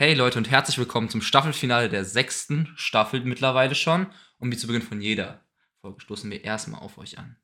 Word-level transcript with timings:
Hey 0.00 0.14
Leute 0.14 0.38
und 0.38 0.50
herzlich 0.50 0.78
willkommen 0.78 1.10
zum 1.10 1.20
Staffelfinale 1.20 1.90
der 1.90 2.06
sechsten 2.06 2.72
Staffel 2.74 3.20
mittlerweile 3.20 3.74
schon. 3.74 4.06
Und 4.38 4.50
wie 4.50 4.56
zu 4.56 4.66
Beginn 4.66 4.80
von 4.80 5.02
jeder 5.02 5.44
Folge 5.82 6.00
stoßen 6.00 6.30
wir 6.30 6.42
erstmal 6.42 6.80
auf 6.80 6.96
euch 6.96 7.18
an. 7.18 7.36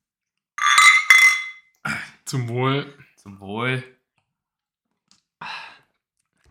Zum 2.24 2.48
Wohl. 2.48 2.94
Zum 3.16 3.40
Wohl. 3.40 3.84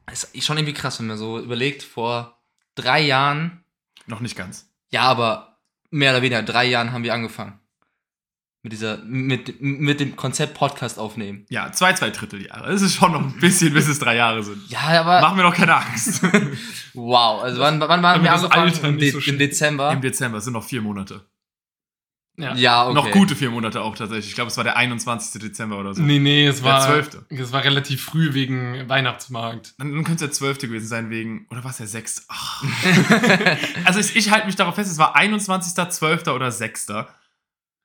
Es 0.06 0.26
ist 0.26 0.46
schon 0.46 0.58
irgendwie 0.58 0.76
krass, 0.76 1.00
wenn 1.00 1.08
man 1.08 1.18
so 1.18 1.40
überlegt, 1.40 1.82
vor 1.82 2.40
drei 2.76 3.02
Jahren, 3.02 3.66
Noch 4.06 4.20
nicht 4.20 4.36
ganz. 4.36 4.72
ja, 4.92 5.02
aber 5.02 5.60
mehr 5.90 6.12
oder 6.12 6.22
weniger 6.22 6.44
drei 6.44 6.66
Jahren 6.66 6.92
haben 6.92 7.04
wir 7.04 7.16
angefangen. 7.16 7.60
Mit 8.66 8.72
dieser, 8.72 8.98
mit, 9.06 9.62
mit 9.62 10.00
dem 10.00 10.16
Konzept 10.16 10.56
Podcast 10.56 10.98
aufnehmen. 10.98 11.46
Ja, 11.50 11.72
zwei, 11.72 11.94
zwei 11.94 12.10
Dritteljahre. 12.10 12.74
Es 12.74 12.82
ist 12.82 12.96
schon 12.96 13.12
noch 13.12 13.22
ein 13.22 13.40
bisschen, 13.40 13.72
bis 13.76 13.88
es 13.88 14.00
drei 14.00 14.16
Jahre 14.16 14.42
sind. 14.42 14.58
Ja, 14.70 14.80
aber 15.02 15.22
Machen 15.22 15.38
wir 15.38 15.44
doch 15.44 15.54
keine 15.54 15.76
Angst. 15.76 16.24
wow. 16.96 17.44
Also 17.44 17.60
wann, 17.60 17.80
wann 17.80 18.02
waren 18.02 18.24
wir 18.24 18.34
angefangen? 18.34 18.96
Im, 18.96 18.98
De 18.98 19.12
so 19.12 19.20
Im. 19.20 19.38
Dezember. 19.38 19.92
Im 19.92 20.02
Dezember, 20.02 20.40
es 20.40 20.46
sind 20.46 20.54
noch 20.54 20.64
vier 20.64 20.82
Monate. 20.82 21.22
Ja. 22.38 22.56
ja, 22.56 22.86
okay. 22.86 22.96
Noch 22.96 23.12
gute 23.12 23.36
vier 23.36 23.52
Monate 23.52 23.82
auch 23.82 23.96
tatsächlich. 23.96 24.30
Ich 24.30 24.34
glaube, 24.34 24.50
es 24.50 24.58
war 24.58 24.64
der 24.64 24.78
21. 24.78 25.40
Dezember 25.40 25.78
oder 25.78 25.94
so. 25.94 26.02
Nee, 26.02 26.18
nee, 26.18 26.48
es 26.48 26.64
Der 26.64 26.72
war. 26.72 26.82
12.. 26.88 27.20
Es 27.30 27.52
war 27.52 27.64
relativ 27.64 28.04
früh 28.04 28.34
wegen 28.34 28.90
Weihnachtsmarkt. 28.90 29.76
Dann, 29.78 29.94
dann 29.94 30.04
könnte 30.04 30.26
es 30.26 30.32
der 30.32 30.32
12. 30.32 30.58
gewesen 30.58 30.88
sein, 30.88 31.12
wegen. 31.12 31.46
Oder 31.52 31.64
war 31.64 31.70
es 31.70 31.78
der 31.78 31.86
6.? 31.86 32.26
Ach. 32.30 32.64
also 33.86 34.00
ich, 34.00 34.16
ich 34.16 34.32
halte 34.32 34.48
mich 34.48 34.56
darauf 34.56 34.74
fest, 34.74 34.92
es 34.92 34.98
war 34.98 35.16
21., 35.16 35.88
12. 35.88 36.26
oder 36.30 36.52
6. 36.52 36.88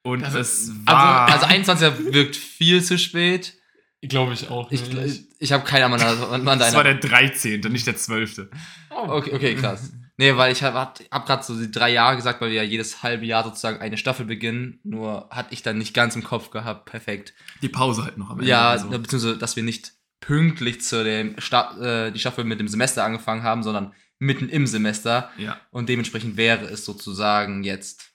Und 0.03 0.23
Das 0.23 0.35
es 0.35 0.73
war. 0.87 1.29
Also, 1.29 1.47
also 1.47 1.73
21er 1.73 2.13
wirkt 2.13 2.37
viel 2.37 2.83
zu 2.83 2.99
spät. 2.99 3.55
Glaube 4.03 4.33
ich 4.33 4.49
auch. 4.49 4.71
Ich, 4.73 4.91
nicht. 4.91 5.25
ich 5.39 5.53
habe 5.53 5.65
keine 5.65 5.85
Ahnung, 5.85 6.01
wann 6.01 6.47
wann 6.47 6.61
es 6.61 6.75
war 6.75 6.85
deiner. 6.85 6.99
der 6.99 7.11
13., 7.11 7.61
nicht 7.71 7.87
der 7.87 7.97
12. 7.97 8.49
Okay, 8.89 9.33
okay, 9.35 9.55
krass. 9.55 9.93
Nee, 10.17 10.37
weil 10.37 10.53
ich 10.53 10.63
habe 10.63 10.79
hab 10.79 11.27
gerade 11.27 11.43
so 11.43 11.59
die 11.59 11.71
drei 11.71 11.91
Jahre 11.91 12.17
gesagt, 12.17 12.41
weil 12.41 12.51
wir 12.51 12.57
ja 12.57 12.63
jedes 12.63 13.03
halbe 13.03 13.25
Jahr 13.25 13.45
sozusagen 13.45 13.81
eine 13.81 13.97
Staffel 13.97 14.27
beginnen. 14.27 14.79
Nur 14.85 15.29
hatte 15.31 15.53
ich 15.53 15.63
dann 15.63 15.79
nicht 15.79 15.95
ganz 15.95 16.17
im 16.17 16.23
Kopf 16.23 16.51
gehabt. 16.51 16.85
Perfekt. 16.87 17.35
Die 17.63 17.69
Pause 17.69 18.05
halt 18.05 18.19
noch 18.19 18.31
am 18.31 18.39
Ende. 18.39 18.51
Ja, 18.51 18.71
also. 18.71 18.89
beziehungsweise, 18.89 19.39
dass 19.39 19.57
wir 19.57 19.63
nicht 19.63 19.93
pünktlich 20.21 20.83
zu 20.83 21.03
dem 21.05 21.39
Sta 21.39 22.07
äh, 22.07 22.13
die 22.13 22.19
Staffel 22.19 22.45
mit 22.45 22.61
dem 22.61 22.69
Semester 22.69 23.05
angefangen 23.05 23.43
haben, 23.43 23.63
sondern 23.63 23.95
mitten 24.19 24.49
im 24.51 24.67
Semester. 24.67 25.31
ja. 25.39 25.59
Und 25.71 25.89
dementsprechend 25.89 26.37
wäre 26.37 26.67
es 26.67 26.85
sozusagen 26.85 27.65
jetzt 27.65 28.10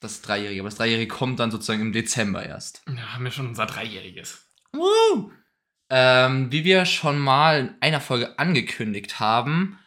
das 0.00 0.22
Dreijährige. 0.22 0.60
Aber 0.60 0.68
das 0.68 0.78
Dreijährige 0.78 1.08
kommt 1.08 1.38
dann 1.38 1.50
sozusagen 1.50 1.82
im 1.82 1.92
Dezember 1.92 2.44
erst. 2.44 2.82
Ja, 2.88 3.14
haben 3.14 3.24
wir 3.24 3.30
schon 3.30 3.48
unser 3.48 3.66
Dreijähriges. 3.66 4.46
Woo! 4.72 5.30
Ähm, 5.90 6.50
wie 6.52 6.64
wir 6.64 6.84
schon 6.84 7.18
mal 7.18 7.60
in 7.60 7.74
einer 7.80 8.00
Folge 8.00 8.38
angekündigt 8.38 9.18
haben, 9.20 9.78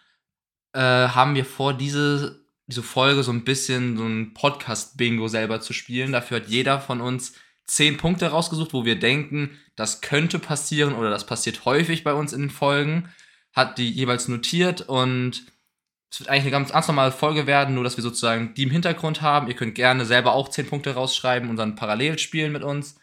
äh, 0.73 0.79
haben 0.79 1.35
wir 1.35 1.45
vor, 1.45 1.73
diese, 1.73 2.45
diese 2.67 2.83
Folge 2.83 3.23
so 3.23 3.31
ein 3.31 3.45
bisschen 3.45 3.97
so 3.97 4.05
ein 4.05 4.33
Podcast-Bingo 4.33 5.27
selber 5.27 5.61
zu 5.61 5.73
spielen. 5.73 6.11
Dafür 6.11 6.37
hat 6.37 6.47
jeder 6.47 6.79
von 6.79 6.99
uns 7.01 7.33
zehn 7.65 7.97
Punkte 7.97 8.27
rausgesucht, 8.27 8.73
wo 8.73 8.85
wir 8.85 8.99
denken, 8.99 9.57
das 9.75 10.01
könnte 10.01 10.39
passieren 10.39 10.93
oder 10.93 11.09
das 11.09 11.25
passiert 11.25 11.65
häufig 11.65 12.03
bei 12.03 12.13
uns 12.13 12.33
in 12.33 12.41
den 12.41 12.49
Folgen. 12.49 13.09
Hat 13.53 13.77
die 13.77 13.89
jeweils 13.89 14.27
notiert 14.27 14.81
und 14.81 15.45
es 16.13 16.19
wird 16.19 16.29
eigentlich 16.29 16.43
eine 16.43 16.51
ganz, 16.51 16.71
ganz 16.71 16.87
normale 16.87 17.11
Folge 17.11 17.47
werden, 17.47 17.73
nur 17.73 17.83
dass 17.83 17.97
wir 17.97 18.03
sozusagen 18.03 18.53
die 18.53 18.63
im 18.63 18.69
Hintergrund 18.69 19.23
haben. 19.23 19.47
Ihr 19.47 19.55
könnt 19.55 19.73
gerne 19.73 20.05
selber 20.05 20.33
auch 20.33 20.47
zehn 20.47 20.67
Punkte 20.67 20.93
rausschreiben 20.93 21.49
und 21.49 21.55
dann 21.55 21.75
parallel 21.75 22.19
spielen 22.19 22.51
mit 22.51 22.61
uns. 22.61 22.99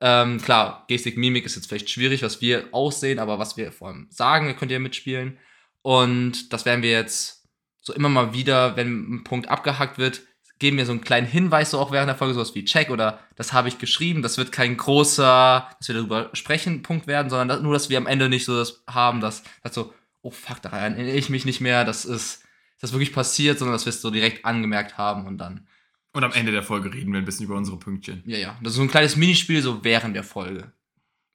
Ähm, 0.00 0.42
klar, 0.42 0.84
Gestik, 0.88 1.16
Mimik 1.16 1.46
ist 1.46 1.54
jetzt 1.54 1.68
vielleicht 1.68 1.88
schwierig, 1.88 2.24
was 2.24 2.40
wir 2.40 2.64
aussehen, 2.72 3.20
aber 3.20 3.38
was 3.38 3.56
wir 3.56 3.70
vor 3.70 3.88
allem 3.88 4.08
sagen, 4.10 4.56
könnt 4.56 4.72
ihr 4.72 4.80
mitspielen. 4.80 5.38
Und 5.82 6.52
das 6.52 6.64
werden 6.64 6.82
wir 6.82 6.90
jetzt 6.90 7.48
so 7.80 7.92
immer 7.92 8.08
mal 8.08 8.34
wieder, 8.34 8.74
wenn 8.74 9.18
ein 9.18 9.24
Punkt 9.24 9.48
abgehackt 9.48 9.98
wird, 9.98 10.22
geben 10.58 10.78
wir 10.78 10.86
so 10.86 10.90
einen 10.90 11.00
kleinen 11.00 11.28
Hinweis 11.28 11.70
so 11.70 11.78
auch 11.78 11.92
während 11.92 12.08
der 12.08 12.16
Folge, 12.16 12.34
sowas 12.34 12.56
wie 12.56 12.64
Check 12.64 12.90
oder 12.90 13.20
das 13.36 13.52
habe 13.52 13.68
ich 13.68 13.78
geschrieben. 13.78 14.20
Das 14.20 14.36
wird 14.36 14.50
kein 14.50 14.76
großer, 14.76 15.68
dass 15.78 15.86
wir 15.86 15.94
darüber 15.94 16.30
sprechen, 16.32 16.82
Punkt 16.82 17.06
werden, 17.06 17.30
sondern 17.30 17.62
nur, 17.62 17.74
dass 17.74 17.88
wir 17.88 17.98
am 17.98 18.08
Ende 18.08 18.28
nicht 18.28 18.46
so 18.46 18.58
das 18.58 18.82
haben, 18.88 19.20
dass, 19.20 19.44
dass 19.62 19.74
so, 19.74 19.94
oh 20.22 20.32
fuck, 20.32 20.60
daran 20.60 20.94
erinnere 20.94 21.14
ich 21.14 21.30
mich 21.30 21.44
nicht 21.44 21.60
mehr, 21.60 21.84
das 21.84 22.04
ist, 22.04 22.42
das 22.80 22.92
wirklich 22.92 23.12
passiert, 23.12 23.58
sondern 23.58 23.74
dass 23.74 23.84
wir 23.86 23.90
es 23.90 24.00
so 24.00 24.10
direkt 24.10 24.44
angemerkt 24.44 24.98
haben 24.98 25.26
und 25.26 25.38
dann 25.38 25.66
Und 26.12 26.24
am 26.24 26.32
Ende 26.32 26.52
der 26.52 26.62
Folge 26.62 26.92
reden 26.92 27.12
wir 27.12 27.18
ein 27.18 27.24
bisschen 27.24 27.46
über 27.46 27.56
unsere 27.56 27.78
Pünktchen. 27.78 28.22
ja, 28.26 28.38
ja. 28.38 28.58
Das 28.62 28.72
ist 28.72 28.76
so 28.76 28.82
ein 28.82 28.90
kleines 28.90 29.16
Minispiel 29.16 29.62
so 29.62 29.84
während 29.84 30.14
der 30.16 30.24
Folge. 30.24 30.72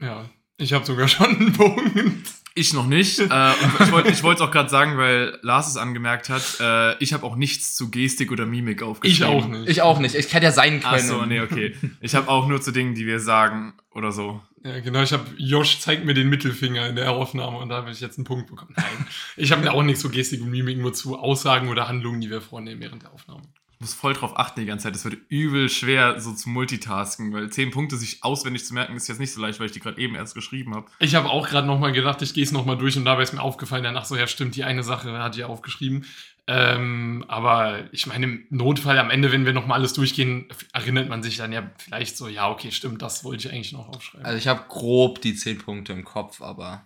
Ja, 0.01 0.29
ich 0.57 0.73
habe 0.73 0.85
sogar 0.85 1.07
schon 1.07 1.27
einen 1.35 1.53
Punkt. 1.53 2.29
Ich 2.55 2.73
noch 2.73 2.85
nicht. 2.85 3.19
äh, 3.19 3.51
ich 3.79 3.91
wollte 3.91 4.09
ich 4.09 4.19
es 4.23 4.23
auch 4.23 4.51
gerade 4.51 4.69
sagen, 4.69 4.97
weil 4.97 5.39
Lars 5.41 5.67
es 5.67 5.77
angemerkt 5.77 6.29
hat. 6.29 6.59
Äh, 6.59 6.97
ich 7.03 7.13
habe 7.13 7.25
auch 7.25 7.35
nichts 7.35 7.75
zu 7.75 7.89
Gestik 7.89 8.31
oder 8.31 8.45
Mimik 8.45 8.81
Ich 8.81 8.83
aufgeschrieben. 8.83 9.27
auch 9.27 9.47
nicht. 9.47 9.69
Ich 9.69 9.81
auch 9.81 9.99
nicht. 9.99 10.13
Ich 10.15 10.31
hätte 10.33 10.45
ja 10.45 10.51
sein 10.51 10.81
können. 10.81 10.93
Ach 10.95 10.99
so, 10.99 11.25
nee, 11.25 11.41
okay. 11.41 11.75
Ich 12.01 12.13
habe 12.13 12.27
auch 12.27 12.47
nur 12.47 12.61
zu 12.61 12.71
Dingen, 12.71 12.93
die 12.93 13.07
wir 13.07 13.19
sagen 13.19 13.73
oder 13.91 14.11
so. 14.11 14.41
Ja, 14.63 14.79
genau, 14.79 15.01
ich 15.01 15.11
habe 15.11 15.25
Josh 15.37 15.79
zeigt 15.79 16.05
mir 16.05 16.13
den 16.13 16.29
Mittelfinger 16.29 16.87
in 16.87 16.95
der 16.95 17.11
Aufnahme 17.11 17.57
und 17.57 17.69
da 17.69 17.75
habe 17.75 17.91
ich 17.91 17.99
jetzt 17.99 18.17
einen 18.17 18.25
Punkt 18.25 18.47
bekommen. 18.47 18.73
Nein, 18.77 19.07
ich 19.35 19.51
habe 19.51 19.69
auch 19.71 19.83
nichts 19.83 20.01
zu 20.01 20.09
Gestik 20.09 20.41
und 20.41 20.51
Mimik, 20.51 20.77
nur 20.77 20.93
zu 20.93 21.19
Aussagen 21.19 21.67
oder 21.67 21.89
Handlungen, 21.89 22.21
die 22.21 22.29
wir 22.29 22.39
vornehmen 22.39 22.79
während 22.79 23.03
der 23.03 23.11
Aufnahme. 23.11 23.43
Ich 23.73 23.81
muss 23.81 23.93
voll 23.93 24.13
drauf 24.13 24.39
achten 24.39 24.61
die 24.61 24.65
ganze 24.65 24.83
Zeit. 24.83 24.95
Es 24.95 25.03
wird 25.03 25.17
übel 25.27 25.67
schwer, 25.67 26.21
so 26.21 26.31
zu 26.31 26.47
multitasken, 26.47 27.33
weil 27.33 27.49
zehn 27.49 27.71
Punkte 27.71 27.97
sich 27.97 28.23
auswendig 28.23 28.63
zu 28.63 28.73
merken, 28.73 28.95
ist 28.95 29.09
jetzt 29.09 29.19
nicht 29.19 29.33
so 29.33 29.41
leicht, 29.41 29.59
weil 29.59 29.65
ich 29.65 29.73
die 29.73 29.81
gerade 29.81 29.99
eben 29.99 30.15
erst 30.15 30.35
geschrieben 30.35 30.73
habe. 30.73 30.85
Ich 30.99 31.15
habe 31.15 31.29
auch 31.29 31.49
gerade 31.49 31.67
nochmal 31.67 31.91
gedacht, 31.91 32.21
ich 32.21 32.33
gehe 32.33 32.45
es 32.45 32.53
nochmal 32.53 32.77
durch 32.77 32.95
und 32.95 33.03
dabei 33.03 33.23
ist 33.23 33.33
mir 33.33 33.41
aufgefallen, 33.41 33.83
danach 33.83 34.05
so, 34.05 34.15
ja 34.15 34.27
stimmt, 34.27 34.55
die 34.55 34.63
eine 34.63 34.83
Sache 34.83 35.11
hat 35.11 35.35
ja 35.35 35.47
aufgeschrieben. 35.47 36.05
Ähm, 36.45 37.23
aber 37.29 37.87
ich 37.93 38.05
meine, 38.05 38.25
im 38.25 38.45
Notfall 38.49 38.99
am 38.99 39.09
Ende, 39.09 39.31
wenn 39.31 39.45
wir 39.45 39.53
nochmal 39.53 39.79
alles 39.79 39.93
durchgehen, 39.93 40.47
erinnert 40.73 41.07
man 41.07 41.23
sich 41.23 41.37
dann 41.37 41.53
ja 41.53 41.71
vielleicht 41.77 42.17
so, 42.17 42.27
ja, 42.27 42.49
okay, 42.49 42.71
stimmt, 42.71 43.01
das 43.01 43.23
wollte 43.23 43.47
ich 43.47 43.53
eigentlich 43.53 43.71
noch 43.71 43.87
aufschreiben. 43.87 44.25
Also 44.25 44.37
ich 44.37 44.47
habe 44.47 44.65
grob 44.67 45.21
die 45.21 45.35
10 45.35 45.59
Punkte 45.59 45.93
im 45.93 46.03
Kopf, 46.03 46.41
aber 46.41 46.85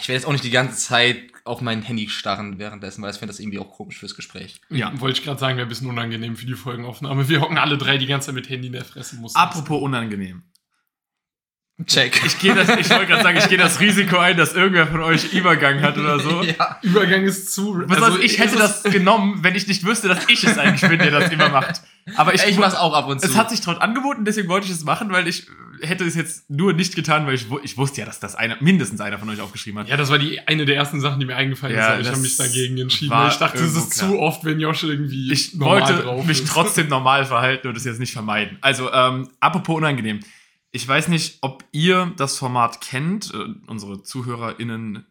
ich 0.00 0.08
werde 0.08 0.18
jetzt 0.18 0.26
auch 0.26 0.32
nicht 0.32 0.44
die 0.44 0.50
ganze 0.50 0.78
Zeit 0.78 1.32
auf 1.44 1.60
mein 1.60 1.82
Handy 1.82 2.08
starren 2.08 2.58
währenddessen, 2.58 3.02
weil 3.02 3.10
ich 3.10 3.18
finde 3.18 3.32
das 3.32 3.40
irgendwie 3.40 3.58
auch 3.58 3.70
komisch 3.70 3.98
fürs 3.98 4.14
Gespräch. 4.14 4.60
Ja. 4.70 4.92
Wollte 5.00 5.18
ich 5.18 5.24
gerade 5.24 5.40
sagen, 5.40 5.56
wäre 5.56 5.66
ein 5.66 5.68
bisschen 5.68 5.88
unangenehm 5.88 6.36
für 6.36 6.46
die 6.46 6.54
Folgenaufnahme. 6.54 7.28
Wir 7.28 7.40
hocken 7.40 7.58
alle 7.58 7.76
drei 7.78 7.98
die 7.98 8.06
ganze 8.06 8.26
Zeit 8.26 8.36
mit 8.36 8.48
Handy 8.48 8.68
in 8.68 8.72
der 8.72 8.84
Fresse. 8.84 9.16
Muss 9.16 9.34
Apropos 9.34 9.82
unangenehm. 9.82 10.44
Check. 11.86 12.20
Ich, 12.26 12.38
gehe 12.40 12.54
das- 12.54 12.68
ich 12.70 12.90
wollte 12.90 13.06
gerade 13.06 13.22
sagen, 13.22 13.38
ich 13.38 13.48
gehe 13.48 13.56
das 13.58 13.78
Risiko 13.80 14.18
ein, 14.18 14.36
dass 14.36 14.52
irgendwer 14.54 14.88
von 14.88 15.00
euch 15.00 15.32
Übergang 15.32 15.80
hat 15.80 15.96
oder 15.96 16.18
so. 16.18 16.42
ja. 16.58 16.78
Übergang 16.82 17.22
ist 17.24 17.52
zu. 17.54 17.80
Was 17.86 18.02
also, 18.02 18.18
ich 18.18 18.38
hätte 18.38 18.56
das 18.56 18.82
genommen, 18.82 19.38
wenn 19.42 19.54
ich 19.54 19.68
nicht 19.68 19.84
wüsste, 19.86 20.08
dass 20.08 20.28
ich 20.28 20.42
es 20.42 20.58
eigentlich 20.58 20.88
bin, 20.88 20.98
der 20.98 21.12
das 21.12 21.30
immer 21.30 21.48
macht. 21.50 21.80
Aber 22.16 22.34
ich, 22.34 22.44
Ich, 22.46 22.58
mach's 22.58 22.74
auch 22.74 22.94
ab 22.94 23.06
und 23.06 23.20
zu. 23.20 23.28
Es 23.28 23.36
hat 23.36 23.50
sich 23.50 23.60
dort 23.60 23.80
angeboten, 23.80 24.24
deswegen 24.24 24.48
wollte 24.48 24.66
ich 24.66 24.72
es 24.72 24.82
machen, 24.84 25.10
weil 25.12 25.28
ich 25.28 25.46
hätte 25.80 26.04
es 26.04 26.16
jetzt 26.16 26.50
nur 26.50 26.72
nicht 26.72 26.96
getan, 26.96 27.26
weil 27.28 27.34
ich, 27.34 27.46
ich 27.62 27.76
wusste 27.78 28.00
ja, 28.00 28.06
dass 28.06 28.18
das 28.18 28.34
einer, 28.34 28.56
mindestens 28.58 29.00
einer 29.00 29.16
von 29.20 29.28
euch 29.30 29.40
aufgeschrieben 29.40 29.78
hat. 29.78 29.88
Ja, 29.88 29.96
das 29.96 30.10
war 30.10 30.18
die 30.18 30.40
eine 30.48 30.64
der 30.64 30.74
ersten 30.74 31.00
Sachen, 31.00 31.20
die 31.20 31.26
mir 31.26 31.36
eingefallen 31.36 31.76
Ja, 31.76 31.90
ist. 31.90 31.92
aber 31.92 32.00
Ich 32.00 32.08
habe 32.08 32.18
mich 32.20 32.36
dagegen 32.36 32.78
entschieden. 32.78 33.10
weil 33.12 33.28
Ich 33.28 33.36
dachte, 33.36 33.62
es 33.62 33.76
ist 33.76 33.92
klar. 33.96 34.10
zu 34.10 34.18
oft, 34.18 34.44
wenn 34.44 34.58
Josh 34.58 34.82
irgendwie 34.82 35.30
Ich 35.30 35.54
normal 35.54 35.82
wollte 35.82 36.02
drauf 36.02 36.24
mich 36.26 36.40
ist. 36.40 36.48
trotzdem 36.48 36.88
normal 36.88 37.24
verhalten 37.24 37.68
und 37.68 37.76
es 37.76 37.84
jetzt 37.84 38.00
nicht 38.00 38.12
vermeiden. 38.12 38.58
Also, 38.62 38.92
ähm, 38.92 39.28
apropos 39.38 39.76
unangenehm. 39.76 40.18
Ich 40.78 40.86
weiß 40.86 41.08
nicht, 41.08 41.38
ob 41.40 41.64
ihr 41.72 42.14
das 42.18 42.38
Format 42.38 42.80
kennt, 42.80 43.34
äh, 43.34 43.46
unsere 43.66 44.04
ZuhörerInnen 44.04 45.04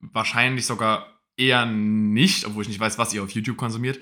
wahrscheinlich 0.00 0.66
sogar 0.66 1.20
eher 1.36 1.64
nicht, 1.64 2.44
obwohl 2.44 2.62
ich 2.62 2.68
nicht 2.68 2.80
weiß, 2.80 2.98
was 2.98 3.14
ihr 3.14 3.22
auf 3.22 3.30
YouTube 3.30 3.56
konsumiert. 3.56 4.00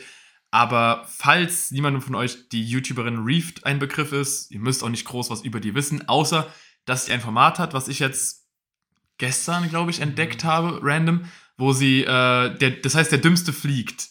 Aber 0.51 1.05
falls 1.07 1.73
niemandem 1.73 2.01
von 2.01 2.15
euch 2.15 2.49
die 2.49 2.65
YouTuberin 2.65 3.19
Reefed 3.19 3.67
ein 3.67 3.79
Begriff 3.79 4.13
ist, 4.13 4.51
ihr 4.51 4.61
müsst 4.61 4.83
auch 4.83 4.89
nicht 4.89 5.05
groß 5.05 5.29
was 5.29 5.43
über 5.43 5.61
die 5.61 5.75
wissen, 5.75 6.09
außer 6.09 6.51
dass 6.87 7.05
sie 7.05 7.13
ein 7.13 7.21
Format 7.21 7.59
hat, 7.59 7.75
was 7.75 7.89
ich 7.89 7.99
jetzt 7.99 8.49
gestern, 9.19 9.69
glaube 9.69 9.91
ich, 9.91 10.01
entdeckt 10.01 10.43
habe, 10.45 10.81
random, 10.83 11.27
wo 11.59 11.75
sie, 11.75 12.01
äh, 12.01 12.57
der, 12.57 12.71
das 12.83 12.95
heißt, 12.95 13.13
der 13.13 13.19
Dümmste 13.19 13.53
fliegt. 13.53 14.09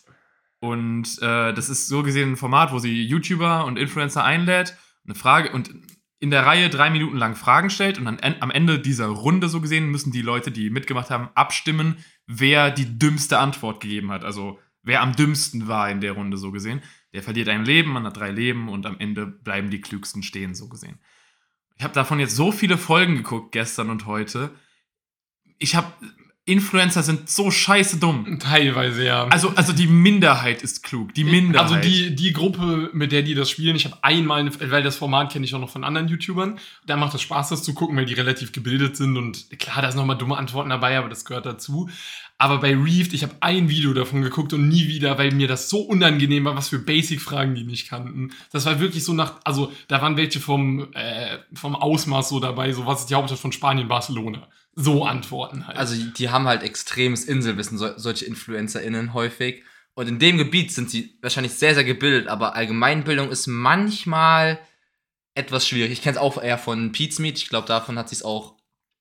Und 0.60 1.20
äh, 1.24 1.56
das 1.56 1.70
ist 1.70 1.88
so 1.88 2.04
gesehen 2.04 2.34
ein 2.34 2.38
Format, 2.38 2.72
wo 2.72 2.78
sie 2.78 3.04
YouTuber 3.04 3.66
und 3.66 3.78
Influencer 3.80 4.24
einlädt, 4.24 4.78
eine 5.06 5.16
Frage 5.16 5.52
und 5.52 5.72
in 6.20 6.32
der 6.32 6.46
Reihe 6.46 6.70
drei 6.70 6.90
Minuten 6.90 7.18
lang 7.18 7.36
Fragen 7.36 7.70
stellt 7.70 7.98
und 7.98 8.06
dann 8.06 8.20
am 8.42 8.52
Ende 8.52 8.80
dieser 8.80 9.08
Runde 9.08 9.48
so 9.48 9.62
gesehen 9.62 9.90
müssen 9.90 10.12
die 10.12 10.22
Leute, 10.22 10.52
die 10.52 10.70
mitgemacht 10.70 11.10
haben, 11.10 11.30
abstimmen, 11.34 12.04
wer 12.28 12.72
die 12.72 13.00
dümmste 13.00 13.40
Antwort 13.40 13.82
gegeben 13.82 14.12
hat. 14.12 14.26
Also 14.26 14.60
wer 14.84 15.02
am 15.02 15.16
dümmsten 15.16 15.68
war 15.68 15.90
in 15.90 16.02
der 16.02 16.14
Runde 16.14 16.38
so 16.38 16.52
gesehen. 16.52 16.82
Der 17.14 17.24
verliert 17.24 17.48
ein 17.48 17.66
Leben, 17.66 17.92
man 17.92 18.06
hat 18.06 18.18
drei 18.18 18.32
Leben 18.32 18.70
und 18.70 18.86
am 18.86 19.00
Ende 19.00 19.26
bleiben 19.26 19.70
die 19.70 19.82
Klügsten 19.82 20.22
stehen 20.22 20.56
so 20.56 20.68
gesehen. 20.68 21.00
Ich 21.78 21.84
habe 21.84 21.94
davon 21.94 22.20
jetzt 22.20 22.36
so 22.36 22.52
viele 22.52 22.78
Folgen 22.78 23.16
geguckt 23.16 23.54
gestern 23.54 23.90
und 23.90 24.06
heute. 24.06 24.52
Ich 25.58 25.76
habe 25.76 25.88
Influencer 26.50 27.04
sind 27.04 27.30
so 27.30 27.52
scheiße 27.52 27.98
dumm. 27.98 28.40
Teilweise, 28.40 29.06
ja. 29.06 29.28
Also, 29.28 29.54
also 29.56 29.74
die 29.74 29.88
Minderheit 29.88 30.62
ist 30.62 30.84
klug. 30.84 31.14
Die 31.14 31.24
Minderheit. 31.24 31.70
Also 31.70 31.76
die, 31.76 32.16
die 32.16 32.34
Gruppe, 32.34 32.90
mit 32.94 33.12
der 33.12 33.22
die 33.22 33.36
das 33.36 33.50
spielen, 33.50 33.76
ich 33.76 33.86
habe 33.86 33.98
einmal, 34.02 34.40
eine, 34.42 34.52
weil 34.72 34.84
das 34.84 34.98
Format 34.98 35.32
kenne 35.32 35.46
ich 35.46 35.56
auch 35.56 35.60
noch 35.60 35.70
von 35.70 35.84
anderen 35.84 36.08
YouTubern, 36.08 36.60
da 36.86 36.98
macht 36.98 37.14
es 37.14 37.22
Spaß, 37.22 37.50
das 37.50 37.64
zu 37.64 37.74
gucken, 37.74 37.96
weil 37.98 38.06
die 38.06 38.14
relativ 38.14 38.52
gebildet 38.52 38.98
sind 38.98 39.18
und 39.18 39.50
klar, 39.60 39.82
da 39.82 39.92
sind 39.92 40.00
nochmal 40.00 40.18
dumme 40.18 40.38
Antworten 40.38 40.70
dabei, 40.70 40.98
aber 40.98 41.10
das 41.10 41.26
gehört 41.26 41.46
dazu. 41.46 41.90
Aber 42.42 42.60
bei 42.60 42.74
Reefed, 42.74 43.14
ich 43.14 43.24
habe 43.24 43.36
ein 43.42 43.68
Video 43.68 43.94
davon 43.94 44.22
geguckt 44.22 44.54
und 44.54 44.70
nie 44.70 44.88
wieder, 44.88 45.18
weil 45.18 45.32
mir 45.32 45.50
das 45.50 45.70
so 45.70 45.82
unangenehm 45.82 46.46
war, 46.46 46.56
was 46.56 46.70
für 46.70 46.80
Basic-Fragen 46.80 47.54
die 47.54 47.66
nicht 47.66 47.90
kannten. 47.90 48.32
Das 48.54 48.66
war 48.66 48.80
wirklich 48.80 49.04
so 49.04 49.12
nach, 49.12 49.42
also 49.44 49.74
da 49.90 50.02
waren 50.02 50.16
welche 50.16 50.40
vom, 50.40 50.88
äh, 50.94 51.40
vom 51.54 51.76
Ausmaß 51.76 52.30
so 52.30 52.40
dabei, 52.40 52.72
so 52.72 52.86
was 52.86 53.02
ist 53.02 53.10
die 53.10 53.16
Hauptstadt 53.16 53.40
von 53.40 53.52
Spanien, 53.52 53.90
Barcelona. 53.90 54.48
So 54.76 55.04
Antworten 55.06 55.68
halt. 55.68 55.78
Also 55.78 55.96
die 55.96 56.30
haben 56.30 56.48
halt 56.48 56.64
extremes 56.64 57.26
Inselwissen, 57.26 57.78
so, 57.78 57.98
solche 57.98 58.26
InfluencerInnen 58.26 59.14
häufig. 59.14 59.64
Und 59.94 60.08
in 60.08 60.20
dem 60.20 60.38
Gebiet 60.38 60.72
sind 60.72 60.90
sie 60.90 61.18
wahrscheinlich 61.22 61.54
sehr, 61.54 61.74
sehr 61.74 61.84
gebildet, 61.84 62.28
aber 62.28 62.56
Allgemeinbildung 62.56 63.30
ist 63.30 63.48
manchmal 63.48 64.60
etwas 65.36 65.68
schwierig. 65.68 65.92
Ich 65.92 66.02
kenne 66.02 66.16
es 66.18 66.22
auch 66.22 66.42
eher 66.42 66.58
von 66.58 66.92
Pete's 66.92 67.20
Meet. 67.20 67.38
Ich 67.38 67.50
glaube, 67.50 67.68
davon 67.68 67.98
hat 67.98 68.10
sie 68.10 68.16
es 68.16 68.24
auch 68.24 68.56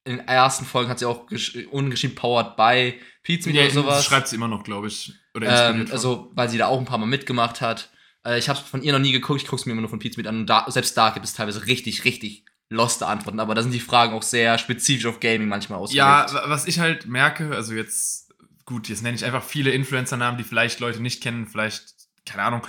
in 0.05 0.17
den 0.17 0.27
ersten 0.27 0.65
Folgen 0.65 0.89
hat 0.89 0.99
sie 1.01 1.05
auch 1.07 1.29
gesch- 1.29 1.67
ungeschrieben 1.69 2.17
powered 2.17 2.57
by 2.57 2.95
Pete's 3.23 3.45
Meet 3.47 3.57
Ja, 3.57 3.63
oder 3.65 3.71
sowas. 3.73 3.97
das 3.99 4.05
schreibt 4.07 4.29
sie 4.29 4.37
immer 4.37 4.49
noch, 4.49 4.65
glaube 4.65 4.89
ich. 4.89 5.13
Oder 5.35 5.71
Ähm, 5.71 5.87
also, 5.91 6.31
weil 6.35 6.49
sie 6.49 6.57
da 6.57 6.67
auch 6.69 6.79
ein 6.79 6.87
paar 6.87 6.97
Mal 6.99 7.07
mitgemacht 7.07 7.61
hat. 7.61 7.91
Äh, 8.25 8.39
ich 8.39 8.49
habe 8.49 8.59
von 8.59 8.83
ihr 8.83 8.93
noch 8.93 9.01
nie 9.01 9.13
geguckt, 9.13 9.43
ich 9.43 9.47
gucke 9.47 9.61
es 9.61 9.67
mir 9.67 9.73
immer 9.73 9.83
nur 9.83 9.91
von 9.91 9.99
Pete's 9.99 10.17
mit 10.17 10.27
an. 10.27 10.39
Und 10.41 10.47
da, 10.47 10.65
selbst 10.69 10.97
da 10.97 11.11
gibt 11.11 11.27
es 11.27 11.35
teilweise 11.35 11.67
richtig, 11.67 12.05
richtig 12.05 12.45
loste 12.71 13.07
Antworten. 13.07 13.41
Aber 13.41 13.55
da 13.55 13.63
sind 13.63 13.73
die 13.73 13.81
Fragen 13.81 14.13
auch 14.15 14.23
sehr 14.23 14.59
spezifisch 14.59 15.07
auf 15.07 15.21
Gaming 15.21 15.49
manchmal 15.49 15.79
ausgelegt. 15.79 15.99
Ja, 16.07 16.27
wa- 16.33 16.45
was 16.49 16.67
ich 16.67 16.79
halt 16.79 17.07
merke, 17.07 17.55
also 17.55 17.75
jetzt, 17.75 18.33
gut, 18.65 18.89
jetzt 18.89 19.03
nenne 19.03 19.17
ich 19.17 19.25
einfach 19.25 19.43
viele 19.45 19.71
Influencer-Namen, 19.71 20.37
die 20.39 20.45
vielleicht 20.45 20.81
Leute 20.81 21.01
nicht 21.01 21.23
kennen, 21.23 21.47
vielleicht, 21.47 21.95
keine 22.27 22.43
Ahnung. 22.43 22.63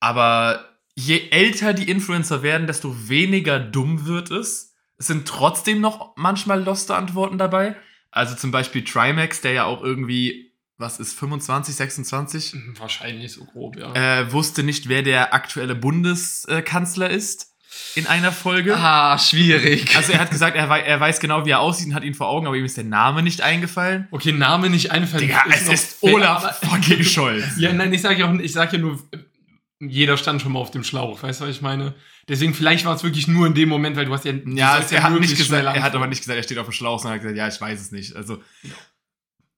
Aber 0.00 0.64
je 0.94 1.28
älter 1.30 1.72
die 1.74 1.88
Influencer 1.88 2.42
werden, 2.42 2.66
desto 2.66 3.08
weniger 3.08 3.58
dumm 3.60 4.06
wird 4.06 4.30
es. 4.30 4.74
Es 4.98 5.06
sind 5.08 5.28
trotzdem 5.28 5.80
noch 5.80 6.14
manchmal 6.16 6.62
loste 6.62 6.94
Antworten 6.94 7.38
dabei. 7.38 7.76
Also 8.10 8.34
zum 8.34 8.50
Beispiel 8.50 8.82
Trimax, 8.82 9.42
der 9.42 9.52
ja 9.52 9.64
auch 9.64 9.82
irgendwie, 9.82 10.52
was 10.78 10.98
ist, 11.00 11.12
25, 11.18 11.74
26? 11.74 12.52
Hm, 12.52 12.74
Wahrscheinlich 12.78 13.32
so 13.32 13.44
grob, 13.44 13.76
ja. 13.76 13.92
Äh, 13.94 14.32
wusste 14.32 14.62
nicht, 14.62 14.88
wer 14.88 15.02
der 15.02 15.34
aktuelle 15.34 15.74
Bundeskanzler 15.74 17.10
ist 17.10 17.52
in 17.94 18.06
einer 18.06 18.32
Folge. 18.32 18.76
Ah, 18.76 19.18
schwierig. 19.18 19.96
Also 19.96 20.12
er 20.12 20.20
hat 20.20 20.30
gesagt, 20.30 20.56
er, 20.56 20.68
wei 20.68 20.80
er 20.80 21.00
weiß 21.00 21.18
genau, 21.20 21.44
wie 21.46 21.50
er 21.50 21.60
aussieht 21.60 21.88
und 21.88 21.94
hat 21.94 22.04
ihn 22.04 22.14
vor 22.14 22.28
Augen, 22.28 22.46
aber 22.46 22.56
ihm 22.56 22.64
ist 22.64 22.76
der 22.76 22.84
Name 22.84 23.22
nicht 23.22 23.40
eingefallen. 23.40 24.06
Okay, 24.10 24.32
Name 24.32 24.68
nicht 24.70 24.90
einfallen. 24.92 25.22
Digga, 25.22 25.44
es 25.50 25.68
ist 25.68 26.02
Olaf 26.02 26.60
fucking 26.60 27.02
Scholz. 27.04 27.44
Ja, 27.58 27.72
nein, 27.72 27.92
ich 27.92 28.02
sage 28.02 28.20
ja, 28.20 28.30
auch- 28.30 28.38
ich 28.38 28.52
sag 28.52 28.72
ja 28.72 28.78
nur, 28.78 28.98
jeder 29.80 30.16
stand 30.16 30.42
schon 30.42 30.52
mal 30.52 30.58
auf 30.60 30.70
dem 30.70 30.84
Schlauch, 30.84 31.22
weißt 31.22 31.40
du, 31.40 31.44
was 31.46 31.56
ich 31.56 31.62
meine? 31.62 31.94
Deswegen, 32.28 32.54
vielleicht 32.54 32.84
war 32.84 32.94
es 32.96 33.04
wirklich 33.04 33.28
nur 33.28 33.46
in 33.46 33.54
dem 33.54 33.68
Moment, 33.68 33.96
weil 33.96 34.04
du 34.04 34.12
hast 34.12 34.24
ja. 34.24 34.32
du 34.32 34.50
Ja, 34.50 34.78
er 34.78 35.02
hat, 35.02 35.12
wirklich 35.12 35.30
nicht 35.30 35.38
gesagt, 35.38 35.64
er 35.64 35.82
hat 35.82 35.94
aber 35.94 36.06
nicht 36.06 36.20
gesagt, 36.20 36.36
er 36.36 36.42
steht 36.42 36.58
auf 36.58 36.66
dem 36.66 36.72
Schlauch, 36.72 36.98
sondern 36.98 37.14
hat 37.14 37.22
gesagt, 37.22 37.38
ja, 37.38 37.46
ich 37.48 37.60
weiß 37.60 37.80
es 37.80 37.92
nicht. 37.92 38.16
Also. 38.16 38.42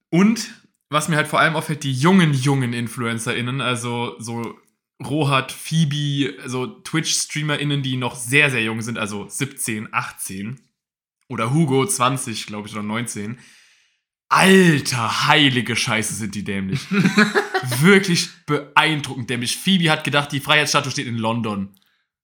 Und 0.09 0.47
was 0.89 1.07
mir 1.07 1.15
halt 1.15 1.27
vor 1.27 1.39
allem 1.39 1.55
auffällt, 1.55 1.83
die 1.83 1.93
jungen, 1.93 2.33
jungen 2.33 2.73
InfluencerInnen, 2.73 3.61
also 3.61 4.15
so 4.19 4.55
Rohat, 5.03 5.51
Phoebe, 5.51 6.41
also 6.41 6.67
Twitch-StreamerInnen, 6.67 7.81
die 7.81 7.95
noch 7.95 8.15
sehr, 8.15 8.51
sehr 8.51 8.63
jung 8.63 8.81
sind, 8.81 8.97
also 8.97 9.27
17, 9.27 9.89
18. 9.91 10.59
Oder 11.29 11.53
Hugo, 11.53 11.85
20, 11.85 12.47
glaube 12.47 12.67
ich, 12.67 12.73
oder 12.73 12.83
19. 12.83 13.37
Alter, 14.29 15.27
heilige 15.27 15.75
Scheiße 15.75 16.13
sind 16.13 16.35
die 16.35 16.43
dämlich. 16.43 16.81
Wirklich 17.79 18.29
beeindruckend 18.45 19.29
dämlich. 19.29 19.57
Phoebe 19.57 19.89
hat 19.89 20.03
gedacht, 20.03 20.31
die 20.31 20.39
Freiheitsstatue 20.39 20.91
steht 20.91 21.07
in 21.07 21.17
London. 21.17 21.75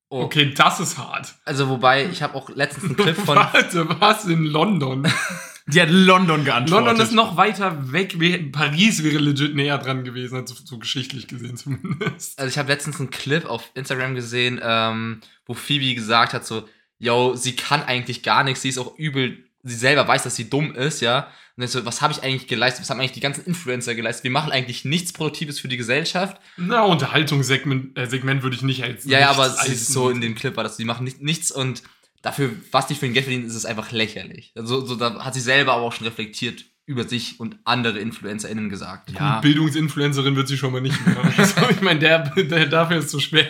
Oh, 0.10 0.24
Okay, 0.24 0.54
das 0.54 0.80
ist 0.80 0.98
hart. 0.98 1.36
Also, 1.46 1.68
wobei, 1.68 2.06
ich 2.06 2.22
habe 2.22 2.36
auch 2.36 2.50
letztens 2.50 2.86
einen 2.86 2.96
Clip 2.96 3.16
von. 3.16 3.36
Warte, 3.38 4.00
was 4.00 4.26
in 4.26 4.46
London? 4.46 5.12
Die 5.68 5.82
hat 5.82 5.90
London 5.90 6.46
geantwortet. 6.46 6.86
London 6.86 7.06
ist 7.06 7.14
noch 7.14 7.38
weiter 7.38 7.92
weg. 7.92 8.16
Paris 8.52 9.04
wäre 9.04 9.18
legit 9.18 9.56
näher 9.56 9.78
dran 9.80 10.04
gewesen, 10.04 10.36
also 10.38 10.54
so 10.64 10.78
geschichtlich 10.78 11.28
gesehen 11.28 11.58
zumindest. 11.58 12.38
Also 12.38 12.50
ich 12.50 12.58
habe 12.58 12.72
letztens 12.72 13.00
einen 13.00 13.10
Clip 13.10 13.46
auf 13.46 13.72
Instagram 13.74 14.14
gesehen, 14.14 14.60
ähm, 14.62 15.22
wo 15.46 15.54
Phoebe 15.54 15.96
gesagt 15.96 16.34
hat 16.34 16.46
so, 16.46 16.68
yo, 17.00 17.36
sie 17.36 17.56
kann 17.56 17.82
eigentlich 17.84 18.22
gar 18.22 18.44
nichts, 18.44 18.62
sie 18.62 18.70
ist 18.70 18.78
auch 18.78 18.98
übel, 18.98 19.44
sie 19.64 19.76
selber 19.76 20.08
weiß, 20.08 20.24
dass 20.24 20.36
sie 20.36 20.50
dumm 20.50 20.74
ist, 20.76 21.02
ja. 21.02 21.28
Und 21.58 21.62
dann 21.62 21.70
so, 21.70 21.86
was 21.86 22.02
habe 22.02 22.12
ich 22.14 22.22
eigentlich 22.22 22.48
geleistet? 22.48 22.82
Was 22.82 22.90
haben 22.90 23.00
eigentlich 23.00 23.14
die 23.14 23.22
ganzen 23.22 23.46
Influencer 23.46 23.96
geleistet? 23.96 24.26
Wir 24.26 24.32
machen 24.32 24.52
eigentlich 24.52 24.84
nichts 24.84 25.14
Produktives 25.14 25.60
für 25.60 25.70
die 25.70 25.78
Gesellschaft. 25.78 26.40
Na, 26.58 26.84
Unterhaltungssegment 26.84 27.98
äh, 27.98 28.08
Segment 28.08 28.44
würde 28.44 28.58
ich 28.58 28.62
nicht 28.62 28.84
als. 28.84 29.06
Ja, 29.06 29.20
ja, 29.20 29.30
aber 29.30 29.48
es 29.48 29.54
ist 29.54 29.68
leisten. 29.68 29.94
so 29.94 30.10
in 30.10 30.20
dem 30.22 30.36
Clip 30.36 30.56
war 30.58 30.66
das, 30.66 30.76
die 30.76 30.84
machen 30.84 31.06
nicht, 31.06 31.22
nichts 31.22 31.52
und 31.52 31.82
dafür, 32.26 32.52
was 32.72 32.88
die 32.88 32.96
für 32.96 33.06
ein 33.06 33.14
Geld 33.14 33.26
verdienen, 33.26 33.46
ist 33.46 33.56
es 33.56 33.66
einfach 33.66 33.92
lächerlich. 33.92 34.52
Also 34.56 34.84
so, 34.84 34.96
da 34.96 35.24
hat 35.24 35.36
sie 35.36 35.42
selber 35.42 35.74
aber 35.74 35.84
auch 35.84 35.94
schon 35.94 36.08
reflektiert 36.08 36.66
über 36.88 37.08
sich 37.08 37.40
und 37.40 37.58
andere 37.66 38.00
InfluencerInnen 38.00 38.70
gesagt. 38.70 39.12
Ja. 39.12 39.40
Bildungsinfluencerin 39.42 40.36
wird 40.36 40.48
sie 40.48 40.58
schon 40.58 40.72
mal 40.72 40.82
nicht 40.82 41.06
mehr. 41.06 41.16
Also, 41.38 41.70
ich 41.70 41.82
meine, 41.82 42.00
der, 42.00 42.20
der 42.36 42.66
dafür 42.66 42.98
ist 42.98 43.10
zu 43.10 43.20
schwer. 43.20 43.48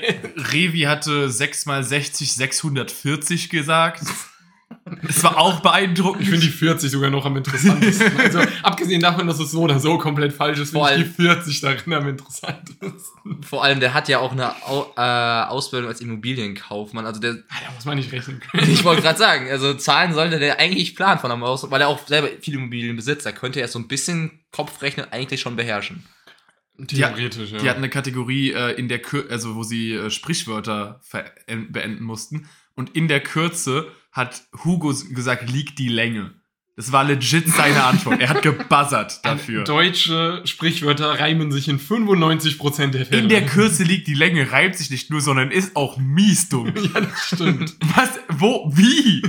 Revi 0.51 0.81
hatte 0.81 1.29
6 1.29 1.65
mal 1.65 1.83
60, 1.83 2.33
640 2.33 3.49
gesagt. 3.49 4.03
Es 5.07 5.23
war 5.23 5.37
auch 5.37 5.61
beeindruckend. 5.61 6.21
Ich 6.21 6.29
finde 6.29 6.45
die 6.45 6.51
40 6.51 6.91
sogar 6.91 7.09
noch 7.09 7.25
am 7.25 7.35
interessantesten. 7.37 8.11
Also, 8.19 8.39
abgesehen 8.61 9.01
davon, 9.01 9.25
dass 9.25 9.39
es 9.39 9.49
so 9.51 9.61
oder 9.61 9.79
so 9.79 9.97
komplett 9.97 10.31
falsch 10.31 10.59
ist, 10.59 10.71
finde 10.71 10.89
ich 10.91 11.13
die 11.15 11.27
allem- 11.27 11.35
40 11.41 11.61
darin 11.61 11.93
am 11.93 12.07
interessantesten. 12.07 13.41
Vor 13.41 13.63
allem, 13.63 13.79
der 13.79 13.95
hat 13.95 14.07
ja 14.09 14.19
auch 14.19 14.31
eine 14.31 14.51
Au 14.67 14.93
äh, 14.95 15.01
Ausbildung 15.49 15.89
als 15.89 16.01
Immobilienkaufmann. 16.01 17.05
Also 17.05 17.19
der, 17.19 17.31
Ah, 17.49 17.55
Da 17.65 17.71
muss 17.73 17.85
man 17.85 17.97
nicht 17.97 18.11
rechnen 18.11 18.39
können. 18.39 18.71
ich 18.71 18.83
wollte 18.83 19.01
gerade 19.01 19.17
sagen, 19.17 19.49
also 19.49 19.73
Zahlen 19.73 20.13
sollte 20.13 20.37
der 20.37 20.59
eigentlich 20.59 20.95
planen 20.95 21.19
von 21.19 21.31
einem 21.31 21.43
aus, 21.43 21.69
weil 21.71 21.81
er 21.81 21.87
auch 21.87 22.05
selber 22.07 22.29
viele 22.39 22.57
Immobilien 22.57 22.95
besitzt. 22.95 23.25
Da 23.25 23.31
könnte 23.31 23.61
er 23.61 23.67
so 23.67 23.79
ein 23.79 23.87
bisschen 23.87 24.45
Kopfrechnen 24.51 25.07
eigentlich 25.11 25.41
schon 25.41 25.55
beherrschen. 25.55 26.03
Theoretisch, 26.87 27.51
ja. 27.51 27.57
Die 27.59 27.69
hatten 27.69 27.79
eine 27.79 27.89
Kategorie, 27.89 28.51
äh, 28.51 28.73
in 28.73 28.87
der 28.89 28.99
Kür 28.99 29.25
also 29.29 29.55
wo 29.55 29.63
sie 29.63 29.93
äh, 29.93 30.09
Sprichwörter 30.11 30.99
beenden 31.69 32.03
mussten. 32.03 32.49
Und 32.75 32.93
in 32.95 33.07
der 33.07 33.21
Kürze 33.21 33.87
hat 34.15 34.43
Hugo 34.63 34.93
gesagt, 35.11 35.51
liegt 35.51 35.77
die 35.77 35.89
Länge. 35.89 36.33
Das 36.77 36.91
war 36.91 37.05
legit 37.05 37.47
seine 37.47 37.83
Antwort. 37.83 38.19
Er 38.19 38.29
hat 38.29 38.41
gebuzzert 38.41 39.19
dafür. 39.23 39.63
Deutsche 39.63 40.41
Sprichwörter 40.43 41.19
reimen 41.19 41.51
sich 41.51 41.69
in 41.69 41.79
95% 41.79 42.87
der 42.87 43.05
Fälle. 43.05 43.21
In 43.21 43.29
der 43.29 43.45
Kürze 43.45 43.83
liegt 43.83 44.07
die 44.07 44.13
Länge, 44.13 44.51
reibt 44.51 44.75
sich 44.75 44.89
nicht 44.89 45.09
nur, 45.09 45.21
sondern 45.21 45.51
ist 45.51 45.75
auch 45.75 45.97
mies 45.97 46.49
dumm. 46.49 46.73
Ja, 46.93 47.01
das 47.01 47.27
stimmt. 47.27 47.75
Was? 47.95 48.09
Wo? 48.29 48.71
Wie? 48.73 49.21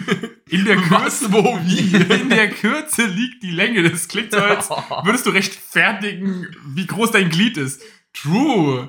In 0.48 0.64
der 0.64 0.76
Kürze. 0.76 0.90
Was, 0.90 1.32
wo, 1.32 1.58
wie? 1.64 2.14
In 2.20 2.30
der 2.30 2.50
Kürze 2.50 3.06
liegt 3.06 3.42
die 3.42 3.52
Länge. 3.52 3.88
Das 3.88 4.08
klingt 4.08 4.32
so, 4.32 4.38
als 4.38 4.68
würdest 5.04 5.26
du 5.26 5.30
rechtfertigen, 5.30 6.48
wie 6.74 6.86
groß 6.86 7.12
dein 7.12 7.30
Glied 7.30 7.56
ist. 7.56 7.80
True. 8.12 8.88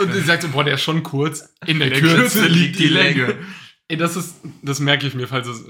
Und 0.00 0.12
sie 0.12 0.20
sagt 0.22 0.42
so, 0.42 0.48
boah, 0.48 0.64
der 0.64 0.74
ist 0.74 0.82
schon 0.82 1.04
kurz. 1.04 1.54
In 1.66 1.78
der, 1.78 1.90
der 1.90 2.00
Kürze, 2.00 2.16
Kürze 2.16 2.46
liegt 2.46 2.78
die 2.78 2.84
liegt 2.84 2.90
die 2.90 2.94
Länge. 2.94 3.38
Ey, 3.88 3.96
das 3.96 4.16
ist, 4.16 4.36
das 4.62 4.80
merke 4.80 5.06
ich 5.06 5.14
mir, 5.14 5.28
falls 5.28 5.46
es 5.46 5.64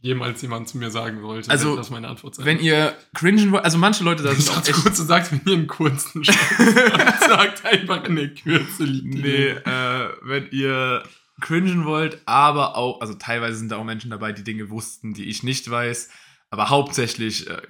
jemals 0.00 0.42
jemand 0.42 0.68
zu 0.68 0.78
mir 0.78 0.90
sagen 0.90 1.20
sollte. 1.20 1.50
Also, 1.50 1.76
das 1.76 1.90
meine 1.90 2.08
Antwort 2.08 2.34
sein. 2.34 2.44
Wenn 2.44 2.58
ihr 2.58 2.96
cringen 3.14 3.52
wollt, 3.52 3.64
also 3.64 3.78
manche 3.78 4.02
Leute 4.02 4.24
da 4.24 4.30
du 4.30 4.40
sind 4.40 4.56
auch 4.56 4.66
echt, 4.66 4.72
kurz 4.72 4.98
und 4.98 5.06
sagst, 5.06 5.30
wenn 5.30 5.40
ihr 5.46 5.58
einen 5.58 5.66
kurzen 5.68 6.24
sagt, 6.24 7.64
einfach 7.64 8.04
in 8.04 8.16
der 8.16 8.34
Kürze 8.34 8.84
liegt 8.84 9.14
Nee, 9.14 9.48
äh, 9.50 10.08
wenn 10.22 10.48
ihr 10.50 11.04
cringen 11.40 11.84
wollt, 11.84 12.20
aber 12.26 12.76
auch, 12.76 13.00
also 13.00 13.14
teilweise 13.14 13.56
sind 13.56 13.70
da 13.70 13.76
auch 13.76 13.84
Menschen 13.84 14.10
dabei, 14.10 14.32
die 14.32 14.44
Dinge 14.44 14.70
wussten, 14.70 15.14
die 15.14 15.28
ich 15.28 15.44
nicht 15.44 15.70
weiß, 15.70 16.10
aber 16.50 16.68
hauptsächlich, 16.68 17.48
äh, 17.48 17.62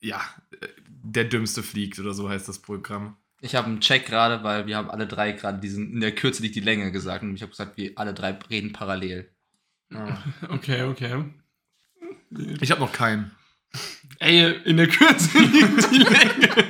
ja, 0.00 0.20
der 1.02 1.24
Dümmste 1.24 1.62
fliegt 1.62 1.98
oder 1.98 2.14
so 2.14 2.28
heißt 2.28 2.48
das 2.48 2.60
Programm. 2.60 3.16
Ich 3.40 3.56
habe 3.56 3.66
einen 3.66 3.80
Check 3.80 4.06
gerade, 4.06 4.44
weil 4.44 4.66
wir 4.66 4.76
haben 4.76 4.88
alle 4.88 5.06
drei 5.06 5.32
gerade 5.32 5.58
diesen, 5.58 5.94
in 5.94 6.00
der 6.00 6.14
Kürze 6.14 6.42
liegt 6.42 6.54
die 6.54 6.60
Länge 6.60 6.92
gesagt 6.92 7.24
und 7.24 7.34
ich 7.34 7.42
habe 7.42 7.50
gesagt, 7.50 7.76
wir 7.76 7.92
alle 7.96 8.14
drei 8.14 8.38
reden 8.48 8.72
parallel. 8.72 9.31
Ah. 9.94 10.22
Okay, 10.48 10.82
okay. 10.82 11.24
Ich 12.60 12.70
habe 12.70 12.80
noch 12.80 12.92
keinen. 12.92 13.30
Ey, 14.18 14.52
in 14.64 14.76
der 14.76 14.88
Kürze 14.88 15.38
liegt 15.38 15.90
die 15.90 15.98
Länge. 15.98 16.66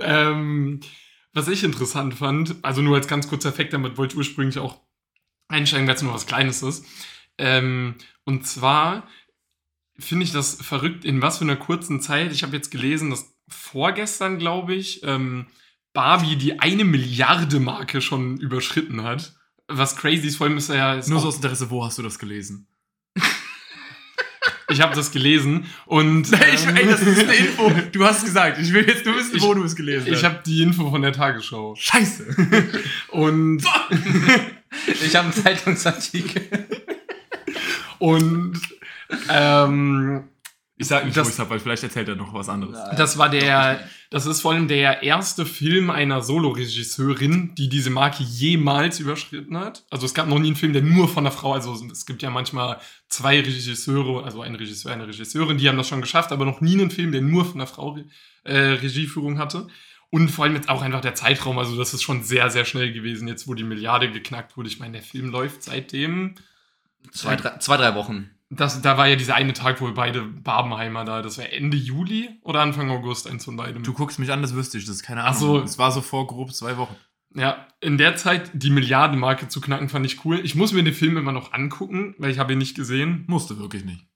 ähm, 0.00 0.80
was 1.32 1.48
ich 1.48 1.64
interessant 1.64 2.14
fand, 2.14 2.56
also 2.62 2.82
nur 2.82 2.96
als 2.96 3.08
ganz 3.08 3.28
kurzer 3.28 3.48
Effekt, 3.48 3.72
damit 3.72 3.96
wollte 3.96 4.14
ich 4.14 4.18
ursprünglich 4.18 4.58
auch 4.58 4.80
einsteigen, 5.48 5.86
weil 5.86 5.94
es 5.94 6.02
nur 6.02 6.14
was 6.14 6.26
Kleines 6.26 6.62
ist. 6.62 6.84
Ähm, 7.38 7.94
und 8.24 8.46
zwar 8.46 9.08
finde 9.98 10.24
ich 10.24 10.32
das 10.32 10.54
verrückt, 10.54 11.04
in 11.04 11.22
was 11.22 11.38
für 11.38 11.44
einer 11.44 11.56
kurzen 11.56 12.00
Zeit. 12.00 12.32
Ich 12.32 12.42
habe 12.42 12.56
jetzt 12.56 12.70
gelesen, 12.70 13.10
dass 13.10 13.34
vorgestern, 13.48 14.38
glaube 14.38 14.74
ich, 14.74 15.02
ähm, 15.04 15.46
Barbie 15.92 16.36
die 16.36 16.60
eine 16.60 16.84
Milliarde 16.84 17.60
Marke 17.60 18.00
schon 18.00 18.38
überschritten 18.38 19.02
hat. 19.02 19.34
Was 19.74 19.96
crazy 19.96 20.28
ist, 20.28 20.36
vor 20.36 20.46
allem 20.46 20.56
ist 20.58 20.68
er 20.68 20.76
ja. 20.76 20.94
Ist 20.94 21.08
Nur 21.08 21.20
so 21.20 21.28
aus 21.28 21.36
Interesse, 21.36 21.70
wo 21.70 21.84
hast 21.84 21.98
du 21.98 22.02
das 22.02 22.18
gelesen? 22.18 22.66
ich 24.70 24.80
habe 24.80 24.94
das 24.94 25.10
gelesen 25.10 25.66
und. 25.86 26.28
Ich, 26.54 26.66
ähm, 26.66 26.76
ey, 26.76 26.86
das 26.86 27.00
ist 27.02 27.20
eine 27.22 27.34
Info. 27.34 27.70
Du 27.92 28.04
hast 28.04 28.24
gesagt, 28.24 28.58
ich 28.58 28.72
will 28.72 28.86
jetzt 28.86 29.04
nur 29.04 29.16
wissen, 29.16 29.36
Ich- 29.36 29.42
wo 29.42 29.54
du 29.54 29.62
es 29.64 29.74
gelesen 29.76 30.06
Ich 30.08 30.14
hast. 30.14 30.24
habe 30.24 30.40
die 30.44 30.62
Info 30.62 30.90
von 30.90 31.02
der 31.02 31.12
Tagesschau. 31.12 31.74
Scheiße. 31.76 32.26
Und, 33.10 33.62
Ich 35.04 35.14
habe 35.16 35.26
einen 35.26 35.32
Zeitungsartikel. 35.34 36.66
und 37.98 38.54
ähm, 39.28 40.24
Ich 40.82 40.88
sag 40.88 41.04
nicht, 41.04 41.16
Das- 41.16 41.26
wo 41.26 41.30
ich 41.32 41.38
hab, 41.38 41.48
weil 41.50 41.58
vielleicht 41.60 41.82
erzählt 41.82 42.08
er 42.08 42.16
noch 42.16 42.34
was 42.34 42.48
anderes. 42.48 42.76
Das 42.96 43.16
war 43.18 43.28
der, 43.28 43.80
das 44.10 44.26
ist 44.26 44.40
vor 44.42 44.52
allem 44.52 44.68
der 44.68 45.02
erste 45.02 45.46
Film 45.46 45.90
einer 45.90 46.20
Soloregisseurin, 46.22 47.54
die 47.56 47.68
diese 47.68 47.90
Marke 47.90 48.22
jemals 48.22 49.00
überschritten 49.00 49.56
hat. 49.58 49.84
Also 49.90 50.06
es 50.06 50.14
gab 50.14 50.28
noch 50.28 50.38
nie 50.38 50.48
einen 50.48 50.56
Film, 50.56 50.72
der 50.72 50.82
nur 50.82 51.08
von 51.08 51.24
einer 51.26 51.34
Frau, 51.34 51.52
also 51.54 51.74
es 51.90 52.06
gibt 52.06 52.22
ja 52.22 52.30
manchmal 52.30 52.78
zwei 53.08 53.40
Regisseure, 53.40 54.24
also 54.24 54.42
ein 54.42 54.54
Regisseur, 54.54 54.92
eine 54.92 55.06
Regisseurin, 55.06 55.58
die 55.58 55.68
haben 55.68 55.76
das 55.76 55.88
schon 55.88 56.00
geschafft, 56.00 56.32
aber 56.32 56.44
noch 56.44 56.60
nie 56.60 56.74
einen 56.80 56.90
Film, 56.90 57.12
der 57.12 57.22
nur 57.22 57.44
von 57.44 57.54
einer 57.54 57.66
Frau 57.66 57.98
äh, 58.44 58.56
Regieführung 58.56 59.38
hatte. 59.38 59.66
Und 60.10 60.28
vor 60.30 60.44
allem 60.44 60.54
jetzt 60.56 60.68
auch 60.68 60.82
einfach 60.82 61.00
der 61.00 61.14
Zeitraum, 61.14 61.58
also 61.58 61.74
das 61.78 61.94
ist 61.94 62.02
schon 62.02 62.22
sehr, 62.22 62.50
sehr 62.50 62.66
schnell 62.66 62.92
gewesen, 62.92 63.28
jetzt 63.28 63.48
wo 63.48 63.54
die 63.54 63.64
Milliarde 63.64 64.10
geknackt 64.10 64.56
wurde. 64.58 64.68
Ich 64.68 64.78
meine, 64.78 64.92
der 64.92 65.02
Film 65.02 65.30
läuft 65.30 65.62
seitdem. 65.62 66.34
Zwei, 67.12 67.34
drei, 67.36 67.56
zwei, 67.58 67.78
drei 67.78 67.94
Wochen. 67.94 68.30
Das, 68.54 68.82
da 68.82 68.98
war 68.98 69.08
ja 69.08 69.16
dieser 69.16 69.34
eine 69.34 69.54
Tag, 69.54 69.80
wo 69.80 69.86
wir 69.86 69.94
beide 69.94 70.22
Barbenheimer 70.22 71.04
da, 71.04 71.22
das 71.22 71.38
war 71.38 71.50
Ende 71.50 71.76
Juli 71.76 72.28
oder 72.42 72.60
Anfang 72.60 72.90
August, 72.90 73.26
eins 73.26 73.46
von 73.46 73.56
beidem. 73.56 73.82
Du 73.82 73.94
guckst 73.94 74.18
mich 74.18 74.30
an, 74.30 74.42
das 74.42 74.54
wüsste 74.54 74.76
ich, 74.76 74.84
das 74.84 74.96
ist 74.96 75.02
keine 75.02 75.24
Ahnung. 75.24 75.38
so. 75.38 75.58
Es 75.60 75.78
war 75.78 75.90
so 75.90 76.02
vor 76.02 76.26
grob 76.26 76.52
zwei 76.52 76.76
Wochen. 76.76 76.94
Ja, 77.34 77.66
in 77.80 77.96
der 77.96 78.16
Zeit 78.16 78.50
die 78.52 78.68
Milliardenmarke 78.70 79.48
zu 79.48 79.62
knacken, 79.62 79.88
fand 79.88 80.04
ich 80.04 80.24
cool. 80.26 80.38
Ich 80.44 80.54
muss 80.54 80.72
mir 80.72 80.82
den 80.82 80.92
Film 80.92 81.16
immer 81.16 81.32
noch 81.32 81.52
angucken, 81.54 82.14
weil 82.18 82.30
ich 82.30 82.38
habe 82.38 82.52
ihn 82.52 82.58
nicht 82.58 82.76
gesehen. 82.76 83.24
Musste 83.26 83.58
wirklich 83.58 83.86
nicht. 83.86 84.06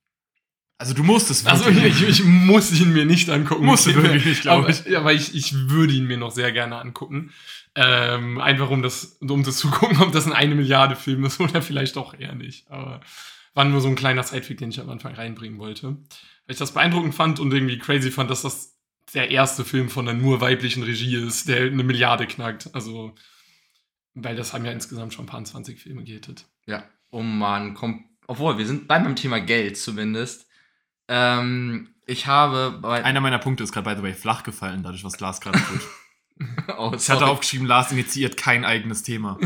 Also 0.78 0.92
du 0.92 1.02
musstest 1.02 1.46
Also 1.46 1.64
wirklich 1.64 2.02
ich, 2.02 2.08
ich 2.20 2.24
muss 2.24 2.70
ihn 2.78 2.92
mir 2.92 3.06
nicht 3.06 3.30
angucken. 3.30 3.64
Musste 3.64 3.94
wirklich 3.94 4.26
nicht, 4.26 4.42
glaub 4.42 4.58
aber, 4.58 4.68
ich. 4.68 4.84
Ja, 4.84 5.00
aber 5.00 5.14
ich, 5.14 5.34
ich 5.34 5.70
würde 5.70 5.94
ihn 5.94 6.06
mir 6.06 6.18
noch 6.18 6.30
sehr 6.30 6.52
gerne 6.52 6.76
angucken. 6.78 7.32
Ähm, 7.74 8.38
einfach 8.38 8.68
um 8.68 8.82
das, 8.82 9.18
um 9.20 9.42
das 9.42 9.56
zu 9.56 9.70
gucken, 9.70 10.02
ob 10.02 10.12
das 10.12 10.26
ein 10.26 10.34
eine 10.34 10.54
Milliarde 10.54 10.96
Film 10.96 11.24
ist 11.24 11.40
oder 11.40 11.62
vielleicht 11.62 11.96
auch 11.96 12.12
eher 12.12 12.34
nicht. 12.34 12.70
Aber 12.70 13.00
war 13.56 13.64
nur 13.64 13.80
so 13.80 13.88
ein 13.88 13.96
kleiner 13.96 14.22
Sidefick, 14.22 14.58
den 14.58 14.68
ich 14.68 14.78
am 14.78 14.90
Anfang 14.90 15.14
reinbringen 15.14 15.58
wollte. 15.58 15.88
Weil 15.88 15.96
ich 16.46 16.58
das 16.58 16.72
beeindruckend 16.74 17.14
fand 17.14 17.40
und 17.40 17.52
irgendwie 17.52 17.78
crazy 17.78 18.10
fand, 18.10 18.30
dass 18.30 18.42
das 18.42 18.76
der 19.14 19.30
erste 19.30 19.64
Film 19.64 19.88
von 19.88 20.06
einer 20.06 20.18
nur 20.18 20.42
weiblichen 20.42 20.82
Regie 20.82 21.16
ist, 21.16 21.48
der 21.48 21.62
eine 21.62 21.82
Milliarde 21.82 22.26
knackt. 22.26 22.68
Also, 22.74 23.14
weil 24.12 24.36
das 24.36 24.52
haben 24.52 24.66
ja 24.66 24.72
insgesamt 24.72 25.14
schon 25.14 25.24
ein 25.24 25.28
paar 25.28 25.42
20 25.42 25.80
Filme 25.80 26.04
gehittet. 26.04 26.44
Ja, 26.66 26.84
um 27.08 27.38
mal 27.38 27.62
ein 27.62 27.74
Kom 27.74 28.04
Obwohl, 28.26 28.58
wir 28.58 28.66
sind 28.66 28.88
beim 28.88 29.16
Thema 29.16 29.40
Geld 29.40 29.78
zumindest. 29.78 30.46
Ähm, 31.08 31.94
ich 32.04 32.26
habe 32.26 32.78
bei. 32.82 33.02
Einer 33.04 33.22
meiner 33.22 33.38
Punkte 33.38 33.64
ist 33.64 33.72
gerade, 33.72 33.88
by 33.88 33.96
the 33.96 34.02
way, 34.02 34.12
flach 34.12 34.42
gefallen, 34.42 34.82
dadurch, 34.82 35.02
was 35.02 35.18
Lars 35.18 35.40
gerade 35.40 35.58
tut. 35.60 35.80
oh, 36.76 36.92
Ich 36.94 37.08
hatte 37.08 37.26
aufgeschrieben, 37.26 37.66
Lars 37.66 37.90
initiiert 37.90 38.36
kein 38.36 38.66
eigenes 38.66 39.02
Thema. 39.02 39.38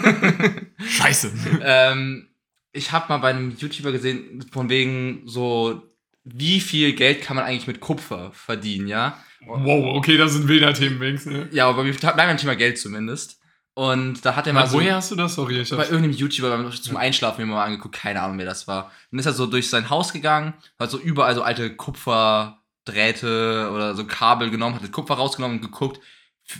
Scheiße. 0.88 1.32
ähm, 1.60 2.30
ich 2.76 2.92
habe 2.92 3.06
mal 3.08 3.18
bei 3.18 3.30
einem 3.30 3.56
YouTuber 3.56 3.92
gesehen, 3.92 4.44
von 4.52 4.68
wegen 4.68 5.22
so, 5.26 5.82
wie 6.24 6.60
viel 6.60 6.92
Geld 6.92 7.22
kann 7.22 7.36
man 7.36 7.44
eigentlich 7.44 7.66
mit 7.66 7.80
Kupfer 7.80 8.30
verdienen, 8.32 8.88
ja? 8.88 9.18
Wow, 9.46 9.96
okay, 9.96 10.16
das 10.16 10.32
sind 10.32 10.48
wilder 10.48 10.74
Themenwinks, 10.74 11.26
ne? 11.26 11.48
Ja, 11.52 11.68
aber 11.68 11.84
wir 11.84 11.92
bleiben 11.92 12.16
beim 12.16 12.36
Thema 12.36 12.56
Geld 12.56 12.78
zumindest. 12.78 13.40
Und 13.74 14.24
da 14.24 14.34
hat 14.36 14.46
er 14.46 14.54
mal 14.54 14.60
Aber 14.60 14.70
so. 14.70 14.78
woher 14.78 14.96
hast 14.96 15.10
du 15.10 15.16
das? 15.16 15.34
Sorry, 15.34 15.60
ich 15.60 15.68
bei 15.70 15.84
irgendeinem 15.84 16.12
YouTuber 16.12 16.70
zum 16.70 16.96
Einschlafen 16.96 17.46
mir 17.46 17.52
mal 17.52 17.64
angeguckt, 17.64 17.94
keine 17.94 18.22
Ahnung, 18.22 18.38
wer 18.38 18.46
das 18.46 18.66
war. 18.66 18.90
Dann 19.10 19.20
ist 19.20 19.26
er 19.26 19.34
so 19.34 19.46
durch 19.46 19.68
sein 19.68 19.90
Haus 19.90 20.12
gegangen, 20.14 20.54
hat 20.78 20.90
so 20.90 20.98
überall 20.98 21.34
so 21.34 21.42
alte 21.42 21.76
Kupferdrähte 21.76 23.70
oder 23.74 23.94
so 23.94 24.06
Kabel 24.06 24.50
genommen, 24.50 24.76
hat 24.76 24.82
das 24.82 24.92
Kupfer 24.92 25.14
rausgenommen 25.14 25.58
und 25.58 25.62
geguckt, 25.62 26.00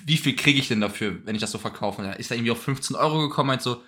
wie 0.04 0.18
viel 0.18 0.36
kriege 0.36 0.58
ich 0.58 0.68
denn 0.68 0.80
dafür, 0.80 1.16
wenn 1.24 1.34
ich 1.34 1.40
das 1.40 1.52
so 1.52 1.58
verkaufe. 1.58 2.02
Und 2.02 2.08
er 2.08 2.18
ist 2.18 2.30
da 2.30 2.34
irgendwie 2.34 2.50
auf 2.50 2.62
15 2.62 2.96
Euro 2.96 3.28
gekommen, 3.28 3.48
meint 3.48 3.62
so, 3.62 3.82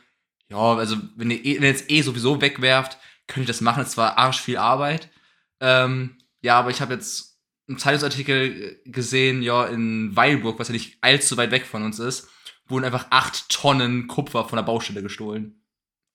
ja, 0.50 0.74
also 0.74 0.96
wenn 1.16 1.30
ihr, 1.30 1.44
eh, 1.44 1.56
wenn 1.56 1.64
ihr 1.64 1.70
jetzt 1.70 1.90
eh 1.90 2.02
sowieso 2.02 2.40
wegwerft, 2.40 2.98
könnt 3.26 3.44
ihr 3.44 3.52
das 3.52 3.60
machen, 3.60 3.82
ist 3.82 3.92
zwar 3.92 4.18
arsch 4.18 4.40
viel 4.40 4.56
Arbeit. 4.56 5.10
Ähm, 5.60 6.16
ja, 6.40 6.58
aber 6.58 6.70
ich 6.70 6.80
habe 6.80 6.94
jetzt 6.94 7.38
einen 7.68 7.78
Zeitungsartikel 7.78 8.80
gesehen, 8.86 9.42
ja, 9.42 9.66
in 9.66 10.16
Weilburg, 10.16 10.58
was 10.58 10.68
ja 10.68 10.72
nicht 10.72 10.96
allzu 11.02 11.36
weit 11.36 11.50
weg 11.50 11.66
von 11.66 11.84
uns 11.84 11.98
ist, 11.98 12.28
wurden 12.66 12.84
einfach 12.84 13.06
acht 13.10 13.48
Tonnen 13.48 14.06
Kupfer 14.06 14.44
von 14.46 14.56
der 14.56 14.62
Baustelle 14.62 15.02
gestohlen. 15.02 15.57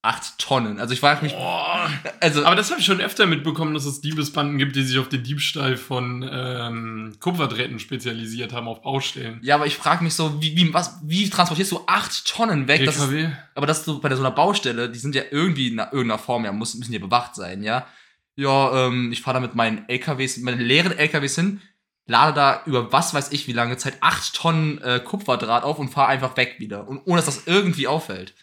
Acht 0.05 0.37
Tonnen. 0.37 0.81
Also 0.81 0.93
ich 0.93 0.99
frage 0.99 1.23
mich, 1.23 1.31
Boah. 1.31 1.89
also 2.19 2.45
Aber 2.45 2.57
das 2.57 2.69
habe 2.69 2.81
ich 2.81 2.85
schon 2.85 2.99
öfter 2.99 3.25
mitbekommen, 3.25 3.73
dass 3.73 3.85
es 3.85 4.01
Diebesbanden 4.01 4.57
gibt, 4.57 4.75
die 4.75 4.83
sich 4.83 4.99
auf 4.99 5.07
den 5.07 5.23
Diebstahl 5.23 5.77
von 5.77 6.29
ähm, 6.29 7.15
Kupferdrähten 7.21 7.79
spezialisiert 7.79 8.51
haben, 8.51 8.67
auf 8.67 8.81
Baustellen. 8.81 9.39
ja, 9.41 9.55
aber 9.55 9.65
ich 9.65 9.77
frage 9.77 10.03
mich 10.03 10.13
so, 10.13 10.41
wie, 10.41 10.57
wie, 10.57 10.73
was, 10.73 10.99
wie 11.03 11.29
transportierst 11.29 11.71
du 11.71 11.81
acht 11.87 12.27
Tonnen 12.27 12.67
weg? 12.67 12.83
Das 12.85 12.97
ist, 12.97 13.31
aber 13.55 13.65
das 13.65 13.79
ist 13.79 13.85
so 13.85 14.01
bei 14.01 14.13
so 14.13 14.21
einer 14.21 14.31
Baustelle, 14.31 14.89
die 14.89 14.99
sind 14.99 15.15
ja 15.15 15.23
irgendwie 15.31 15.69
in 15.69 15.77
irgendeiner 15.77 16.19
Form, 16.19 16.43
ja, 16.43 16.51
muss, 16.51 16.75
müssen 16.75 16.91
ja 16.91 16.99
bewacht 16.99 17.35
sein, 17.35 17.63
ja. 17.63 17.87
Ja, 18.35 18.87
ähm, 18.87 19.11
ich 19.13 19.21
fahre 19.21 19.35
da 19.35 19.39
mit 19.39 19.55
meinen 19.55 19.87
LKWs, 19.87 20.37
meinen 20.39 20.59
leeren 20.59 20.91
LKWs 20.91 21.35
hin, 21.35 21.61
lade 22.07 22.33
da 22.33 22.61
über 22.65 22.91
was 22.91 23.13
weiß 23.13 23.31
ich 23.31 23.47
wie 23.47 23.53
lange 23.53 23.77
Zeit 23.77 23.97
acht 24.01 24.33
Tonnen 24.33 24.81
äh, 24.81 24.99
Kupferdraht 24.99 25.63
auf 25.63 25.79
und 25.79 25.89
fahre 25.89 26.09
einfach 26.09 26.35
weg 26.35 26.55
wieder. 26.59 26.87
Und 26.87 27.03
ohne 27.05 27.17
dass 27.17 27.25
das 27.25 27.47
irgendwie 27.47 27.87
auffällt. 27.87 28.33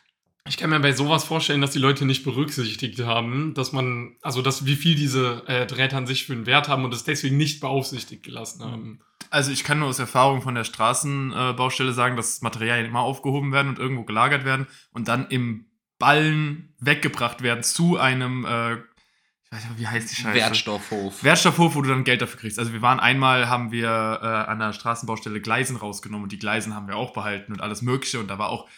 Ich 0.49 0.57
kann 0.57 0.71
mir 0.71 0.81
bei 0.81 0.93
sowas 0.93 1.25
vorstellen, 1.25 1.61
dass 1.61 1.73
die 1.73 1.79
Leute 1.79 2.05
nicht 2.05 2.25
berücksichtigt 2.25 3.01
haben, 3.01 3.53
dass 3.55 3.73
man, 3.73 4.17
also 4.23 4.41
dass 4.41 4.65
wie 4.65 4.77
viel 4.77 4.95
diese 4.95 5.47
äh, 5.47 5.67
Drähte 5.67 5.97
an 5.97 6.07
sich 6.07 6.25
für 6.27 6.33
einen 6.33 6.47
Wert 6.47 6.69
haben 6.69 6.85
und 6.85 6.95
es 6.95 7.05
deswegen 7.05 7.37
nicht 7.37 7.61
beaufsichtigt 7.61 8.23
gelassen 8.23 8.65
haben. 8.65 9.01
Also 9.29 9.53
ich 9.53 9.65
kann 9.65 9.79
nur 9.79 9.89
aus 9.89 9.99
Erfahrung 9.99 10.41
von 10.41 10.55
der 10.55 10.65
Straßenbaustelle 10.65 11.93
sagen, 11.93 12.17
dass 12.17 12.41
Materialien 12.41 12.87
immer 12.87 13.01
aufgehoben 13.01 13.53
werden 13.53 13.69
und 13.69 13.79
irgendwo 13.79 14.05
gelagert 14.05 14.45
werden 14.45 14.67
und 14.93 15.09
dann 15.09 15.29
im 15.29 15.67
Ballen 15.99 16.75
weggebracht 16.79 17.43
werden 17.43 17.63
zu 17.63 17.99
einem, 17.99 18.47
äh, 18.47 18.75
ich 18.75 19.53
weiß 19.53 19.69
nicht, 19.69 19.79
wie 19.79 19.87
heißt 19.87 20.11
die 20.11 20.23
Scheiße? 20.23 20.35
Wertstoffhof. 20.35 21.23
Wertstoffhof, 21.23 21.75
wo 21.75 21.83
du 21.83 21.91
dann 21.91 22.05
Geld 22.05 22.23
dafür 22.23 22.41
kriegst. 22.41 22.59
Also 22.59 22.73
wir 22.73 22.83
waren 22.83 22.99
einmal, 22.99 23.49
haben 23.49 23.71
wir 23.71 23.89
äh, 24.23 24.27
an 24.51 24.59
der 24.59 24.73
Straßenbaustelle 24.73 25.41
Gleisen 25.41 25.77
rausgenommen 25.77 26.25
und 26.25 26.33
die 26.33 26.39
Gleisen 26.39 26.75
haben 26.75 26.89
wir 26.89 26.97
auch 26.97 27.13
behalten 27.13 27.53
und 27.53 27.61
alles 27.61 27.83
Mögliche 27.83 28.19
und 28.19 28.29
da 28.29 28.39
war 28.39 28.49
auch 28.49 28.69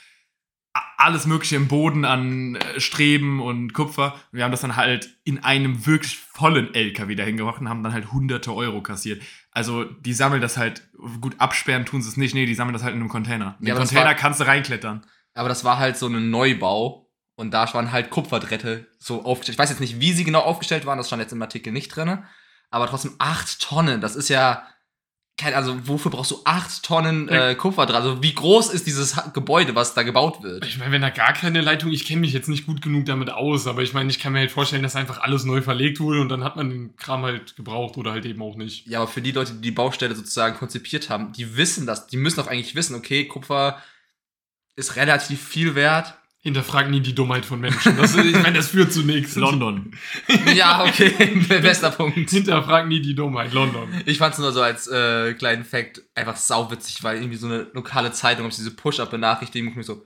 alles 0.97 1.27
Mögliche 1.27 1.57
im 1.57 1.69
Boden 1.69 2.05
an 2.05 2.55
äh, 2.57 2.81
Streben 2.81 3.41
und 3.43 3.73
Kupfer. 3.75 4.15
Und 4.15 4.39
wir 4.39 4.45
haben 4.45 4.51
das 4.53 4.61
dann 4.63 4.77
halt 4.77 5.11
in 5.25 5.43
einem 5.45 5.85
wirklich 5.87 6.17
vollen 6.17 6.73
LKW 6.75 7.15
dahin 7.15 7.37
gebracht 7.37 7.61
und 7.61 7.69
haben 7.69 7.83
dann 7.83 7.93
halt 7.93 8.13
hunderte 8.13 8.55
Euro 8.55 8.83
kassiert. 8.83 9.23
Also 9.51 9.85
die 9.85 10.15
sammeln 10.15 10.41
das 10.41 10.57
halt, 10.57 10.83
gut 11.21 11.35
absperren 11.39 11.85
tun 11.85 12.01
sie 12.03 12.09
es 12.09 12.17
nicht, 12.17 12.35
nee, 12.35 12.47
die 12.47 12.55
sammeln 12.55 12.73
das 12.73 12.83
halt 12.83 12.95
in 12.95 13.01
einem 13.01 13.09
Container. 13.11 13.57
In 13.61 13.67
Ja, 13.67 13.75
den 13.75 13.79
Container 13.81 14.05
war- 14.07 14.15
kannst 14.15 14.41
du 14.41 14.45
reinklettern. 14.47 15.05
Aber 15.35 15.49
das 15.49 15.65
war 15.65 15.79
halt 15.79 15.97
so 15.97 16.07
ein 16.09 16.31
Neubau. 16.31 17.11
Und 17.35 17.53
da 17.53 17.73
waren 17.75 17.93
halt 17.93 18.11
Kupferdrähte 18.11 18.87
so 18.99 19.25
aufgestellt. 19.25 19.55
Ich 19.57 19.59
weiß 19.59 19.71
jetzt 19.71 19.81
nicht, 19.81 20.01
wie 20.01 20.13
sie 20.13 20.23
genau 20.25 20.41
aufgestellt 20.41 20.85
waren, 20.87 20.99
das 20.99 21.07
stand 21.09 21.21
jetzt 21.23 21.33
im 21.33 21.43
Artikel 21.43 21.73
nicht 21.73 21.89
drin. 21.89 22.19
Aber 22.71 22.87
trotzdem 22.87 23.15
acht 23.19 23.61
Tonnen, 23.61 24.01
das 24.01 24.17
ist 24.17 24.29
ja. 24.29 24.63
Kein, 25.43 25.55
also, 25.55 25.89
wofür 25.89 26.13
brauchst 26.13 26.31
du 26.31 26.41
acht 26.45 26.85
Tonnen 26.85 27.29
äh, 27.29 27.57
Kupferdraht? 27.57 27.97
Also, 27.97 28.23
wie 28.23 28.33
groß 28.33 28.73
ist 28.73 28.87
dieses 28.87 29.17
Gebäude, 29.33 29.75
was 29.75 29.95
da 29.95 30.05
gebaut 30.05 30.43
wird? 30.43 30.65
Ich 30.65 30.79
meine, 30.79 30.93
wenn 30.93 31.03
da 31.03 31.11
gar 31.11 31.33
keine 31.33 31.61
Leitung, 31.61 31.91
ich 31.91 32.07
kenne 32.07 32.21
mich 32.21 32.33
jetzt 32.33 32.49
nicht 32.49 32.65
gut 32.65 32.81
genug 32.81 33.07
damit 33.07 33.31
aus, 33.31 33.67
aber 33.67 33.83
ich 33.83 33.93
meine, 33.93 34.09
ich 34.11 34.21
kann 34.21 34.33
mir 34.33 34.39
halt 34.39 34.53
vorstellen, 34.53 34.85
dass 34.85 34.95
einfach 34.95 35.21
alles 35.21 35.45
neu 35.45 35.61
verlegt 35.61 35.99
wurde 35.99 36.21
und 36.21 36.29
dann 36.29 36.45
hat 36.45 36.55
man 36.55 36.71
den 36.71 36.97
Kram 36.97 37.23
halt 37.23 37.57
gebraucht 37.57 37.97
oder 37.97 38.13
halt 38.13 38.25
eben 38.25 38.41
auch 38.41 38.55
nicht. 38.55 38.87
Ja, 38.87 39.01
aber 39.01 39.09
für 39.09 39.21
die 39.21 39.33
Leute, 39.33 39.55
die 39.55 39.61
die 39.61 39.71
Baustelle 39.73 40.15
sozusagen 40.15 40.57
konzipiert 40.57 41.11
haben, 41.11 41.33
die 41.33 41.57
wissen 41.57 41.87
das. 41.87 42.07
Die 42.07 42.17
müssen 42.17 42.37
doch 42.37 42.47
eigentlich 42.47 42.75
wissen, 42.75 42.95
okay, 42.95 43.25
Kupfer 43.25 43.83
ist 44.77 44.97
relativ 44.97 45.43
viel 45.43 45.75
wert. 45.75 46.15
Hinterfrag 46.45 46.91
nie 46.91 47.01
die 47.01 47.15
Dummheit 47.15 47.47
von 47.47 47.61
Menschen. 47.61 47.97
Das, 47.97 48.17
ich 48.17 48.33
meine, 48.35 48.55
das 48.55 48.67
führt 48.67 48.93
zu 48.93 49.05
nichts. 49.05 49.37
London. 49.37 49.97
ja, 50.57 50.85
okay, 50.85 51.37
bester 51.49 51.93
Punkt. 51.93 52.31
Hinterfrag 52.31 52.89
nie 52.89 53.01
die 53.01 53.15
Dummheit. 53.15 53.53
London. 53.53 54.03
Ich 54.07 54.19
fand's 54.19 54.39
nur 54.39 54.53
so 54.53 54.61
als 54.61 54.89
äh, 54.89 55.35
kleinen 55.35 55.65
Fact 55.65 56.03
einfach 56.17 56.37
sauwitzig, 56.37 57.05
weil 57.05 57.19
irgendwie 57.19 57.37
so 57.37 57.47
eine 57.47 57.69
lokale 57.75 58.11
Zeitung 58.11 58.47
auf 58.47 58.57
diese 58.57 58.73
Push-Up-Benachrichtigung 58.73 59.69
und 59.69 59.77
mir 59.77 59.85
so, 59.85 60.05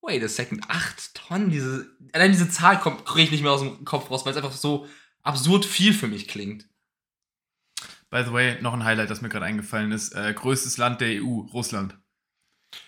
wait 0.00 0.24
a 0.24 0.28
second, 0.28 0.64
acht 0.68 1.14
Tonnen, 1.14 1.50
diese, 1.50 1.86
allein 2.14 2.32
diese 2.32 2.48
Zahl 2.48 2.80
kommt, 2.80 3.04
krieg 3.04 3.24
ich 3.24 3.30
nicht 3.30 3.42
mehr 3.42 3.52
aus 3.52 3.60
dem 3.60 3.84
Kopf 3.84 4.10
raus, 4.10 4.24
weil 4.24 4.32
es 4.32 4.38
einfach 4.38 4.52
so 4.52 4.88
absurd 5.22 5.66
viel 5.66 5.92
für 5.92 6.08
mich 6.08 6.28
klingt. 6.28 6.66
By 8.08 8.24
the 8.24 8.32
way, 8.32 8.56
noch 8.62 8.72
ein 8.72 8.84
Highlight, 8.84 9.10
das 9.10 9.20
mir 9.20 9.28
gerade 9.28 9.44
eingefallen 9.44 9.92
ist. 9.92 10.14
Äh, 10.14 10.32
größtes 10.32 10.78
Land 10.78 11.02
der 11.02 11.22
EU, 11.22 11.40
Russland. 11.52 11.98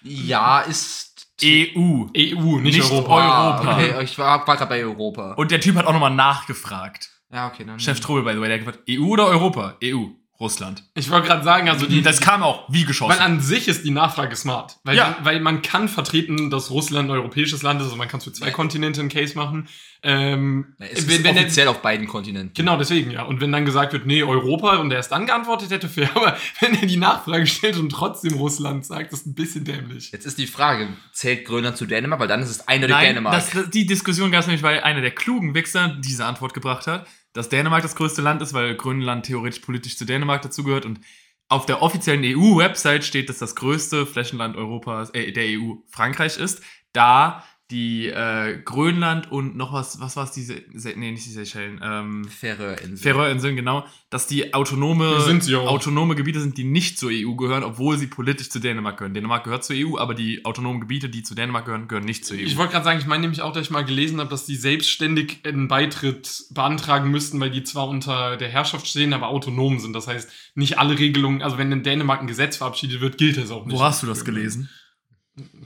Ja, 0.03 0.61
ist 0.61 1.14
EU. 1.45 2.07
EU, 2.17 2.61
nicht, 2.61 2.77
Nicht 2.77 2.91
Europa. 2.91 3.19
Ah, 3.19 3.57
Europa. 3.57 3.73
okay, 3.75 4.05
ich 4.05 4.19
war, 4.19 4.47
war 4.47 4.57
gerade 4.57 4.69
bei 4.69 4.83
Europa. 4.85 5.35
Und 5.35 5.51
der 5.51 5.61
Typ 5.61 5.77
hat 5.77 5.87
auch 5.87 5.93
nochmal 5.93 6.15
nachgefragt. 6.15 7.11
ja, 7.33 7.47
okay, 7.49 7.65
dann. 7.65 7.79
Chef 7.79 7.99
Strobel, 7.99 8.25
by 8.25 8.33
the 8.33 8.41
way, 8.41 8.49
der 8.49 8.59
hat 8.59 8.65
gefragt, 8.65 8.85
EU 8.91 9.07
oder 9.07 9.27
Europa? 9.27 9.77
EU. 9.83 10.07
Russland. 10.41 10.83
Ich 10.95 11.11
wollte 11.11 11.29
gerade 11.29 11.45
sagen, 11.45 11.69
also 11.69 11.87
die, 11.87 12.03
Das 12.03 12.21
kam 12.21 12.43
auch 12.43 12.69
wie 12.69 12.81
weil 12.81 12.87
geschossen. 12.87 13.21
an 13.21 13.41
sich 13.41 13.69
ist 13.69 13.85
die 13.85 13.93
Nachfrage 13.93 14.35
smart. 14.35 14.79
Weil, 14.83 14.97
Ja. 14.97 15.17
weil 15.23 15.39
man 15.41 15.63
kann 15.63 15.89
vertreten, 15.89 16.51
dass 16.51 16.71
Russland 16.71 17.09
ein 17.09 17.13
europäisches 17.13 17.63
Land 17.63 17.81
ist, 17.81 17.85
also 17.87 17.97
man 17.97 18.09
kann 18.09 18.19
es 18.19 18.25
für 18.25 18.33
zwei 18.33 18.47
Ja. 18.49 18.53
Kontinente 18.53 19.01
einen 19.01 19.11
Case 19.11 19.37
machen. 19.37 19.69
Ähm, 20.03 20.75
es 20.81 21.07
wenn, 21.09 21.17
ist 21.17 21.25
wenn 21.25 21.37
er, 21.37 21.43
offiziell 21.45 21.69
auf 21.69 21.81
beiden 21.83 22.07
Kontinenten. 22.09 22.53
Genau, 22.55 22.77
deswegen, 22.77 23.11
ja. 23.13 23.23
Und 23.23 23.41
wenn 23.41 23.53
dann 23.53 23.65
gesagt 23.65 23.93
wird, 23.93 24.07
nee, 24.07 24.23
Europa 24.23 24.77
und 24.77 24.91
er 24.91 24.99
es 24.99 25.09
dann 25.09 25.25
geantwortet 25.27 25.71
hätte, 25.71 25.89
fair. 25.89 26.11
Aber 26.15 26.37
wenn 26.61 26.75
er 26.75 26.87
die 26.87 26.97
Nachfrage 26.97 27.47
stellt 27.47 27.77
und 27.79 27.91
trotzdem 27.91 28.35
Russland 28.35 28.85
sagt, 28.85 29.13
das 29.13 29.21
ist 29.21 29.27
ein 29.27 29.35
bisschen 29.35 29.65
dämlich. 29.65 30.11
Jetzt 30.13 30.27
ist 30.27 30.37
die 30.39 30.47
Frage, 30.49 30.89
zählt 31.13 31.47
Grönland 31.47 31.77
zu 31.77 31.87
Dänemark? 31.87 32.21
Weil 32.21 32.29
dann 32.29 32.43
ist 32.43 32.51
es 32.51 32.67
eindeutig 32.69 32.97
Nein, 32.97 33.07
Dänemark. 33.15 33.35
das, 33.53 33.71
die 33.71 33.87
Diskussion 33.87 34.31
gab 34.33 34.41
es 34.41 34.47
nämlich, 34.49 34.63
weil 34.65 34.81
einer 34.81 35.01
der 35.01 35.13
klugen 35.13 35.55
Wichser 35.55 35.97
diese 36.05 36.25
Antwort 36.27 36.53
gebracht 36.55 36.87
hat. 36.87 37.07
Dass 37.35 37.51
Dänemark 37.51 37.83
das 37.83 37.97
größte 37.97 38.23
Land 38.23 38.41
ist, 38.41 38.55
weil 38.55 38.75
Grönland 38.77 39.27
theoretisch 39.27 39.61
politisch 39.61 39.99
zu 39.99 40.07
Dänemark 40.07 40.41
dazugehört. 40.41 40.87
Und 40.87 41.01
auf 41.49 41.67
der 41.67 41.83
offiziellen 41.83 42.25
EU-Website 42.25 43.05
steht, 43.05 43.29
dass 43.29 43.39
das 43.39 43.55
größte 43.55 44.07
Flächenland 44.07 44.57
Europas, 44.57 45.11
äh, 45.11 45.33
der 45.33 45.45
EU 45.59 45.75
Frankreich 45.91 46.39
ist, 46.39 46.63
da 46.93 47.45
die 47.75 48.07
äh, 48.09 48.59
Grönland 48.65 49.31
und 49.31 49.57
noch 49.57 49.73
was, 49.73 50.01
was 50.01 50.17
war 50.17 50.25
es, 50.25 50.31
diese, 50.31 50.55
Se- 50.75 50.95
nee, 50.97 51.11
nicht 51.11 51.27
die 51.27 51.31
Seychellen, 51.31 51.81
ähm, 51.83 52.25
Färöerinseln. 52.29 52.97
Färöerinseln, 52.97 53.57
genau, 53.57 53.85
dass 54.11 54.27
die 54.29 54.55
autonome, 54.55 55.21
sie 55.43 55.57
autonome 55.57 56.15
Gebiete 56.15 56.41
sind, 56.41 56.57
die 56.57 56.65
nicht 56.65 56.99
zur 56.99 57.11
EU 57.13 57.35
gehören, 57.35 57.65
obwohl 57.65 57.99
sie 57.99 58.07
politisch 58.07 58.49
zu 58.49 58.61
Dänemark 58.61 58.99
gehören. 58.99 59.13
Dänemark 59.15 59.45
gehört 59.45 59.65
zur 59.65 59.75
EU, 59.77 59.99
aber 59.99 60.15
die 60.15 60.45
autonomen 60.45 60.81
Gebiete, 60.81 61.09
die 61.09 61.23
zu 61.25 61.35
Dänemark 61.35 61.65
gehören, 61.65 61.89
gehören 61.89 62.05
nicht 62.05 62.25
zur 62.25 62.37
EU. 62.37 62.41
Ich 62.41 62.57
wollte 62.57 62.73
gerade 62.73 62.85
sagen, 62.85 63.01
ich 63.01 63.07
meine 63.07 63.23
nämlich 63.23 63.43
auch, 63.43 63.53
dass 63.53 63.63
ich 63.67 63.71
mal 63.71 63.85
gelesen 63.85 64.21
habe, 64.21 64.31
dass 64.31 64.47
die 64.47 64.57
selbstständig 64.57 65.41
einen 65.45 65.67
Beitritt 65.69 66.45
beantragen 66.51 67.11
müssten, 67.11 67.41
weil 67.41 67.51
die 67.51 67.65
zwar 67.65 67.89
unter 67.89 68.37
der 68.37 68.49
Herrschaft 68.49 68.87
stehen, 68.87 69.13
aber 69.13 69.29
autonom 69.29 69.81
sind. 69.81 69.93
Das 69.95 70.07
heißt, 70.07 70.31
nicht 70.55 70.79
alle 70.79 70.99
Regelungen, 70.99 71.43
also 71.43 71.59
wenn 71.59 71.73
in 71.73 71.83
Dänemark 71.83 72.21
ein 72.21 72.29
Gesetz 72.29 72.57
verabschiedet 72.57 73.01
wird, 73.01 73.19
gilt 73.19 73.37
das 73.37 73.51
auch 73.51 73.67
nicht. 73.67 73.77
Wo 73.77 73.83
hast 73.83 74.03
du 74.03 74.07
das 74.07 74.25
gelesen? 74.25 74.69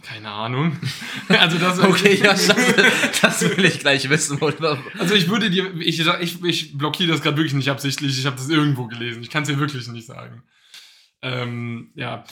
Keine 0.03 0.31
Ahnung. 0.31 0.77
Also 1.29 1.59
das 1.59 1.79
Okay, 1.79 2.15
ja, 2.23 2.33
das, 2.33 2.49
das 3.21 3.43
will 3.43 3.65
ich 3.65 3.81
gleich 3.81 4.09
wissen. 4.09 4.39
Oder? 4.39 4.79
Also 4.99 5.15
ich 5.15 5.29
würde 5.29 5.51
dir, 5.51 5.75
ich, 5.79 6.01
ich, 6.01 6.45
ich 6.45 6.79
blockiere 6.79 7.11
das 7.11 7.23
gerade 7.23 7.37
wirklich 7.37 7.55
nicht 7.55 7.71
absichtlich, 7.71 8.19
ich 8.19 8.27
habe 8.27 8.37
das 8.37 8.49
irgendwo 8.49 8.87
gelesen. 8.87 9.23
Ich 9.23 9.31
kann 9.31 9.43
es 9.43 9.49
dir 9.49 9.59
wirklich 9.59 9.87
nicht 9.89 10.07
sagen. 10.07 10.43
Ähm, 11.21 11.91
ja, 11.95 12.25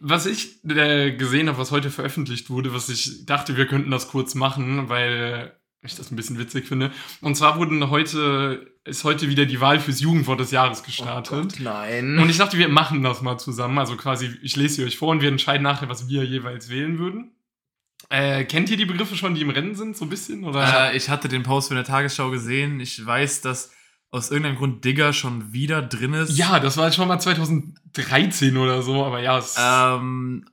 was 0.00 0.26
ich 0.26 0.64
äh, 0.64 1.12
gesehen 1.12 1.48
habe, 1.48 1.58
was 1.58 1.70
heute 1.70 1.90
veröffentlicht 1.90 2.50
wurde, 2.50 2.74
was 2.74 2.88
ich 2.88 3.24
dachte, 3.24 3.56
wir 3.56 3.66
könnten 3.66 3.90
das 3.90 4.08
kurz 4.08 4.34
machen, 4.34 4.88
weil 4.88 5.56
ich 5.82 5.94
das 5.96 6.10
ein 6.10 6.16
bisschen 6.16 6.38
witzig 6.38 6.66
finde. 6.66 6.92
Und 7.22 7.36
zwar 7.36 7.58
wurden 7.58 7.88
heute, 7.90 8.75
ist 8.86 9.04
heute 9.04 9.28
wieder 9.28 9.46
die 9.46 9.60
Wahl 9.60 9.80
fürs 9.80 10.00
Jugendwort 10.00 10.40
des 10.40 10.50
Jahres 10.50 10.82
gestartet. 10.82 11.58
Nein. 11.60 12.18
Und 12.18 12.30
ich 12.30 12.38
dachte, 12.38 12.56
wir 12.56 12.68
machen 12.68 13.02
das 13.02 13.20
mal 13.22 13.38
zusammen. 13.38 13.78
Also 13.78 13.96
quasi, 13.96 14.30
ich 14.42 14.56
lese 14.56 14.76
sie 14.76 14.84
euch 14.84 14.96
vor 14.96 15.08
und 15.10 15.20
wir 15.20 15.28
entscheiden 15.28 15.62
nachher, 15.62 15.88
was 15.88 16.08
wir 16.08 16.24
jeweils 16.24 16.68
wählen 16.68 16.98
würden. 16.98 17.32
Äh, 18.08 18.44
kennt 18.44 18.70
ihr 18.70 18.76
die 18.76 18.86
Begriffe 18.86 19.16
schon, 19.16 19.34
die 19.34 19.40
im 19.40 19.50
Rennen 19.50 19.74
sind, 19.74 19.96
so 19.96 20.04
ein 20.04 20.08
bisschen? 20.08 20.44
Oder? 20.44 20.92
Äh, 20.92 20.96
ich 20.96 21.08
hatte 21.08 21.28
den 21.28 21.42
Post 21.42 21.68
von 21.68 21.76
der 21.76 21.84
Tagesschau 21.84 22.30
gesehen. 22.30 22.78
Ich 22.78 23.04
weiß, 23.04 23.40
dass 23.40 23.72
aus 24.10 24.30
irgendeinem 24.30 24.56
Grund 24.56 24.84
Digger 24.84 25.12
schon 25.12 25.52
wieder 25.52 25.82
drin 25.82 26.14
ist. 26.14 26.38
Ja, 26.38 26.60
das 26.60 26.76
war 26.76 26.90
schon 26.92 27.08
mal 27.08 27.18
2013 27.18 28.56
oder 28.56 28.82
so, 28.82 29.04
aber 29.04 29.20
ja, 29.20 29.38
es, 29.38 29.56
Ähm, 29.58 30.44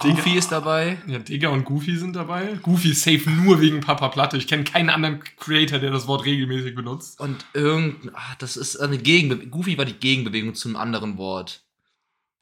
Goofy 0.00 0.36
ist 0.36 0.52
dabei. 0.52 0.98
ja, 1.06 1.18
Digga 1.18 1.48
und 1.48 1.64
Goofy 1.64 1.96
sind 1.96 2.14
dabei. 2.14 2.58
Goofy 2.62 2.90
ist 2.90 3.02
safe 3.02 3.28
nur 3.28 3.60
wegen 3.60 3.80
Papa 3.80 4.08
Platte. 4.08 4.36
Ich 4.36 4.46
kenne 4.46 4.64
keinen 4.64 4.90
anderen 4.90 5.20
Creator, 5.38 5.78
der 5.78 5.90
das 5.90 6.06
Wort 6.06 6.24
regelmäßig 6.24 6.74
benutzt. 6.74 7.20
Und 7.20 7.44
irgend, 7.52 8.12
ach, 8.14 8.36
das 8.36 8.56
ist 8.56 8.76
eine 8.76 8.98
Gegenbewegung. 8.98 9.50
Goofy 9.50 9.76
war 9.76 9.84
die 9.84 9.94
Gegenbewegung 9.94 10.54
zum 10.54 10.76
anderen 10.76 11.18
Wort. 11.18 11.62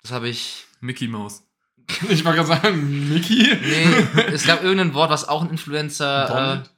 Das 0.02 0.12
habe 0.12 0.28
ich. 0.28 0.64
Mickey 0.80 1.08
Mouse. 1.08 1.42
Ich 2.08 2.24
wollte 2.24 2.42
gerade 2.42 2.62
sagen, 2.62 3.08
Mickey. 3.08 3.46
Nee, 3.62 4.22
es 4.32 4.44
gab 4.44 4.62
irgendein 4.62 4.92
Wort, 4.94 5.10
was 5.10 5.28
auch 5.28 5.42
ein 5.42 5.50
Influencer 5.50 6.62
äh, 6.64 6.68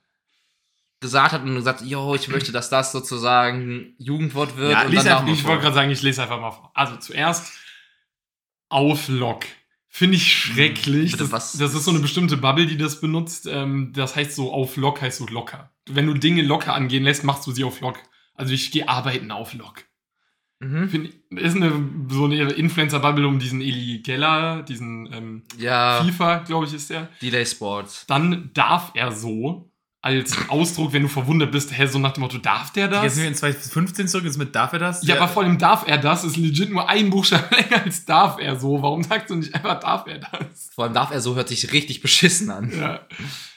gesagt 1.00 1.32
hat 1.32 1.42
und 1.42 1.54
gesagt, 1.54 1.82
yo, 1.82 2.14
ich 2.14 2.28
möchte, 2.28 2.52
dass 2.52 2.68
das 2.68 2.92
sozusagen 2.92 3.94
Jugendwort 3.98 4.56
wird. 4.56 4.72
Ja, 4.72 4.82
und 4.82 4.94
dann 4.94 5.06
einfach 5.06 5.26
ich 5.28 5.44
wollte 5.44 5.62
gerade 5.62 5.74
sagen, 5.74 5.90
ich 5.90 6.02
lese 6.02 6.22
einfach 6.22 6.40
mal 6.40 6.50
vor. 6.50 6.70
Also 6.74 6.96
zuerst 6.96 7.52
Auflock. 8.68 9.44
Finde 9.88 10.16
ich 10.16 10.32
schrecklich. 10.32 11.12
Bitte, 11.12 11.24
das, 11.24 11.32
was? 11.32 11.52
das 11.52 11.74
ist 11.74 11.84
so 11.84 11.90
eine 11.90 12.00
bestimmte 12.00 12.36
Bubble, 12.36 12.66
die 12.66 12.76
das 12.76 13.00
benutzt. 13.00 13.48
Ähm, 13.50 13.92
das 13.94 14.16
heißt 14.16 14.34
so 14.34 14.52
auf 14.52 14.76
Lock 14.76 15.00
heißt 15.00 15.18
so 15.18 15.26
locker. 15.26 15.72
Wenn 15.86 16.06
du 16.06 16.14
Dinge 16.14 16.42
locker 16.42 16.74
angehen 16.74 17.04
lässt, 17.04 17.24
machst 17.24 17.46
du 17.46 17.52
sie 17.52 17.64
auf 17.64 17.80
Lock. 17.80 17.98
Also 18.34 18.52
ich 18.52 18.70
gehe 18.70 18.88
arbeiten 18.88 19.30
auf 19.30 19.54
Lock. 19.54 19.84
Mhm. 20.60 20.88
Find, 20.88 21.14
ist 21.30 21.56
eine 21.56 21.72
so 22.08 22.24
eine 22.24 22.50
Influencer-Bubble 22.50 23.26
um 23.26 23.38
diesen 23.38 23.60
Eli 23.60 24.00
Geller, 24.00 24.62
diesen 24.62 25.12
ähm, 25.12 25.42
Ja, 25.56 26.02
FIFA, 26.04 26.38
glaube 26.38 26.66
ich, 26.66 26.74
ist 26.74 26.90
der. 26.90 27.08
Delay 27.22 27.46
Sports. 27.46 28.06
Dann 28.06 28.50
darf 28.54 28.92
er 28.94 29.12
so 29.12 29.70
als 30.00 30.36
Ausdruck, 30.48 30.92
wenn 30.92 31.02
du 31.02 31.08
verwundert 31.08 31.50
bist, 31.50 31.76
hä, 31.76 31.86
so 31.86 31.98
nach 31.98 32.12
dem 32.12 32.20
Motto, 32.22 32.38
darf 32.38 32.72
der 32.72 32.86
das? 32.88 33.02
Jetzt 33.02 33.14
sind 33.14 33.22
wir 33.24 33.28
in 33.28 33.34
2015 33.34 34.06
zurück, 34.08 34.24
jetzt 34.24 34.38
mit 34.38 34.54
darf 34.54 34.72
er 34.72 34.78
das? 34.78 35.02
Ja, 35.02 35.14
Der- 35.14 35.22
aber 35.22 35.32
vor 35.32 35.42
allem 35.42 35.58
darf 35.58 35.88
er 35.88 35.98
das, 35.98 36.22
ist 36.24 36.36
legit 36.36 36.70
nur 36.70 36.88
ein 36.88 37.10
Buchstabe 37.10 37.48
länger 37.56 37.82
als 37.84 38.04
darf 38.04 38.38
er 38.40 38.56
so. 38.56 38.80
Warum 38.80 39.02
sagst 39.02 39.30
du 39.30 39.34
nicht 39.34 39.54
einfach 39.54 39.80
darf 39.80 40.06
er 40.06 40.18
das? 40.18 40.70
Vor 40.74 40.84
allem 40.84 40.94
darf 40.94 41.10
er 41.10 41.20
so, 41.20 41.34
hört 41.34 41.48
sich 41.48 41.72
richtig 41.72 42.00
beschissen 42.00 42.50
an. 42.50 42.70
Ja. 42.78 43.00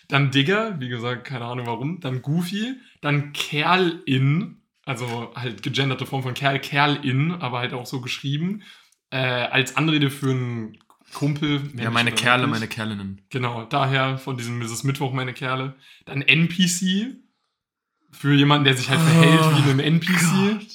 Dann 0.07 0.31
Digger, 0.31 0.79
wie 0.79 0.89
gesagt, 0.89 1.25
keine 1.25 1.45
Ahnung 1.45 1.67
warum. 1.67 1.99
Dann 1.99 2.21
Goofy. 2.23 2.73
Dann 3.01 3.33
Kerl-In, 3.33 4.57
also 4.85 5.31
halt 5.35 5.61
gegenderte 5.63 6.05
Form 6.05 6.23
von 6.23 6.33
Kerl, 6.33 6.59
Kerl-In, 6.59 7.31
aber 7.33 7.59
halt 7.59 7.73
auch 7.73 7.85
so 7.85 8.01
geschrieben. 8.01 8.63
Äh, 9.11 9.17
als 9.17 9.77
Anrede 9.77 10.09
für 10.09 10.31
einen 10.31 10.77
Kumpel. 11.13 11.61
ja, 11.77 11.89
meine 11.91 12.11
Kerle, 12.11 12.47
meine 12.47 12.67
Kerlinnen. 12.67 13.21
Genau, 13.29 13.65
daher 13.65 14.17
von 14.17 14.37
diesem 14.37 14.57
Mrs. 14.59 14.83
Mittwoch, 14.83 15.13
meine 15.13 15.33
Kerle. 15.33 15.75
Dann 16.05 16.21
NPC. 16.21 17.15
Für 18.13 18.33
jemanden, 18.33 18.65
der 18.65 18.75
sich 18.75 18.89
halt 18.89 18.99
verhält 18.99 19.39
Oh, 19.41 19.65
wie 19.65 19.69
ein 19.71 19.79
NPC. 19.79 20.67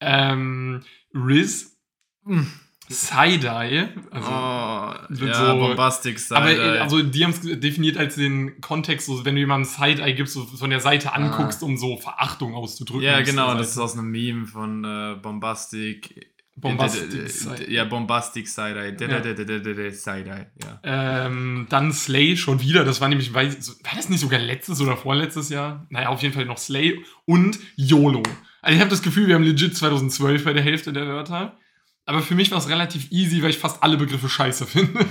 Ähm, 0.00 0.82
Riz. 1.14 1.78
Mm. 2.24 2.42
Side-Eye. 2.88 3.88
Also, 4.10 4.28
oh, 4.28 5.24
ja, 5.24 5.34
so- 5.34 5.58
Bombastic 5.58 6.18
Side. 6.18 6.36
aber 6.36 6.50
äh, 6.50 6.78
also 6.80 7.02
die 7.02 7.24
haben 7.24 7.30
es 7.30 7.40
definiert 7.40 7.96
als 7.96 8.16
den 8.16 8.60
Kontext, 8.60 9.06
so, 9.06 9.24
wenn 9.24 9.34
du 9.34 9.40
jemandem 9.40 9.64
Side-Eye 9.70 10.12
gibst, 10.14 10.34
so 10.34 10.44
von 10.44 10.68
der 10.68 10.80
Seite 10.80 11.14
anguckst, 11.14 11.62
um 11.62 11.78
so 11.78 11.96
Verachtung 11.96 12.54
auszudrücken. 12.54 13.02
ja, 13.04 13.22
genau, 13.22 13.54
das 13.54 13.70
ist 13.70 13.78
aus 13.78 13.94
einem 13.96 14.10
Meme 14.10 14.46
von 14.46 14.84
äh, 14.84 15.16
Bombastic. 15.22 16.33
Bombastic 16.56 17.28
Side. 17.30 17.70
Ja, 17.70 17.84
Bombastic 17.84 18.48
Side-Eye. 18.48 18.96
Ja. 19.00 19.90
Side-Eye, 19.90 20.46
ja. 20.62 20.80
Ähm, 21.26 21.66
dann 21.68 21.92
Slay 21.92 22.36
schon 22.36 22.60
wieder. 22.60 22.84
Das 22.84 23.00
war 23.00 23.08
nämlich, 23.08 23.34
war 23.34 23.44
das 23.44 24.08
nicht 24.08 24.20
sogar 24.20 24.38
letztes 24.38 24.80
oder 24.80 24.96
vorletztes 24.96 25.48
Jahr? 25.48 25.86
Naja, 25.90 26.08
auf 26.08 26.22
jeden 26.22 26.34
Fall 26.34 26.44
noch 26.44 26.58
Slay 26.58 27.04
und 27.24 27.58
YOLO. 27.76 28.22
Also 28.62 28.76
ich 28.76 28.80
habe 28.80 28.90
das 28.90 29.02
Gefühl, 29.02 29.26
wir 29.26 29.34
haben 29.34 29.44
legit 29.44 29.76
2012 29.76 30.44
bei 30.44 30.52
der 30.52 30.62
Hälfte 30.62 30.92
der 30.92 31.06
Wörter. 31.06 31.58
Aber 32.06 32.22
für 32.22 32.34
mich 32.34 32.50
war 32.50 32.58
es 32.58 32.68
relativ 32.68 33.10
easy, 33.10 33.42
weil 33.42 33.50
ich 33.50 33.58
fast 33.58 33.82
alle 33.82 33.96
Begriffe 33.96 34.28
scheiße 34.28 34.66
finde. 34.66 35.04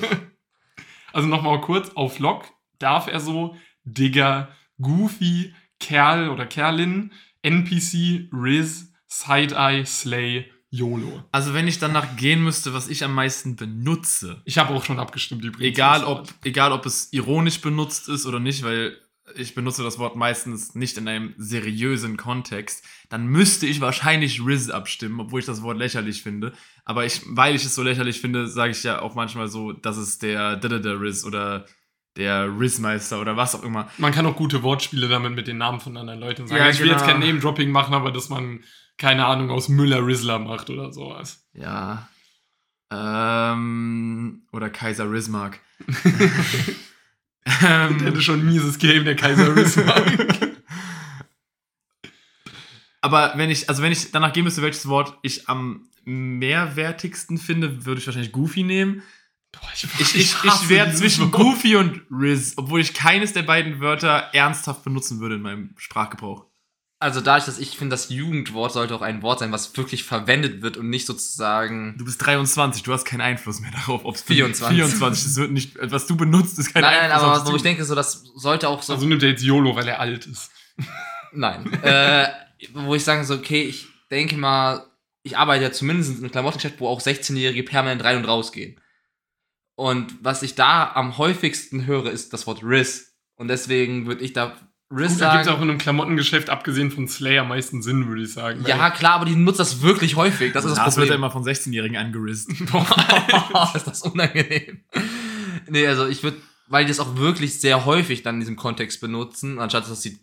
also 1.13 1.27
nochmal 1.27 1.59
kurz, 1.61 1.91
auf 1.95 2.19
Lock 2.19 2.45
darf 2.79 3.07
er 3.07 3.19
so, 3.19 3.55
Digger, 3.83 4.49
Goofy, 4.79 5.53
Kerl 5.79 6.29
oder 6.29 6.45
Kerlin, 6.45 7.11
NPC, 7.41 8.29
Riz, 8.31 8.93
Side-Eye, 9.07 9.85
Slay, 9.85 10.51
YOLO. 10.73 11.23
Also 11.31 11.53
wenn 11.53 11.67
ich 11.67 11.77
danach 11.77 12.15
gehen 12.15 12.43
müsste, 12.43 12.73
was 12.73 12.87
ich 12.87 13.03
am 13.03 13.13
meisten 13.13 13.55
benutze, 13.55 14.41
Ich 14.43 14.57
habe 14.57 14.73
auch 14.73 14.83
schon 14.83 14.99
abgestimmt 14.99 15.43
übrigens. 15.43 15.71
egal 15.71 16.03
ob, 16.03 16.27
egal 16.43 16.71
ob 16.71 16.87
es 16.87 17.13
ironisch 17.13 17.61
benutzt 17.61 18.09
ist 18.09 18.25
oder 18.25 18.39
nicht, 18.39 18.63
weil 18.63 18.97
ich 19.35 19.53
benutze 19.53 19.83
das 19.83 19.99
Wort 19.99 20.15
meistens 20.15 20.73
nicht 20.73 20.97
in 20.97 21.07
einem 21.07 21.35
seriösen 21.37 22.17
Kontext, 22.17 22.83
dann 23.09 23.27
müsste 23.27 23.67
ich 23.67 23.81
wahrscheinlich 23.81 24.43
Riz 24.43 24.69
abstimmen, 24.69 25.19
obwohl 25.19 25.41
ich 25.41 25.45
das 25.45 25.61
Wort 25.61 25.77
lächerlich 25.77 26.23
finde. 26.23 26.53
Aber 26.85 27.05
ich, 27.05 27.21
weil 27.27 27.55
ich 27.55 27.63
es 27.63 27.75
so 27.75 27.83
lächerlich 27.83 28.19
finde, 28.19 28.47
sage 28.47 28.71
ich 28.71 28.81
ja 28.81 28.99
auch 28.99 29.13
manchmal 29.13 29.49
so, 29.49 29.73
dass 29.73 29.97
es 29.97 30.17
der 30.17 30.55
der 30.55 30.99
Riz 30.99 31.23
oder 31.23 31.67
der 32.17 32.47
Riz-Meister 32.59 33.21
oder 33.21 33.37
was 33.37 33.55
auch 33.55 33.63
immer. 33.63 33.89
Man 33.97 34.11
kann 34.11 34.25
auch 34.25 34.35
gute 34.35 34.63
Wortspiele 34.63 35.07
damit 35.07 35.33
mit 35.33 35.47
den 35.47 35.57
Namen 35.57 35.79
von 35.79 35.97
anderen 35.97 36.19
Leuten 36.19 36.47
sagen. 36.47 36.61
Ja, 36.61 36.69
ich 36.69 36.79
will 36.79 36.87
jetzt 36.87 37.05
genau. 37.05 37.19
kein 37.19 37.27
Name-Dropping 37.27 37.71
machen, 37.71 37.93
aber 37.93 38.11
dass 38.11 38.29
man, 38.29 38.63
keine 38.97 39.25
Ahnung, 39.25 39.49
aus 39.49 39.69
Müller 39.69 40.05
Rizzler 40.05 40.39
macht 40.39 40.69
oder 40.69 40.91
sowas. 40.93 41.45
Ja. 41.53 42.09
Ähm, 42.91 44.43
oder 44.51 44.69
Kaiser 44.69 45.09
Rismark. 45.11 45.59
Der 47.61 47.89
ähm, 47.89 47.99
hätte 47.99 48.21
schon 48.21 48.39
ein 48.39 48.45
mieses 48.45 48.77
Game, 48.77 49.03
der 49.03 49.17
Kaiser 49.17 49.53
Rizzler. 49.55 50.01
Aber 53.01 53.33
wenn 53.35 53.49
ich, 53.49 53.67
also 53.67 53.83
wenn 53.83 53.91
ich 53.91 54.11
danach 54.11 54.31
gehen 54.31 54.45
müsste, 54.45 54.61
welches 54.61 54.87
Wort 54.87 55.17
ich 55.23 55.49
am 55.49 55.89
mehrwertigsten 56.05 57.37
finde, 57.37 57.85
würde 57.85 57.99
ich 57.99 58.07
wahrscheinlich 58.07 58.31
Goofy 58.31 58.63
nehmen. 58.63 59.03
Boah, 59.51 59.69
ich, 59.75 59.83
Ich, 59.99 60.15
ich, 60.15 60.35
ich 60.43 60.69
wäre 60.69 60.93
zwischen. 60.93 61.31
Goofy 61.31 61.75
und 61.75 62.01
Riz, 62.09 62.53
obwohl 62.55 62.79
ich 62.79 62.93
keines 62.93 63.33
der 63.33 63.43
beiden 63.43 63.81
Wörter 63.81 64.29
ernsthaft 64.33 64.83
benutzen 64.83 65.19
würde 65.19 65.35
in 65.35 65.41
meinem 65.41 65.75
Sprachgebrauch. 65.77 66.45
Also 67.03 67.21
dadurch, 67.21 67.45
dass 67.45 67.59
ich 67.59 67.77
finde, 67.77 67.93
das 67.93 68.09
Jugendwort 68.09 68.71
sollte 68.71 68.95
auch 68.95 69.01
ein 69.01 69.21
Wort 69.21 69.39
sein, 69.39 69.51
was 69.51 69.75
wirklich 69.77 70.03
verwendet 70.05 70.61
wird 70.61 70.77
und 70.77 70.89
nicht 70.89 71.05
sozusagen. 71.05 71.95
Du 71.97 72.05
bist 72.05 72.25
23, 72.25 72.81
du 72.83 72.93
hast 72.93 73.03
keinen 73.05 73.21
Einfluss 73.21 73.59
mehr 73.59 73.71
darauf, 73.71 74.05
ob 74.05 74.15
es 74.15 74.21
24. 74.23 74.75
24, 74.77 75.23
das 75.25 75.35
wird 75.37 75.51
nicht, 75.51 75.77
was 75.81 76.07
du 76.07 76.15
benutzt, 76.15 76.57
ist 76.59 76.73
kein 76.73 76.81
Nein, 76.83 76.93
nein, 76.93 77.11
Einfluss. 77.11 77.23
aber 77.23 77.35
ob's 77.37 77.45
wo 77.45 77.49
du- 77.51 77.55
ich 77.57 77.61
denke, 77.63 77.83
so 77.85 77.93
das 77.93 78.23
sollte 78.35 78.69
auch 78.69 78.81
so. 78.81 78.93
Also 78.93 79.05
nimmt 79.05 79.21
er 79.21 79.29
jetzt 79.29 79.43
YOLO, 79.43 79.75
weil 79.75 79.87
er 79.87 79.99
alt 79.99 80.25
ist. 80.25 80.49
Nein. 81.33 81.71
äh, 81.83 82.27
wo 82.73 82.95
ich 82.95 83.03
sage 83.03 83.23
so, 83.25 83.35
okay, 83.35 83.63
ich 83.63 83.87
denke 84.09 84.37
mal, 84.37 84.85
ich 85.23 85.37
arbeite 85.37 85.63
ja 85.63 85.71
zumindest 85.71 86.11
in 86.11 86.17
einem 86.19 86.31
Klamottengeschäft, 86.31 86.79
wo 86.79 86.87
auch 86.87 87.01
16-Jährige 87.01 87.63
permanent 87.63 88.03
rein 88.03 88.17
und 88.17 88.25
raus 88.25 88.51
gehen. 88.51 88.79
Und 89.75 90.13
was 90.23 90.43
ich 90.43 90.55
da 90.55 90.91
am 90.93 91.17
häufigsten 91.17 91.85
höre, 91.85 92.11
ist 92.11 92.31
das 92.33 92.45
Wort 92.47 92.61
Riz. 92.63 93.13
Und 93.35 93.47
deswegen 93.47 94.05
würde 94.05 94.23
ich 94.23 94.33
da 94.33 94.55
Gut, 94.95 95.01
da 95.01 95.07
gibt 95.07 95.41
es 95.41 95.45
sagen, 95.47 95.49
auch 95.49 95.61
in 95.61 95.69
einem 95.69 95.77
Klamottengeschäft, 95.79 96.49
abgesehen 96.49 96.91
von 96.91 97.07
Slayer, 97.07 97.41
am 97.41 97.49
meisten 97.49 97.81
Sinn, 97.81 98.07
würde 98.07 98.23
ich 98.23 98.33
sagen. 98.33 98.63
ja 98.67 98.91
klar, 98.91 99.13
aber 99.15 99.25
die 99.25 99.35
nutzt 99.35 99.59
das 99.59 99.81
wirklich 99.81 100.15
häufig. 100.15 100.53
Das 100.53 100.65
ist 100.65 100.77
das 100.77 100.85
Das 100.85 100.97
wird 100.97 101.07
ja 101.07 101.15
Problem. 101.15 101.19
immer 101.19 101.31
von 101.31 101.43
16-Jährigen 101.43 101.97
angerisst. 101.97 102.49
Boah, 102.71 103.71
ist 103.75 103.87
das 103.87 104.01
unangenehm. 104.03 104.83
Nee, 105.67 105.87
also 105.87 106.07
ich 106.07 106.21
würde, 106.23 106.37
weil 106.67 106.85
die 106.85 106.89
das 106.89 106.99
auch 106.99 107.15
wirklich 107.17 107.59
sehr 107.59 107.85
häufig 107.85 108.23
dann 108.23 108.35
in 108.35 108.41
diesem 108.41 108.55
Kontext 108.55 109.01
benutzen, 109.01 109.59
anstatt 109.59 109.89
dass 109.89 110.01
sie, 110.01 110.19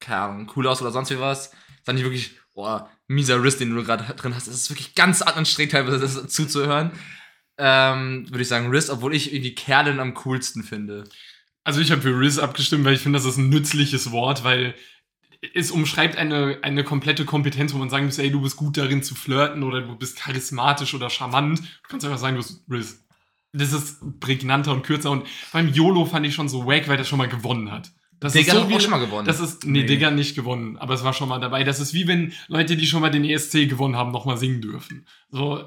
keine 0.00 0.20
Ahnung, 0.20 0.52
cool 0.56 0.66
aus 0.68 0.80
oder 0.80 0.92
sonst 0.92 1.10
wie 1.10 1.18
was, 1.20 1.52
dann 1.84 1.96
nicht 1.96 2.04
wirklich, 2.04 2.32
boah, 2.54 2.88
mieser 3.08 3.42
Riss, 3.42 3.56
den 3.56 3.74
du 3.74 3.82
gerade 3.82 4.04
drin 4.14 4.34
hast. 4.34 4.46
Es 4.46 4.54
ist 4.54 4.70
wirklich 4.70 4.94
ganz 4.94 5.22
anstrengend, 5.22 5.72
teilweise 5.72 5.98
das 5.98 6.28
zuzuhören. 6.28 6.92
Ähm, 7.60 8.26
würde 8.30 8.42
ich 8.42 8.48
sagen, 8.48 8.70
Riss, 8.70 8.90
obwohl 8.90 9.14
ich 9.14 9.32
irgendwie 9.32 9.54
Kerlen 9.54 9.98
am 9.98 10.14
coolsten 10.14 10.62
finde. 10.62 11.04
Also 11.68 11.82
ich 11.82 11.90
habe 11.90 12.00
für 12.00 12.18
Riz 12.18 12.38
abgestimmt, 12.38 12.86
weil 12.86 12.94
ich 12.94 13.02
finde, 13.02 13.18
das 13.18 13.26
ist 13.26 13.36
ein 13.36 13.50
nützliches 13.50 14.10
Wort, 14.10 14.42
weil 14.42 14.74
es 15.52 15.70
umschreibt 15.70 16.16
eine, 16.16 16.60
eine 16.62 16.82
komplette 16.82 17.26
Kompetenz, 17.26 17.74
wo 17.74 17.76
man 17.76 17.90
sagen 17.90 18.06
muss, 18.06 18.16
ey, 18.16 18.30
du 18.30 18.40
bist 18.40 18.56
gut 18.56 18.78
darin 18.78 19.02
zu 19.02 19.14
flirten 19.14 19.62
oder 19.62 19.82
du 19.82 19.94
bist 19.94 20.16
charismatisch 20.16 20.94
oder 20.94 21.10
charmant. 21.10 21.58
Du 21.58 21.88
kannst 21.88 22.06
einfach 22.06 22.16
sagen, 22.16 22.36
du 22.36 22.42
bist 22.42 22.64
Riz. 22.70 23.04
Das 23.52 23.74
ist 23.74 23.98
prägnanter 24.18 24.72
und 24.72 24.82
kürzer 24.82 25.10
und 25.10 25.26
beim 25.52 25.68
YOLO 25.68 26.06
fand 26.06 26.24
ich 26.24 26.34
schon 26.34 26.48
so 26.48 26.64
wack, 26.64 26.88
weil 26.88 26.96
das 26.96 27.06
schon 27.06 27.18
mal 27.18 27.28
gewonnen 27.28 27.70
hat. 27.70 27.92
Das 28.20 28.32
Digga 28.32 28.46
ist 28.46 28.50
hat 28.50 28.56
so 28.68 28.74
auch 28.74 28.78
wie, 28.78 28.82
schon 28.82 28.90
mal 28.90 28.98
gewonnen. 28.98 29.26
Das 29.26 29.38
ist, 29.38 29.64
nee, 29.64 29.80
Nee. 29.80 29.86
Digga 29.86 30.10
nicht 30.10 30.34
gewonnen, 30.34 30.76
aber 30.76 30.94
es 30.94 31.04
war 31.04 31.12
schon 31.12 31.28
mal 31.28 31.38
dabei. 31.38 31.62
Das 31.62 31.78
ist 31.78 31.94
wie 31.94 32.08
wenn 32.08 32.32
Leute, 32.48 32.76
die 32.76 32.86
schon 32.86 33.00
mal 33.00 33.10
den 33.10 33.24
ESC 33.24 33.68
gewonnen 33.68 33.94
haben, 33.96 34.10
nochmal 34.10 34.36
singen 34.36 34.60
dürfen. 34.60 35.06
So, 35.30 35.62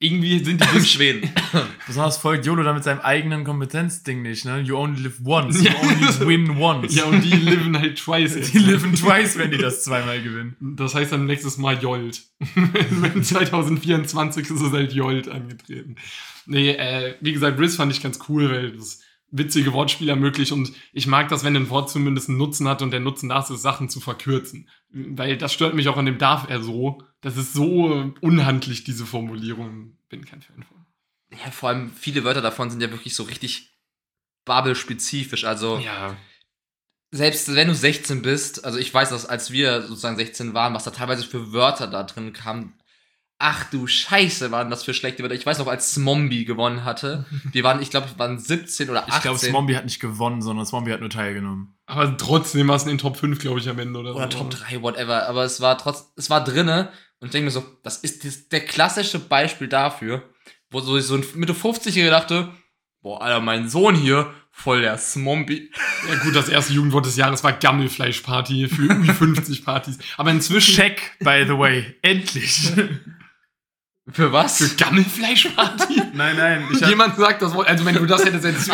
irgendwie 0.00 0.42
sind 0.42 0.60
die 0.60 0.68
in 0.76 0.84
Schweden. 0.84 1.30
Besonders 1.86 2.16
folgt 2.16 2.46
YOLO 2.46 2.62
da 2.64 2.72
mit 2.72 2.82
seinem 2.82 3.00
eigenen 3.00 3.44
Kompetenzding 3.44 4.22
nicht, 4.22 4.44
ne? 4.44 4.60
You 4.60 4.76
only 4.76 5.02
live 5.02 5.20
once. 5.24 5.62
Ja. 5.62 5.70
You 5.70 5.88
only 5.88 6.26
win 6.26 6.56
once. 6.56 6.94
Ja, 6.96 7.04
und 7.04 7.22
die 7.22 7.30
liven 7.36 7.78
halt 7.78 7.96
twice. 7.98 8.50
die 8.50 8.58
liven 8.58 8.94
twice, 8.94 9.38
wenn 9.38 9.50
die 9.52 9.58
das 9.58 9.84
zweimal 9.84 10.20
gewinnen. 10.22 10.56
Das 10.76 10.94
heißt 10.94 11.12
dann 11.12 11.26
nächstes 11.26 11.58
Mal 11.58 11.78
Jolt. 11.80 12.22
2024 13.22 14.50
ist 14.50 14.60
es 14.60 14.72
halt 14.72 14.92
Jolt 14.92 15.28
angetreten. 15.28 15.96
Nee, 16.46 16.70
äh, 16.70 17.14
wie 17.20 17.32
gesagt, 17.32 17.58
Riz 17.60 17.76
fand 17.76 17.92
ich 17.92 18.02
ganz 18.02 18.18
cool, 18.28 18.50
weil 18.50 18.72
das 18.72 19.00
witzige 19.32 19.72
Wortspiele 19.72 20.10
ermöglicht 20.12 20.52
und 20.52 20.72
ich 20.92 21.06
mag 21.06 21.28
das, 21.28 21.42
wenn 21.42 21.56
ein 21.56 21.70
Wort 21.70 21.90
zumindest 21.90 22.28
einen 22.28 22.38
Nutzen 22.38 22.68
hat 22.68 22.82
und 22.82 22.90
der 22.92 23.00
Nutzen 23.00 23.28
das 23.28 23.50
ist, 23.50 23.62
Sachen 23.62 23.88
zu 23.88 23.98
verkürzen. 23.98 24.68
Weil 24.90 25.36
das 25.38 25.52
stört 25.52 25.74
mich 25.74 25.88
auch 25.88 25.96
an 25.96 26.06
dem 26.06 26.18
darf 26.18 26.48
er 26.48 26.62
so. 26.62 27.02
Das 27.22 27.36
ist 27.36 27.52
so 27.54 28.12
unhandlich, 28.20 28.84
diese 28.84 29.06
Formulierung. 29.06 29.96
Bin 30.08 30.24
kein 30.24 30.42
Fan 30.42 30.62
von. 30.62 30.86
ja, 31.30 31.50
vor 31.50 31.70
allem 31.70 31.90
viele 31.92 32.24
Wörter 32.24 32.42
davon 32.42 32.70
sind 32.70 32.80
ja 32.82 32.90
wirklich 32.90 33.14
so 33.14 33.22
richtig 33.24 33.72
Babel-spezifisch. 34.44 35.44
Also, 35.44 35.78
Ja. 35.78 36.16
selbst 37.10 37.54
wenn 37.54 37.68
du 37.68 37.74
16 37.74 38.22
bist, 38.22 38.64
also 38.64 38.78
ich 38.78 38.92
weiß, 38.92 39.10
dass 39.10 39.26
als 39.26 39.50
wir 39.50 39.82
sozusagen 39.82 40.16
16 40.16 40.52
waren, 40.54 40.74
was 40.74 40.84
da 40.84 40.90
teilweise 40.90 41.24
für 41.24 41.52
Wörter 41.52 41.86
da 41.86 42.02
drin 42.02 42.32
kamen. 42.32 42.74
Ach 43.44 43.64
du 43.64 43.88
Scheiße, 43.88 44.52
waren 44.52 44.70
das 44.70 44.84
für 44.84 44.94
schlechte 44.94 45.24
Wörter. 45.24 45.34
Ich 45.34 45.44
weiß 45.44 45.58
noch, 45.58 45.66
als 45.66 45.94
Smombi 45.94 46.44
gewonnen 46.44 46.84
hatte. 46.84 47.26
Wir 47.50 47.64
waren, 47.64 47.82
ich 47.82 47.90
glaube, 47.90 48.06
wir 48.08 48.16
waren 48.16 48.38
17 48.38 48.88
oder 48.88 49.00
18. 49.00 49.14
Ich 49.16 49.22
glaube, 49.22 49.38
Smombie 49.40 49.74
hat 49.74 49.84
nicht 49.84 49.98
gewonnen, 49.98 50.42
sondern 50.42 50.64
Smombie 50.64 50.92
hat 50.92 51.00
nur 51.00 51.10
teilgenommen. 51.10 51.74
Aber 51.86 52.16
trotzdem 52.16 52.68
war 52.68 52.76
es 52.76 52.84
in 52.84 52.90
den 52.90 52.98
Top 52.98 53.16
5, 53.16 53.40
glaube 53.40 53.58
ich, 53.58 53.68
am 53.68 53.80
Ende 53.80 53.98
oder, 53.98 54.14
oder 54.14 54.30
so. 54.30 54.38
Top 54.38 54.50
3, 54.50 54.80
whatever. 54.82 55.28
Aber 55.28 55.42
es 55.42 55.60
war 55.60 55.76
trotz, 55.76 56.12
es 56.16 56.30
war 56.30 56.44
drinne. 56.44 56.90
Und 57.18 57.26
ich 57.26 57.32
denke 57.32 57.46
mir 57.46 57.50
so, 57.50 57.64
das 57.82 57.96
ist 57.96 58.24
das, 58.24 58.48
der 58.48 58.60
klassische 58.60 59.18
Beispiel 59.18 59.66
dafür, 59.66 60.22
wo 60.70 60.78
so, 60.78 60.96
so 61.00 61.16
ein 61.16 61.24
Mitte 61.34 61.52
50-Jähriger 61.52 62.10
dachte, 62.10 62.52
boah, 63.00 63.22
Alter, 63.22 63.40
mein 63.40 63.68
Sohn 63.68 63.96
hier, 63.96 64.32
voll 64.52 64.82
der 64.82 64.98
Smombi. 64.98 65.72
Ja 66.08 66.22
gut, 66.22 66.36
das 66.36 66.48
erste 66.48 66.74
Jugendwort 66.74 67.06
des 67.06 67.16
Jahres 67.16 67.42
war 67.42 67.54
Gammelfleischparty 67.54 68.68
für 68.68 68.82
Ü50-Partys. 68.82 69.98
Aber 70.16 70.30
inzwischen... 70.30 70.76
Check, 70.76 71.16
by 71.18 71.44
the 71.44 71.58
way. 71.58 71.96
Endlich. 72.02 72.70
Für 74.10 74.32
was? 74.32 74.58
Für 74.58 74.74
Gammelfleischparty? 74.76 76.02
nein, 76.14 76.36
nein. 76.36 76.64
Ich 76.72 76.82
hab, 76.82 76.88
Jemand 76.90 77.16
sagt 77.16 77.40
das 77.40 77.54
Wort, 77.54 77.68
also 77.68 77.84
wenn 77.84 77.94
du 77.94 78.04
das 78.04 78.24
hättest, 78.24 78.44
hättest 78.44 78.68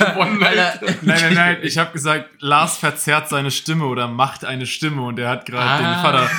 du 0.00 0.04
gewonnen, 0.06 0.42
Alter. 0.42 0.80
Nein, 1.02 1.20
nein, 1.20 1.34
nein. 1.34 1.58
Ich 1.62 1.76
habe 1.76 1.92
gesagt, 1.92 2.30
Lars 2.38 2.78
verzerrt 2.78 3.28
seine 3.28 3.50
Stimme 3.50 3.84
oder 3.84 4.08
macht 4.08 4.44
eine 4.44 4.64
Stimme 4.66 5.02
und 5.02 5.18
er 5.18 5.28
hat 5.28 5.44
gerade 5.44 5.68
Ah. 5.84 5.92
den 5.94 6.02
Vater. 6.02 6.30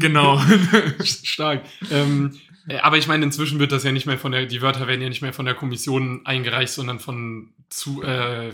Genau. 0.00 0.40
Stark. 1.04 1.62
Ähm, 1.90 2.38
äh, 2.68 2.78
aber 2.80 2.98
ich 2.98 3.06
meine, 3.06 3.24
inzwischen 3.24 3.58
wird 3.58 3.72
das 3.72 3.84
ja 3.84 3.92
nicht 3.92 4.04
mehr 4.04 4.18
von 4.18 4.32
der, 4.32 4.44
die 4.44 4.60
Wörter 4.60 4.86
werden 4.86 5.00
ja 5.00 5.08
nicht 5.08 5.22
mehr 5.22 5.32
von 5.32 5.46
der 5.46 5.54
Kommission 5.54 6.20
eingereicht, 6.26 6.72
sondern 6.74 6.98
von 7.00 7.54
zu 7.70 8.02
äh, 8.02 8.48
äh, 8.48 8.52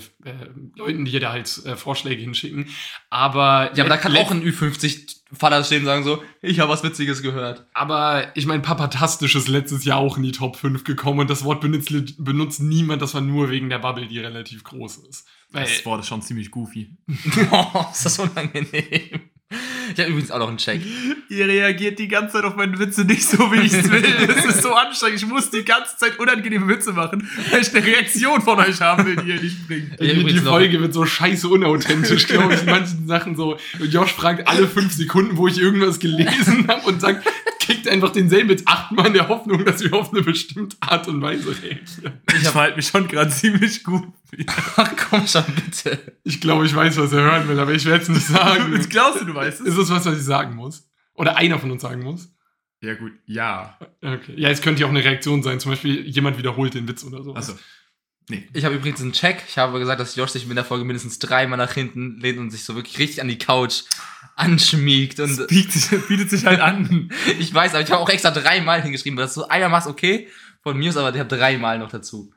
Leuten, 0.77 1.05
die 1.05 1.19
da 1.19 1.33
halt 1.33 1.61
äh, 1.67 1.75
Vorschläge 1.77 2.23
hinschicken. 2.23 2.69
Aber 3.11 3.71
Ja, 3.75 3.83
aber 3.85 3.89
da 3.91 3.97
kann 3.97 4.17
auch 4.17 4.31
ein 4.31 4.43
Ü50-Vater 5.35 5.65
stehen 5.65 5.81
und 5.81 5.87
sagen 5.87 6.05
so, 6.05 6.23
ich 6.43 6.61
habe 6.61 6.71
was 6.71 6.83
Witziges 6.83 7.23
gehört. 7.23 7.67
Aber 7.75 8.37
ich 8.37 8.47
meine, 8.47 8.63
Papatastisch 8.63 9.35
ist 9.35 9.49
letztes 9.49 9.85
Jahr 9.85 9.99
auch 9.99 10.17
in 10.17 10.23
die 10.23 10.33
Top 10.33 10.57
5 10.57 10.85
gekommen 10.85 11.21
und 11.21 11.31
das 11.31 11.45
Wort 11.45 11.61
benutzt, 11.61 11.93
benutzt 12.19 12.61
niemand, 12.61 13.03
das 13.03 13.15
war 13.15 13.21
nur 13.21 13.51
wegen 13.51 13.69
der 13.69 13.79
Bubble, 13.79 14.07
die 14.07 14.19
relativ 14.19 14.65
groß 14.65 14.99
ist. 15.09 15.27
Weil, 15.51 15.65
Das 15.65 15.85
Wort 15.85 16.01
ist 16.01 16.09
schon 16.09 16.23
ziemlich 16.23 16.51
goofy. 16.51 16.97
oh, 17.51 17.85
ist 17.91 18.05
das 18.05 18.19
unangenehm. 18.19 19.31
Ich 19.93 20.01
habe 20.01 20.11
übrigens 20.11 20.31
auch 20.31 20.39
noch 20.39 20.49
einen 20.49 20.59
Check. 20.59 20.81
Ihr 21.29 21.49
reagiert 21.49 21.99
die 21.99 22.09
ganze 22.09 22.35
Zeit 22.35 22.45
auf 22.45 22.57
meine 22.57 22.79
Witze 22.79 23.05
nicht 23.05 23.23
so, 23.23 23.51
wie 23.53 23.61
ich 23.61 23.73
es 23.73 23.91
will. 23.91 24.05
Es 24.37 24.45
ist 24.45 24.63
so 24.63 24.75
anstrengend. 24.75 25.23
Ich 25.23 25.29
muss 25.29 25.51
die 25.51 25.65
ganze 25.65 25.97
Zeit 25.97 26.19
unangenehme 26.19 26.69
Witze 26.69 26.93
machen, 26.93 27.29
weil 27.51 27.63
ich 27.63 27.75
eine 27.75 27.85
Reaktion 27.85 28.41
von 28.43 28.59
euch 28.59 28.81
haben 28.81 29.07
will, 29.07 29.17
die 29.17 29.29
ihr 29.29 29.41
nicht 29.41 29.67
bringt. 29.67 29.93
Hab 29.93 29.99
die, 29.99 30.39
Folge 30.39 30.81
wird 30.81 30.93
so 30.93 31.07
scheiße 31.07 31.49
unauthentisch, 31.49 32.27
glaube 32.27 32.55
ich. 32.55 32.61
In 32.61 32.67
manchen 32.67 33.07
Sachen 33.07 33.37
so. 33.37 33.57
Josh 33.81 34.13
fragt 34.13 34.49
alle 34.49 34.67
fünf 34.67 34.93
Sekunden, 34.93 35.37
wo 35.37 35.49
ich 35.49 35.59
irgendwas 35.59 35.99
gelesen 35.99 36.67
habe 36.69 36.87
und 36.87 37.01
sagt, 37.01 37.27
kriegt 37.65 37.89
einfach 37.89 38.11
denselben 38.11 38.51
jetzt 38.51 38.67
achtmal 38.69 39.07
in 39.07 39.15
der 39.15 39.29
Hoffnung, 39.29 39.65
dass 39.65 39.83
wir 39.83 39.95
auf 39.95 40.13
eine 40.13 40.23
bestimmte 40.23 40.77
Art 40.81 41.09
und 41.09 41.23
Weise 41.23 41.49
reagieren. 41.49 42.21
Ich 42.35 42.49
verhalte 42.49 42.77
mich 42.77 42.89
schon 42.89 43.09
gerade 43.09 43.31
ziemlich 43.31 43.83
gut. 43.83 44.05
Ach 44.77 44.91
komm 44.97 45.27
schon, 45.27 45.45
bitte. 45.55 45.99
Ich 46.25 46.41
glaube, 46.41 46.67
ich 46.67 46.75
weiß, 46.75 46.97
was 46.97 47.13
er 47.13 47.23
hören 47.23 47.49
will, 47.49 47.59
aber 47.59 47.73
ich 47.73 47.85
werde 47.85 48.03
es 48.03 48.09
nicht 48.09 48.27
sagen. 48.27 48.73
Jetzt 48.75 48.91
glaubst 48.91 49.21
du, 49.21 49.25
du 49.25 49.35
weißt 49.35 49.61
es? 49.61 49.67
Ist 49.75 49.85
es 49.85 49.91
was, 49.91 50.07
was 50.07 50.19
ich 50.19 50.25
sagen 50.25 50.55
muss? 50.55 50.89
Oder 51.15 51.37
einer 51.37 51.59
von 51.59 51.71
uns 51.71 51.83
sagen 51.83 52.03
muss? 52.03 52.33
Ja, 52.81 52.95
gut, 52.95 53.13
ja. 53.27 53.79
Okay. 54.03 54.35
Ja, 54.37 54.51
es 54.51 54.61
könnte 54.61 54.83
ja 54.83 54.87
auch 54.87 54.91
eine 54.91 55.03
Reaktion 55.03 55.43
sein. 55.43 55.59
Zum 55.59 55.71
Beispiel, 55.73 56.07
jemand 56.07 56.39
wiederholt 56.39 56.75
den 56.75 56.87
Witz 56.87 57.03
oder 57.05 57.23
so. 57.23 57.33
Also, 57.35 57.55
Ich 58.53 58.65
habe 58.65 58.75
übrigens 58.75 59.01
einen 59.01 59.13
Check. 59.13 59.43
Ich 59.49 59.59
habe 59.59 59.79
gesagt, 59.79 60.01
dass 60.01 60.17
Josh 60.17 60.31
sich 60.31 60.49
in 60.49 60.55
der 60.55 60.65
Folge 60.65 60.85
mindestens 60.85 61.19
dreimal 61.19 61.59
nach 61.59 61.73
hinten 61.73 62.19
lehnt 62.21 62.39
und 62.39 62.51
sich 62.51 62.65
so 62.65 62.75
wirklich 62.75 62.99
richtig 62.99 63.21
an 63.21 63.29
die 63.29 63.39
Couch 63.39 63.83
anschmiegt. 64.37 65.19
Und 65.21 65.31
es 65.31 65.47
bietet 65.47 65.73
sich, 65.73 66.07
bietet 66.07 66.31
sich 66.31 66.45
halt 66.45 66.61
an. 66.61 67.11
ich 67.39 67.53
weiß, 67.53 67.75
aber 67.75 67.83
ich 67.83 67.91
habe 67.91 68.03
auch 68.03 68.09
extra 68.09 68.31
dreimal 68.31 68.83
hingeschrieben, 68.83 69.17
weil 69.17 69.25
das 69.25 69.35
so 69.35 69.49
einer 69.49 69.69
macht, 69.69 69.87
okay. 69.87 70.29
Von 70.63 70.79
mir 70.79 70.91
ist 70.91 70.97
aber, 70.97 71.15
ich 71.15 71.21
habe 71.21 71.35
dreimal 71.35 71.79
noch 71.79 71.91
dazu. 71.91 72.33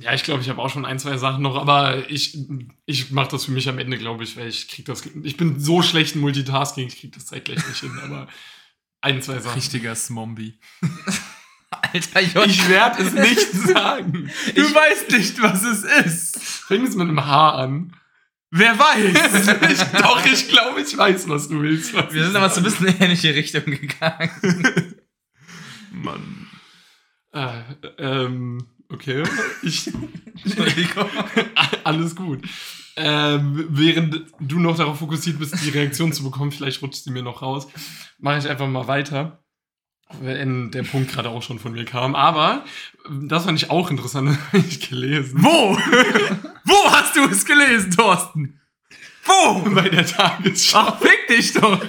Ja, 0.00 0.14
ich 0.14 0.22
glaube, 0.22 0.40
ich 0.40 0.48
habe 0.48 0.62
auch 0.62 0.70
schon 0.70 0.86
ein, 0.86 0.98
zwei 0.98 1.16
Sachen 1.18 1.42
noch, 1.42 1.56
aber 1.56 2.08
ich, 2.10 2.38
ich 2.86 3.10
mache 3.10 3.30
das 3.32 3.44
für 3.44 3.52
mich 3.52 3.68
am 3.68 3.78
Ende, 3.78 3.98
glaube 3.98 4.24
ich, 4.24 4.36
weil 4.36 4.48
ich 4.48 4.68
krieg 4.68 4.86
das. 4.86 5.02
Ich 5.22 5.36
bin 5.36 5.60
so 5.60 5.82
schlecht 5.82 6.14
in 6.14 6.22
Multitasking, 6.22 6.88
ich 6.88 6.98
krieg 6.98 7.12
das 7.12 7.26
zeitgleich 7.26 7.66
nicht 7.66 7.80
hin, 7.80 7.98
aber 8.02 8.26
ein, 9.02 9.20
zwei 9.20 9.38
Sachen. 9.38 9.54
Richtiger 9.54 9.94
Smombie. 9.94 10.58
Alter 11.70 12.20
Josh. 12.20 12.46
Ich 12.46 12.68
werde 12.68 13.02
es 13.02 13.12
nicht 13.12 13.52
sagen. 13.52 14.30
Du 14.54 14.62
weißt 14.62 15.10
nicht, 15.10 15.40
was 15.40 15.62
es 15.62 15.84
ist. 15.84 16.42
Fängt 16.42 16.88
es 16.88 16.96
mit 16.96 17.08
einem 17.08 17.24
H 17.24 17.50
an. 17.50 17.96
Wer 18.50 18.78
weiß? 18.78 19.70
ich, 19.70 20.00
doch, 20.00 20.24
ich 20.24 20.48
glaube, 20.48 20.80
ich 20.80 20.96
weiß, 20.96 21.28
was 21.28 21.48
du 21.48 21.62
willst. 21.62 21.94
Was 21.94 22.12
Wir 22.12 22.22
ich 22.22 22.26
sind 22.26 22.36
aber 22.36 22.50
so 22.50 22.60
ein 22.60 22.64
bisschen 22.64 22.86
in 22.86 22.94
eine 22.94 23.04
ähnliche 23.04 23.34
Richtung 23.34 23.64
gegangen. 23.66 24.96
Mann. 25.92 26.48
Äh, 27.32 27.62
ähm, 27.98 28.66
okay. 28.92 29.22
Ich, 29.62 29.90
alles 31.84 32.16
gut. 32.16 32.42
Ähm, 32.96 33.66
während 33.70 34.26
du 34.40 34.58
noch 34.58 34.76
darauf 34.76 34.98
fokussiert 34.98 35.38
bist, 35.38 35.54
die 35.64 35.70
Reaktion 35.70 36.12
zu 36.12 36.24
bekommen, 36.24 36.52
vielleicht 36.52 36.82
rutscht 36.82 37.04
sie 37.04 37.10
mir 37.10 37.22
noch 37.22 37.42
raus, 37.42 37.68
mache 38.18 38.38
ich 38.38 38.48
einfach 38.48 38.68
mal 38.68 38.88
weiter. 38.88 39.42
Wenn 40.20 40.72
der 40.72 40.82
Punkt 40.82 41.12
gerade 41.12 41.28
auch 41.28 41.42
schon 41.42 41.60
von 41.60 41.72
mir 41.72 41.84
kam. 41.84 42.16
Aber 42.16 42.64
das 43.08 43.44
fand 43.44 43.62
ich 43.62 43.70
auch 43.70 43.90
interessant, 43.90 44.28
das 44.52 44.52
habe 44.52 44.68
ich 44.68 44.88
gelesen. 44.88 45.42
Wo? 45.42 45.48
Wo 46.64 46.90
hast 46.90 47.16
du 47.16 47.24
es 47.26 47.44
gelesen, 47.44 47.92
Thorsten? 47.92 48.60
Wo? 49.24 49.70
Bei 49.70 49.88
der 49.88 50.06
Tagesschau. 50.06 50.78
Ach, 50.78 51.00
fick 51.00 51.28
dich 51.28 51.52
doch. 51.52 51.80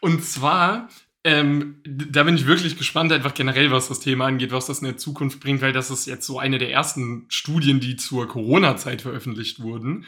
Und 0.00 0.24
zwar, 0.24 0.88
ähm, 1.24 1.80
da 1.84 2.24
bin 2.24 2.34
ich 2.34 2.46
wirklich 2.46 2.76
gespannt, 2.76 3.12
einfach 3.12 3.34
generell, 3.34 3.70
was 3.70 3.88
das 3.88 4.00
Thema 4.00 4.26
angeht, 4.26 4.50
was 4.50 4.66
das 4.66 4.80
in 4.80 4.86
der 4.86 4.96
Zukunft 4.96 5.40
bringt, 5.40 5.62
weil 5.62 5.72
das 5.72 5.90
ist 5.90 6.06
jetzt 6.06 6.26
so 6.26 6.38
eine 6.38 6.58
der 6.58 6.72
ersten 6.72 7.26
Studien, 7.28 7.78
die 7.78 7.96
zur 7.96 8.26
Corona-Zeit 8.26 9.02
veröffentlicht 9.02 9.60
wurden. 9.60 10.04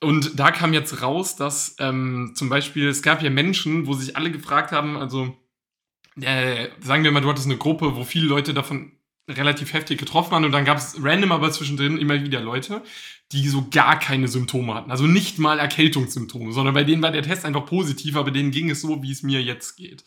Und 0.00 0.38
da 0.40 0.50
kam 0.50 0.72
jetzt 0.72 1.00
raus, 1.00 1.36
dass 1.36 1.76
ähm, 1.78 2.32
zum 2.34 2.48
Beispiel, 2.48 2.88
es 2.88 3.02
gab 3.02 3.22
ja 3.22 3.30
Menschen, 3.30 3.86
wo 3.86 3.92
sich 3.94 4.16
alle 4.16 4.32
gefragt 4.32 4.72
haben, 4.72 4.96
also 4.96 5.36
äh, 6.20 6.68
sagen 6.80 7.04
wir 7.04 7.12
mal, 7.12 7.20
du 7.20 7.28
hattest 7.28 7.46
eine 7.46 7.56
Gruppe, 7.56 7.94
wo 7.94 8.02
viele 8.02 8.26
Leute 8.26 8.52
davon 8.52 8.92
relativ 9.30 9.72
heftig 9.72 9.98
getroffen 9.98 10.32
waren 10.32 10.44
und 10.44 10.50
dann 10.50 10.64
gab 10.64 10.78
es 10.78 10.96
random 11.00 11.30
aber 11.30 11.52
zwischendrin 11.52 11.96
immer 11.96 12.22
wieder 12.24 12.40
Leute, 12.40 12.82
die 13.30 13.46
so 13.48 13.68
gar 13.70 13.98
keine 13.98 14.26
Symptome 14.26 14.74
hatten. 14.74 14.90
Also 14.90 15.06
nicht 15.06 15.38
mal 15.38 15.60
Erkältungssymptome, 15.60 16.52
sondern 16.52 16.74
bei 16.74 16.82
denen 16.82 17.02
war 17.02 17.12
der 17.12 17.22
Test 17.22 17.44
einfach 17.44 17.64
positiv, 17.64 18.16
aber 18.16 18.32
denen 18.32 18.50
ging 18.50 18.70
es 18.70 18.80
so, 18.80 19.02
wie 19.02 19.12
es 19.12 19.22
mir 19.22 19.40
jetzt 19.40 19.76
geht. 19.76 20.04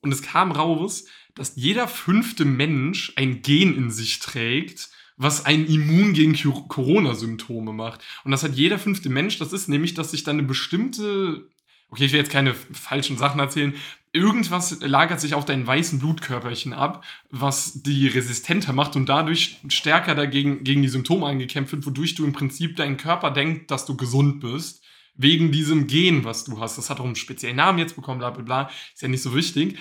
Und 0.00 0.12
es 0.12 0.22
kam 0.22 0.52
raus, 0.52 1.06
dass 1.34 1.56
jeder 1.56 1.88
fünfte 1.88 2.44
Mensch 2.44 3.12
ein 3.16 3.42
Gen 3.42 3.74
in 3.76 3.90
sich 3.90 4.18
trägt, 4.18 4.90
was 5.16 5.44
ein 5.44 5.66
Immun 5.66 6.12
gegen 6.12 6.34
Corona-Symptome 6.68 7.72
macht. 7.72 8.04
Und 8.24 8.30
das 8.30 8.44
hat 8.44 8.54
jeder 8.54 8.78
fünfte 8.78 9.10
Mensch. 9.10 9.38
Das 9.38 9.52
ist 9.52 9.68
nämlich, 9.68 9.94
dass 9.94 10.12
sich 10.12 10.22
dann 10.22 10.38
eine 10.38 10.46
bestimmte, 10.46 11.48
okay, 11.90 12.04
ich 12.04 12.12
will 12.12 12.20
jetzt 12.20 12.30
keine 12.30 12.54
falschen 12.54 13.18
Sachen 13.18 13.40
erzählen, 13.40 13.74
irgendwas 14.12 14.80
lagert 14.80 15.20
sich 15.20 15.34
auf 15.34 15.44
deinen 15.44 15.66
weißen 15.66 15.98
Blutkörperchen 15.98 16.72
ab, 16.72 17.04
was 17.30 17.82
die 17.82 18.08
resistenter 18.08 18.72
macht 18.72 18.96
und 18.96 19.08
dadurch 19.08 19.60
stärker 19.68 20.14
dagegen 20.14 20.64
gegen 20.64 20.82
die 20.82 20.88
Symptome 20.88 21.26
angekämpft 21.26 21.72
wird, 21.72 21.86
wodurch 21.86 22.14
du 22.14 22.24
im 22.24 22.32
Prinzip 22.32 22.76
dein 22.76 22.96
Körper 22.96 23.30
denkt, 23.30 23.70
dass 23.70 23.86
du 23.86 23.96
gesund 23.96 24.40
bist. 24.40 24.77
Wegen 25.18 25.52
diesem 25.52 25.88
Gen, 25.88 26.24
was 26.24 26.44
du 26.44 26.60
hast. 26.60 26.78
Das 26.78 26.90
hat 26.90 27.00
auch 27.00 27.04
einen 27.04 27.16
speziellen 27.16 27.56
Namen 27.56 27.78
jetzt 27.78 27.96
bekommen, 27.96 28.20
bla 28.20 28.30
bla 28.30 28.42
bla. 28.42 28.70
Ist 28.94 29.02
ja 29.02 29.08
nicht 29.08 29.22
so 29.22 29.34
wichtig. 29.34 29.76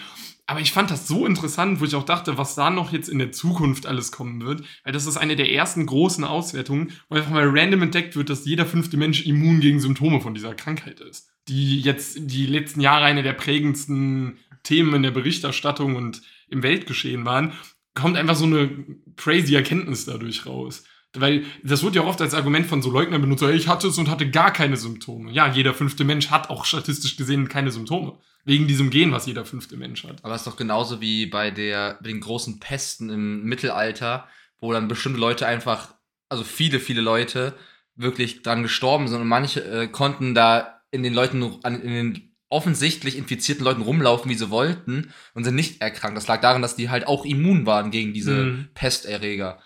Aber 0.48 0.62
ich 0.62 0.72
fand 0.72 0.90
das 0.90 1.08
so 1.08 1.26
interessant, 1.26 1.80
wo 1.80 1.86
ich 1.86 1.94
auch 1.94 2.06
dachte, 2.06 2.38
was 2.38 2.56
da 2.56 2.70
noch 2.70 2.94
jetzt 2.94 3.10
in 3.10 3.20
der 3.20 3.34
Zukunft 3.34 3.86
alles 3.86 4.12
kommen 4.12 4.42
wird. 4.42 4.64
Weil 4.84 4.94
das 4.94 5.06
ist 5.06 5.18
eine 5.18 5.36
der 5.36 5.52
ersten 5.52 5.86
großen 5.86 6.24
Auswertungen, 6.24 6.92
wo 7.10 7.16
einfach 7.16 7.32
mal 7.32 7.48
random 7.48 7.84
entdeckt 7.84 8.16
wird, 8.16 8.30
dass 8.30 8.46
jeder 8.46 8.66
fünfte 8.66 8.98
Mensch 8.98 9.26
immun 9.26 9.60
gegen 9.60 9.80
Symptome 9.80 10.22
von 10.22 10.34
dieser 10.34 10.56
Krankheit 10.56 11.02
ist. 11.02 11.30
Die 11.50 11.82
jetzt 11.82 12.18
die 12.20 12.48
letzten 12.48 12.82
Jahre 12.82 13.06
eine 13.06 13.24
der 13.24 13.34
prägendsten 13.34 14.40
Themen 14.64 14.94
in 14.96 15.04
der 15.04 15.12
Berichterstattung 15.12 15.96
und 15.96 16.22
im 16.50 16.64
Weltgeschehen 16.64 17.26
waren, 17.26 17.52
kommt 17.94 18.16
einfach 18.16 18.36
so 18.36 18.46
eine 18.46 18.70
crazy 19.18 19.54
Erkenntnis 19.54 20.06
dadurch 20.06 20.46
raus. 20.46 20.84
Weil 21.20 21.46
das 21.64 21.84
wird 21.84 21.96
ja 21.96 22.04
oft 22.04 22.22
als 22.22 22.34
Argument 22.34 22.66
von 22.66 22.82
so 22.82 22.92
Leugnern 22.92 23.22
benutzt, 23.22 23.44
ich 23.44 23.68
hatte 23.68 23.88
es 23.88 23.98
und 23.98 24.10
hatte 24.10 24.30
gar 24.30 24.52
keine 24.52 24.78
Symptome. 24.78 25.32
Ja, 25.32 25.52
jeder 25.52 25.74
fünfte 25.74 26.04
Mensch 26.04 26.30
hat 26.30 26.50
auch 26.50 26.66
statistisch 26.66 27.18
gesehen 27.18 27.50
keine 27.50 27.72
Symptome. 27.72 28.18
Wegen 28.46 28.68
diesem 28.68 28.90
Gen, 28.90 29.12
was 29.12 29.26
jeder 29.26 29.44
fünfte 29.44 29.76
Mensch 29.76 30.04
hat. 30.06 30.24
Aber 30.24 30.34
es 30.34 30.42
ist 30.42 30.48
doch 30.48 30.56
genauso 30.56 31.02
wie 31.02 31.26
bei, 31.26 31.52
der, 31.52 31.98
bei 32.02 32.10
den 32.10 32.22
großen 32.22 32.60
Pesten 32.60 33.10
im 33.10 33.44
Mittelalter, 33.44 34.28
wo 34.60 34.72
dann 34.72 34.88
bestimmte 34.88 35.20
Leute 35.20 35.46
einfach, 35.46 35.94
also 36.30 36.44
viele, 36.44 36.80
viele 36.80 37.02
Leute 37.02 37.54
wirklich 37.96 38.44
dran 38.44 38.64
gestorben 38.64 39.08
sind 39.08 39.20
und 39.20 39.28
manche 39.28 39.64
äh, 39.66 39.88
konnten 39.88 40.34
da 40.34 40.82
in 40.92 41.04
den 41.04 41.14
Leuten, 41.14 41.42
in 41.64 41.82
den 41.82 42.28
offensichtlich 42.50 43.18
infizierten 43.18 43.66
Leuten 43.66 43.82
rumlaufen, 43.82 44.32
wie 44.32 44.36
sie 44.36 44.50
wollten 44.50 45.14
und 45.34 45.44
sind 45.44 45.56
nicht 45.56 45.82
erkrankt. 45.82 46.18
Das 46.18 46.28
lag 46.28 46.42
daran, 46.42 46.62
dass 46.62 46.76
die 46.76 46.90
halt 46.90 47.08
auch 47.08 47.26
immun 47.26 47.66
waren 47.66 47.92
gegen 47.92 48.14
diese 48.14 48.32
mhm. 48.32 48.68
Pesterreger. 48.74 49.60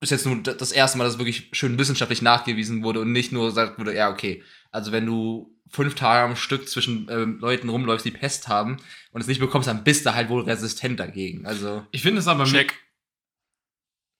Ist 0.00 0.10
jetzt 0.10 0.26
nur 0.26 0.36
das 0.36 0.72
erste 0.72 0.98
Mal, 0.98 1.04
dass 1.04 1.14
es 1.14 1.18
wirklich 1.18 1.48
schön 1.52 1.78
wissenschaftlich 1.78 2.20
nachgewiesen 2.20 2.82
wurde 2.82 3.00
und 3.00 3.12
nicht 3.12 3.32
nur 3.32 3.46
gesagt 3.46 3.78
wurde, 3.78 3.94
ja, 3.94 4.10
okay, 4.10 4.42
also 4.70 4.92
wenn 4.92 5.06
du 5.06 5.54
fünf 5.70 5.94
Tage 5.94 6.24
am 6.24 6.36
Stück 6.36 6.68
zwischen 6.68 7.08
äh, 7.08 7.24
Leuten 7.24 7.68
rumläufst, 7.68 8.04
die 8.04 8.10
Pest 8.10 8.48
haben 8.48 8.76
und 9.12 9.20
es 9.20 9.26
nicht 9.26 9.40
bekommst, 9.40 9.68
dann 9.68 9.84
bist 9.84 10.04
du 10.04 10.14
halt 10.14 10.28
wohl 10.28 10.42
resistent 10.42 11.00
dagegen. 11.00 11.46
Also 11.46 11.86
ich 11.90 12.02
finde 12.02 12.20
es 12.20 12.28
aber 12.28 12.44
check. 12.44 12.74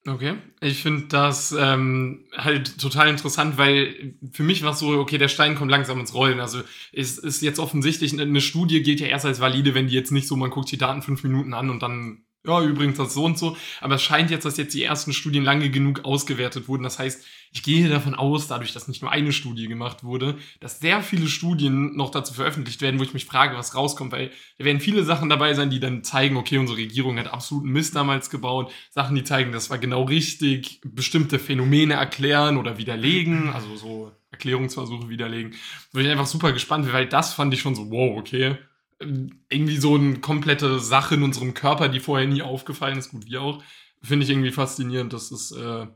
Okay, 0.07 0.35
ich 0.61 0.83
finde 0.83 1.07
das 1.07 1.51
ähm, 1.57 2.27
halt 2.37 2.79
total 2.79 3.09
interessant, 3.09 3.57
weil 3.57 4.13
für 4.33 4.43
mich 4.43 4.61
war 4.61 4.73
es 4.73 4.79
so, 4.79 4.99
okay, 4.99 5.17
der 5.17 5.29
Stein 5.29 5.55
kommt 5.55 5.71
langsam 5.71 5.99
ins 5.99 6.13
Rollen. 6.13 6.39
Also 6.39 6.61
es 6.91 7.17
ist 7.17 7.41
jetzt 7.41 7.57
offensichtlich, 7.57 8.19
eine 8.19 8.41
Studie 8.41 8.83
gilt 8.83 8.99
ja 8.99 9.07
erst 9.07 9.25
als 9.25 9.39
valide, 9.39 9.73
wenn 9.73 9.87
die 9.87 9.95
jetzt 9.95 10.11
nicht 10.11 10.27
so, 10.27 10.35
man 10.35 10.51
guckt 10.51 10.71
die 10.71 10.77
Daten 10.77 11.01
fünf 11.01 11.23
Minuten 11.23 11.55
an 11.55 11.71
und 11.71 11.81
dann 11.81 12.24
ja, 12.45 12.61
übrigens 12.61 12.97
das 12.97 13.13
so 13.13 13.25
und 13.25 13.37
so. 13.37 13.57
Aber 13.81 13.95
es 13.95 14.03
scheint 14.03 14.31
jetzt, 14.31 14.45
dass 14.45 14.57
jetzt 14.57 14.73
die 14.73 14.83
ersten 14.83 15.13
Studien 15.13 15.43
lange 15.43 15.69
genug 15.69 16.05
ausgewertet 16.05 16.67
wurden. 16.67 16.83
Das 16.83 16.99
heißt, 16.99 17.25
ich 17.51 17.63
gehe 17.63 17.87
davon 17.87 18.15
aus, 18.15 18.47
dadurch, 18.47 18.73
dass 18.73 18.89
nicht 18.89 19.01
nur 19.01 19.11
eine 19.11 19.31
Studie 19.31 19.67
gemacht 19.67 20.03
wurde, 20.03 20.37
dass 20.59 20.79
sehr 20.79 21.01
viele 21.01 21.27
Studien 21.27 21.95
noch 21.95 22.11
dazu 22.11 22.33
veröffentlicht 22.33 22.81
werden, 22.81 22.99
wo 22.99 23.03
ich 23.03 23.13
mich 23.13 23.25
frage, 23.25 23.55
was 23.55 23.75
rauskommt, 23.75 24.11
weil 24.11 24.31
da 24.57 24.65
werden 24.65 24.81
viele 24.81 25.03
Sachen 25.03 25.29
dabei 25.29 25.53
sein, 25.53 25.69
die 25.69 25.79
dann 25.79 26.03
zeigen, 26.03 26.35
okay, 26.35 26.57
unsere 26.57 26.77
Regierung 26.77 27.17
hat 27.17 27.31
absoluten 27.31 27.69
Mist 27.69 27.95
damals 27.95 28.29
gebaut. 28.29 28.71
Sachen, 28.89 29.15
die 29.15 29.23
zeigen, 29.23 29.53
das 29.53 29.69
war 29.69 29.77
genau 29.77 30.03
richtig, 30.03 30.81
bestimmte 30.83 31.39
Phänomene 31.39 31.93
erklären 31.93 32.57
oder 32.57 32.77
widerlegen, 32.77 33.49
also 33.53 33.75
so 33.77 34.11
Erklärungsversuche 34.31 35.07
widerlegen. 35.07 35.55
Bin 35.93 36.05
ich 36.05 36.11
einfach 36.11 36.27
super 36.27 36.51
gespannt, 36.51 36.91
weil 36.91 37.07
das 37.07 37.33
fand 37.33 37.53
ich 37.53 37.61
schon 37.61 37.75
so, 37.75 37.89
wow, 37.89 38.17
okay 38.17 38.57
irgendwie 38.99 39.77
so 39.77 39.95
eine 39.95 40.19
komplette 40.19 40.79
Sache 40.79 41.15
in 41.15 41.23
unserem 41.23 41.53
Körper, 41.53 41.89
die 41.89 41.99
vorher 41.99 42.27
nie 42.27 42.41
aufgefallen 42.41 42.97
ist, 42.97 43.11
gut, 43.11 43.25
wie 43.25 43.37
auch, 43.37 43.63
finde 44.01 44.23
ich 44.23 44.29
irgendwie 44.29 44.51
faszinierend. 44.51 45.13
Das 45.13 45.31
ist, 45.31 45.51
äh, 45.51 45.87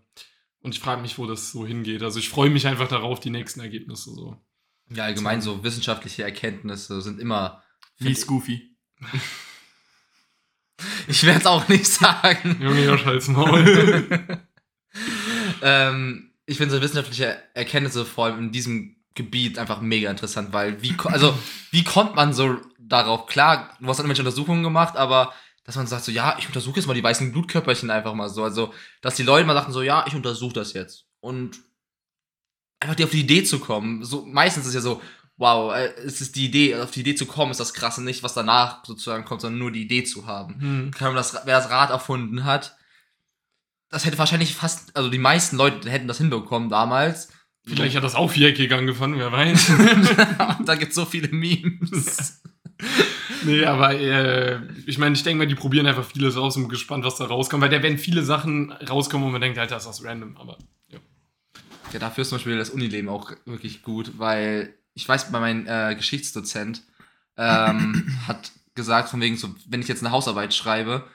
und 0.61 0.73
ich 0.73 0.79
frage 0.79 1.01
mich, 1.01 1.17
wo 1.17 1.25
das 1.25 1.51
so 1.51 1.65
hingeht. 1.65 2.03
Also 2.03 2.19
ich 2.19 2.29
freue 2.29 2.49
mich 2.49 2.67
einfach 2.67 2.87
darauf, 2.87 3.19
die 3.19 3.29
nächsten 3.29 3.61
Ergebnisse 3.61 4.11
so. 4.11 4.37
Ja, 4.91 5.05
allgemein 5.05 5.41
so 5.41 5.63
wissenschaftliche 5.63 6.23
Erkenntnisse 6.23 7.01
sind 7.01 7.19
immer. 7.19 7.63
Wie 7.99 8.15
Scoofy. 8.15 8.75
ich 11.07 11.23
werde 11.23 11.39
es 11.39 11.45
auch 11.45 11.67
nicht 11.67 11.85
sagen. 11.85 12.57
Junge, 12.61 12.85
ja, 12.85 12.97
scheiß 12.97 13.27
Maul. 13.29 14.07
ähm, 15.61 16.31
ich 16.45 16.57
finde 16.57 16.75
so 16.75 16.81
wissenschaftliche 16.81 17.37
Erkenntnisse 17.53 18.05
vor 18.05 18.25
allem 18.25 18.39
in 18.39 18.51
diesem 18.51 18.98
Gebiet 19.15 19.57
einfach 19.57 19.81
mega 19.81 20.09
interessant, 20.09 20.53
weil 20.53 20.81
wie, 20.81 20.95
also, 21.05 21.37
wie 21.71 21.83
kommt 21.83 22.15
man 22.15 22.33
so 22.33 22.57
darauf? 22.77 23.25
Klar, 23.25 23.75
du 23.79 23.87
hast 23.87 23.97
dann 23.97 24.05
irgendwelche 24.05 24.21
Untersuchungen 24.21 24.63
gemacht, 24.63 24.95
aber 24.95 25.33
dass 25.63 25.75
man 25.75 25.87
sagt 25.87 26.05
so, 26.05 26.11
ja, 26.11 26.35
ich 26.39 26.47
untersuche 26.47 26.77
jetzt 26.77 26.87
mal 26.87 26.93
die 26.93 27.03
weißen 27.03 27.31
Blutkörperchen 27.31 27.91
einfach 27.91 28.13
mal 28.13 28.29
so. 28.29 28.43
Also, 28.43 28.73
dass 29.01 29.15
die 29.15 29.23
Leute 29.23 29.45
mal 29.45 29.53
sagten 29.53 29.71
so, 29.71 29.81
ja, 29.81 30.05
ich 30.07 30.15
untersuche 30.15 30.53
das 30.53 30.73
jetzt. 30.73 31.05
Und 31.19 31.59
einfach 32.79 32.95
die 32.95 33.03
auf 33.03 33.11
die 33.11 33.21
Idee 33.21 33.43
zu 33.43 33.59
kommen. 33.59 34.03
So, 34.03 34.25
meistens 34.25 34.65
ist 34.65 34.73
ja 34.73 34.81
so, 34.81 35.01
wow, 35.37 35.73
äh, 35.73 35.93
es 36.05 36.21
ist 36.21 36.35
die 36.35 36.45
Idee, 36.45 36.75
auf 36.75 36.91
die 36.91 37.01
Idee 37.01 37.15
zu 37.15 37.25
kommen, 37.25 37.51
ist 37.51 37.59
das 37.59 37.73
krasse 37.73 38.03
nicht, 38.03 38.23
was 38.23 38.33
danach 38.33 38.85
sozusagen 38.85 39.25
kommt, 39.25 39.41
sondern 39.41 39.59
nur 39.59 39.71
die 39.71 39.83
Idee 39.83 40.03
zu 40.03 40.27
haben. 40.27 40.59
Hm. 40.59 40.91
Kann 40.91 41.09
man 41.09 41.15
das, 41.15 41.33
wer 41.45 41.57
das 41.57 41.69
Rad 41.69 41.89
erfunden 41.89 42.45
hat, 42.45 42.77
das 43.89 44.05
hätte 44.05 44.17
wahrscheinlich 44.17 44.53
fast, 44.55 44.95
also 44.95 45.09
die 45.09 45.17
meisten 45.17 45.55
Leute 45.55 45.89
hätten 45.89 46.07
das 46.07 46.19
hinbekommen 46.19 46.69
damals. 46.69 47.29
Vielleicht 47.69 47.95
hat 47.95 48.03
das 48.03 48.15
auch 48.15 48.31
viereckig 48.31 48.73
angefangen, 48.73 49.19
wer 49.19 49.31
weiß. 49.31 49.71
da 50.65 50.75
gibt 50.75 50.89
es 50.89 50.95
so 50.95 51.05
viele 51.05 51.29
Memes. 51.29 52.41
nee, 53.43 53.65
aber 53.65 53.93
äh, 53.95 54.59
ich 54.85 54.97
meine, 54.97 55.15
ich 55.15 55.23
denke 55.23 55.39
mal, 55.39 55.47
die 55.47 55.55
probieren 55.55 55.85
einfach 55.85 56.05
vieles 56.05 56.37
aus 56.37 56.55
und 56.55 56.63
bin 56.63 56.69
gespannt, 56.69 57.03
was 57.03 57.17
da 57.17 57.25
rauskommt, 57.25 57.61
weil 57.61 57.69
da 57.69 57.83
werden 57.83 57.97
viele 57.97 58.23
Sachen 58.23 58.71
rauskommen, 58.71 59.27
wo 59.27 59.31
man 59.31 59.41
denkt, 59.41 59.57
Alter, 59.57 59.77
ist 59.77 59.85
das 59.85 60.03
random, 60.03 60.37
aber 60.37 60.57
ja. 60.87 60.99
Ja, 61.93 61.99
dafür 61.99 62.21
ist 62.21 62.29
zum 62.29 62.37
Beispiel 62.37 62.57
das 62.57 62.69
Unileben 62.69 63.09
auch 63.09 63.31
wirklich 63.45 63.81
gut, 63.83 64.13
weil 64.17 64.73
ich 64.93 65.07
weiß, 65.07 65.31
bei 65.31 65.39
meinem 65.39 65.65
äh, 65.67 65.95
Geschichtsdozent 65.95 66.83
ähm, 67.37 68.17
hat 68.27 68.51
gesagt, 68.75 69.09
von 69.09 69.21
wegen 69.21 69.37
so, 69.37 69.55
wenn 69.67 69.81
ich 69.81 69.87
jetzt 69.87 70.03
eine 70.03 70.11
Hausarbeit 70.11 70.53
schreibe, 70.53 71.05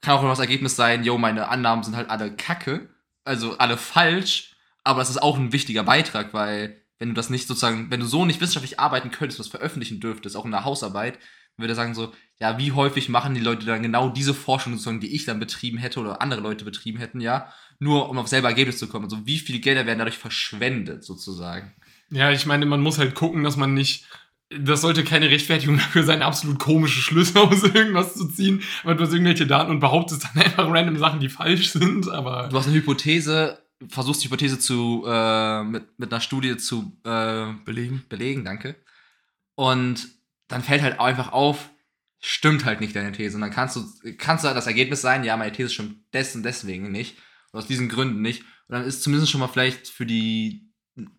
kann 0.00 0.14
auch 0.14 0.20
immer 0.20 0.30
das 0.30 0.40
Ergebnis 0.40 0.76
sein, 0.76 1.04
yo, 1.04 1.18
meine 1.18 1.48
Annahmen 1.48 1.84
sind 1.84 1.96
halt 1.96 2.10
alle 2.10 2.34
kacke, 2.34 2.88
also 3.24 3.56
alle 3.58 3.76
falsch, 3.76 4.51
aber 4.84 5.00
das 5.00 5.10
ist 5.10 5.22
auch 5.22 5.38
ein 5.38 5.52
wichtiger 5.52 5.84
Beitrag, 5.84 6.34
weil 6.34 6.82
wenn 6.98 7.08
du 7.08 7.14
das 7.14 7.30
nicht 7.30 7.48
sozusagen, 7.48 7.90
wenn 7.90 8.00
du 8.00 8.06
so 8.06 8.24
nicht 8.24 8.40
wissenschaftlich 8.40 8.78
arbeiten 8.78 9.10
könntest, 9.10 9.40
was 9.40 9.48
veröffentlichen 9.48 10.00
dürftest, 10.00 10.36
auch 10.36 10.44
in 10.44 10.50
der 10.50 10.64
Hausarbeit, 10.64 11.18
würde 11.56 11.74
sagen 11.74 11.94
so, 11.94 12.12
ja, 12.40 12.58
wie 12.58 12.72
häufig 12.72 13.08
machen 13.08 13.34
die 13.34 13.40
Leute 13.40 13.66
dann 13.66 13.82
genau 13.82 14.08
diese 14.08 14.34
Forschung 14.34 14.72
sozusagen, 14.72 15.00
die 15.00 15.14
ich 15.14 15.24
dann 15.24 15.38
betrieben 15.38 15.78
hätte 15.78 16.00
oder 16.00 16.22
andere 16.22 16.40
Leute 16.40 16.64
betrieben 16.64 16.98
hätten, 16.98 17.20
ja, 17.20 17.52
nur 17.78 18.08
um 18.08 18.18
auf 18.18 18.28
selber 18.28 18.48
Ergebnis 18.48 18.78
zu 18.78 18.88
kommen. 18.88 19.04
Also 19.04 19.26
wie 19.26 19.38
viele 19.38 19.60
Gelder 19.60 19.86
werden 19.86 19.98
dadurch 19.98 20.18
verschwendet 20.18 21.04
sozusagen? 21.04 21.72
Ja, 22.10 22.30
ich 22.30 22.46
meine, 22.46 22.66
man 22.66 22.80
muss 22.80 22.98
halt 22.98 23.14
gucken, 23.14 23.44
dass 23.44 23.56
man 23.56 23.74
nicht 23.74 24.06
das 24.58 24.82
sollte 24.82 25.02
keine 25.02 25.30
Rechtfertigung 25.30 25.78
dafür 25.78 26.02
sein, 26.02 26.20
absolut 26.20 26.58
komische 26.58 27.00
Schlüsse 27.00 27.40
aus 27.40 27.62
irgendwas 27.62 28.14
zu 28.14 28.28
ziehen, 28.28 28.62
weil 28.84 28.96
du 28.96 29.04
hast 29.04 29.12
irgendwelche 29.12 29.46
Daten 29.46 29.70
und 29.70 29.80
behauptest 29.80 30.24
dann 30.24 30.42
einfach 30.44 30.68
random 30.68 30.98
Sachen, 30.98 31.20
die 31.20 31.30
falsch 31.30 31.70
sind, 31.70 32.08
aber. 32.10 32.48
Du 32.50 32.58
hast 32.58 32.66
eine 32.66 32.76
Hypothese, 32.76 33.61
versuchst 33.88 34.22
die 34.22 34.26
Hypothese 34.26 34.58
zu, 34.58 35.04
äh, 35.06 35.62
mit, 35.64 35.98
mit 35.98 36.12
einer 36.12 36.20
Studie 36.20 36.56
zu 36.56 36.96
äh, 37.04 37.52
belegen. 37.64 38.04
belegen, 38.08 38.44
danke. 38.44 38.76
Und 39.54 40.08
dann 40.48 40.62
fällt 40.62 40.82
halt 40.82 41.00
einfach 41.00 41.32
auf, 41.32 41.70
stimmt 42.18 42.64
halt 42.64 42.80
nicht 42.80 42.94
deine 42.94 43.12
These. 43.12 43.36
Und 43.36 43.40
dann 43.40 43.50
kannst 43.50 43.76
du, 43.76 43.84
kannst 44.18 44.44
du 44.44 44.48
halt 44.48 44.56
das 44.56 44.66
Ergebnis 44.66 45.00
sein, 45.00 45.24
ja, 45.24 45.36
meine 45.36 45.52
These 45.52 45.70
stimmt 45.70 46.12
des 46.14 46.34
und 46.34 46.42
deswegen 46.42 46.90
nicht. 46.90 47.16
Oder 47.52 47.62
aus 47.62 47.68
diesen 47.68 47.88
Gründen 47.88 48.22
nicht. 48.22 48.42
Und 48.68 48.76
dann 48.76 48.84
ist 48.84 49.02
zumindest 49.02 49.30
schon 49.30 49.40
mal 49.40 49.48
vielleicht 49.48 49.88
für 49.88 50.06
die 50.06 50.68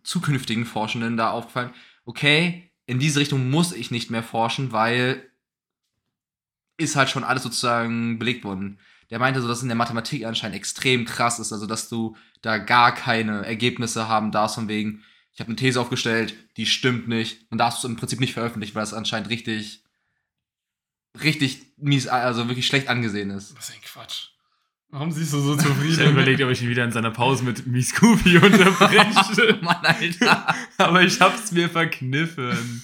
zukünftigen 0.04 0.66
Forschenden 0.66 1.18
da 1.18 1.32
aufgefallen, 1.32 1.74
okay, 2.06 2.72
in 2.86 3.00
diese 3.00 3.20
Richtung 3.20 3.50
muss 3.50 3.74
ich 3.74 3.92
nicht 3.92 4.12
mehr 4.12 4.24
forschen, 4.24 4.72
weil 4.72 5.30
ist 6.78 6.96
halt 6.96 7.10
schon 7.10 7.24
alles 7.24 7.44
sozusagen 7.44 8.20
belegt 8.20 8.44
worden 8.44 8.80
der 9.14 9.20
meinte 9.20 9.44
so, 9.44 9.48
dass 9.48 9.62
in 9.62 9.68
der 9.68 9.78
Mathematik 9.78 10.26
anscheinend 10.26 10.56
extrem 10.58 11.06
krass 11.06 11.38
ist, 11.38 11.54
also 11.54 11.68
dass 11.68 11.88
du 11.88 12.18
da 12.42 12.58
gar 12.58 12.96
keine 12.96 13.46
Ergebnisse 13.46 14.08
haben 14.08 14.32
darfst 14.32 14.56
von 14.56 14.68
wegen, 14.68 15.04
ich 15.36 15.40
habe 15.40 15.50
eine 15.50 15.56
These 15.56 15.80
aufgestellt, 15.80 16.34
die 16.58 16.66
stimmt 16.66 17.08
nicht, 17.08 17.46
dann 17.52 17.60
darfst 17.60 17.84
du 17.84 17.88
es 17.88 17.92
im 17.92 17.96
Prinzip 17.96 18.20
nicht 18.20 18.34
veröffentlichen, 18.34 18.74
weil 18.74 18.82
das 18.82 18.96
anscheinend 18.96 19.30
richtig, 19.30 19.84
richtig 21.22 21.62
mies, 21.78 22.08
also 22.08 22.48
wirklich 22.48 22.66
schlecht 22.66 22.88
angesehen 22.88 23.30
ist. 23.30 23.56
Was 23.56 23.70
ist 23.70 23.76
ein 23.76 23.82
Quatsch. 23.84 24.30
Warum 24.90 25.12
siehst 25.12 25.32
du 25.34 25.40
so 25.42 25.54
Ich 25.58 25.60
habe 25.64 25.76
zufrieden? 25.76 26.10
überlegt, 26.10 26.42
ob 26.42 26.50
ich 26.50 26.64
ihn 26.64 26.70
wieder 26.70 26.84
in 26.84 26.92
seiner 26.92 27.12
Pause 27.12 27.44
mit 27.44 27.68
Miss 27.68 27.90
Scooby 27.90 28.38
unterbreche. 28.44 29.60
Mann, 29.62 29.86
Alter. 29.86 30.56
Aber 30.80 31.04
ich 31.04 31.22
hab's 31.22 31.52
mir 31.52 31.70
verkniffen. 31.70 32.82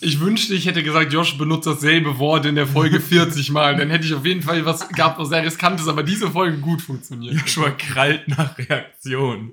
Ich 0.00 0.20
wünschte, 0.20 0.54
ich 0.54 0.66
hätte 0.66 0.82
gesagt, 0.82 1.12
Josh 1.12 1.38
benutzt 1.38 1.66
dasselbe 1.66 2.18
Wort 2.18 2.44
in 2.46 2.54
der 2.54 2.66
Folge 2.66 3.00
40 3.00 3.50
Mal. 3.50 3.76
Dann 3.76 3.90
hätte 3.90 4.04
ich 4.06 4.14
auf 4.14 4.24
jeden 4.26 4.42
Fall 4.42 4.64
was 4.64 4.88
gehabt, 4.88 5.18
was 5.18 5.28
sehr 5.30 5.44
riskantes, 5.44 5.88
aber 5.88 6.02
diese 6.02 6.30
Folge 6.30 6.58
gut 6.58 6.82
funktioniert. 6.82 7.34
Joshua 7.34 7.70
krallt 7.70 8.28
nach 8.28 8.56
Reaktion. 8.58 9.52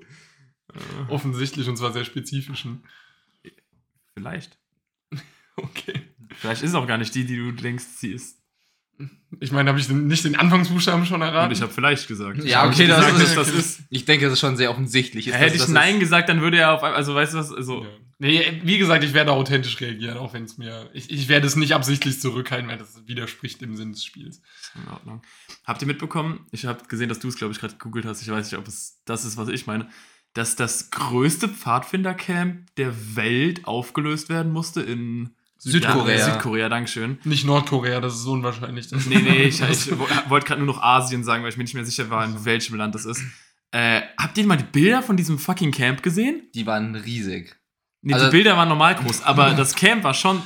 Offensichtlich 1.07 1.67
und 1.69 1.77
zwar 1.77 1.91
sehr 1.93 2.05
spezifischen. 2.05 2.83
Vielleicht. 4.15 4.57
Okay. 5.55 6.01
Vielleicht 6.35 6.63
ist 6.63 6.71
es 6.71 6.75
auch 6.75 6.87
gar 6.87 6.97
nicht 6.97 7.13
die, 7.13 7.25
die 7.25 7.35
du 7.37 7.51
denkst, 7.51 7.83
sie 7.97 8.11
ist. 8.13 8.39
Ich 9.39 9.51
meine, 9.51 9.69
habe 9.69 9.79
ich 9.79 9.85
denn 9.85 10.07
nicht 10.07 10.23
den 10.25 10.35
Anfangsbuchstaben 10.35 11.05
schon 11.05 11.21
erraten? 11.21 11.49
Und 11.49 11.51
ich 11.55 11.61
habe 11.61 11.71
vielleicht 11.71 12.07
gesagt. 12.07 12.43
Ja, 12.43 12.67
okay, 12.67 12.87
das 12.87 13.05
gesagt, 13.05 13.21
ist- 13.23 13.37
das 13.37 13.49
ist. 13.49 13.81
Ich 13.91 14.05
denke, 14.05 14.25
das 14.25 14.33
ist 14.33 14.39
schon 14.39 14.57
sehr 14.57 14.71
offensichtlich. 14.71 15.27
Ist, 15.27 15.35
Hätte 15.35 15.53
ich 15.53 15.61
das 15.61 15.69
Nein 15.69 15.95
ist, 15.95 15.99
gesagt, 15.99 16.29
dann 16.29 16.41
würde 16.41 16.57
er 16.57 16.71
auf 16.73 16.81
einmal, 16.81 16.97
also 16.97 17.13
weißt 17.13 17.33
du 17.33 17.37
was, 17.37 17.51
also. 17.53 17.83
Ja. 17.83 17.89
Nee, 18.19 18.61
wie 18.63 18.77
gesagt, 18.77 19.03
ich 19.03 19.13
werde 19.13 19.31
authentisch 19.31 19.79
reagieren, 19.81 20.17
auch 20.17 20.33
wenn 20.33 20.43
es 20.43 20.57
mir. 20.57 20.89
Ich, 20.93 21.09
ich 21.11 21.27
werde 21.27 21.47
es 21.47 21.55
nicht 21.55 21.73
absichtlich 21.73 22.19
zurückhalten, 22.21 22.69
weil 22.69 22.77
das 22.77 23.05
widerspricht 23.07 23.59
dem 23.61 23.75
Sinn 23.75 23.91
des 23.91 24.05
Spiels. 24.05 24.41
In 24.75 24.91
Ordnung. 24.91 25.21
Habt 25.65 25.81
ihr 25.81 25.87
mitbekommen? 25.87 26.45
Ich 26.51 26.65
habe 26.65 26.85
gesehen, 26.87 27.09
dass 27.09 27.19
du 27.19 27.27
es, 27.27 27.35
glaube 27.37 27.53
ich, 27.53 27.59
gerade 27.59 27.73
gegoogelt 27.73 28.05
hast. 28.05 28.21
Ich 28.21 28.29
weiß 28.29 28.49
nicht, 28.51 28.59
ob 28.59 28.67
es 28.67 29.01
das 29.05 29.25
ist, 29.25 29.37
was 29.37 29.49
ich 29.49 29.67
meine. 29.67 29.89
Dass 30.33 30.55
das 30.55 30.89
größte 30.89 31.47
Pfadfindercamp 31.49 32.73
der 32.77 33.15
Welt 33.15 33.65
aufgelöst 33.65 34.29
werden 34.29 34.51
musste 34.51 34.81
in 34.81 35.35
Südkorea. 35.59 36.17
Ja, 36.17 36.33
Südkorea, 36.33 36.69
Dankeschön. 36.69 37.19
Nicht 37.23 37.45
Nordkorea, 37.45 37.99
das 38.01 38.15
ist 38.15 38.25
unwahrscheinlich. 38.25 38.87
Das 38.89 39.05
Nee, 39.05 39.19
nee, 39.21 39.43
ich, 39.43 39.61
ich 39.61 39.97
wo- 39.97 40.07
wollte 40.29 40.47
gerade 40.47 40.61
nur 40.63 40.73
noch 40.75 40.81
Asien 40.81 41.23
sagen, 41.23 41.43
weil 41.43 41.49
ich 41.51 41.57
mir 41.57 41.63
nicht 41.63 41.73
mehr 41.75 41.85
sicher 41.85 42.09
war, 42.09 42.25
in 42.25 42.45
welchem 42.45 42.75
Land 42.75 42.95
das 42.95 43.05
ist. 43.05 43.21
Äh, 43.71 44.01
habt 44.17 44.37
ihr 44.37 44.45
mal 44.45 44.57
die 44.57 44.65
Bilder 44.65 45.01
von 45.01 45.17
diesem 45.17 45.39
fucking 45.39 45.71
Camp 45.71 46.03
gesehen? 46.03 46.47
die 46.53 46.65
waren 46.65 46.95
riesig. 46.95 47.55
Nee, 48.03 48.13
Also- 48.13 48.25
die 48.27 48.31
Bilder 48.31 48.55
waren 48.57 48.69
normal 48.69 48.95
groß, 48.95 49.23
aber 49.23 49.51
das 49.51 49.75
Camp 49.75 50.03
war 50.03 50.13
schon. 50.13 50.41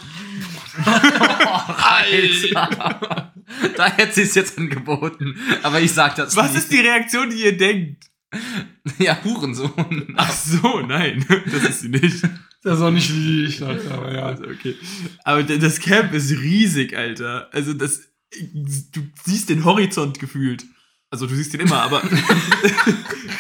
Alter. 1.66 3.34
da 3.76 3.88
hätte 3.96 4.14
sie 4.14 4.22
es 4.22 4.36
jetzt 4.36 4.58
angeboten. 4.58 5.36
Aber 5.64 5.82
ich 5.82 5.92
sag 5.92 6.16
das 6.16 6.36
Was 6.36 6.54
nicht. 6.54 6.64
ist 6.64 6.72
die 6.72 6.80
Reaktion, 6.80 7.30
die 7.30 7.44
ihr 7.44 7.58
denkt? 7.58 8.06
Ja, 9.00 9.18
Hurensohn. 9.24 10.14
Ach 10.18 10.32
so, 10.32 10.82
nein, 10.82 11.26
das 11.46 11.64
ist 11.64 11.82
sie 11.82 11.90
nicht. 11.90 12.24
Das 12.64 12.78
ist 12.78 12.82
auch 12.84 12.92
nicht, 12.92 13.12
wie 13.14 13.46
ich 13.46 13.60
dachte, 13.60 13.90
aber 13.92 14.14
ja. 14.14 14.26
Also, 14.26 14.44
okay. 14.46 14.76
Aber 15.24 15.44
das 15.44 15.80
Camp 15.80 16.14
ist 16.14 16.32
riesig, 16.32 16.96
Alter. 16.98 17.50
Also 17.54 17.74
das, 17.74 18.02
du 18.92 19.02
siehst 19.24 19.50
den 19.50 19.64
Horizont 19.64 20.20
gefühlt. 20.20 20.66
Also 21.10 21.26
du 21.26 21.36
siehst 21.36 21.54
ihn 21.54 21.62
immer, 21.62 21.82
aber 21.82 22.02
du 22.02 22.08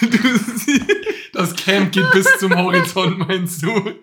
Das 1.34 1.56
Camp 1.56 1.92
geht 1.92 2.12
bis 2.14 2.28
zum 2.40 2.56
Horizont, 2.56 3.20
meinst 3.20 3.62
du? 3.62 3.94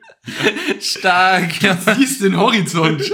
Stark. 0.81 1.61
Ja. 1.63 1.77
Siehst 1.77 2.23
den 2.23 2.37
Horizont. 2.37 3.11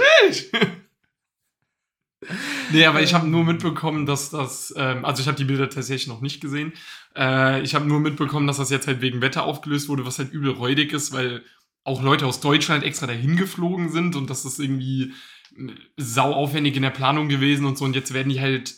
Nee, 2.71 2.85
aber 2.85 3.01
ich 3.01 3.15
habe 3.15 3.27
nur 3.27 3.43
mitbekommen, 3.43 4.05
dass 4.05 4.29
das, 4.29 4.73
ähm, 4.77 5.05
also 5.05 5.21
ich 5.21 5.27
habe 5.27 5.37
die 5.37 5.43
Bilder 5.43 5.69
tatsächlich 5.69 6.07
noch 6.07 6.21
nicht 6.21 6.39
gesehen. 6.39 6.73
Äh, 7.17 7.61
ich 7.61 7.73
habe 7.73 7.85
nur 7.85 7.99
mitbekommen, 7.99 8.45
dass 8.45 8.57
das 8.57 8.69
jetzt 8.69 8.87
halt 8.87 9.01
wegen 9.01 9.21
Wetter 9.21 9.43
aufgelöst 9.43 9.89
wurde, 9.89 10.05
was 10.05 10.19
halt 10.19 10.31
übel 10.31 10.51
räudig 10.51 10.93
ist, 10.93 11.11
weil 11.13 11.43
auch 11.83 12.03
Leute 12.03 12.27
aus 12.27 12.39
Deutschland 12.39 12.83
extra 12.83 13.07
dahin 13.07 13.37
geflogen 13.37 13.89
sind 13.89 14.15
und 14.15 14.29
das 14.29 14.45
ist 14.45 14.59
irgendwie 14.59 15.13
äh, 15.57 15.71
sau 15.97 16.33
aufwendig 16.33 16.75
in 16.75 16.83
der 16.83 16.91
Planung 16.91 17.27
gewesen 17.27 17.65
und 17.65 17.77
so. 17.77 17.85
Und 17.85 17.95
jetzt 17.95 18.13
werden 18.13 18.29
die 18.29 18.39
halt, 18.39 18.75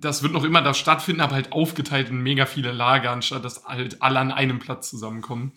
das 0.00 0.22
wird 0.22 0.32
noch 0.32 0.44
immer 0.44 0.62
da 0.62 0.74
stattfinden, 0.74 1.20
aber 1.20 1.34
halt 1.34 1.52
aufgeteilt 1.52 2.08
in 2.08 2.20
mega 2.20 2.46
viele 2.46 2.72
Lager, 2.72 3.10
anstatt 3.10 3.44
dass 3.44 3.64
halt 3.64 4.02
alle 4.02 4.18
an 4.18 4.32
einem 4.32 4.58
Platz 4.58 4.90
zusammenkommen. 4.90 5.52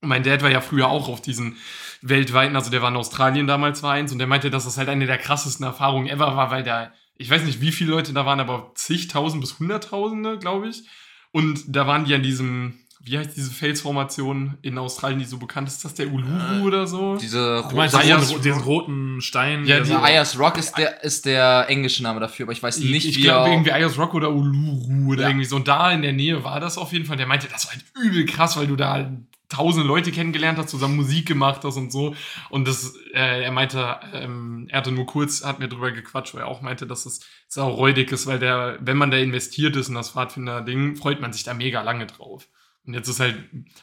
Und 0.00 0.08
mein 0.08 0.22
Dad 0.22 0.42
war 0.42 0.50
ja 0.50 0.62
früher 0.62 0.88
auch 0.88 1.08
auf 1.08 1.20
diesen 1.20 1.56
weltweiten, 2.00 2.56
also 2.56 2.70
der 2.70 2.80
war 2.80 2.88
in 2.88 2.96
Australien 2.96 3.46
damals 3.46 3.82
war 3.82 3.92
eins 3.92 4.12
und 4.12 4.18
der 4.18 4.26
meinte, 4.26 4.50
dass 4.50 4.64
das 4.64 4.78
halt 4.78 4.88
eine 4.88 5.06
der 5.06 5.18
krassesten 5.18 5.66
Erfahrungen 5.66 6.08
ever 6.08 6.36
war, 6.36 6.50
weil 6.50 6.62
da, 6.62 6.92
ich 7.16 7.28
weiß 7.28 7.44
nicht, 7.44 7.60
wie 7.60 7.72
viele 7.72 7.90
Leute 7.90 8.14
da 8.14 8.24
waren, 8.24 8.40
aber 8.40 8.72
zigtausend 8.74 9.42
bis 9.42 9.58
hunderttausende, 9.58 10.38
glaube 10.38 10.68
ich. 10.68 10.84
Und 11.32 11.62
da 11.68 11.86
waren 11.86 12.06
die 12.06 12.14
an 12.14 12.22
diesem, 12.22 12.78
wie 13.02 13.16
heißt 13.18 13.34
diese 13.36 13.50
Felsformation 13.50 14.58
in 14.62 14.76
Australien, 14.78 15.18
die 15.18 15.24
so 15.24 15.38
bekannt 15.38 15.68
ist? 15.68 15.76
Ist 15.76 15.84
das 15.86 15.94
der 15.94 16.12
Uluru 16.12 16.60
Äh, 16.60 16.62
oder 16.62 16.86
so? 16.86 17.16
Diese 17.16 17.64
Du 17.68 17.74
meinst 17.76 17.94
Ayers 17.96 18.30
ro- 18.32 18.38
diesen 18.38 18.60
roten 18.62 19.20
Stein? 19.20 19.64
Ja, 19.64 19.76
der 19.76 19.80
die 19.84 19.88
so- 19.88 19.94
Ja, 19.94 20.02
Ayers 20.02 20.38
Rock 20.38 20.58
ist 20.58 20.76
der, 20.76 21.02
ist 21.02 21.24
der 21.24 21.66
englische 21.68 22.02
Name 22.02 22.20
dafür, 22.20 22.44
aber 22.44 22.52
ich 22.52 22.62
weiß 22.62 22.78
nicht, 22.80 23.06
ich 23.06 23.16
wie 23.16 23.22
glaube 23.22 23.48
er- 23.48 23.52
irgendwie 23.54 23.72
Ayers 23.72 23.96
Rock 23.98 24.14
oder 24.14 24.30
Uluru 24.30 25.12
oder 25.12 25.22
Ja. 25.22 25.28
irgendwie 25.28 25.46
so. 25.46 25.56
Und 25.56 25.66
da 25.68 25.90
in 25.92 26.02
der 26.02 26.12
Nähe 26.12 26.44
war 26.44 26.60
das 26.60 26.76
auf 26.78 26.92
jeden 26.92 27.06
Fall. 27.06 27.16
Der 27.16 27.26
meinte, 27.26 27.48
das 27.48 27.66
war 27.66 27.72
halt 27.72 27.84
übel 28.02 28.24
krass, 28.26 28.56
weil 28.56 28.66
du 28.66 28.76
da 28.76 28.92
halt 28.92 29.08
tausend 29.48 29.84
Leute 29.86 30.12
kennengelernt 30.12 30.58
hast, 30.58 30.68
zusammen 30.68 30.94
Musik 30.94 31.26
gemacht 31.26 31.62
hast 31.64 31.76
und 31.76 31.90
so. 31.90 32.14
Und 32.50 32.68
das, 32.68 32.94
äh, 33.14 33.42
er 33.42 33.50
meinte, 33.50 33.96
ähm, 34.14 34.66
er 34.70 34.78
hatte 34.78 34.92
nur 34.92 35.06
kurz, 35.06 35.42
hat 35.44 35.58
mir 35.58 35.66
drüber 35.68 35.90
gequatscht, 35.90 36.34
weil 36.34 36.42
er 36.42 36.46
auch 36.48 36.60
meinte, 36.60 36.86
dass 36.86 37.04
es 37.04 37.20
sau 37.48 37.68
räudig 37.68 38.12
ist, 38.12 38.28
weil 38.28 38.38
der, 38.38 38.78
wenn 38.80 38.96
man 38.96 39.10
da 39.10 39.16
investiert 39.16 39.74
ist 39.74 39.88
in 39.88 39.96
das 39.96 40.10
Pfadfinder-Ding, 40.10 40.94
freut 40.96 41.20
man 41.20 41.32
sich 41.32 41.42
da 41.42 41.52
mega 41.54 41.82
lange 41.82 42.06
drauf. 42.06 42.46
Und 42.90 42.94
jetzt 42.94 43.08
ist 43.08 43.20
halt, 43.20 43.36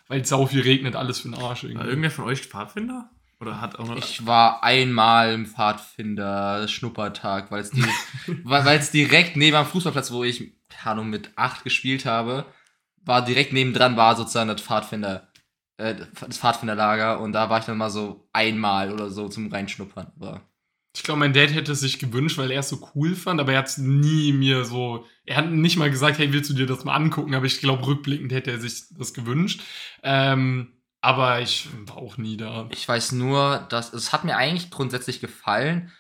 weil 0.10 0.20
es 0.20 0.28
sau 0.28 0.46
viel 0.48 0.60
regnet, 0.60 0.98
alles 0.98 1.22
für 1.22 1.30
den 1.30 1.36
Arsch 1.36 1.64
War 1.64 1.70
irgendwie. 1.70 1.88
irgendwer 1.88 2.12
von 2.12 2.26
euch 2.26 2.42
Pfadfinder? 2.42 3.10
Oder 3.40 3.62
hat 3.62 3.80
auch 3.80 3.88
noch. 3.88 3.96
Ich 3.96 4.26
war 4.26 4.66
einmal 4.66 5.32
im 5.32 5.46
Pfadfinder-Schnuppertag, 5.46 7.50
weil 7.50 7.62
es 7.62 7.72
weil 8.44 8.78
es 8.78 8.92
direkt 8.92 9.38
neben 9.38 9.56
am 9.56 9.66
Fußballplatz, 9.66 10.12
wo 10.12 10.26
ich, 10.26 10.52
keine 10.68 10.92
Ahnung, 10.92 11.10
mit 11.10 11.32
acht 11.38 11.64
gespielt 11.64 12.06
habe, 12.06 12.46
war 12.98 13.24
direkt 13.24 13.54
nebendran 13.54 13.96
war 13.96 14.18
sozusagen 14.18 14.50
das 14.50 14.60
Pfadfinder, 14.60 15.30
äh, 15.78 15.96
das 15.96 16.38
Pfadfinderlager 16.38 17.22
und 17.22 17.32
da 17.32 17.50
war 17.50 17.60
ich 17.60 17.66
dann 17.66 17.78
mal 17.78 17.90
so 17.90 18.28
einmal 18.34 18.92
oder 18.92 19.10
so 19.10 19.30
zum 19.30 19.50
Reinschnuppern. 19.50 20.12
Aber 20.20 20.42
Ich 20.98 21.04
glaube, 21.04 21.20
mein 21.20 21.32
Dad 21.34 21.54
hätte 21.54 21.74
es 21.74 21.82
sich 21.82 22.00
gewünscht, 22.00 22.40
weil 22.40 22.50
er 22.50 22.62
es 22.62 22.70
so 22.70 22.90
cool 22.96 23.16
fand, 23.16 23.40
aber 23.40 23.52
er 23.52 23.60
hat 23.60 23.68
es 23.68 23.78
nie 23.78 24.34
mir 24.34 24.66
so. 24.66 25.06
Er 25.26 25.38
hat 25.38 25.52
nicht 25.52 25.78
mal 25.78 25.92
gesagt, 25.92 26.18
hey, 26.18 26.34
willst 26.34 26.50
du 26.50 26.56
dir 26.56 26.66
das 26.66 26.86
mal 26.86 26.96
angucken? 26.96 27.36
Aber 27.36 27.46
ich 27.46 27.60
glaube, 27.60 27.86
rückblickend 27.86 28.32
hätte 28.32 28.50
er 28.50 28.60
sich 28.60 28.86
das 28.98 29.14
gewünscht. 29.14 29.62
Ähm, 30.02 30.74
aber 31.00 31.40
ich 31.42 31.70
war 31.86 31.98
auch 31.98 32.18
nie 32.18 32.36
da. 32.36 32.68
ich 32.72 32.88
weiß 32.88 33.12
nur, 33.12 33.68
dass 33.70 33.94
es 33.94 34.12
hat 34.12 34.24
mir 34.24 34.38
eigentlich 34.38 34.72
grundsätzlich 34.72 35.20
gefallen, 35.20 35.92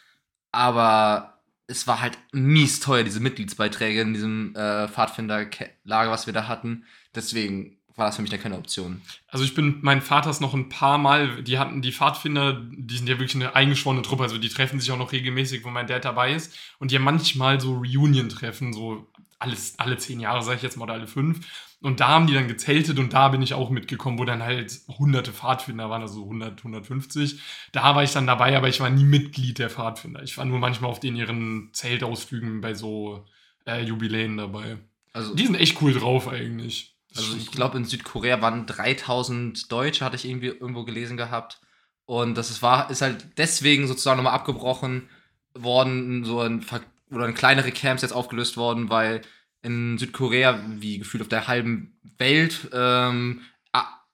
aber 0.51 1.43
es 1.67 1.86
war 1.86 2.01
halt 2.01 2.17
mies 2.31 2.79
teuer, 2.79 3.03
diese 3.03 3.19
Mitgliedsbeiträge 3.19 4.01
in 4.01 4.13
diesem 4.15 4.55
äh, 4.55 4.88
Pfadfinderlager, 4.88 6.10
was 6.10 6.25
wir 6.25 6.33
da 6.33 6.47
hatten. 6.47 6.86
Deswegen 7.13 7.77
war 7.97 8.05
das 8.05 8.15
für 8.15 8.21
mich 8.21 8.31
dann 8.31 8.39
keine 8.39 8.57
Option. 8.57 9.01
Also 9.27 9.43
ich 9.43 9.55
bin 9.55 9.79
mein 9.81 10.01
Vaters 10.01 10.39
noch 10.39 10.53
ein 10.53 10.69
paar 10.69 10.99
Mal, 10.99 11.43
die 11.43 11.57
hatten 11.57 11.81
die 11.81 11.91
Pfadfinder, 11.91 12.53
die 12.71 12.95
sind 12.95 13.10
ja 13.10 13.19
wirklich 13.19 13.36
eine 13.36 13.55
eingeschworene 13.55 14.03
Truppe, 14.03 14.23
also 14.23 14.38
die 14.38 14.49
treffen 14.49 14.79
sich 14.79 14.91
auch 14.91 14.97
noch 14.97 15.12
regelmäßig, 15.12 15.65
wo 15.65 15.69
mein 15.69 15.88
Dad 15.88 16.05
dabei 16.05 16.33
ist. 16.33 16.55
Und 16.77 16.91
die 16.91 16.95
haben 16.95 17.03
manchmal 17.03 17.60
so 17.60 17.73
Reunion-Treffen, 17.73 18.71
so 18.71 19.07
alles, 19.39 19.79
alle 19.79 19.97
zehn 19.97 20.19
Jahre, 20.19 20.43
sage 20.43 20.57
ich 20.57 20.62
jetzt 20.62 20.77
mal, 20.77 20.83
oder 20.83 20.93
alle 20.93 21.07
fünf. 21.07 21.39
Und 21.81 21.99
da 21.99 22.10
haben 22.10 22.27
die 22.27 22.33
dann 22.33 22.47
gezeltet 22.47 22.97
und 22.99 23.13
da 23.13 23.29
bin 23.29 23.41
ich 23.41 23.53
auch 23.53 23.69
mitgekommen, 23.69 24.17
wo 24.17 24.25
dann 24.25 24.43
halt 24.43 24.79
hunderte 24.88 25.31
Pfadfinder 25.31 25.89
waren, 25.89 26.01
also 26.01 26.23
100, 26.23 26.60
150. 26.60 27.39
Da 27.71 27.95
war 27.95 28.03
ich 28.03 28.12
dann 28.12 28.25
dabei, 28.25 28.57
aber 28.57 28.67
ich 28.67 28.79
war 28.79 28.89
nie 28.89 29.03
Mitglied 29.03 29.60
der 29.60 29.69
Pfadfinder. 29.69 30.23
Ich 30.23 30.38
war 30.38 30.45
nur 30.45 30.60
manchmal 30.60 30.89
auf 30.89 30.99
den 30.99 31.15
ihren 31.15 31.69
Zeltausflügen 31.73 32.62
bei 32.62 32.73
so 32.73 33.25
äh, 33.67 33.83
Jubiläen 33.83 34.38
dabei. 34.38 34.77
Also, 35.13 35.36
Die 35.36 35.45
sind 35.45 35.55
echt 35.55 35.81
cool 35.81 35.93
drauf 35.93 36.27
eigentlich. 36.27 36.96
Also 37.17 37.38
ich 37.38 37.51
glaube, 37.51 37.77
in 37.77 37.86
Südkorea 37.86 38.41
waren 38.41 38.65
3000 38.65 39.71
Deutsche, 39.71 40.06
hatte 40.06 40.15
ich 40.15 40.25
irgendwie 40.25 40.47
irgendwo 40.47 40.84
gelesen 40.84 41.17
gehabt. 41.17 41.60
Und 42.06 42.36
das 42.36 42.49
ist, 42.49 42.62
war, 42.62 42.89
ist 42.89 43.01
halt 43.01 43.38
deswegen 43.38 43.88
sozusagen 43.88 44.17
nochmal 44.17 44.34
abgebrochen 44.34 45.10
worden, 45.53 46.23
so 46.23 46.41
ein, 46.41 46.65
oder 47.12 47.27
in 47.27 47.34
kleinere 47.34 47.71
Camps 47.71 48.01
jetzt 48.01 48.13
aufgelöst 48.13 48.58
worden, 48.58 48.89
weil 48.89 49.21
in 49.62 49.97
Südkorea, 49.97 50.62
wie 50.67 50.99
gefühlt 50.99 51.21
auf 51.21 51.30
der 51.30 51.47
halben 51.47 51.99
Welt, 52.17 52.69
ähm, 52.71 53.41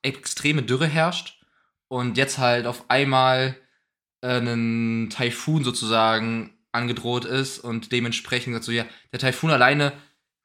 extreme 0.04 0.62
Dürre 0.62 0.86
herrscht. 0.86 1.40
Und 1.88 2.16
jetzt 2.16 2.38
halt 2.38 2.66
auf 2.66 2.88
einmal 2.88 3.56
äh, 4.20 4.38
ein 4.38 5.10
Taifun 5.10 5.64
sozusagen 5.64 6.56
angedroht 6.72 7.24
ist 7.24 7.58
und 7.58 7.92
dementsprechend 7.92 8.62
so, 8.64 8.72
ja, 8.72 8.84
der 9.12 9.20
Taifun 9.20 9.50
alleine, 9.50 9.92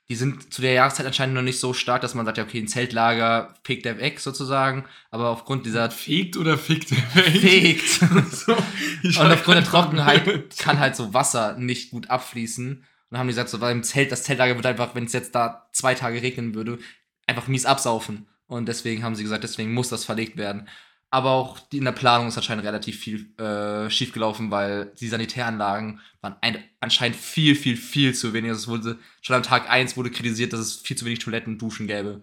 die 0.10 0.16
sind 0.16 0.52
zu 0.52 0.64
der 0.64 0.74
Jahreszeit 0.74 1.06
anscheinend 1.06 1.36
noch 1.36 1.44
nicht 1.44 1.60
so 1.60 1.74
stark, 1.74 2.02
dass 2.02 2.16
man 2.16 2.26
sagt, 2.26 2.40
ja, 2.40 2.44
okay, 2.44 2.60
ein 2.60 2.68
Zeltlager 2.68 3.54
fegt 3.64 3.86
der 3.86 4.00
weg 4.00 4.20
sozusagen, 4.20 4.86
aber 5.12 5.30
aufgrund 5.30 5.68
dieser 5.68 5.92
Fegt 5.92 6.36
oder 6.36 6.58
fickt? 6.58 6.90
fegt 6.90 7.88
so, 8.32 8.54
und 8.54 9.32
aufgrund 9.32 9.58
der 9.58 9.64
Trockenheit 9.64 10.58
kann 10.58 10.80
halt 10.80 10.96
so 10.96 11.14
Wasser 11.14 11.58
nicht 11.58 11.92
gut 11.92 12.10
abfließen. 12.10 12.78
Und 12.78 12.86
dann 13.12 13.20
haben 13.20 13.28
die 13.28 13.34
gesagt, 13.34 13.50
so 13.50 13.60
beim 13.60 13.84
Zelt, 13.84 14.12
das 14.12 14.24
Zeltlager 14.24 14.56
wird 14.56 14.66
einfach, 14.66 14.96
wenn 14.96 15.06
es 15.06 15.14
jetzt 15.14 15.36
da 15.36 15.70
zwei 15.74 15.94
Tage 15.94 16.24
regnen 16.24 16.56
würde, 16.56 16.80
einfach 17.28 17.48
mies 17.48 17.68
absaufen. 17.68 18.28
Und 18.48 18.68
deswegen 18.68 19.04
haben 19.04 19.14
sie 19.14 19.24
gesagt, 19.24 19.44
deswegen 19.44 19.74
muss 19.74 19.90
das 19.90 20.06
verlegt 20.06 20.38
werden. 20.38 20.68
Aber 21.12 21.32
auch 21.32 21.60
die, 21.60 21.80
in 21.80 21.86
der 21.86 21.92
Planung 21.92 22.28
ist 22.28 22.38
anscheinend 22.38 22.66
relativ 22.66 23.00
viel 23.00 23.36
äh, 23.40 23.90
schiefgelaufen, 23.90 24.52
weil 24.52 24.94
die 25.00 25.08
Sanitäranlagen 25.08 26.00
waren 26.22 26.36
ein, 26.42 26.64
anscheinend 26.82 27.18
viel, 27.18 27.56
viel, 27.56 27.78
viel 27.78 28.14
zu 28.14 28.34
wenig. 28.34 28.52
Also 28.52 28.62
es 28.62 28.68
wurde, 28.68 29.00
schon 29.22 29.36
am 29.36 29.44
Tag 29.44 29.70
1 29.70 29.98
wurde 29.98 30.12
kritisiert, 30.12 30.54
dass 30.54 30.60
es 30.60 30.76
viel 30.76 30.98
zu 30.98 31.06
wenig 31.06 31.20
Toiletten 31.20 31.54
und 31.54 31.62
Duschen 31.62 31.88
gäbe. 31.88 32.22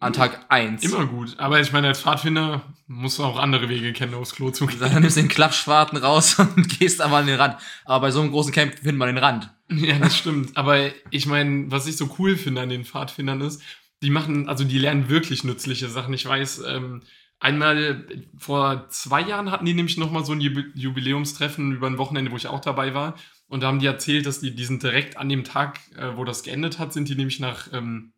An 0.00 0.12
Tag 0.12 0.46
1. 0.48 0.84
Immer 0.84 1.06
gut. 1.06 1.34
Aber 1.38 1.60
ich 1.60 1.72
meine, 1.72 1.88
als 1.88 2.00
Pfadfinder 2.00 2.62
musst 2.86 3.18
du 3.18 3.24
auch 3.24 3.38
andere 3.38 3.68
Wege 3.68 3.92
kennen, 3.92 4.14
aufs 4.14 4.34
Klo 4.34 4.50
zu 4.50 4.66
gehen. 4.66 4.78
Dann 4.78 5.02
nimmst 5.02 5.16
du 5.16 5.20
den 5.20 5.28
Klappschwarten 5.28 5.98
raus 5.98 6.38
und 6.56 6.78
gehst 6.78 7.00
aber 7.00 7.16
an 7.16 7.26
den 7.26 7.38
Rand. 7.38 7.56
Aber 7.84 8.06
bei 8.06 8.10
so 8.12 8.20
einem 8.20 8.30
großen 8.30 8.52
Camp 8.52 8.74
findet 8.76 8.96
man 8.96 9.08
den 9.08 9.18
Rand. 9.18 9.50
Ja, 9.70 9.98
das 9.98 10.16
stimmt. 10.16 10.56
Aber 10.56 10.90
ich 11.10 11.26
meine, 11.26 11.70
was 11.70 11.86
ich 11.88 11.96
so 11.96 12.14
cool 12.18 12.36
finde 12.36 12.62
an 12.62 12.68
den 12.68 12.84
Pfadfindern 12.84 13.40
ist, 13.40 13.60
die 14.00 14.10
machen, 14.10 14.48
also 14.48 14.62
die 14.62 14.78
lernen 14.78 15.08
wirklich 15.08 15.42
nützliche 15.42 15.88
Sachen. 15.88 16.14
Ich 16.14 16.24
weiß, 16.24 16.62
ähm, 16.68 17.02
einmal 17.40 18.06
vor 18.36 18.88
zwei 18.90 19.20
Jahren 19.22 19.50
hatten 19.50 19.66
die 19.66 19.74
nämlich 19.74 19.96
nochmal 19.96 20.24
so 20.24 20.32
ein 20.32 20.40
Jubi- 20.40 20.70
Jubiläumstreffen 20.74 21.72
über 21.72 21.86
ein 21.86 21.98
Wochenende, 21.98 22.30
wo 22.32 22.36
ich 22.36 22.48
auch 22.48 22.60
dabei 22.60 22.94
war. 22.94 23.16
Und 23.48 23.62
da 23.62 23.68
haben 23.68 23.78
die 23.78 23.86
erzählt, 23.86 24.26
dass 24.26 24.40
die, 24.40 24.54
die 24.54 24.64
sind 24.64 24.82
direkt 24.82 25.16
an 25.16 25.28
dem 25.28 25.44
Tag, 25.44 25.80
äh, 25.96 26.16
wo 26.16 26.24
das 26.24 26.42
geendet 26.42 26.78
hat, 26.78 26.92
sind 26.92 27.08
die 27.08 27.14
nämlich 27.14 27.40
nach 27.40 27.72
ähm, 27.72 28.12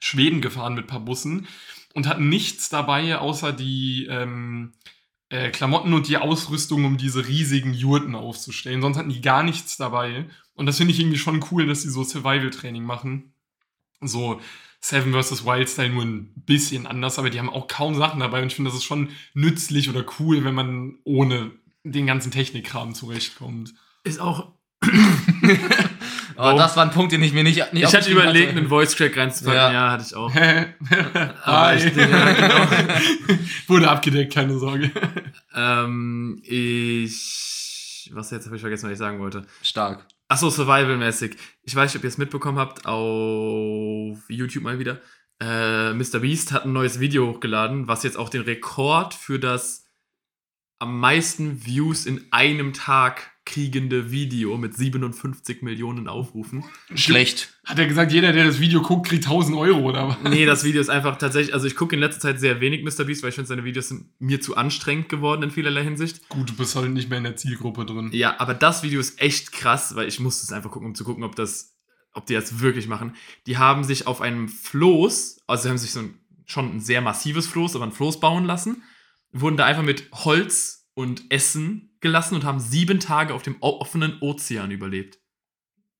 Schweden 0.00 0.40
gefahren 0.40 0.74
mit 0.74 0.84
ein 0.84 0.88
paar 0.88 1.00
Bussen 1.00 1.46
und 1.94 2.06
hatten 2.06 2.28
nichts 2.28 2.68
dabei, 2.68 3.18
außer 3.18 3.52
die 3.52 4.06
ähm, 4.10 4.72
äh, 5.28 5.50
Klamotten 5.50 5.94
und 5.94 6.08
die 6.08 6.16
Ausrüstung, 6.16 6.84
um 6.84 6.96
diese 6.96 7.26
riesigen 7.26 7.72
Jurten 7.72 8.14
aufzustellen. 8.14 8.82
Sonst 8.82 8.98
hatten 8.98 9.10
die 9.10 9.20
gar 9.20 9.42
nichts 9.42 9.76
dabei. 9.76 10.26
Und 10.54 10.66
das 10.66 10.78
finde 10.78 10.92
ich 10.92 11.00
irgendwie 11.00 11.18
schon 11.18 11.44
cool, 11.50 11.66
dass 11.66 11.82
die 11.82 11.88
so 11.88 12.02
Survival-Training 12.02 12.84
machen. 12.84 13.32
So 14.00 14.40
Seven 14.86 15.14
vs. 15.14 15.46
Wild 15.46 15.70
Style 15.70 15.88
nur 15.88 16.04
ein 16.04 16.30
bisschen 16.44 16.86
anders, 16.86 17.18
aber 17.18 17.30
die 17.30 17.38
haben 17.38 17.48
auch 17.48 17.68
kaum 17.68 17.94
Sachen 17.94 18.20
dabei 18.20 18.42
und 18.42 18.48
ich 18.48 18.54
finde, 18.54 18.70
das 18.70 18.76
ist 18.78 18.84
schon 18.84 19.08
nützlich 19.32 19.88
oder 19.88 20.04
cool, 20.20 20.44
wenn 20.44 20.54
man 20.54 20.96
ohne 21.04 21.52
den 21.84 22.06
ganzen 22.06 22.30
Technikkram 22.30 22.94
zurechtkommt. 22.94 23.72
Ist 24.04 24.20
auch. 24.20 24.52
Aber 26.36 26.54
Oh. 26.54 26.58
das 26.58 26.76
war 26.76 26.84
ein 26.84 26.90
Punkt, 26.90 27.12
den 27.12 27.22
ich 27.22 27.32
mir 27.32 27.44
nicht, 27.44 27.72
nicht 27.72 27.84
Ich 27.88 27.94
hatte 27.94 28.10
überlegt, 28.10 28.48
hatte. 28.48 28.58
einen 28.58 28.68
Voice-Crack 28.68 29.16
reinzupacken. 29.16 29.56
Ja. 29.56 29.72
Ja. 29.72 29.90
hatte 29.92 30.04
ich 30.06 30.14
auch. 30.16 30.34
Aber 31.44 31.76
ich- 31.76 31.84
ja, 31.84 32.32
genau. 32.32 32.66
Wurde 33.68 33.88
abgedeckt, 33.88 34.34
keine 34.34 34.58
Sorge. 34.58 34.90
ähm, 35.54 36.42
ich. 36.42 38.10
Was 38.12 38.30
jetzt 38.32 38.46
habe 38.46 38.56
ich 38.56 38.60
vergessen, 38.60 38.84
was 38.86 38.92
ich 38.92 38.98
sagen 38.98 39.18
wollte. 39.20 39.46
Stark. 39.62 40.06
Achso, 40.28 40.50
Survival-mäßig. 40.50 41.36
Ich 41.62 41.74
weiß 41.74 41.92
nicht, 41.92 42.00
ob 42.00 42.04
ihr 42.04 42.08
es 42.08 42.18
mitbekommen 42.18 42.58
habt, 42.58 42.86
auf 42.86 44.18
YouTube 44.28 44.64
mal 44.64 44.78
wieder. 44.78 45.00
Äh, 45.40 45.92
Mr. 45.92 46.20
Beast 46.20 46.52
hat 46.52 46.64
ein 46.64 46.72
neues 46.72 46.98
Video 47.00 47.26
hochgeladen, 47.26 47.88
was 47.88 48.04
jetzt 48.04 48.16
auch 48.16 48.28
den 48.28 48.42
Rekord 48.42 49.12
für 49.12 49.38
das 49.38 49.86
am 50.78 50.98
meisten 50.98 51.66
Views 51.66 52.06
in 52.06 52.26
einem 52.30 52.72
Tag 52.72 53.33
kriegende 53.44 54.10
Video 54.10 54.56
mit 54.56 54.74
57 54.74 55.62
Millionen 55.62 56.08
Aufrufen. 56.08 56.64
Schlecht. 56.94 57.54
Hat 57.64 57.78
er 57.78 57.86
gesagt, 57.86 58.10
jeder, 58.10 58.32
der 58.32 58.44
das 58.44 58.58
Video 58.58 58.80
guckt, 58.80 59.06
kriegt 59.06 59.24
1000 59.24 59.56
Euro 59.56 59.80
oder 59.80 60.08
was? 60.08 60.16
Nee, 60.22 60.46
das 60.46 60.64
Video 60.64 60.80
ist 60.80 60.88
einfach 60.88 61.16
tatsächlich, 61.16 61.52
also 61.52 61.66
ich 61.66 61.76
gucke 61.76 61.94
in 61.94 62.00
letzter 62.00 62.20
Zeit 62.20 62.40
sehr 62.40 62.60
wenig 62.60 62.82
Mr. 62.82 63.04
Beast, 63.04 63.22
weil 63.22 63.28
ich 63.28 63.34
finde, 63.34 63.48
seine 63.48 63.64
Videos 63.64 63.88
sind 63.88 64.08
mir 64.18 64.40
zu 64.40 64.56
anstrengend 64.56 65.08
geworden 65.08 65.42
in 65.42 65.50
vielerlei 65.50 65.84
Hinsicht. 65.84 66.28
Gut, 66.28 66.50
du 66.50 66.54
bist 66.54 66.74
halt 66.74 66.90
nicht 66.90 67.10
mehr 67.10 67.18
in 67.18 67.24
der 67.24 67.36
Zielgruppe 67.36 67.84
drin. 67.84 68.10
Ja, 68.12 68.40
aber 68.40 68.54
das 68.54 68.82
Video 68.82 68.98
ist 68.98 69.20
echt 69.20 69.52
krass, 69.52 69.94
weil 69.94 70.08
ich 70.08 70.20
musste 70.20 70.44
es 70.44 70.52
einfach 70.52 70.70
gucken, 70.70 70.88
um 70.88 70.94
zu 70.94 71.04
gucken, 71.04 71.22
ob 71.22 71.36
das, 71.36 71.76
ob 72.12 72.26
die 72.26 72.34
das 72.34 72.60
wirklich 72.60 72.88
machen. 72.88 73.14
Die 73.46 73.58
haben 73.58 73.84
sich 73.84 74.06
auf 74.06 74.20
einem 74.20 74.48
Floß, 74.48 75.42
also 75.46 75.62
sie 75.62 75.68
haben 75.68 75.78
sich 75.78 75.92
so 75.92 76.00
ein, 76.00 76.18
schon 76.46 76.76
ein 76.76 76.80
sehr 76.80 77.02
massives 77.02 77.46
Floß, 77.46 77.76
aber 77.76 77.84
ein 77.84 77.92
Floß 77.92 78.20
bauen 78.20 78.46
lassen, 78.46 78.82
wurden 79.32 79.56
da 79.56 79.66
einfach 79.66 79.82
mit 79.82 80.08
Holz 80.12 80.88
und 80.94 81.30
Essen 81.30 81.93
gelassen 82.04 82.36
und 82.36 82.44
haben 82.44 82.60
sieben 82.60 83.00
Tage 83.00 83.34
auf 83.34 83.42
dem 83.42 83.56
offenen 83.60 84.18
Ozean 84.20 84.70
überlebt. 84.70 85.18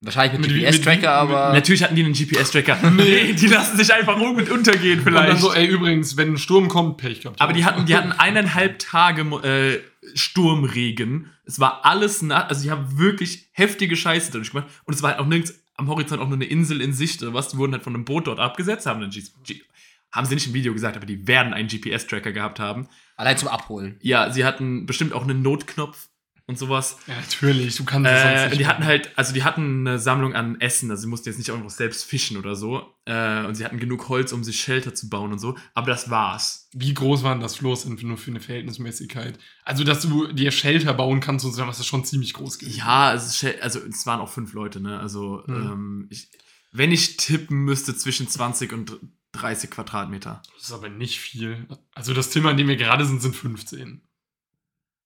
Wahrscheinlich 0.01 0.39
mit, 0.39 0.51
Mit- 0.51 0.61
mit- 0.61 0.67
GPS-Tracker, 0.71 1.25
mit- 1.25 1.35
aber. 1.35 1.53
Natürlich 1.55 1.83
hatten 1.83 1.97
die 1.97 2.05
einen 2.05 2.13
GPS-Tracker. 2.13 2.91
nee, 2.97 3.33
die 3.33 3.47
lassen 3.47 3.77
sich 3.77 3.93
einfach 3.93 4.17
um 4.21 4.37
und 4.37 4.51
untergehen 4.51 4.99
Und 4.99 5.07
dann 5.07 5.25
vielleicht. 5.25 5.41
so, 5.41 5.53
ey, 5.55 5.67
übrigens, 5.67 6.17
wenn 6.19 6.35
ein 6.35 6.37
Sturm 6.39 6.69
kommt, 6.69 6.99
Pech 6.99 7.23
gehabt. 7.23 7.41
Aber 7.41 7.55
die 7.55 7.65
hatten, 7.65 7.87
die 7.87 7.97
hatten 7.97 8.13
eineinhalb 8.13 8.79
Tage 8.79 9.23
äh, 9.43 9.81
Sturmregen. 10.15 11.31
Es 11.47 11.59
war 11.59 11.85
alles 11.87 12.21
nass. 12.23 12.49
Also 12.51 12.63
die 12.65 12.71
haben 12.71 12.99
wirklich 12.99 13.49
heftige 13.53 13.97
Scheiße 13.97 14.31
dadurch 14.33 14.51
gemacht. 14.53 14.69
Und 14.85 14.95
es 14.95 15.03
war 15.03 15.11
halt 15.13 15.21
auch 15.21 15.27
nirgends 15.27 15.55
am 15.77 15.89
Horizont 15.89 16.21
auch 16.21 16.29
nur 16.29 16.37
eine 16.37 16.45
Insel 16.45 16.81
in 16.83 16.93
Sicht 16.93 17.23
oder 17.23 17.33
was. 17.35 17.49
Die 17.49 17.57
wurden 17.57 17.73
halt 17.73 17.83
von 17.83 17.95
einem 17.95 18.05
Boot 18.05 18.27
dort 18.27 18.39
abgesetzt, 18.41 18.87
haben 18.87 19.01
einen 19.03 19.11
G 19.11 19.23
G 19.45 19.61
haben 20.13 20.27
sie 20.27 20.35
nicht 20.37 20.47
im 20.47 20.55
Video 20.55 20.73
gesagt, 20.73 20.97
aber 20.97 21.07
die 21.07 21.27
werden 21.27 21.53
einen 21.53 21.67
GPS-Tracker 21.67 22.31
gehabt 22.31 22.61
haben. 22.61 22.89
Allein 23.17 23.39
zum 23.39 23.49
Abholen. 23.49 23.97
Ja, 24.03 24.31
sie 24.33 24.45
hatten 24.45 24.87
bestimmt 24.87 25.13
auch 25.13 25.23
einen 25.23 25.43
Notknopf 25.43 26.09
und 26.47 26.59
sowas. 26.59 26.99
Ja, 27.07 27.15
natürlich, 27.15 27.75
du 27.77 27.85
kannst 27.85 28.11
es 28.11 28.21
sonst 28.23 28.33
Äh, 28.41 28.49
nicht 28.49 28.61
die 28.61 28.67
hatten 28.67 28.85
halt, 28.85 29.11
also 29.17 29.33
die 29.33 29.45
hatten 29.45 29.87
eine 29.87 29.99
Sammlung 29.99 30.35
an 30.35 30.61
Essen, 30.61 30.91
also 30.91 31.01
sie 31.03 31.07
mussten 31.09 31.29
jetzt 31.31 31.39
nicht 31.39 31.51
einfach 31.51 31.71
selbst 31.71 32.05
fischen 32.05 32.37
oder 32.37 32.55
so. 32.55 32.95
Äh, 33.07 33.47
und 33.47 33.55
sie 33.55 33.65
hatten 33.65 33.79
genug 33.79 34.09
Holz, 34.11 34.33
um 34.33 34.45
sich 34.45 34.61
Shelter 34.61 34.95
zu 34.95 35.09
bauen 35.09 35.33
und 35.33 35.39
so. 35.39 35.57
Aber 35.75 35.87
das 35.87 36.11
war's. 36.11 36.69
Wie 36.75 36.93
groß 36.93 37.23
war 37.23 37.33
denn 37.35 37.41
das 37.41 37.57
Floß 37.57 37.87
nur 37.87 38.19
für 38.19 38.31
eine 38.31 38.41
Verhältnismäßigkeit? 38.41 39.39
Also, 39.65 39.85
dass 39.85 40.03
du 40.03 40.33
dir 40.33 40.51
Shelter 40.51 40.93
bauen 40.93 41.21
kannst 41.21 41.47
und 41.47 41.53
so, 41.53 41.67
was 41.67 41.81
ist 41.81 41.87
schon 41.87 42.05
ziemlich 42.05 42.35
groß 42.35 42.59
gewesen. 42.59 42.79
Ja, 42.79 43.15
es 43.15 43.27
ist, 43.27 43.37
schä- 43.43 43.61
also 43.61 43.79
es 43.81 44.05
waren 44.07 44.21
auch 44.21 44.29
fünf 44.31 44.53
Leute, 44.53 44.81
ne? 44.81 44.99
Also, 45.01 45.43
Mhm. 45.47 45.55
ähm, 45.55 46.07
ich, 46.11 46.29
wenn 46.73 46.93
ich 46.93 47.17
tippen 47.17 47.59
müsste, 47.65 47.97
zwischen 47.97 48.29
20 48.29 48.73
und 48.73 48.99
30 49.35 49.71
Quadratmeter. 49.71 50.43
Das 50.55 50.65
ist 50.65 50.73
aber 50.73 50.89
nicht 50.89 51.21
viel. 51.21 51.67
Also, 51.95 52.15
das 52.15 52.31
Zimmer, 52.31 52.51
in 52.53 52.57
dem 52.57 52.69
wir 52.69 52.77
gerade 52.77 53.05
sind, 53.05 53.21
sind 53.21 53.37
15. 53.37 54.01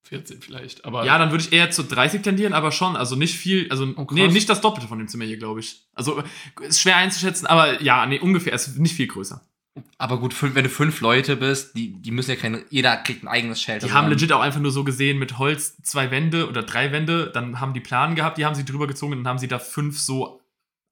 14 0.08 0.40
vielleicht, 0.40 0.84
aber. 0.84 1.04
Ja, 1.04 1.18
dann 1.18 1.30
würde 1.30 1.44
ich 1.44 1.52
eher 1.52 1.70
zu 1.70 1.82
30 1.82 2.22
tendieren, 2.22 2.54
aber 2.54 2.72
schon, 2.72 2.96
also 2.96 3.14
nicht 3.14 3.36
viel, 3.36 3.70
also 3.70 3.92
Oh, 3.96 4.06
nee, 4.10 4.26
nicht 4.28 4.48
das 4.48 4.60
Doppelte 4.60 4.88
von 4.88 4.98
dem 4.98 5.08
Zimmer 5.08 5.24
hier, 5.24 5.36
glaube 5.36 5.60
ich. 5.60 5.86
Also 5.92 6.22
ist 6.60 6.80
schwer 6.80 6.96
einzuschätzen, 6.96 7.46
aber 7.46 7.82
ja, 7.82 8.06
nee, 8.06 8.18
ungefähr, 8.18 8.54
es 8.54 8.68
ist 8.68 8.78
nicht 8.78 8.94
viel 8.94 9.06
größer. 9.06 9.42
Aber 9.96 10.18
gut, 10.18 10.34
wenn 10.54 10.64
du 10.64 10.70
fünf 10.70 11.00
Leute 11.00 11.36
bist, 11.36 11.76
die, 11.76 11.92
die 12.00 12.10
müssen 12.10 12.30
ja 12.30 12.36
keine. 12.36 12.64
Jeder 12.70 12.96
kriegt 12.96 13.22
ein 13.22 13.28
eigenes 13.28 13.60
Shelter. 13.60 13.86
Die 13.86 13.92
haben 13.92 14.08
legit 14.08 14.32
auch 14.32 14.40
einfach 14.40 14.60
nur 14.60 14.72
so 14.72 14.82
gesehen 14.82 15.18
mit 15.18 15.38
Holz 15.38 15.76
zwei 15.82 16.10
Wände 16.10 16.48
oder 16.48 16.62
drei 16.62 16.90
Wände, 16.90 17.30
dann 17.32 17.60
haben 17.60 17.74
die 17.74 17.80
Plan 17.80 18.14
gehabt, 18.14 18.38
die 18.38 18.44
haben 18.44 18.54
sie 18.54 18.64
drüber 18.64 18.86
gezogen 18.86 19.12
und 19.12 19.18
dann 19.18 19.28
haben 19.28 19.38
sie 19.38 19.48
da 19.48 19.58
fünf 19.58 19.98
so 19.98 20.40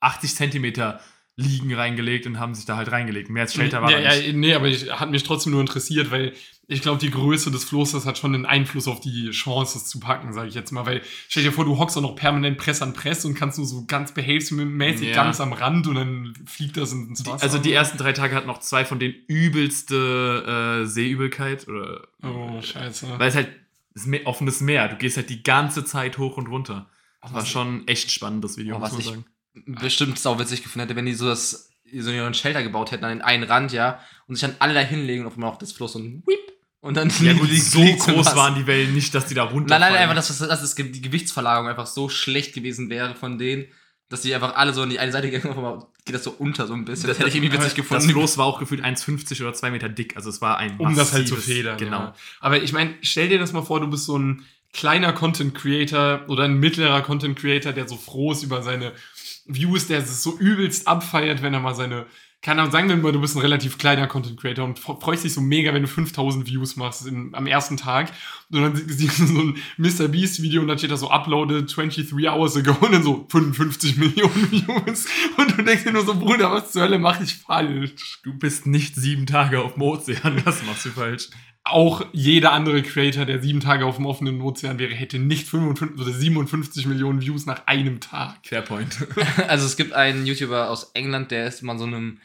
80 0.00 0.34
Zentimeter 0.34 1.00
Liegen 1.38 1.74
reingelegt 1.74 2.26
und 2.26 2.38
haben 2.40 2.54
sich 2.54 2.64
da 2.64 2.76
halt 2.78 2.90
reingelegt. 2.90 3.28
Mehr 3.28 3.42
als 3.42 3.52
Shelter 3.54 3.82
war 3.82 3.90
ja, 3.90 4.00
da 4.00 4.14
nicht. 4.14 4.26
ja, 4.28 4.32
nee, 4.32 4.54
aber 4.54 4.68
ich, 4.68 4.90
hat 4.90 5.10
mich 5.10 5.22
trotzdem 5.22 5.52
nur 5.52 5.60
interessiert, 5.60 6.10
weil 6.10 6.32
ich 6.66 6.80
glaube, 6.80 6.98
die 6.98 7.10
Größe 7.10 7.50
des 7.50 7.64
Floßes 7.64 8.06
hat 8.06 8.16
schon 8.16 8.34
einen 8.34 8.46
Einfluss 8.46 8.88
auf 8.88 9.00
die 9.00 9.30
Chance, 9.30 9.76
es 9.78 9.84
zu 9.86 10.00
packen, 10.00 10.32
sage 10.32 10.48
ich 10.48 10.54
jetzt 10.54 10.72
mal. 10.72 10.86
Weil 10.86 11.02
stell 11.28 11.42
dir 11.42 11.52
vor, 11.52 11.66
du 11.66 11.76
hockst 11.78 11.96
auch 11.98 12.00
noch 12.02 12.16
permanent 12.16 12.56
Press 12.56 12.80
an 12.80 12.94
Press 12.94 13.24
und 13.26 13.34
kannst 13.34 13.58
nur 13.58 13.66
so 13.66 13.84
ganz 13.86 14.12
behelfsmäßig 14.14 15.08
Ja. 15.10 15.14
ganz 15.14 15.40
am 15.40 15.52
Rand 15.52 15.86
und 15.86 15.94
dann 15.94 16.34
fliegt 16.46 16.76
das 16.78 16.92
ins 16.92 17.22
Die, 17.22 17.30
Wasser. 17.30 17.42
also 17.44 17.58
die 17.58 17.72
ersten 17.72 17.98
drei 17.98 18.12
Tage 18.14 18.34
hatten 18.34 18.46
noch 18.46 18.58
zwei 18.60 18.86
von 18.86 18.98
den 18.98 19.14
übelste 19.28 20.82
äh, 20.82 20.86
Seeübelkeit 20.86 21.68
oder 21.68 22.06
Oh, 22.22 22.60
scheiße. 22.62 23.18
weil 23.18 23.28
es 23.28 23.34
halt 23.34 23.48
ist 23.94 24.08
offenes 24.24 24.60
Meer. 24.60 24.88
Du 24.88 24.96
gehst 24.96 25.16
halt 25.16 25.30
die 25.30 25.42
ganze 25.42 25.84
Zeit 25.84 26.18
hoch 26.18 26.36
und 26.36 26.48
runter. 26.48 26.88
Das 27.22 27.32
war 27.32 27.46
schon 27.46 27.86
echt 27.88 28.10
spannend, 28.10 28.44
das 28.44 28.56
Video, 28.56 28.76
Oh, 28.76 28.78
muss 28.78 28.90
man 28.92 29.00
ich- 29.00 29.06
sagen. 29.06 29.24
Bestimmt 29.64 30.18
sauwitzig 30.18 30.62
gefunden 30.62 30.86
hätte, 30.86 30.96
wenn 30.96 31.06
die 31.06 31.14
so 31.14 31.26
das 31.26 31.70
so 31.98 32.10
einen 32.10 32.34
Shelter 32.34 32.62
gebaut 32.62 32.90
hätten 32.90 33.04
an 33.04 33.10
den 33.10 33.22
einen 33.22 33.44
Rand, 33.44 33.72
ja, 33.72 34.00
und 34.26 34.34
sich 34.34 34.42
dann 34.42 34.56
alle 34.58 34.74
da 34.74 34.80
hinlegen 34.80 35.22
und 35.22 35.28
auf 35.28 35.34
einmal 35.34 35.50
auch 35.50 35.58
das 35.58 35.72
Floß 35.72 35.92
so 35.94 35.98
ein 36.00 36.22
Whip 36.26 36.52
und 36.80 36.96
dann 36.96 37.10
Ja 37.20 37.32
gut, 37.32 37.48
so 37.52 37.80
groß 37.80 38.34
waren 38.36 38.54
die 38.56 38.66
Wellen 38.66 38.92
nicht, 38.94 39.14
dass 39.14 39.26
die 39.26 39.34
da 39.34 39.44
runter. 39.44 39.78
Nein, 39.78 39.92
nein, 39.92 40.02
einfach, 40.02 40.14
dass, 40.16 40.28
das- 40.28 40.38
dass 40.48 40.60
das, 40.60 40.74
die 40.74 41.00
Gewichtsverlagerung 41.00 41.68
einfach 41.68 41.86
so 41.86 42.08
schlecht 42.08 42.54
gewesen 42.54 42.90
wäre 42.90 43.14
von 43.14 43.38
denen, 43.38 43.66
dass 44.08 44.22
die 44.22 44.34
einfach 44.34 44.54
alle 44.56 44.72
so 44.74 44.82
in 44.82 44.90
die 44.90 44.98
eine 44.98 45.10
Seite 45.12 45.30
gegangen 45.30 45.42
sind, 45.42 45.50
auf 45.52 45.56
einmal 45.58 45.86
geht 46.04 46.14
das 46.14 46.22
so 46.24 46.30
unter 46.38 46.66
so 46.66 46.74
ein 46.74 46.84
bisschen. 46.84 47.08
Das, 47.08 47.18
Das- 47.18 47.26
hätte 47.26 47.28
ich 47.30 47.42
irgendwie 47.42 47.52
witzig 47.56 47.68
Das 47.70 47.74
gefunden. 47.76 48.10
Floß 48.10 48.38
war 48.38 48.46
auch 48.46 48.58
gefühlt 48.58 48.84
1,50 48.84 49.40
oder 49.42 49.52
2 49.54 49.70
Meter 49.70 49.88
dick. 49.88 50.16
Also 50.16 50.28
es 50.30 50.40
war 50.40 50.58
ein 50.58 50.76
um 50.78 50.94
das 50.94 51.12
halt 51.12 51.26
zu 51.28 51.36
federn. 51.36 51.76
Genau. 51.78 51.98
Ja. 51.98 52.14
Aber 52.40 52.60
ich 52.62 52.72
meine, 52.72 52.94
stell 53.02 53.28
dir 53.28 53.38
das 53.38 53.52
mal 53.52 53.62
vor, 53.62 53.80
du 53.80 53.88
bist 53.88 54.04
so 54.04 54.16
ein 54.18 54.44
kleiner 54.72 55.12
Content 55.12 55.54
Creator 55.54 56.24
oder 56.28 56.44
ein 56.44 56.58
mittlerer 56.58 57.00
Content 57.02 57.38
Creator, 57.38 57.72
der 57.72 57.88
so 57.88 57.96
froh 57.96 58.32
ist 58.32 58.42
über 58.42 58.62
seine 58.62 58.92
Views, 59.48 59.86
der 59.86 59.98
es 60.00 60.22
so 60.22 60.36
übelst 60.38 60.86
abfeiert, 60.88 61.42
wenn 61.42 61.54
er 61.54 61.60
mal 61.60 61.74
seine 61.74 62.06
keine 62.42 62.60
Ahnung, 62.60 62.70
sagen 62.70 62.88
wir 62.88 62.96
mal, 62.96 63.10
du 63.12 63.20
bist 63.20 63.34
ein 63.34 63.40
relativ 63.40 63.76
kleiner 63.76 64.06
Content 64.06 64.38
Creator 64.38 64.64
und 64.64 64.78
fre- 64.78 65.00
freust 65.00 65.24
dich 65.24 65.32
so 65.32 65.40
mega, 65.40 65.72
wenn 65.74 65.82
du 65.82 65.88
5000 65.88 66.46
Views 66.46 66.76
machst 66.76 67.04
in, 67.06 67.34
am 67.34 67.46
ersten 67.46 67.76
Tag. 67.76 68.12
Und 68.52 68.60
dann 68.60 68.76
sie- 68.76 68.84
siehst 68.92 69.18
du 69.18 69.26
so 69.26 69.40
ein 69.40 69.56
Mr. 69.78 70.06
Beast 70.06 70.40
Video 70.42 70.60
und 70.62 70.68
dann 70.68 70.78
steht 70.78 70.92
da 70.92 70.96
so 70.98 71.10
uploaded 71.10 71.74
23 71.74 72.12
hours 72.28 72.54
ago 72.56 72.76
und 72.86 72.92
dann 72.92 73.02
so 73.02 73.26
55 73.30 73.96
Millionen 73.96 74.50
Views. 74.52 75.06
Und 75.38 75.58
du 75.58 75.62
denkst 75.62 75.84
dir 75.84 75.92
nur 75.92 76.04
so, 76.04 76.14
Bruder, 76.14 76.52
was 76.52 76.70
zur 76.70 76.82
Hölle 76.82 76.98
mache 77.00 77.24
ich 77.24 77.34
falsch? 77.36 78.20
Du 78.22 78.34
bist 78.38 78.66
nicht 78.66 78.94
sieben 78.94 79.26
Tage 79.26 79.60
auf 79.62 79.76
Ozean, 79.80 80.40
das 80.44 80.62
machst 80.66 80.84
du 80.84 80.90
falsch. 80.90 81.30
Auch 81.66 82.04
jeder 82.12 82.52
andere 82.52 82.82
Creator, 82.82 83.24
der 83.24 83.42
sieben 83.42 83.60
Tage 83.60 83.84
auf 83.86 83.96
dem 83.96 84.06
offenen 84.06 84.40
Ozean 84.40 84.78
wäre, 84.78 84.94
hätte 84.94 85.18
nicht 85.18 85.48
55 85.48 86.00
oder 86.00 86.12
57 86.12 86.86
Millionen 86.86 87.20
Views 87.20 87.46
nach 87.46 87.66
einem 87.66 88.00
Tag. 88.00 88.38
Fairpoint. 88.46 89.06
Also 89.48 89.66
es 89.66 89.76
gibt 89.76 89.92
einen 89.92 90.26
YouTuber 90.26 90.70
aus 90.70 90.92
England, 90.94 91.30
der 91.30 91.46
ist 91.46 91.62
mal 91.62 91.78
so 91.78 91.84
einem 91.84 92.18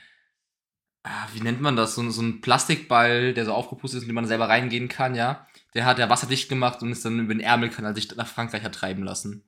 ah, 1.04 1.28
wie 1.34 1.42
nennt 1.42 1.62
man 1.62 1.76
das? 1.76 1.96
So, 1.96 2.10
so 2.10 2.22
ein 2.22 2.42
Plastikball, 2.42 3.34
der 3.34 3.46
so 3.46 3.54
aufgepustet 3.54 4.00
ist, 4.00 4.04
in 4.04 4.10
den 4.10 4.16
man 4.16 4.28
selber 4.28 4.50
reingehen 4.50 4.88
kann, 4.88 5.16
ja. 5.16 5.48
Der 5.74 5.86
hat 5.86 6.00
er 6.00 6.10
wasserdicht 6.10 6.50
gemacht 6.50 6.82
und 6.82 6.92
ist 6.92 7.06
dann 7.06 7.20
über 7.20 7.34
den 7.34 7.40
Ärmelkanal 7.40 7.96
sich 7.96 8.14
nach 8.16 8.28
Frankreich 8.28 8.64
hat 8.64 8.76
treiben 8.76 9.04
lassen. 9.04 9.44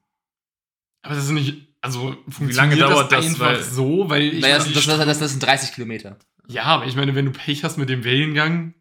Aber 1.02 1.16
das 1.16 1.26
ist 1.26 1.32
nicht, 1.32 1.68
also 1.82 2.16
funktioniert 2.30 2.56
lange 2.56 2.76
dauert 2.78 3.12
das, 3.12 3.26
einfach 3.26 3.46
weil- 3.46 3.64
so, 3.64 4.10
weil 4.10 4.22
ich 4.24 4.42
Naja, 4.42 4.58
das, 4.58 4.72
das, 4.72 4.86
das, 4.86 5.20
das 5.20 5.32
sind 5.32 5.44
30 5.44 5.74
Kilometer. 5.74 6.18
Ja, 6.48 6.64
aber 6.64 6.86
ich 6.86 6.96
meine, 6.96 7.14
wenn 7.16 7.26
du 7.26 7.32
Pech 7.32 7.64
hast 7.64 7.78
mit 7.78 7.90
dem 7.90 8.04
Wellengang, 8.04 8.74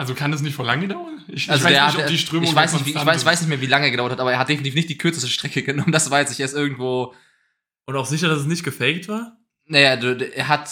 also 0.00 0.14
kann 0.14 0.32
das 0.32 0.40
nicht 0.40 0.54
vor 0.54 0.64
lange 0.64 0.88
dauern? 0.88 1.22
Ich, 1.28 1.50
Also 1.50 1.68
ich 1.68 1.74
weiß 1.74 1.84
nicht, 1.86 1.94
hat, 1.98 2.02
ob 2.04 2.06
die 2.06 2.16
Strömung 2.16 2.48
ich, 2.48 2.54
weiß 2.54 2.72
nicht, 2.72 2.86
wie, 2.86 2.90
ich, 2.90 3.06
weiß, 3.06 3.22
weiß 3.26 3.42
nicht 3.42 3.50
mehr, 3.50 3.60
wie 3.60 3.66
lange 3.66 3.84
er 3.84 3.90
gedauert 3.90 4.12
hat, 4.12 4.20
aber 4.20 4.32
er 4.32 4.38
hat 4.38 4.48
definitiv 4.48 4.74
nicht 4.74 4.88
die 4.88 4.96
kürzeste 4.96 5.28
Strecke 5.28 5.62
genommen. 5.64 5.92
Das 5.92 6.10
war 6.10 6.20
jetzt 6.20 6.30
nicht 6.30 6.40
erst 6.40 6.54
irgendwo. 6.54 7.14
Und 7.84 7.96
auch 7.96 8.06
sicher, 8.06 8.28
dass 8.28 8.40
es 8.40 8.46
nicht 8.46 8.64
gefaked 8.64 9.08
war? 9.08 9.36
Naja, 9.66 9.94
er 9.94 10.48
hat, 10.48 10.70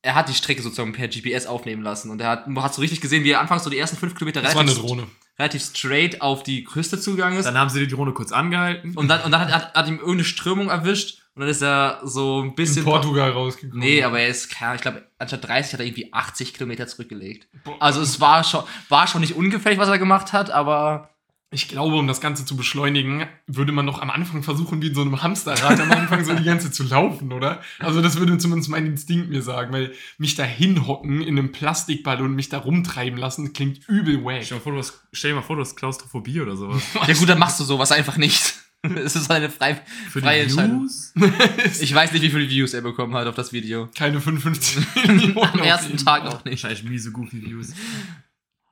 er 0.00 0.14
hat 0.14 0.30
die 0.30 0.34
Strecke 0.34 0.62
sozusagen 0.62 0.92
per 0.92 1.08
GPS 1.08 1.44
aufnehmen 1.44 1.82
lassen 1.82 2.10
und 2.10 2.22
er 2.22 2.28
hat, 2.28 2.46
hat 2.46 2.74
so 2.74 2.80
richtig 2.80 3.02
gesehen, 3.02 3.22
wie 3.22 3.32
er 3.32 3.40
anfangs 3.40 3.64
so 3.64 3.70
die 3.70 3.78
ersten 3.78 3.98
fünf 3.98 4.14
Kilometer 4.14 4.40
Das 4.40 4.54
war 4.54 4.62
eine 4.62 4.70
relativ, 4.70 4.88
Drohne. 4.88 5.06
relativ 5.38 5.62
straight 5.62 6.22
auf 6.22 6.42
die 6.42 6.64
Küste 6.64 6.98
zugegangen 6.98 7.38
ist. 7.38 7.44
Dann 7.44 7.58
haben 7.58 7.68
sie 7.68 7.80
die 7.80 7.88
Drohne 7.88 8.12
kurz 8.12 8.32
angehalten. 8.32 8.96
Und 8.96 9.08
dann, 9.08 9.20
und 9.20 9.30
dann 9.30 9.42
hat, 9.42 9.52
hat, 9.52 9.74
hat 9.74 9.88
ihm 9.88 9.96
irgendeine 9.98 10.24
Strömung 10.24 10.70
erwischt 10.70 11.19
und 11.40 11.46
dann 11.46 11.52
ist 11.52 11.62
er 11.62 12.02
so 12.04 12.42
ein 12.42 12.50
In 12.50 12.54
bisschen. 12.54 12.84
Portugal 12.84 13.30
rausgekommen. 13.30 13.82
Nee, 13.82 14.02
aber 14.02 14.20
er 14.20 14.28
ist, 14.28 14.50
keine 14.50 14.74
ich 14.74 14.82
glaube, 14.82 15.06
anstatt 15.18 15.48
30 15.48 15.72
hat 15.72 15.80
er 15.80 15.86
irgendwie 15.86 16.12
80 16.12 16.52
Kilometer 16.52 16.86
zurückgelegt. 16.86 17.48
Boah. 17.64 17.76
Also 17.80 18.02
es 18.02 18.20
war 18.20 18.44
schon, 18.44 18.62
war 18.90 19.06
schon 19.06 19.22
nicht 19.22 19.34
ungefährlich, 19.36 19.80
was 19.80 19.88
er 19.88 19.96
gemacht 19.98 20.34
hat, 20.34 20.50
aber 20.50 21.08
Ich 21.52 21.66
glaube, 21.66 21.96
um 21.96 22.06
das 22.06 22.20
Ganze 22.20 22.44
zu 22.44 22.56
beschleunigen, 22.58 23.26
würde 23.46 23.72
man 23.72 23.86
noch 23.86 24.02
am 24.02 24.10
Anfang 24.10 24.42
versuchen, 24.42 24.82
wie 24.82 24.88
in 24.88 24.94
so 24.94 25.00
einem 25.00 25.22
Hamsterrad 25.22 25.80
am 25.80 25.90
Anfang 25.90 26.22
so 26.26 26.34
die 26.34 26.44
ganze 26.44 26.70
zu 26.70 26.82
laufen, 26.84 27.32
oder? 27.32 27.62
Also 27.78 28.02
das 28.02 28.18
würde 28.18 28.36
zumindest 28.36 28.68
mein 28.68 28.84
Instinkt 28.84 29.30
mir 29.30 29.40
sagen, 29.40 29.72
weil 29.72 29.94
mich 30.18 30.34
da 30.34 30.44
hinhocken 30.44 31.22
in 31.22 31.38
einem 31.38 31.52
Plastikball 31.52 32.20
und 32.20 32.34
mich 32.34 32.50
da 32.50 32.58
rumtreiben 32.58 33.18
lassen, 33.18 33.54
klingt 33.54 33.88
übel 33.88 34.22
wack. 34.22 34.44
Stell 34.44 34.48
dir, 34.48 34.54
mal 34.56 34.60
vor, 34.60 34.72
du 34.72 34.78
hast, 34.78 35.00
stell 35.14 35.30
dir 35.30 35.36
mal 35.36 35.42
vor, 35.42 35.56
du 35.56 35.62
hast 35.62 35.74
Klaustrophobie 35.74 36.42
oder 36.42 36.54
sowas. 36.54 36.82
ja 37.08 37.14
gut, 37.14 37.30
dann 37.30 37.38
machst 37.38 37.58
du 37.58 37.64
sowas 37.64 37.92
einfach 37.92 38.18
nicht. 38.18 38.59
Es 38.96 39.14
ist 39.14 39.30
eine 39.30 39.50
frei, 39.50 39.80
Für 40.08 40.20
freie 40.20 40.42
Entscheidung. 40.42 40.82
Views? 40.82 41.12
Ich 41.80 41.94
weiß 41.94 42.12
nicht, 42.12 42.22
wie 42.22 42.30
viele 42.30 42.48
Views 42.48 42.72
er 42.74 42.80
bekommen 42.80 43.14
hat 43.14 43.26
auf 43.26 43.34
das 43.34 43.52
Video. 43.52 43.88
Keine 43.94 44.20
55 44.20 44.78
Millionen. 45.06 45.38
Am 45.38 45.60
ersten 45.60 45.96
Tag 45.98 46.22
auch 46.24 46.44
nicht. 46.44 46.62
Wahrscheinlich 46.62 46.84
miese 46.88 47.12
goofy 47.12 47.42
Views. 47.42 47.72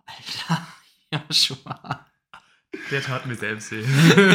Alter, 0.06 0.66
ja, 1.12 1.22
schon 1.30 1.58
mal. 1.64 2.06
Der 2.90 3.00
tat 3.02 3.26
mir 3.26 3.34
selbst 3.34 3.72
weh. 3.72 3.82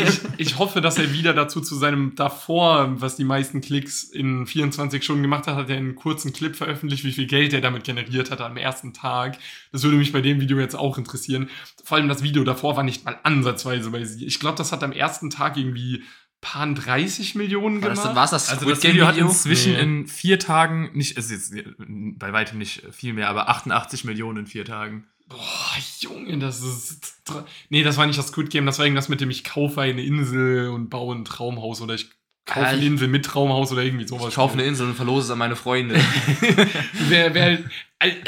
ich, 0.08 0.22
ich 0.38 0.58
hoffe, 0.58 0.82
dass 0.82 0.98
er 0.98 1.14
wieder 1.14 1.34
dazu 1.34 1.62
zu 1.62 1.76
seinem 1.76 2.16
davor, 2.16 3.00
was 3.00 3.16
die 3.16 3.24
meisten 3.24 3.62
Klicks 3.62 4.04
in 4.04 4.48
24 4.48 5.04
Stunden 5.04 5.22
gemacht 5.22 5.46
hat, 5.46 5.56
hat 5.56 5.70
er 5.70 5.78
einen 5.78 5.94
kurzen 5.96 6.34
Clip 6.34 6.56
veröffentlicht, 6.56 7.04
wie 7.04 7.12
viel 7.12 7.28
Geld 7.28 7.54
er 7.54 7.62
damit 7.62 7.84
generiert 7.84 8.32
hat 8.32 8.42
am 8.42 8.58
ersten 8.58 8.92
Tag. 8.94 9.38
Das 9.72 9.84
würde 9.84 9.98
mich 9.98 10.12
bei 10.12 10.22
dem 10.22 10.42
Video 10.42 10.60
jetzt 10.60 10.76
auch 10.76 10.98
interessieren. 10.98 11.50
Vor 11.84 11.98
allem 11.98 12.08
das 12.08 12.24
Video 12.24 12.44
davor 12.44 12.76
war 12.76 12.84
nicht 12.84 13.06
mal 13.06 13.20
ansatzweise 13.24 13.92
bei 13.92 14.04
sie. 14.04 14.26
Ich 14.26 14.40
glaube, 14.40 14.58
das 14.58 14.72
hat 14.72 14.84
am 14.84 14.92
ersten 14.94 15.30
Tag 15.30 15.56
irgendwie 15.56 16.04
paar 16.42 16.68
30 16.68 17.36
Millionen 17.36 17.82
War 17.82 17.90
das, 17.92 18.02
gemacht. 18.02 18.16
war 18.16 18.28
das 18.30 18.50
Also 18.50 18.62
Squid 18.62 18.72
das 18.72 18.82
Game 18.82 18.94
Video 18.94 19.08
hat 19.08 19.18
inzwischen 19.18 19.74
Nee. 19.74 19.80
in 19.80 20.08
vier 20.08 20.40
Tagen, 20.40 20.90
nicht, 20.94 21.18
es 21.18 21.32
ist 21.32 21.54
jetzt 21.54 21.66
bei 21.78 22.34
weitem 22.34 22.58
nicht 22.58 22.84
viel 22.92 23.14
mehr, 23.14 23.30
aber 23.30 23.48
88 23.48 24.04
Millionen 24.04 24.40
in 24.40 24.48
vier 24.48 24.66
Tagen. 24.66 25.08
Boah, 25.28 25.78
Junge, 26.00 26.38
das 26.38 26.62
ist. 26.62 27.24
Nee, 27.70 27.84
das 27.84 27.98
war 27.98 28.06
nicht 28.06 28.20
das 28.20 28.28
Squid 28.28 28.50
Game, 28.50 28.66
das 28.66 28.78
war 28.78 28.86
irgendwas 28.86 29.10
mit 29.10 29.22
dem 29.22 29.30
ich 29.30 29.44
kaufe 29.44 29.82
eine 29.82 30.04
Insel 30.04 30.70
und 30.70 30.90
baue 30.90 31.16
ein 31.16 31.26
Traumhaus 31.26 31.82
oder 31.82 31.96
ich 31.96 32.10
kaufe 32.46 32.68
eine 32.68 32.86
Insel 32.86 33.08
mit 33.08 33.26
Traumhaus 33.26 33.72
oder 33.72 33.84
irgendwie 33.84 34.08
sowas. 34.08 34.30
Ich 34.30 34.36
kaufe 34.36 34.54
eine 34.54 34.64
Insel 34.64 34.88
und 34.88 34.96
verlose 34.96 35.26
es 35.26 35.32
an 35.32 35.38
meine 35.38 35.56
Freunde. 35.56 35.96
wer, 37.08 37.34
wer, 37.34 37.60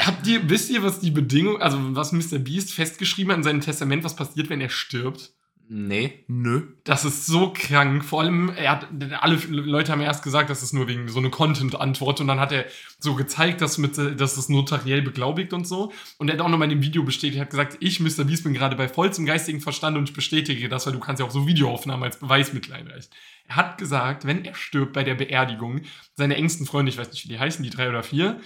habt 0.00 0.26
ihr, 0.26 0.48
wisst 0.48 0.70
ihr, 0.70 0.82
was 0.82 1.00
die 1.00 1.10
Bedingung, 1.10 1.60
also 1.60 1.78
was 1.94 2.12
Mr. 2.12 2.38
Beast 2.38 2.72
festgeschrieben 2.72 3.32
hat 3.32 3.38
in 3.38 3.44
seinem 3.44 3.60
Testament, 3.60 4.04
was 4.04 4.16
passiert, 4.16 4.48
wenn 4.48 4.60
er 4.60 4.70
stirbt? 4.70 5.32
Nee. 5.68 6.24
Nö. 6.28 6.62
Das 6.84 7.04
ist 7.04 7.26
so 7.26 7.52
krank. 7.52 8.04
Vor 8.04 8.20
allem, 8.20 8.50
er 8.56 8.72
hat, 8.72 8.88
alle 9.20 9.36
Leute 9.48 9.92
haben 9.92 10.00
erst 10.00 10.22
gesagt, 10.22 10.50
das 10.50 10.62
ist 10.62 10.72
nur 10.72 10.88
wegen 10.88 11.08
so 11.08 11.18
eine 11.18 11.30
Content-Antwort 11.30 12.20
und 12.20 12.28
dann 12.28 12.40
hat 12.40 12.52
er 12.52 12.66
so 12.98 13.14
gezeigt, 13.14 13.60
dass, 13.60 13.78
mit, 13.78 13.96
dass 13.98 14.36
es 14.36 14.48
notariell 14.48 15.02
beglaubigt 15.02 15.52
und 15.52 15.66
so. 15.66 15.92
Und 16.18 16.28
er 16.28 16.34
hat 16.34 16.40
auch 16.40 16.48
nochmal 16.48 16.70
in 16.70 16.78
dem 16.78 16.82
Video 16.82 17.02
bestätigt, 17.02 17.40
hat 17.40 17.50
gesagt, 17.50 17.76
ich, 17.80 18.00
Mr. 18.00 18.24
Beast, 18.24 18.44
bin 18.44 18.54
gerade 18.54 18.76
bei 18.76 18.88
vollstem 18.88 19.26
geistigen 19.26 19.60
Verstand 19.60 19.96
und 19.96 20.08
ich 20.08 20.14
bestätige 20.14 20.68
das, 20.68 20.86
weil 20.86 20.92
du 20.92 21.00
kannst 21.00 21.20
ja 21.20 21.26
auch 21.26 21.30
so 21.30 21.46
Videoaufnahmen 21.46 22.04
als 22.04 22.18
Beweismittel 22.18 22.72
einreichen. 22.72 23.10
Er 23.48 23.56
hat 23.56 23.78
gesagt, 23.78 24.26
wenn 24.26 24.44
er 24.44 24.54
stirbt 24.54 24.92
bei 24.92 25.04
der 25.04 25.14
Beerdigung, 25.14 25.82
seine 26.14 26.36
engsten 26.36 26.66
Freunde, 26.66 26.90
ich 26.90 26.98
weiß 26.98 27.10
nicht, 27.10 27.24
wie 27.24 27.28
die 27.28 27.38
heißen, 27.38 27.62
die 27.62 27.70
drei 27.70 27.88
oder 27.88 28.02
vier, 28.02 28.40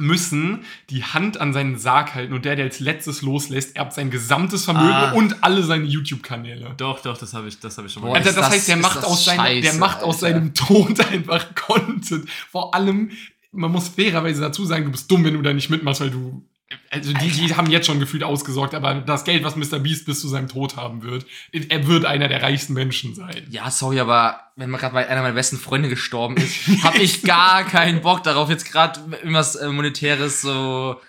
müssen 0.00 0.64
die 0.88 1.04
Hand 1.04 1.40
an 1.40 1.52
seinen 1.52 1.78
Sarg 1.78 2.14
halten 2.14 2.32
und 2.32 2.44
der, 2.44 2.56
der 2.56 2.64
als 2.64 2.80
letztes 2.80 3.22
loslässt, 3.22 3.76
erbt 3.76 3.92
sein 3.92 4.10
gesamtes 4.10 4.64
Vermögen 4.64 4.88
Ah. 4.90 5.12
und 5.12 5.44
alle 5.44 5.62
seine 5.62 5.84
YouTube-Kanäle. 5.84 6.74
Doch, 6.76 7.00
doch, 7.02 7.16
das 7.18 7.34
habe 7.34 7.48
ich, 7.48 7.60
das 7.60 7.78
hab 7.78 7.84
ich 7.86 7.92
schon 7.92 8.02
mal 8.02 8.08
Boah, 8.08 8.16
Alter, 8.16 8.30
ist 8.30 8.36
das, 8.38 8.44
das- 8.46 8.54
heißt, 8.54 8.68
der 8.68 8.76
macht, 8.78 9.04
aus, 9.04 9.24
seiner, 9.24 9.44
der 9.44 9.62
scheiße, 9.62 9.78
macht 9.78 10.02
aus 10.02 10.20
seinem 10.20 10.54
Tod 10.54 10.98
einfach 11.12 11.54
Content. 11.54 12.28
Vor 12.50 12.74
allem, 12.74 13.10
man 13.52 13.70
muss 13.72 13.88
fairerweise 13.88 14.40
dazu 14.40 14.64
sagen, 14.64 14.84
du 14.86 14.90
bist 14.92 15.10
dumm, 15.10 15.24
wenn 15.24 15.34
du 15.34 15.42
da 15.42 15.52
nicht 15.52 15.70
mitmachst, 15.70 16.00
weil 16.00 16.10
du. 16.10 16.42
Also, 16.90 17.12
die, 17.12 17.30
die 17.30 17.54
haben 17.56 17.68
jetzt 17.68 17.86
schon 17.86 17.98
gefühlt 17.98 18.22
ausgesorgt, 18.22 18.74
aber 18.74 18.94
das 18.94 19.24
Geld, 19.24 19.42
was 19.42 19.56
Mr. 19.56 19.80
Beast 19.80 20.06
bis 20.06 20.20
zu 20.20 20.28
seinem 20.28 20.48
Tod 20.48 20.76
haben 20.76 21.02
wird, 21.02 21.26
er 21.52 21.86
wird 21.86 22.04
einer 22.04 22.28
der 22.28 22.42
reichsten 22.42 22.74
Menschen 22.74 23.14
sein. 23.14 23.46
Ja, 23.50 23.70
sorry, 23.70 23.98
aber 23.98 24.40
wenn 24.54 24.70
mal 24.70 24.78
gerade 24.78 24.94
mal 24.94 25.04
einer 25.04 25.22
meiner 25.22 25.34
besten 25.34 25.58
Freunde 25.58 25.88
gestorben 25.88 26.36
ist, 26.36 26.68
habe 26.84 26.98
ich 26.98 27.22
gar 27.22 27.64
keinen 27.64 28.02
Bock 28.02 28.22
darauf, 28.22 28.50
jetzt 28.50 28.70
gerade 28.70 29.00
irgendwas 29.10 29.56
äh, 29.56 29.68
Monetäres 29.68 30.42
so 30.42 31.00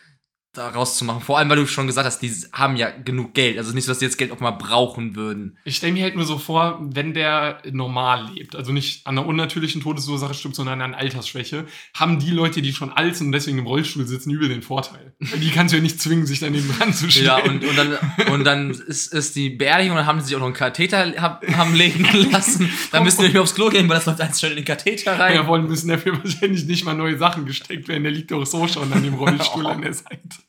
daraus 0.53 0.97
zu 0.97 1.05
machen. 1.05 1.21
Vor 1.21 1.37
allem, 1.37 1.49
weil 1.49 1.57
du 1.57 1.65
schon 1.65 1.87
gesagt 1.87 2.05
hast, 2.05 2.19
die 2.19 2.29
haben 2.51 2.75
ja 2.75 2.89
genug 2.89 3.33
Geld. 3.33 3.57
Also 3.57 3.73
nicht 3.73 3.85
so, 3.85 3.91
dass 3.91 3.99
die 3.99 4.05
jetzt 4.05 4.17
Geld 4.17 4.31
auch 4.31 4.41
mal 4.41 4.51
brauchen 4.51 5.15
würden. 5.15 5.57
Ich 5.63 5.77
stelle 5.77 5.93
mir 5.93 6.03
halt 6.03 6.15
nur 6.15 6.25
so 6.25 6.37
vor, 6.37 6.77
wenn 6.81 7.13
der 7.13 7.61
normal 7.71 8.29
lebt, 8.33 8.55
also 8.55 8.73
nicht 8.73 9.07
an 9.07 9.17
einer 9.17 9.27
unnatürlichen 9.27 9.81
Todesursache 9.81 10.33
stirbt, 10.33 10.55
sondern 10.55 10.81
an 10.81 10.93
Altersschwäche, 10.93 11.65
haben 11.95 12.19
die 12.19 12.31
Leute, 12.31 12.61
die 12.61 12.73
schon 12.73 12.91
alt 12.91 13.15
sind 13.15 13.27
und 13.27 13.31
deswegen 13.31 13.59
im 13.59 13.67
Rollstuhl 13.67 14.05
sitzen, 14.05 14.29
übel 14.29 14.49
den 14.49 14.61
Vorteil. 14.61 15.13
Die 15.19 15.51
kannst 15.51 15.71
du 15.71 15.77
ja 15.77 15.83
nicht 15.83 16.01
zwingen, 16.01 16.25
sich 16.25 16.39
daneben 16.39 16.67
dran 16.77 16.93
zu 16.93 17.09
stellen. 17.09 17.25
Ja, 17.27 17.37
und, 17.37 17.63
und 17.63 17.77
dann, 17.77 17.97
und 18.33 18.43
dann 18.43 18.71
ist, 18.71 19.13
ist 19.13 19.37
die 19.37 19.51
Beerdigung, 19.51 19.95
dann 19.95 20.05
haben 20.05 20.19
sie 20.19 20.27
sich 20.27 20.35
auch 20.35 20.39
noch 20.39 20.47
einen 20.47 20.55
Katheter 20.55 21.13
hab, 21.21 21.47
haben 21.55 21.73
legen 21.75 22.05
lassen. 22.29 22.69
Dann 22.91 23.03
müssen 23.03 23.19
wir 23.19 23.23
nicht 23.25 23.33
mehr 23.33 23.41
aufs 23.41 23.55
Klo 23.55 23.69
gehen, 23.69 23.87
weil 23.87 23.95
das 23.95 24.05
läuft 24.05 24.19
eins 24.19 24.39
schnell 24.39 24.51
in 24.51 24.57
den 24.57 24.65
Katheter 24.65 25.17
rein. 25.17 25.35
Ja, 25.35 25.47
wollen 25.47 25.65
müssen 25.65 25.87
dafür 25.87 26.17
wahrscheinlich 26.21 26.65
nicht 26.65 26.83
mal 26.83 26.93
neue 26.93 27.17
Sachen 27.17 27.45
gesteckt 27.45 27.87
werden. 27.87 28.03
Der 28.03 28.11
liegt 28.11 28.31
doch 28.31 28.45
so 28.45 28.67
schon 28.67 28.91
an 28.91 29.01
dem 29.01 29.13
Rollstuhl 29.21 29.65
an 29.65 29.81
der 29.81 29.93
Seite. 29.93 30.40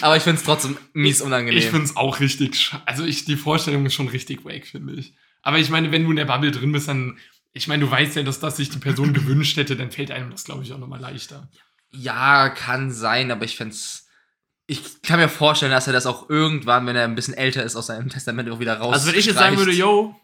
Aber 0.00 0.16
ich 0.16 0.22
finde 0.22 0.38
es 0.38 0.44
trotzdem 0.44 0.76
mies 0.92 1.20
unangenehm. 1.20 1.58
Ich 1.58 1.66
finde 1.66 1.84
es 1.84 1.96
auch 1.96 2.20
richtig. 2.20 2.74
Also 2.86 3.04
ich, 3.04 3.24
die 3.24 3.36
Vorstellung 3.36 3.86
ist 3.86 3.94
schon 3.94 4.08
richtig 4.08 4.44
wack, 4.44 4.66
finde 4.66 4.94
ich. 4.94 5.14
Aber 5.42 5.58
ich 5.58 5.70
meine, 5.70 5.92
wenn 5.92 6.04
du 6.04 6.10
in 6.10 6.16
der 6.16 6.24
Bubble 6.24 6.50
drin 6.50 6.72
bist, 6.72 6.88
dann. 6.88 7.18
Ich 7.52 7.68
meine, 7.68 7.84
du 7.84 7.90
weißt 7.90 8.16
ja, 8.16 8.24
dass 8.24 8.40
das 8.40 8.56
sich 8.56 8.70
die 8.70 8.78
Person 8.78 9.12
gewünscht 9.14 9.56
hätte, 9.56 9.76
dann 9.76 9.92
fällt 9.92 10.10
einem 10.10 10.30
das, 10.30 10.44
glaube 10.44 10.64
ich, 10.64 10.72
auch 10.72 10.78
nochmal 10.78 11.00
leichter. 11.00 11.48
Ja, 11.92 12.48
kann 12.48 12.90
sein, 12.90 13.30
aber 13.30 13.44
ich 13.44 13.56
find's. 13.56 14.08
Ich 14.66 15.02
kann 15.02 15.20
mir 15.20 15.28
vorstellen, 15.28 15.72
dass 15.72 15.86
er 15.86 15.92
das 15.92 16.06
auch 16.06 16.30
irgendwann, 16.30 16.86
wenn 16.86 16.96
er 16.96 17.04
ein 17.04 17.14
bisschen 17.14 17.34
älter 17.34 17.62
ist, 17.62 17.76
aus 17.76 17.88
seinem 17.88 18.08
Testament 18.08 18.48
auch 18.48 18.60
wieder 18.60 18.78
raus. 18.78 18.94
Also 18.94 19.08
wenn 19.08 19.18
ich 19.18 19.26
jetzt 19.26 19.36
sagen 19.36 19.58
würde, 19.58 19.72
yo, 19.72 20.16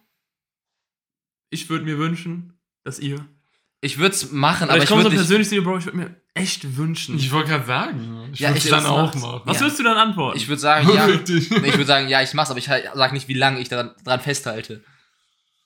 ich 1.51 1.69
würde 1.69 1.85
mir 1.85 1.99
wünschen, 1.99 2.59
dass 2.83 2.99
ihr. 2.99 3.27
Ich 3.83 3.99
würde 3.99 4.15
es 4.15 4.33
machen, 4.33 4.65
Aber 4.65 4.73
aber 4.73 4.79
ich 4.79 4.85
ich 4.85 4.91
komme 4.91 5.03
so 5.03 5.11
persönlich 5.11 5.49
zu 5.49 5.55
dir, 5.57 5.63
Bro, 5.63 5.79
ich 5.79 5.85
würde 5.85 5.99
mir 5.99 6.20
echt 6.35 6.77
wünschen. 6.77 7.17
Ich 7.17 7.33
wollte 7.33 7.51
gerade 7.51 7.67
sagen. 7.67 8.31
Ich 8.33 8.41
Ja, 8.41 8.49
würde 8.51 8.59
ich 8.59 8.65
es 8.65 8.71
dann 8.71 8.87
auch 8.87 9.07
machen. 9.07 9.21
machen. 9.21 9.41
Was 9.45 9.57
Ja. 9.57 9.63
würdest 9.63 9.79
du 9.79 9.83
dann 9.85 9.97
antworten? 9.97 10.37
Ich 10.39 10.49
würde 10.49 10.61
sagen, 10.61 10.89
ja. 10.95 11.09
Ich 11.09 11.29
würde 11.29 11.85
sagen, 11.85 12.09
ja, 12.09 12.23
ich 12.23 12.33
mach's, 12.35 12.51
aber 12.51 12.59
ich 12.59 12.69
halt, 12.69 12.85
sag 12.95 13.13
nicht, 13.13 13.29
wie 13.29 13.35
lange 13.35 13.61
ich 13.61 13.69
daran, 13.69 13.91
daran 14.05 14.21
festhalte. 14.21 14.83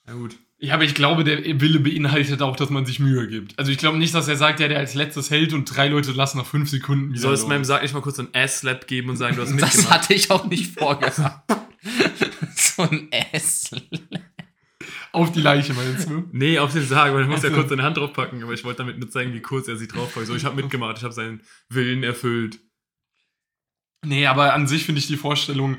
ja 0.07 0.13
gut. 0.13 0.35
Ja, 0.57 0.75
aber 0.75 0.83
ich 0.83 0.95
glaube, 0.95 1.25
der 1.25 1.43
Wille 1.59 1.79
beinhaltet 1.81 2.41
auch, 2.41 2.55
dass 2.55 2.69
man 2.69 2.85
sich 2.85 2.99
Mühe 2.99 3.27
gibt. 3.27 3.59
Also 3.59 3.71
ich 3.73 3.77
glaube 3.77 3.97
nicht, 3.97 4.15
dass 4.15 4.27
er 4.29 4.37
sagt, 4.37 4.61
ja, 4.61 4.69
der 4.69 4.79
als 4.79 4.93
letztes 4.95 5.29
hält 5.29 5.51
und 5.53 5.65
drei 5.65 5.89
Leute 5.89 6.13
lassen 6.13 6.37
nach 6.37 6.45
fünf 6.45 6.69
Sekunden 6.69 7.09
wieder 7.09 7.15
Du 7.15 7.21
sollst 7.27 7.47
meinem 7.49 7.65
Sarg 7.65 7.83
nicht 7.83 7.93
mal 7.93 8.01
kurz 8.01 8.15
so 8.15 8.21
einen 8.23 8.31
Ass-Slap 8.33 8.87
geben 8.87 9.09
und 9.09 9.17
sagen, 9.17 9.35
du 9.35 9.41
hast 9.41 9.51
Das 9.51 9.55
mitgemacht. 9.75 9.89
hatte 9.91 10.13
ich 10.13 10.31
auch 10.31 10.45
nicht 10.45 10.73
vorgehabt. 10.79 11.41
so 12.55 12.83
ein 12.83 13.09
Ass. 13.33 13.69
Auf 15.11 15.31
die 15.31 15.41
Leiche, 15.41 15.73
meinst 15.73 16.09
du? 16.09 16.27
Nee, 16.31 16.59
auf 16.59 16.73
den 16.73 16.85
Sarg, 16.85 17.13
weil 17.13 17.23
ich 17.23 17.27
muss 17.27 17.43
ja 17.43 17.49
kurz 17.49 17.69
seine 17.69 17.83
Hand 17.83 17.97
draufpacken, 17.97 18.43
aber 18.43 18.53
ich 18.53 18.63
wollte 18.63 18.79
damit 18.79 18.99
nur 18.99 19.09
zeigen, 19.09 19.33
wie 19.33 19.41
kurz 19.41 19.67
er 19.67 19.75
sie 19.75 19.87
draufpackt. 19.87 20.27
So, 20.27 20.35
ich 20.35 20.45
habe 20.45 20.55
mitgemacht, 20.55 20.97
ich 20.97 21.03
habe 21.03 21.13
seinen 21.13 21.41
Willen 21.69 22.03
erfüllt. 22.03 22.59
Nee, 24.05 24.27
aber 24.27 24.53
an 24.53 24.67
sich 24.67 24.85
finde 24.85 24.99
ich 24.99 25.07
die 25.07 25.17
Vorstellung 25.17 25.77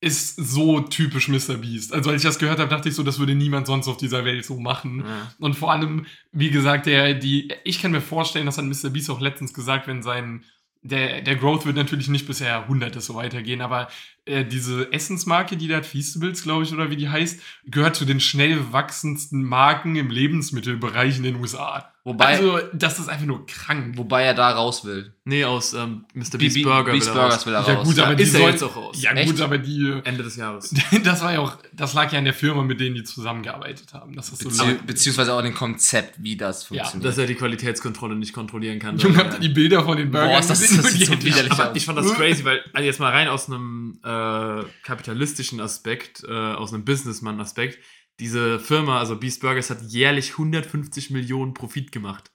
ist 0.00 0.36
so 0.36 0.80
typisch 0.80 1.28
Mr. 1.28 1.56
Beast. 1.56 1.92
Also 1.92 2.10
als 2.10 2.22
ich 2.22 2.28
das 2.28 2.38
gehört 2.38 2.60
habe, 2.60 2.70
dachte 2.70 2.88
ich 2.88 2.94
so, 2.94 3.02
das 3.02 3.18
würde 3.18 3.34
niemand 3.34 3.66
sonst 3.66 3.88
auf 3.88 3.96
dieser 3.96 4.24
Welt 4.24 4.44
so 4.44 4.60
machen. 4.60 5.00
Ja. 5.04 5.32
Und 5.40 5.54
vor 5.54 5.72
allem, 5.72 6.06
wie 6.30 6.50
gesagt, 6.50 6.86
der, 6.86 7.14
die, 7.14 7.52
ich 7.64 7.82
kann 7.82 7.90
mir 7.90 8.00
vorstellen, 8.00 8.46
das 8.46 8.58
hat 8.58 8.64
Mr. 8.64 8.90
Beast 8.90 9.10
auch 9.10 9.20
letztens 9.20 9.52
gesagt, 9.52 9.88
wenn 9.88 10.02
sein, 10.02 10.44
der, 10.82 11.22
der 11.22 11.36
Growth 11.36 11.66
wird 11.66 11.76
natürlich 11.76 12.08
nicht 12.08 12.26
bisher 12.26 12.48
Jahrhunderte 12.48 13.00
so 13.00 13.14
weitergehen, 13.14 13.60
aber 13.60 13.88
äh, 14.24 14.44
diese 14.44 14.92
Essensmarke, 14.92 15.56
die 15.56 15.68
da 15.68 15.76
hat, 15.76 15.86
Feastables, 15.86 16.42
glaube 16.42 16.64
ich, 16.64 16.72
oder 16.72 16.90
wie 16.90 16.96
die 16.96 17.08
heißt, 17.08 17.40
gehört 17.66 17.96
zu 17.96 18.04
den 18.04 18.20
schnell 18.20 18.72
wachsendsten 18.72 19.42
Marken 19.42 19.96
im 19.96 20.10
Lebensmittelbereich 20.10 21.16
in 21.16 21.24
den 21.24 21.36
USA. 21.36 21.92
Wobei, 22.08 22.24
also, 22.38 22.58
das 22.72 22.98
ist 22.98 23.08
einfach 23.08 23.26
nur 23.26 23.46
krank. 23.46 23.96
wobei 23.98 24.22
er 24.24 24.34
da 24.34 24.50
raus 24.50 24.84
will. 24.84 25.12
Nee, 25.24 25.44
aus 25.44 25.74
ähm, 25.74 26.06
Mr. 26.14 26.38
Beast 26.38 26.62
Burger. 26.62 26.92
Beast 26.92 27.08
will 27.14 27.16
er 27.20 27.22
raus. 27.26 27.44
Burgers 27.44 27.46
will 27.46 27.54
er 27.54 27.66
Ja, 27.68 27.74
raus. 27.74 27.86
gut, 27.86 27.98
aber 27.98 28.14
die 28.14 28.22
ist 28.22 28.34
er 28.34 28.40
soll- 28.40 28.50
jetzt 28.50 28.62
auch 28.62 28.76
raus. 28.76 28.96
Ja, 29.02 29.12
Echt? 29.12 29.30
gut, 29.30 29.40
aber 29.42 29.58
die. 29.58 30.00
Ende 30.04 30.22
des 30.22 30.36
Jahres. 30.36 30.74
Das 31.04 31.20
war 31.22 31.32
ja 31.34 31.40
auch, 31.40 31.56
das 31.72 31.92
lag 31.94 32.10
ja 32.12 32.18
an 32.18 32.24
der 32.24 32.32
Firma, 32.34 32.62
mit 32.62 32.80
denen 32.80 32.94
die 32.96 33.04
zusammengearbeitet 33.04 33.92
haben. 33.92 34.16
Das 34.16 34.30
ist 34.30 34.42
so 34.42 34.48
Bezieh 34.48 34.62
leid. 34.64 34.86
beziehungsweise 34.86 35.34
auch 35.34 35.42
dem 35.42 35.54
Konzept, 35.54 36.14
wie 36.22 36.36
das 36.36 36.62
Ja, 36.62 36.68
funktioniert. 36.82 37.04
Dass 37.10 37.18
er 37.18 37.26
die 37.26 37.34
Qualitätskontrolle 37.34 38.16
nicht 38.16 38.32
kontrollieren 38.32 38.78
kann. 38.78 38.96
Junge, 38.98 39.18
habt 39.18 39.34
ihr 39.34 39.40
die 39.40 39.50
Bilder 39.50 39.84
von 39.84 39.96
den 39.98 40.10
Burgern 40.10 40.30
Boah, 40.30 40.38
ist 40.40 40.48
das- 40.50 40.60
gesehen? 40.62 40.82
das 40.82 40.92
so 40.92 41.12
widerlich 41.22 41.52
Aber 41.52 41.70
aus. 41.70 41.76
ich 41.76 41.84
fand 41.84 41.98
das 41.98 42.14
crazy, 42.14 42.44
weil, 42.44 42.62
also 42.72 42.86
jetzt 42.86 42.98
mal 43.00 43.10
rein 43.12 43.28
aus 43.28 43.48
einem 43.50 43.98
äh, 44.02 44.62
kapitalistischen 44.82 45.60
Aspekt, 45.60 46.24
äh, 46.26 46.32
aus 46.32 46.72
einem 46.72 46.84
Businessman-Aspekt, 46.84 47.78
diese 48.20 48.58
Firma, 48.58 48.98
also 48.98 49.16
Beast 49.16 49.40
Burgers, 49.40 49.70
hat 49.70 49.82
jährlich 49.82 50.32
150 50.32 51.10
Millionen 51.10 51.54
Profit 51.54 51.92
gemacht. 51.92 52.30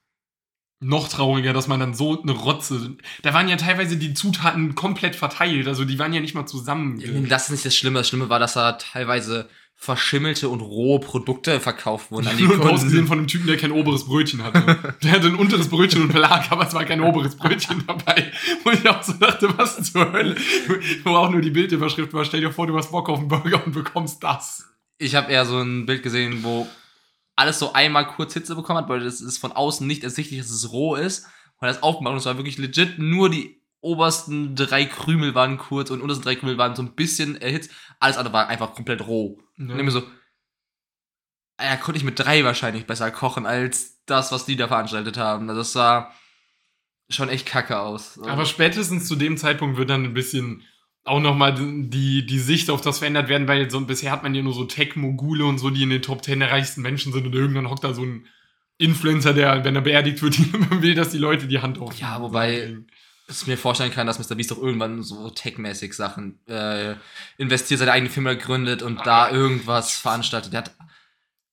Noch 0.79 1.07
trauriger, 1.07 1.53
dass 1.53 1.67
man 1.69 1.79
dann 1.79 1.93
so 1.93 2.21
eine 2.21 2.33
Rotze. 2.33 2.97
Da 3.21 3.33
waren 3.33 3.47
ja 3.47 3.55
teilweise 3.55 3.95
die 3.95 4.13
Zutaten 4.13 4.75
komplett 4.75 5.15
verteilt, 5.15 5.67
also 5.67 5.85
die 5.85 5.97
waren 5.97 6.11
ja 6.11 6.19
nicht 6.19 6.35
mal 6.35 6.45
zusammen. 6.45 7.27
Das 7.29 7.45
ist 7.45 7.51
nicht 7.51 7.65
das 7.65 7.75
Schlimme. 7.75 7.99
Das 7.99 8.09
Schlimme 8.09 8.27
war, 8.29 8.39
dass 8.39 8.53
da 8.53 8.73
teilweise 8.73 9.47
verschimmelte 9.75 10.49
und 10.49 10.61
rohe 10.61 10.99
Produkte 10.99 11.59
verkauft 11.59 12.11
wurden 12.11 12.27
an 12.27 12.37
die 12.37 12.43
Nur 12.47 12.59
ausgesehen 12.59 12.91
Kunden. 12.91 13.07
von 13.07 13.17
einem 13.19 13.27
Typen, 13.27 13.47
der 13.47 13.57
kein 13.57 13.71
oberes 13.71 14.05
Brötchen 14.05 14.43
hatte. 14.43 14.95
Der 15.03 15.11
hatte 15.11 15.27
ein 15.27 15.35
unteres 15.35 15.67
Brötchen 15.69 16.03
und 16.03 16.13
Belag, 16.13 16.51
aber 16.51 16.67
es 16.67 16.73
war 16.73 16.85
kein 16.85 17.01
oberes 17.01 17.35
Brötchen 17.35 17.83
dabei. 17.85 18.31
Wo 18.63 18.71
ich 18.71 18.87
auch 18.87 19.03
so 19.03 19.13
dachte, 19.13 19.57
was 19.57 19.91
zur 19.91 20.11
Hölle. 20.13 20.35
Wo 21.03 21.11
auch 21.11 21.29
nur 21.29 21.41
die 21.41 21.49
Bildüberschrift 21.49 22.13
war, 22.13 22.23
stell 22.23 22.41
dir 22.41 22.51
vor, 22.51 22.67
du 22.67 22.77
hast 22.77 22.91
Bock 22.91 23.09
auf 23.09 23.19
einen 23.19 23.27
Burger 23.27 23.65
und 23.65 23.73
bekommst 23.73 24.23
das. 24.23 24.72
Ich 24.97 25.15
habe 25.15 25.31
eher 25.31 25.45
so 25.45 25.59
ein 25.59 25.85
Bild 25.85 26.03
gesehen, 26.03 26.43
wo 26.43 26.67
alles 27.35 27.59
so 27.59 27.73
einmal 27.73 28.07
kurz 28.07 28.33
Hitze 28.33 28.55
bekommen 28.55 28.79
hat, 28.79 28.89
weil 28.89 29.03
das 29.03 29.21
ist 29.21 29.37
von 29.37 29.51
außen 29.51 29.85
nicht 29.85 30.03
ersichtlich, 30.03 30.39
dass 30.39 30.49
es 30.49 30.71
roh 30.71 30.95
ist. 30.95 31.25
Und 31.59 31.67
das 31.67 31.81
aufgemacht 31.81 32.11
und 32.11 32.19
es 32.19 32.25
war 32.25 32.37
wirklich 32.37 32.57
legit 32.57 32.99
nur 32.99 33.29
die 33.29 33.61
obersten 33.79 34.55
drei 34.55 34.85
Krümel 34.85 35.35
waren 35.35 35.57
kurz 35.57 35.91
und 35.91 36.01
untersten 36.01 36.23
drei 36.23 36.35
Krümel 36.35 36.57
waren 36.57 36.75
so 36.75 36.81
ein 36.81 36.95
bisschen 36.95 37.39
erhitzt. 37.39 37.71
Alles 37.99 38.17
andere 38.17 38.33
war 38.33 38.47
einfach 38.47 38.73
komplett 38.73 39.05
roh. 39.07 39.39
Und 39.57 39.69
ich 39.69 39.83
mir 39.83 39.91
so, 39.91 40.03
er 41.57 41.77
konnte 41.77 41.97
ich 41.97 42.03
mit 42.03 42.19
drei 42.19 42.43
wahrscheinlich 42.43 42.87
besser 42.87 43.11
kochen 43.11 43.45
als 43.45 44.03
das, 44.05 44.31
was 44.31 44.45
die 44.45 44.55
da 44.55 44.67
veranstaltet 44.67 45.17
haben. 45.17 45.49
Also 45.49 45.61
das 45.61 45.73
sah 45.73 46.13
schon 47.09 47.29
echt 47.29 47.45
kacke 47.45 47.79
aus. 47.79 48.19
Aber 48.23 48.45
spätestens 48.45 49.07
zu 49.07 49.15
dem 49.15 49.37
Zeitpunkt 49.37 49.77
wird 49.77 49.89
dann 49.89 50.03
ein 50.03 50.13
bisschen 50.13 50.63
auch 51.05 51.19
nochmal 51.19 51.53
die, 51.55 52.25
die 52.25 52.39
Sicht 52.39 52.69
auf 52.69 52.81
das 52.81 52.99
verändert 52.99 53.27
werden, 53.29 53.47
weil 53.47 53.69
so, 53.69 53.81
bisher 53.81 54.11
hat 54.11 54.23
man 54.23 54.33
ja 54.35 54.41
nur 54.41 54.53
so 54.53 54.63
Tech-Mogule 54.63 55.45
und 55.45 55.57
so, 55.57 55.69
die 55.69 55.83
in 55.83 55.89
den 55.89 56.01
Top 56.01 56.23
10 56.23 56.39
der 56.39 56.51
reichsten 56.51 56.81
Menschen 56.81 57.11
sind 57.11 57.25
und 57.25 57.33
irgendwann 57.33 57.69
hockt 57.69 57.83
da 57.83 57.93
so 57.93 58.03
ein 58.03 58.25
Influencer, 58.77 59.33
der, 59.33 59.63
wenn 59.65 59.75
er 59.75 59.81
beerdigt 59.81 60.21
wird, 60.21 60.37
will, 60.81 60.95
dass 60.95 61.09
die 61.09 61.17
Leute 61.17 61.47
die 61.47 61.59
Hand 61.59 61.79
auf. 61.79 61.97
Ja, 61.99 62.21
wobei- 62.21 62.77
ich 63.29 63.47
mir 63.47 63.57
vorstellen 63.57 63.91
kann, 63.91 64.05
dass 64.05 64.19
Mr. 64.19 64.35
Beast 64.35 64.51
doch 64.51 64.61
irgendwann 64.61 65.01
so 65.01 65.29
tech-mäßig 65.29 65.93
Sachen 65.93 66.39
äh, 66.47 66.95
investiert, 67.37 67.79
seine 67.79 67.93
eigene 67.93 68.09
Firma 68.11 68.33
gründet 68.33 68.81
und 68.83 69.05
da 69.05 69.31
irgendwas 69.31 69.93
veranstaltet. 69.97 70.51
Der 70.53 70.59
hat 70.59 70.75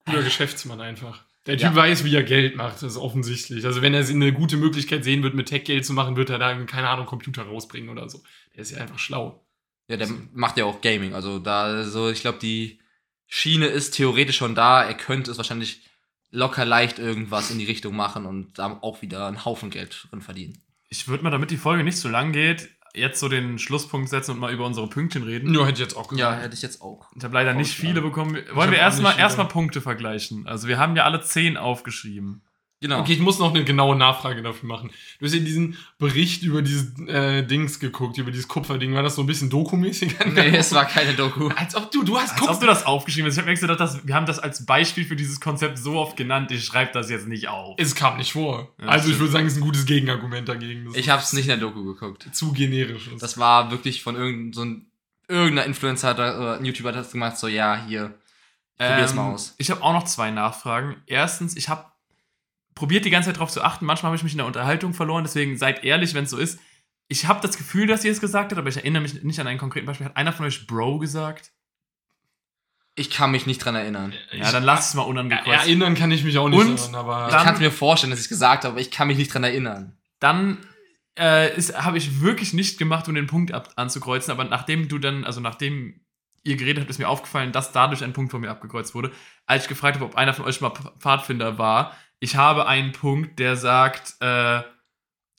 Guter 0.05 0.23
Geschäftsmann 0.25 0.81
einfach. 0.81 1.23
Der 1.47 1.57
Typ 1.57 1.63
Ja. 1.71 1.77
weiß, 1.77 2.05
wie 2.05 2.15
er 2.15 2.23
Geld 2.25 2.57
macht, 2.57 2.77
das 2.77 2.83
ist 2.93 2.97
offensichtlich. 2.99 3.65
Also 3.65 3.83
wenn 3.83 3.95
er 3.95 4.07
eine 4.07 4.33
gute 4.33 4.57
Möglichkeit 4.57 5.05
sehen 5.05 5.23
wird, 5.23 5.35
mit 5.35 5.47
Tech 5.49 5.65
Geld 5.65 5.87
zu 5.87 5.93
machen, 5.93 6.17
wird 6.17 6.29
er 6.31 6.39
da, 6.39 6.55
keine 6.65 6.89
Ahnung, 6.89 7.07
Computer 7.07 7.43
rausbringen 7.45 7.89
oder 7.89 8.09
so. 8.11 8.21
Der 8.55 8.63
ist 8.63 8.71
ja 8.73 8.79
einfach 8.79 8.99
schlau. 8.99 9.45
Ja, 9.89 9.97
der 9.97 10.09
macht 10.33 10.57
ja 10.57 10.65
auch 10.65 10.81
Gaming. 10.81 11.15
Also 11.15 11.39
da 11.39 11.85
so, 11.85 12.11
ich 12.11 12.21
glaube, 12.21 12.39
die 12.39 12.81
Schiene 13.27 13.67
ist 13.67 13.93
theoretisch 13.93 14.37
schon 14.37 14.55
da. 14.55 14.83
Er 14.85 14.95
könnte 14.95 15.31
es 15.31 15.37
wahrscheinlich 15.37 15.83
locker 16.31 16.65
leicht 16.65 16.99
irgendwas 16.99 17.51
in 17.51 17.59
die 17.59 17.65
Richtung 17.65 17.97
machen 17.97 18.27
und 18.27 18.59
da 18.59 18.79
auch 18.83 19.03
wieder 19.03 19.27
einen 19.27 19.45
Haufen 19.45 19.71
Geld 19.71 20.07
drin 20.11 20.21
verdienen. 20.21 20.63
Ich 20.89 21.09
würde 21.09 21.25
mal, 21.25 21.31
damit 21.31 21.51
die 21.51 21.57
Folge 21.57 21.83
nicht 21.85 21.99
so 21.99 22.09
lang 22.09 22.33
geht, 22.33 22.71
jetzt 22.95 23.21
so 23.21 23.29
den 23.29 23.59
Schlusspunkt 23.59 24.09
setzen 24.09 24.33
und 24.33 24.39
mal 24.39 24.53
über 24.53 24.67
unsere 24.67 24.89
Pünktchen 24.89 25.23
reden. 25.23 25.51
Nur 25.53 25.67
hätte 25.67 25.75
ich 25.83 25.89
jetzt 25.89 25.97
auch 25.97 26.11
Ja, 26.13 26.31
gesagt. 26.31 26.43
hätte 26.43 26.55
ich 26.55 26.63
jetzt 26.63 26.83
auch. 26.83 27.11
Ich 27.17 27.23
habe 27.25 27.35
leider 27.35 27.55
nicht 27.55 27.73
viele 27.75 28.01
bekommen. 28.01 28.37
Wollen 28.53 28.71
wir 28.71 28.79
erstmal 28.79 29.19
erstmal 29.19 29.49
Punkte 29.49 29.81
vergleichen? 29.81 30.47
Also 30.47 30.69
wir 30.69 30.79
haben 30.79 30.97
ja 30.97 31.05
alle 31.05 31.21
zehn 31.21 31.57
aufgeschrieben. 31.57 32.43
Genau. 32.83 33.01
Okay, 33.01 33.13
ich 33.13 33.21
muss 33.21 33.39
noch 33.39 33.51
eine 33.55 33.63
genaue 33.63 33.95
Nachfrage 33.95 34.41
dafür 34.41 34.67
machen. 34.67 34.91
Du 35.19 35.27
hast 35.27 35.35
ja 35.35 35.41
diesen 35.41 35.77
Bericht 35.99 36.43
über 36.43 36.63
dieses 36.63 36.99
äh, 37.09 37.43
Dings 37.43 37.79
geguckt, 37.79 38.17
über 38.17 38.31
dieses 38.31 38.49
Kupferding. 38.49 38.95
War 38.95 39.03
das 39.03 39.17
so 39.17 39.23
ein 39.23 39.27
bisschen 39.27 39.51
dokumäßig? 39.51 40.15
Nee, 40.35 40.57
es 40.57 40.73
war 40.73 40.87
keine 40.87 41.13
Doku. 41.13 41.49
Als 41.49 41.75
ob 41.75 41.91
du, 41.91 42.03
du 42.05 42.19
hast 42.19 42.41
Als 42.41 42.49
ob 42.49 42.59
du 42.61 42.67
das 42.67 42.87
aufgeschrieben 42.87 43.27
hast. 43.29 43.35
Ich 43.35 43.39
habe 43.43 43.51
mir 43.53 43.59
gedacht, 43.59 43.81
dass, 43.81 44.07
wir 44.07 44.15
haben 44.15 44.25
das 44.25 44.39
als 44.39 44.65
Beispiel 44.65 45.05
für 45.05 45.15
dieses 45.15 45.41
Konzept 45.41 45.77
so 45.77 45.99
oft 45.99 46.17
genannt. 46.17 46.51
Ich 46.53 46.65
schreibe 46.65 46.91
das 46.95 47.11
jetzt 47.11 47.29
nicht 47.29 47.49
auf. 47.49 47.75
Es 47.79 47.95
kam 47.95 48.17
nicht 48.17 48.33
vor. 48.33 48.75
Ja, 48.81 48.87
also 48.89 49.11
ich 49.11 49.19
würde 49.19 49.33
sagen, 49.33 49.47
es 49.47 49.53
ist 49.53 49.59
ein 49.59 49.65
gutes 49.65 49.85
Gegenargument 49.85 50.49
dagegen. 50.49 50.87
Das 50.87 50.97
Ich 50.97 51.11
habe 51.11 51.21
es 51.23 51.35
nicht 51.35 51.45
in 51.45 51.49
der 51.51 51.59
Doku 51.59 51.85
geguckt. 51.85 52.29
zu 52.33 52.53
generisch. 52.53 53.09
ist. 53.09 53.23
Das 53.23 53.37
war 53.37 53.71
wirklich 53.71 54.03
von 54.03 54.17
irgendein, 54.17 54.53
so 54.55 54.65
ein, 54.65 54.87
irgendeiner 55.29 55.67
Influencer 55.67 56.09
hat 56.09 56.17
oder 56.19 56.57
ein 56.59 56.65
YouTuber 56.65 56.89
hat 56.91 56.97
das 56.97 57.13
gemacht, 57.13 57.37
so 57.37 57.47
ja, 57.47 57.85
hier, 57.87 58.15
probier's 58.79 59.13
mal 59.15 59.33
aus. 59.35 59.49
Ähm, 59.51 59.55
Ich 59.59 59.71
habe 59.71 59.83
auch 59.83 59.93
noch 59.93 60.05
zwei 60.05 60.31
Nachfragen. 60.31 60.97
Erstens, 61.07 61.57
ich 61.57 61.69
habe 61.69 61.85
probiert 62.81 63.05
die 63.05 63.11
ganze 63.11 63.29
Zeit 63.29 63.37
darauf 63.37 63.51
zu 63.51 63.63
achten. 63.63 63.85
Manchmal 63.85 64.09
habe 64.09 64.17
ich 64.17 64.23
mich 64.23 64.33
in 64.33 64.39
der 64.39 64.47
Unterhaltung 64.47 64.95
verloren, 64.95 65.23
deswegen 65.23 65.59
seid 65.59 65.85
ehrlich, 65.85 66.15
wenn 66.15 66.25
es 66.25 66.31
so 66.31 66.39
ist. 66.39 66.59
Ich 67.09 67.27
habe 67.27 67.43
das 67.47 67.59
Gefühl, 67.59 67.87
dass 67.87 68.07
ihr 68.07 68.11
es 68.11 68.23
gesagt 68.23 68.53
habt, 68.53 68.59
aber 68.59 68.71
ich 68.71 68.79
erinnere 68.79 69.03
mich 69.03 69.23
nicht 69.23 69.39
an 69.39 69.47
einen 69.47 69.59
konkreten 69.59 69.85
Beispiel. 69.85 70.07
Hat 70.07 70.17
einer 70.17 70.33
von 70.33 70.47
euch 70.47 70.67
Bro 70.67 70.99
gesagt? 70.99 71.53
Ich 72.95 73.11
kann 73.11 73.33
mich 73.33 73.45
nicht 73.47 73.59
dran 73.63 73.75
erinnern. 73.75 74.15
Ja, 74.33 74.51
dann 74.51 74.65
lass 74.65 74.89
es 74.89 74.95
mal 74.95 75.03
unangekreuzt. 75.03 75.67
Erinnern 75.67 75.95
kann 75.95 76.11
ich 76.11 76.25
mich 76.25 76.39
auch 76.39 76.49
nicht 76.49 76.59
Und 76.59 76.79
daran, 76.79 76.95
aber 76.95 77.27
Ich 77.27 77.35
Dann- 77.35 77.45
kann 77.45 77.59
mir 77.59 77.71
vorstellen, 77.71 78.13
dass 78.13 78.21
ich 78.23 78.31
gesagt 78.31 78.65
habe, 78.65 78.73
aber 78.73 78.81
ich 78.81 78.91
kann 78.91 79.09
mich 79.09 79.19
nicht 79.19 79.33
dran 79.33 79.45
erinnern. 79.45 79.99
dann 80.21 80.59
äh, 81.17 81.51
habe 81.75 81.99
ich 81.99 82.23
wirklich 82.23 82.55
nicht 82.55 82.79
gemacht, 82.79 83.07
um 83.09 83.15
den 83.15 83.27
Punkt 83.27 83.53
ab 83.53 83.73
anzukreuzen, 83.77 84.31
aber 84.33 84.45
nachdem 84.45 84.89
du 84.89 84.97
dann, 84.99 85.25
also 85.25 85.41
nachdem 85.41 86.01
ihr 86.45 86.57
geredet 86.57 86.81
habt, 86.83 86.91
ist 86.91 86.99
mir 86.99 87.09
aufgefallen, 87.09 87.53
dass 87.53 87.73
dadurch 87.73 88.03
ein 88.03 88.13
Punkt 88.15 88.31
von 88.31 88.41
mir 88.41 88.49
abgekreuzt 88.51 88.95
wurde. 88.95 89.11
Als 89.45 89.65
ich 89.65 89.69
gefragt 89.69 89.97
habe, 89.97 90.07
ob 90.07 90.15
einer 90.15 90.33
von 90.33 90.47
euch 90.47 90.61
mal 90.63 90.73
Pfadfinder 90.99 91.59
war, 91.59 91.95
ich 92.21 92.37
habe 92.37 92.67
einen 92.67 92.93
Punkt, 92.93 93.39
der 93.39 93.57
sagt, 93.57 94.15
äh, 94.21 94.61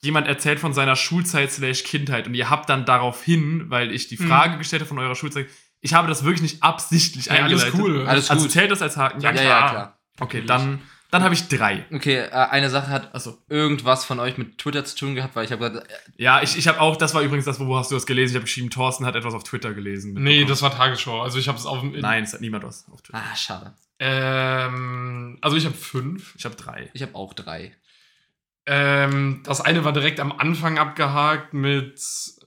jemand 0.02 0.28
erzählt 0.28 0.60
von 0.60 0.74
seiner 0.74 0.96
Schulzeit 0.96 1.52
slash 1.52 1.84
Kindheit 1.84 2.26
und 2.28 2.34
ihr 2.34 2.50
habt 2.50 2.70
dann 2.70 2.86
darauf 2.86 3.24
hin, 3.24 3.66
weil 3.70 3.92
ich 3.92 4.08
die 4.08 4.18
Mhm. 4.22 4.28
Frage 4.28 4.58
gestellt 4.58 4.82
habe 4.82 4.90
von 4.90 5.00
eurer 5.00 5.16
Schulzeit, 5.16 5.48
ich 5.80 5.94
habe 5.94 6.08
das 6.08 6.24
wirklich 6.24 6.42
nicht 6.42 6.64
absichtlich 6.64 7.26
ja, 7.28 7.34
alles 7.44 7.64
eingeleitet. 7.64 7.80
cool. 7.80 8.08
Alles 8.08 8.30
Also 8.30 8.44
gut. 8.44 8.52
zählt 8.52 8.72
das 8.72 8.82
als 8.82 8.98
Haken? 8.98 9.22
Ja, 9.22 9.32
ja, 9.32 9.42
ja, 9.44 9.70
klar. 9.70 10.00
Okay, 10.20 10.42
Natürlich. 10.42 10.48
dann, 10.48 10.82
dann 11.12 11.24
habe 11.24 11.34
ich 11.34 11.48
drei. 11.48 11.86
Okay, 11.92 12.18
äh, 12.18 12.30
eine 12.32 12.70
Sache 12.70 12.88
hat 12.90 13.14
Achso. 13.16 13.38
irgendwas 13.50 14.06
von 14.06 14.20
euch 14.20 14.38
mit 14.38 14.58
Twitter 14.60 14.86
zu 14.86 14.96
tun 14.96 15.16
gehabt, 15.16 15.36
weil 15.36 15.46
ich 15.46 15.52
habe 15.52 15.70
gesagt, 15.70 15.88
äh, 15.90 15.96
Ja, 16.18 16.42
ich, 16.42 16.58
ich 16.58 16.68
habe 16.68 16.80
auch, 16.82 16.96
das 16.98 17.14
war 17.14 17.22
übrigens 17.22 17.46
das, 17.46 17.60
wo 17.60 17.76
hast 17.78 17.92
du 17.92 17.96
das 17.96 18.06
gelesen? 18.06 18.32
Ich 18.32 18.36
habe 18.38 18.46
geschrieben, 18.46 18.70
Thorsten 18.70 19.06
hat 19.06 19.16
etwas 19.16 19.34
auf 19.34 19.44
Twitter 19.44 19.74
gelesen. 19.74 20.14
Nee, 20.14 20.46
das 20.46 20.62
war 20.62 20.72
Tagesschau. 20.76 21.22
Also 21.22 21.38
ich 21.40 21.48
habe 21.48 21.58
es 21.58 21.66
auf. 21.66 21.84
Nein, 21.84 22.24
es 22.24 22.34
hat 22.34 22.42
niemand 22.42 22.64
was 22.64 22.86
auf 22.92 23.02
Twitter. 23.02 23.20
ah, 23.20 23.36
schade. 23.36 23.74
Ähm, 24.04 25.38
also 25.42 25.56
ich 25.56 25.66
habe 25.66 25.76
fünf. 25.76 26.36
Ich 26.36 26.46
habe 26.46 26.56
drei. 26.56 26.90
Ich 26.94 27.04
habe 27.04 27.14
auch 27.14 27.36
drei. 27.36 27.76
Ähm, 28.66 29.42
das 29.44 29.62
eine 29.62 29.86
war 29.86 29.94
direkt 29.94 30.20
am 30.20 30.32
Anfang 30.32 30.80
abgehakt 30.80 31.54
mit. 31.54 32.02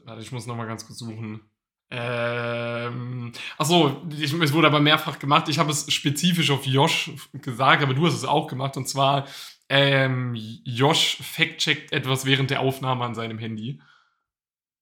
Warte, 0.05 0.21
ich 0.21 0.33
muss 0.33 0.47
noch 0.47 0.57
mal 0.57 0.67
ganz 0.67 0.85
kurz 0.85 0.99
suchen. 0.99 1.43
Ähm, 1.91 3.31
achso, 3.57 4.05
ich, 4.11 4.33
es 4.33 4.53
wurde 4.53 4.67
aber 4.67 4.81
mehrfach 4.81 5.21
gemacht. 5.21 5.49
Ich 5.49 5.61
habe 5.61 5.71
es 5.71 5.93
spezifisch 5.93 6.51
auf 6.51 6.67
Josh 6.67 7.13
gesagt, 7.33 7.85
aber 7.85 7.95
du 7.95 8.05
hast 8.05 8.15
es 8.15 8.25
auch 8.25 8.49
gemacht. 8.49 8.77
Und 8.77 8.89
zwar, 8.89 9.29
ähm, 9.69 10.35
Josh 10.65 11.19
fact-checkt 11.23 11.93
etwas 11.93 12.27
während 12.27 12.51
der 12.51 12.63
Aufnahme 12.63 13.05
an 13.05 13.15
seinem 13.15 13.39
Handy. 13.39 13.81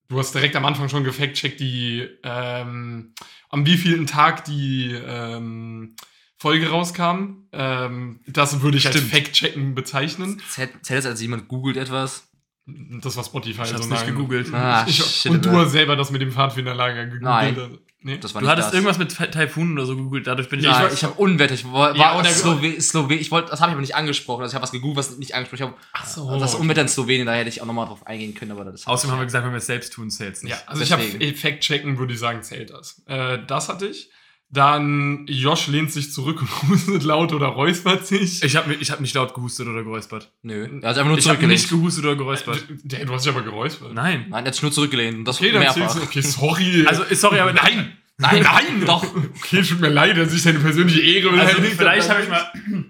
Du 0.08 0.18
hast 0.18 0.34
direkt 0.34 0.56
am 0.56 0.64
Anfang 0.64 0.88
schon 0.88 1.04
gefact-checkt, 1.04 1.60
die, 1.60 2.08
ähm, 2.22 3.12
am 3.50 3.66
wievielten 3.66 4.06
Tag 4.06 4.44
die 4.44 4.92
ähm, 4.92 5.96
Folge 6.42 6.68
rauskam. 6.68 7.46
Ähm, 7.52 8.20
das 8.26 8.60
würde 8.60 8.76
ich 8.76 8.86
als 8.86 8.96
Stimmt. 8.96 9.10
Fact-checken 9.12 9.74
bezeichnen. 9.74 10.42
Zählt 10.50 10.70
es, 10.90 11.06
als 11.06 11.22
jemand 11.22 11.48
googelt 11.48 11.76
etwas? 11.76 12.28
Das 12.66 13.16
war 13.16 13.24
Spotify. 13.24 13.62
Ich 13.62 13.72
hab's 13.72 13.72
also 13.74 13.88
nicht 13.88 14.06
gegoogelt. 14.06 14.52
Ah, 14.54 14.84
Ich, 14.86 15.02
shit, 15.04 15.32
und 15.32 15.44
du 15.44 15.50
hast 15.52 15.72
selber 15.72 15.96
das 15.96 16.10
mit 16.10 16.20
dem 16.20 16.30
Pfadfinderlager 16.30 17.04
gegoogelt. 17.06 17.22
Nein. 17.22 17.58
Also, 17.58 17.78
nee? 18.02 18.18
Das 18.18 18.34
war 18.34 18.42
Du 18.42 18.48
hattest 18.48 18.68
das. 18.68 18.74
irgendwas 18.74 18.98
mit 18.98 19.10
Ty- 19.16 19.30
Typhoon 19.32 19.72
oder 19.72 19.84
so 19.84 19.96
gegoogelt, 19.96 20.28
dadurch 20.28 20.48
bin 20.48 20.60
ich. 20.60 20.66
Ja, 20.66 20.86
ich 20.86 20.92
ich, 20.94 21.02
habe 21.04 21.14
Unwetter. 21.14 21.54
Ich 21.54 21.64
war, 21.72 21.96
Ja, 21.96 22.14
war 22.14 22.24
Slowe 22.24 22.80
Slowe 22.80 23.14
ich 23.14 23.30
wollte, 23.32 23.50
das 23.50 23.60
habe 23.60 23.70
ich 23.70 23.72
aber 23.74 23.80
nicht 23.80 23.96
angesprochen. 23.96 24.42
Also 24.42 24.52
ich 24.52 24.54
habe 24.54 24.62
was 24.62 24.70
gegoogelt, 24.70 24.96
was 24.96 25.18
nicht 25.18 25.34
angesprochen. 25.34 25.58
Ich 25.58 25.66
habe 25.66 25.76
Ach 25.92 26.06
so. 26.06 26.38
das 26.38 26.54
Unwetter 26.54 26.82
in 26.82 26.88
Slowenien, 26.88 27.26
da 27.26 27.34
hätte 27.34 27.48
ich 27.48 27.60
auch 27.62 27.66
nochmal 27.66 27.86
drauf 27.86 28.06
eingehen 28.06 28.34
können, 28.34 28.52
aber 28.52 28.64
das 28.64 28.86
Außerdem 28.86 29.12
haben 29.12 29.20
wir 29.20 29.26
gesagt, 29.26 29.44
wenn 29.44 29.52
wir 29.52 29.58
es 29.58 29.66
selbst 29.66 29.92
tun, 29.92 30.08
zählt 30.10 30.36
es 30.36 30.42
nicht. 30.44 30.52
Ja, 30.52 30.58
also 30.66 30.82
ich 30.84 30.92
habe 30.92 31.02
Deswegen. 31.02 31.36
Fact-checken, 31.36 31.98
würde 31.98 32.12
ich 32.14 32.20
sagen, 32.20 32.42
zählt 32.44 32.70
das. 32.70 33.02
Äh, 33.06 33.38
das 33.46 33.68
hatte 33.68 33.86
ich. 33.88 34.08
Dann 34.54 35.24
Josh 35.28 35.68
lehnt 35.68 35.90
sich 35.90 36.12
zurück 36.12 36.42
und 36.42 36.48
hustet 36.68 37.02
laut 37.04 37.32
oder 37.32 37.46
räuspert 37.46 38.06
sich. 38.06 38.42
Ich 38.44 38.54
habe 38.54 38.74
ich 38.74 38.90
hab 38.90 39.00
nicht 39.00 39.14
laut 39.14 39.32
gehustet 39.34 39.66
oder 39.66 39.82
geräuspert. 39.82 40.30
Nö. 40.42 40.68
Er 40.82 40.88
hat 40.90 40.94
sich 40.96 41.00
einfach 41.00 41.04
nur 41.06 41.18
Ich 41.18 41.26
habe 41.28 41.46
nicht 41.46 41.68
zurückgelehnt. 41.68 41.68
gehustet 41.70 42.04
oder 42.04 42.16
geräuspert. 42.16 42.64
Der, 42.84 43.04
du 43.06 43.12
hast 43.14 43.24
dich 43.24 43.32
aber 43.34 43.42
geräuspert. 43.44 43.94
Nein. 43.94 44.26
Nein, 44.28 44.44
er 44.44 44.48
hat 44.48 44.54
sich 44.54 44.62
nur 44.62 44.72
zurückgelehnt. 44.72 45.16
Und 45.18 45.24
das 45.24 45.38
Okay, 45.40 45.52
dann 45.52 45.60
mehrfach. 45.60 46.02
Okay, 46.02 46.20
sorry. 46.20 46.84
Also, 46.86 47.02
sorry, 47.14 47.38
aber 47.40 47.54
nein. 47.54 47.92
Nein, 48.18 48.42
Nein, 48.42 48.84
doch. 48.84 49.02
Okay, 49.42 49.62
tut 49.62 49.80
mir 49.80 49.88
leid, 49.88 50.16
dass 50.18 50.34
ich 50.34 50.42
deine 50.42 50.58
persönliche 50.58 51.00
Ehre 51.00 51.30
Also, 51.40 51.62
vielleicht 51.62 52.10
habe. 52.10 52.20
habe 52.20 52.22
ich 52.24 52.28
mal 52.70 52.84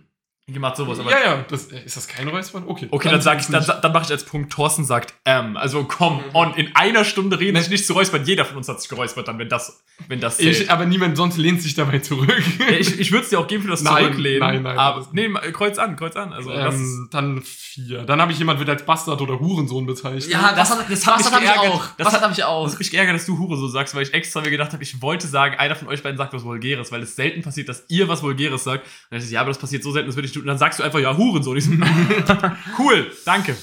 gemacht 0.49 0.77
sowas, 0.77 0.99
aber. 0.99 1.11
Ja, 1.11 1.21
ja, 1.25 1.45
das, 1.49 1.69
äh, 1.73 1.81
ist 1.85 1.97
das 1.97 2.09
kein 2.09 2.27
Räuspern? 2.29 2.65
Okay. 2.67 2.89
Okay, 2.91 3.09
dann, 3.11 3.21
sag 3.23 3.41
ich, 3.41 3.47
dann, 3.47 3.65
dann 3.81 3.93
mache 3.93 4.05
ich 4.07 4.11
als 4.11 4.25
Punkt, 4.25 4.53
Thorsten 4.53 4.85
sagt 4.85 5.15
ähm. 5.25 5.57
Also 5.57 5.85
komm, 5.85 6.21
on, 6.35 6.55
in 6.55 6.75
einer 6.75 7.05
Stunde 7.05 7.39
reden 7.39 7.59
sich 7.61 7.71
nicht 7.71 7.87
zu 7.87 7.93
räuspern. 7.93 8.25
Jeder 8.25 8.45
von 8.45 8.57
uns 8.57 8.69
hat 8.69 8.81
sich 8.81 8.89
geräuspert, 8.91 9.29
dann, 9.29 9.39
wenn 9.39 9.49
das, 9.49 9.83
wenn 10.09 10.21
das 10.21 10.39
zählt. 10.39 10.61
Ich, 10.63 10.71
aber 10.71 10.85
niemand 10.85 11.17
sonst 11.17 11.37
lehnt 11.39 11.63
sich 11.63 11.75
dabei 11.75 12.01
zurück. 12.01 12.43
ja, 12.59 12.69
ich 12.77 12.99
ich 12.99 13.13
würde 13.13 13.23
es 13.25 13.31
dir 13.31 13.39
auch 13.39 13.47
geben 13.47 13.63
für 13.63 13.71
das 13.71 13.83
Nein, 13.83 14.05
Zurücklehnen. 14.05 14.41
nein, 14.41 14.63
nein, 14.63 14.79
Aber, 14.79 15.07
nee, 15.13 15.29
kreuz 15.53 15.79
an, 15.79 15.95
kreuz 15.97 16.17
an. 16.17 16.33
Also, 16.33 16.51
ähm, 16.53 17.09
dann 17.13 17.43
vier. 17.43 18.03
Dann 18.03 18.21
habe 18.21 18.33
ich 18.33 18.39
jemand 18.39 18.59
wird 18.59 18.69
als 18.69 18.85
Bastard 18.85 19.21
oder 19.23 19.39
Hurensohn 19.39 19.87
bezeichnet. 19.87 20.27
Ja, 20.29 20.53
das, 20.55 20.69
Das- 20.71 20.79
hat, 20.79 20.91
das 20.91 21.01
das, 21.01 21.07
hat 21.07 21.17
mich 21.19 21.25
das 21.27 21.35
habe 21.35 21.45
ich 21.45 21.51
geärgert. 21.53 21.73
auch. 21.75 21.87
Das 21.97 21.97
Das 22.07 22.15
hat- 22.15 22.23
habe 22.23 22.33
ich 22.33 22.45
auch. 22.45 22.65
das 22.65 22.73
ist 22.75 22.81
richtig 22.81 22.99
ärger, 22.99 23.13
dass 23.13 23.27
du 23.27 23.39
Hure 23.39 23.57
so 23.57 23.69
sagst, 23.69 23.95
weil 23.95 24.03
ich 24.03 24.13
extra 24.13 24.41
mir 24.41 24.51
gedacht 24.51 24.73
habe, 24.73 24.83
ich 24.83 25.01
wollte 25.01 25.29
sagen, 25.29 25.55
einer 25.57 25.77
von 25.77 25.87
euch 25.89 26.03
beiden 26.03 26.19
sagt 26.19 26.33
was 26.35 26.43
Vulgäres, 26.45 26.91
weil 26.93 27.03
es 27.03 27.15
selten 27.17 27.43
passiert, 27.43 27.69
dass 27.69 27.85
ihr 27.89 28.09
was 28.09 28.23
Vulgäres 28.25 28.65
sagt. 28.65 28.85
Und 28.85 28.91
dann 29.11 29.23
ich, 29.23 29.31
ja, 29.31 29.41
aber 29.41 29.51
das 29.51 29.59
passiert 29.59 29.83
so 29.85 29.93
selten, 29.93 30.09
das 30.09 30.17
würde 30.17 30.27
ich 30.27 30.32
tun. 30.33 30.43
Und 30.43 30.49
dann 30.49 30.59
sagst 30.59 30.79
du 30.79 30.83
einfach, 30.83 30.99
ja, 30.99 31.17
Hurensohn. 31.17 31.57
Ich 31.57 31.65
so, 31.65 31.73
cool, 32.79 33.11
danke. 33.25 33.57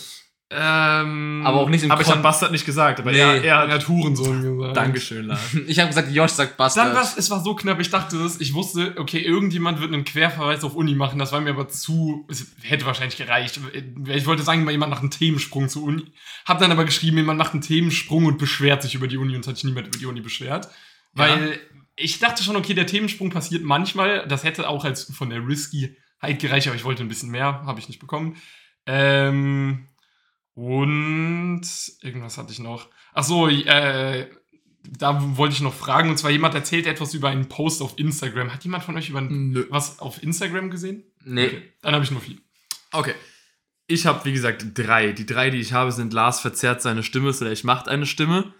Ähm, 0.51 1.43
Aber 1.45 1.59
auch 1.59 1.69
nicht 1.69 1.83
im 1.83 1.91
Aber 1.91 2.01
ich 2.01 2.09
habe 2.09 2.23
Bastard 2.23 2.51
nicht 2.51 2.65
gesagt, 2.65 2.99
aber 2.99 3.11
Nee. 3.11 3.19
er, 3.19 3.43
er 3.43 3.57
hat. 3.59 3.69
hat 3.69 3.87
Hurensohn 3.87 4.41
gesagt. 4.41 4.77
Dankeschön, 4.77 5.25
Lars. 5.27 5.41
Ich 5.67 5.77
habe 5.77 5.89
gesagt, 5.89 6.11
Josh 6.11 6.31
sagt 6.31 6.57
Bastard. 6.57 6.87
Dann 6.87 6.95
was, 6.95 7.15
es 7.17 7.29
war 7.29 7.43
so 7.43 7.53
knapp, 7.53 7.79
ich 7.79 7.91
dachte 7.91 8.17
es, 8.17 8.41
ich 8.41 8.55
wusste, 8.55 8.95
okay, 8.97 9.19
irgendjemand 9.19 9.79
wird 9.79 9.93
einen 9.93 10.05
Querverweis 10.05 10.63
auf 10.63 10.73
Uni 10.73 10.95
machen, 10.95 11.19
das 11.19 11.31
war 11.31 11.39
mir 11.39 11.51
aber 11.51 11.67
zu, 11.69 12.25
es 12.29 12.47
hätte 12.63 12.87
wahrscheinlich 12.87 13.15
gereicht. 13.17 13.59
Ich 14.07 14.25
wollte 14.25 14.41
sagen, 14.41 14.63
mal 14.63 14.71
jemand 14.71 14.89
macht 14.89 15.01
einen 15.01 15.11
Themensprung 15.11 15.69
zur 15.69 15.83
Uni. 15.83 16.05
Hab 16.45 16.57
dann 16.57 16.71
aber 16.71 16.83
geschrieben, 16.83 17.17
jemand 17.17 17.37
macht 17.37 17.53
einen 17.53 17.61
Themensprung 17.61 18.25
und 18.25 18.39
beschwert 18.39 18.81
sich 18.81 18.95
über 18.95 19.07
die 19.07 19.17
Uni 19.17 19.35
und 19.35 19.41
es 19.41 19.47
hat 19.47 19.55
sich 19.57 19.65
niemand 19.65 19.85
über 19.85 19.99
die 19.99 20.07
Uni 20.07 20.21
beschwert. 20.21 20.67
Weil 21.13 21.59
ich 21.95 22.17
dachte 22.17 22.43
schon, 22.43 22.55
okay, 22.55 22.73
der 22.73 22.87
Themensprung 22.87 23.29
passiert 23.29 23.63
manchmal, 23.63 24.25
das 24.27 24.43
hätte 24.43 24.67
auch 24.67 24.83
als 24.83 25.11
von 25.15 25.29
der 25.29 25.45
Risky-Heit 25.45 25.95
gereicht, 26.21 26.67
aber 26.67 26.75
ich 26.75 26.83
wollte 26.83 27.03
ein 27.03 27.09
bisschen 27.09 27.31
mehr, 27.31 27.63
habe 27.65 27.79
ich 27.79 27.87
nicht 27.87 27.99
bekommen. 27.99 28.35
Ähm, 28.85 29.87
und 30.53 31.61
irgendwas 32.01 32.37
hatte 32.37 32.51
ich 32.51 32.59
noch. 32.59 32.87
Ach 33.13 33.23
so, 33.23 33.47
äh, 33.47 34.27
da 34.83 35.37
wollte 35.37 35.55
ich 35.55 35.61
noch 35.61 35.73
fragen, 35.73 36.09
und 36.09 36.17
zwar 36.17 36.31
jemand 36.31 36.55
erzählt 36.55 36.87
etwas 36.87 37.13
über 37.13 37.29
einen 37.29 37.47
Post 37.47 37.81
auf 37.81 37.97
Instagram. 37.97 38.53
Hat 38.53 38.63
jemand 38.63 38.83
von 38.83 38.97
euch 38.97 39.09
über 39.09 39.21
Nö. 39.21 39.65
was 39.69 39.99
auf 39.99 40.21
Instagram 40.23 40.69
gesehen? 40.69 41.03
nee. 41.23 41.47
Okay, 41.47 41.73
dann 41.81 41.93
habe 41.93 42.03
ich 42.03 42.11
nur 42.11 42.21
vier. 42.21 42.37
Okay. 42.91 43.13
Ich 43.87 44.05
habe, 44.05 44.23
wie 44.25 44.33
gesagt, 44.33 44.65
drei. 44.75 45.13
Die 45.13 45.25
drei, 45.25 45.49
die 45.49 45.59
ich 45.59 45.73
habe, 45.73 45.91
sind 45.91 46.13
Lars 46.13 46.39
verzerrt 46.41 46.81
seine 46.81 47.01
Stimme, 47.01 47.33
slash 47.33 47.63
macht 47.63 47.87
eine 47.87 48.05
Stimme. 48.05 48.53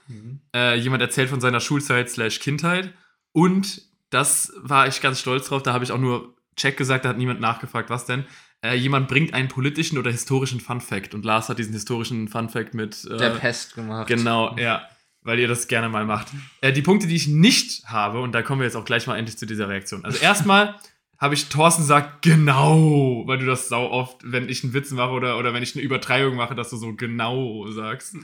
Äh, 0.56 0.76
jemand 0.80 1.02
erzählt 1.04 1.30
von 1.30 1.40
seiner 1.40 1.60
Schulzeit, 1.60 2.10
slash 2.10 2.40
Kindheit. 2.40 2.94
Und 3.32 3.84
das 4.10 4.52
war 4.58 4.88
ich 4.88 5.02
ganz 5.02 5.20
stolz 5.20 5.48
drauf. 5.48 5.62
Da 5.62 5.74
habe 5.74 5.84
ich 5.84 5.92
auch 5.92 6.00
nur 6.00 6.36
Check 6.56 6.78
gesagt, 6.78 7.06
da 7.06 7.10
hat 7.10 7.18
niemand 7.18 7.40
nachgefragt, 7.40 7.90
was 7.90 8.06
denn. 8.06 8.26
Äh, 8.62 8.76
jemand 8.76 9.08
bringt 9.08 9.34
einen 9.34 9.48
politischen 9.48 9.98
oder 9.98 10.12
historischen 10.12 10.60
Fun 10.60 10.82
Fact. 10.82 11.14
Und 11.14 11.24
Lars 11.24 11.48
hat 11.48 11.60
diesen 11.60 11.74
historischen 11.74 12.28
Fun 12.28 12.50
Fact 12.50 12.74
mit. 12.74 13.06
Äh, 13.06 13.18
Der 13.18 13.30
Pest 13.32 13.76
gemacht. 13.76 14.08
Genau, 14.08 14.56
ja. 14.58 14.82
Weil 15.22 15.40
ihr 15.40 15.48
das 15.48 15.68
gerne 15.68 15.90
mal 15.90 16.06
macht. 16.06 16.28
Äh, 16.62 16.74
die 16.74 16.82
Punkte, 16.82 17.08
die 17.08 17.16
ich 17.16 17.28
nicht 17.28 17.86
habe, 17.86 18.22
und 18.22 18.34
da 18.34 18.42
kommen 18.42 18.62
wir 18.62 18.66
jetzt 18.66 18.76
auch 18.76 18.86
gleich 18.86 19.08
mal 19.08 19.18
endlich 19.18 19.38
zu 19.38 19.46
dieser 19.46 19.70
Reaktion. 19.70 20.04
Also 20.04 20.18
erstmal 20.20 20.76
habe 21.20 21.34
ich 21.34 21.50
Thorsten 21.50 21.84
sagt, 21.84 22.22
genau, 22.22 23.24
weil 23.28 23.38
du 23.38 23.46
das 23.46 23.68
sau 23.68 23.90
oft, 23.92 24.18
wenn 24.24 24.48
ich 24.48 24.64
einen 24.64 24.74
Witz 24.74 24.92
mache 24.92 25.12
oder, 25.12 25.38
oder 25.38 25.54
wenn 25.54 25.62
ich 25.62 25.76
eine 25.76 25.84
Übertreibung 25.84 26.36
mache, 26.36 26.56
dass 26.56 26.70
du 26.70 26.78
so 26.78 26.94
genau 26.96 27.68
sagst. 27.70 28.16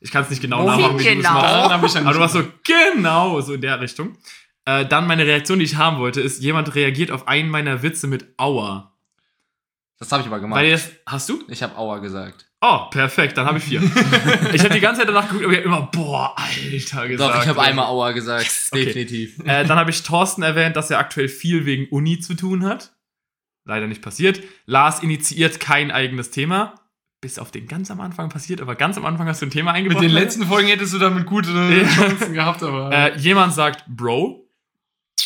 Ich 0.00 0.12
kann 0.12 0.22
es 0.22 0.30
nicht 0.30 0.40
genau 0.40 0.64
Wohin 0.64 0.80
nachmachen, 0.80 0.98
wie 1.00 1.04
du 1.04 1.10
es 1.10 1.16
genau? 1.16 1.34
machst. 1.34 1.96
Aber 1.96 2.12
du 2.12 2.20
warst 2.20 2.34
so, 2.34 2.44
genau, 2.62 3.40
so 3.40 3.54
in 3.54 3.60
der 3.60 3.80
Richtung. 3.80 4.16
Äh, 4.66 4.86
dann 4.86 5.06
meine 5.06 5.26
Reaktion, 5.26 5.58
die 5.58 5.64
ich 5.64 5.76
haben 5.76 5.98
wollte, 5.98 6.20
ist, 6.20 6.42
jemand 6.42 6.74
reagiert 6.74 7.10
auf 7.10 7.28
einen 7.28 7.50
meiner 7.50 7.82
Witze 7.82 8.06
mit 8.06 8.34
Aua. 8.38 8.94
Das 9.98 10.10
habe 10.10 10.22
ich 10.22 10.26
aber 10.26 10.40
gemacht. 10.40 10.60
Weil 10.60 10.70
das, 10.70 10.90
hast 11.06 11.28
du? 11.28 11.42
ich 11.48 11.62
habe 11.62 11.76
Aua 11.76 11.98
gesagt. 11.98 12.46
Oh, 12.60 12.86
perfekt, 12.90 13.36
dann 13.36 13.46
habe 13.46 13.58
ich 13.58 13.64
vier. 13.64 13.82
ich 14.54 14.62
habe 14.62 14.72
die 14.72 14.80
ganze 14.80 15.00
Zeit 15.00 15.08
danach 15.08 15.28
geguckt, 15.28 15.44
aber 15.44 15.52
ich 15.52 15.58
hab 15.58 15.66
immer, 15.66 15.82
boah, 15.92 16.34
Alter, 16.36 17.08
gesagt. 17.08 17.34
Doch, 17.34 17.42
ich 17.42 17.48
habe 17.48 17.60
einmal 17.60 17.86
Aua 17.86 18.12
gesagt. 18.12 18.50
Okay. 18.70 18.86
Definitiv. 18.86 19.38
Äh, 19.40 19.64
dann 19.64 19.78
habe 19.78 19.90
ich 19.90 20.02
Thorsten 20.02 20.42
erwähnt, 20.42 20.74
dass 20.74 20.90
er 20.90 20.98
aktuell 20.98 21.28
viel 21.28 21.66
wegen 21.66 21.86
Uni 21.90 22.20
zu 22.20 22.34
tun 22.34 22.64
hat. 22.64 22.94
Leider 23.66 23.86
nicht 23.86 24.02
passiert. 24.02 24.42
Lars 24.66 25.02
initiiert 25.02 25.60
kein 25.60 25.90
eigenes 25.90 26.30
Thema. 26.30 26.74
Bis 27.20 27.38
auf 27.38 27.50
den 27.50 27.66
ganz 27.66 27.90
am 27.90 28.00
Anfang 28.00 28.28
passiert, 28.28 28.60
aber 28.60 28.74
ganz 28.74 28.98
am 28.98 29.06
Anfang 29.06 29.26
hast 29.26 29.40
du 29.40 29.46
ein 29.46 29.50
Thema 29.50 29.72
Mit 29.72 29.78
eingebracht. 29.78 30.04
den 30.04 30.10
Leute. 30.10 30.24
letzten 30.24 30.46
Folgen 30.46 30.68
hättest 30.68 30.92
du 30.92 30.98
damit 30.98 31.26
gute. 31.26 31.50
Chancen 31.50 32.34
gehabt, 32.34 32.62
aber. 32.62 32.92
Äh, 32.92 33.18
jemand 33.18 33.54
sagt 33.54 33.84
Bro. 33.86 34.43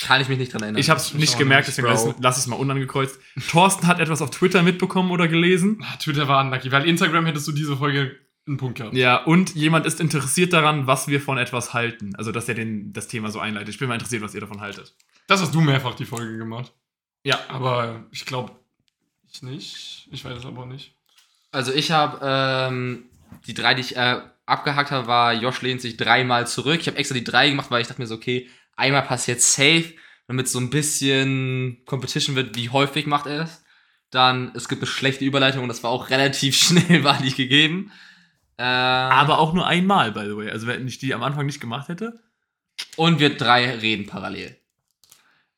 Kann 0.03 0.21
ich 0.21 0.29
mich 0.29 0.39
nicht 0.39 0.53
dran 0.53 0.63
erinnern. 0.63 0.81
Ich 0.81 0.91
habe 0.91 1.01
es 1.01 1.09
ich 1.09 1.15
nicht 1.15 1.39
gemerkt, 1.39 1.69
deswegen 1.69 1.89
lass 1.89 2.37
ich 2.37 2.43
es 2.43 2.47
mal 2.47 2.57
unangekreuzt. 2.57 3.19
Thorsten 3.51 3.87
hat 3.87 4.01
etwas 4.01 4.23
auf 4.23 4.31
Twitter 4.31 4.63
mitbekommen 4.63 5.11
oder 5.11 5.29
gelesen. 5.29 5.83
Ah, 5.83 5.97
Twitter 5.97 6.29
war 6.29 6.45
unlucky, 6.45 6.71
weil 6.71 6.87
Instagram 6.87 7.27
hättest 7.27 7.49
du 7.49 7.53
diese 7.53 7.77
Folge 7.77 8.17
einen 8.47 8.57
Punkt 8.57 8.79
gehabt. 8.79 8.95
Ja, 8.95 9.17
und 9.25 9.55
jemand 9.55 9.87
ist 9.87 10.01
interessiert 10.01 10.53
daran, 10.53 10.87
was 10.87 11.09
wir 11.09 11.21
von 11.21 11.39
etwas 11.39 11.75
halten. 11.75 12.15
Also, 12.17 12.33
dass 12.33 12.49
er 12.49 12.55
den, 12.55 12.93
das 12.93 13.09
Thema 13.09 13.31
so 13.31 13.39
einleitet. 13.41 13.69
Ich 13.71 13.79
bin 13.79 13.89
mal 13.89 13.95
interessiert, 13.95 14.23
was 14.23 14.35
ihr 14.35 14.41
davon 14.41 14.61
haltet. 14.61 14.95
Das 15.27 15.41
hast 15.41 15.55
du 15.55 15.61
mehrfach 15.61 15.95
die 15.95 16.07
Folge 16.07 16.37
gemacht. 16.39 16.73
Ja. 17.25 17.39
Aber 17.49 18.07
ich 18.11 18.25
glaube, 18.25 18.53
ich 19.31 19.43
nicht. 19.43 20.09
Ich 20.11 20.25
weiß 20.25 20.39
es 20.39 20.47
aber 20.47 20.67
nicht. 20.67 20.95
Also 21.51 21.73
ich 21.73 21.91
habe 21.91 22.19
ähm, 22.23 23.05
die 23.47 23.55
drei, 23.55 23.75
die 23.75 23.81
ich 23.81 23.97
äh, 23.97 24.21
abgehakt 24.47 24.91
habe, 24.91 25.07
war 25.07 25.35
Josh 25.35 25.63
lehnt 25.63 25.81
sich 25.81 25.97
dreimal 25.97 26.47
zurück. 26.47 26.81
Ich 26.81 26.87
habe 26.87 26.97
extra 26.97 27.15
die 27.15 27.25
drei 27.25 27.51
gemacht, 27.51 27.71
weil 27.71 27.83
ich 27.83 27.89
dachte 27.89 28.01
mir 28.01 28.07
so, 28.07 28.15
okay, 28.15 28.49
einmal 28.79 29.03
passiert 29.03 29.43
safe, 29.43 29.95
damit 30.27 30.49
so 30.49 30.59
ein 30.59 30.71
bisschen 30.71 31.83
Competition 31.85 32.37
wird, 32.37 32.57
wie 32.57 32.71
häufig 32.71 33.07
macht 33.07 33.27
er 33.27 33.43
es. 33.43 33.65
Dann, 34.11 34.53
es 34.55 34.69
gibt 34.69 34.81
eine 34.81 34.91
schlechte 34.91 35.25
Überleitung 35.25 35.63
und 35.63 35.69
das 35.69 35.83
war 35.83 35.91
auch 35.91 36.11
relativ 36.11 36.57
schnell, 36.63 37.05
war 37.05 37.21
die 37.21 37.35
gegeben. 37.35 37.93
Äh, 38.57 38.63
Aber 38.63 39.39
auch 39.39 39.53
nur 39.53 39.67
einmal, 39.67 40.13
by 40.13 40.25
the 40.25 40.37
way. 40.37 40.51
Also, 40.51 40.67
wenn 40.67 40.87
ich 40.89 40.99
die 40.99 41.15
am 41.15 41.23
Anfang 41.23 41.47
nicht 41.47 41.61
gemacht 41.61 41.89
hätte. 41.89 42.21
Und 42.97 43.19
wir 43.19 43.37
drei 43.37 43.75
reden 43.77 44.07
parallel. 44.07 44.57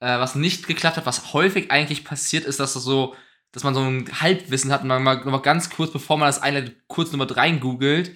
Äh, 0.00 0.18
was 0.18 0.34
nicht 0.34 0.66
geklappt 0.66 0.96
hat, 0.96 1.06
was 1.06 1.32
häufig 1.32 1.70
eigentlich 1.70 2.04
passiert, 2.04 2.44
ist, 2.44 2.60
dass 2.60 2.72
das 2.72 2.82
so, 2.82 3.14
dass 3.52 3.64
man 3.64 3.74
so 3.74 3.82
ein 3.82 4.20
Halbwissen 4.20 4.72
hat 4.72 4.82
und 4.82 4.88
man 4.88 5.02
mal, 5.02 5.16
noch 5.16 5.26
mal 5.26 5.38
ganz 5.38 5.70
kurz, 5.70 5.92
bevor 5.92 6.16
man 6.16 6.26
das 6.26 6.42
einleitet, 6.42 6.76
kurz 6.88 7.12
Nummer 7.12 7.30
rein 7.36 7.60
googelt. 7.60 8.12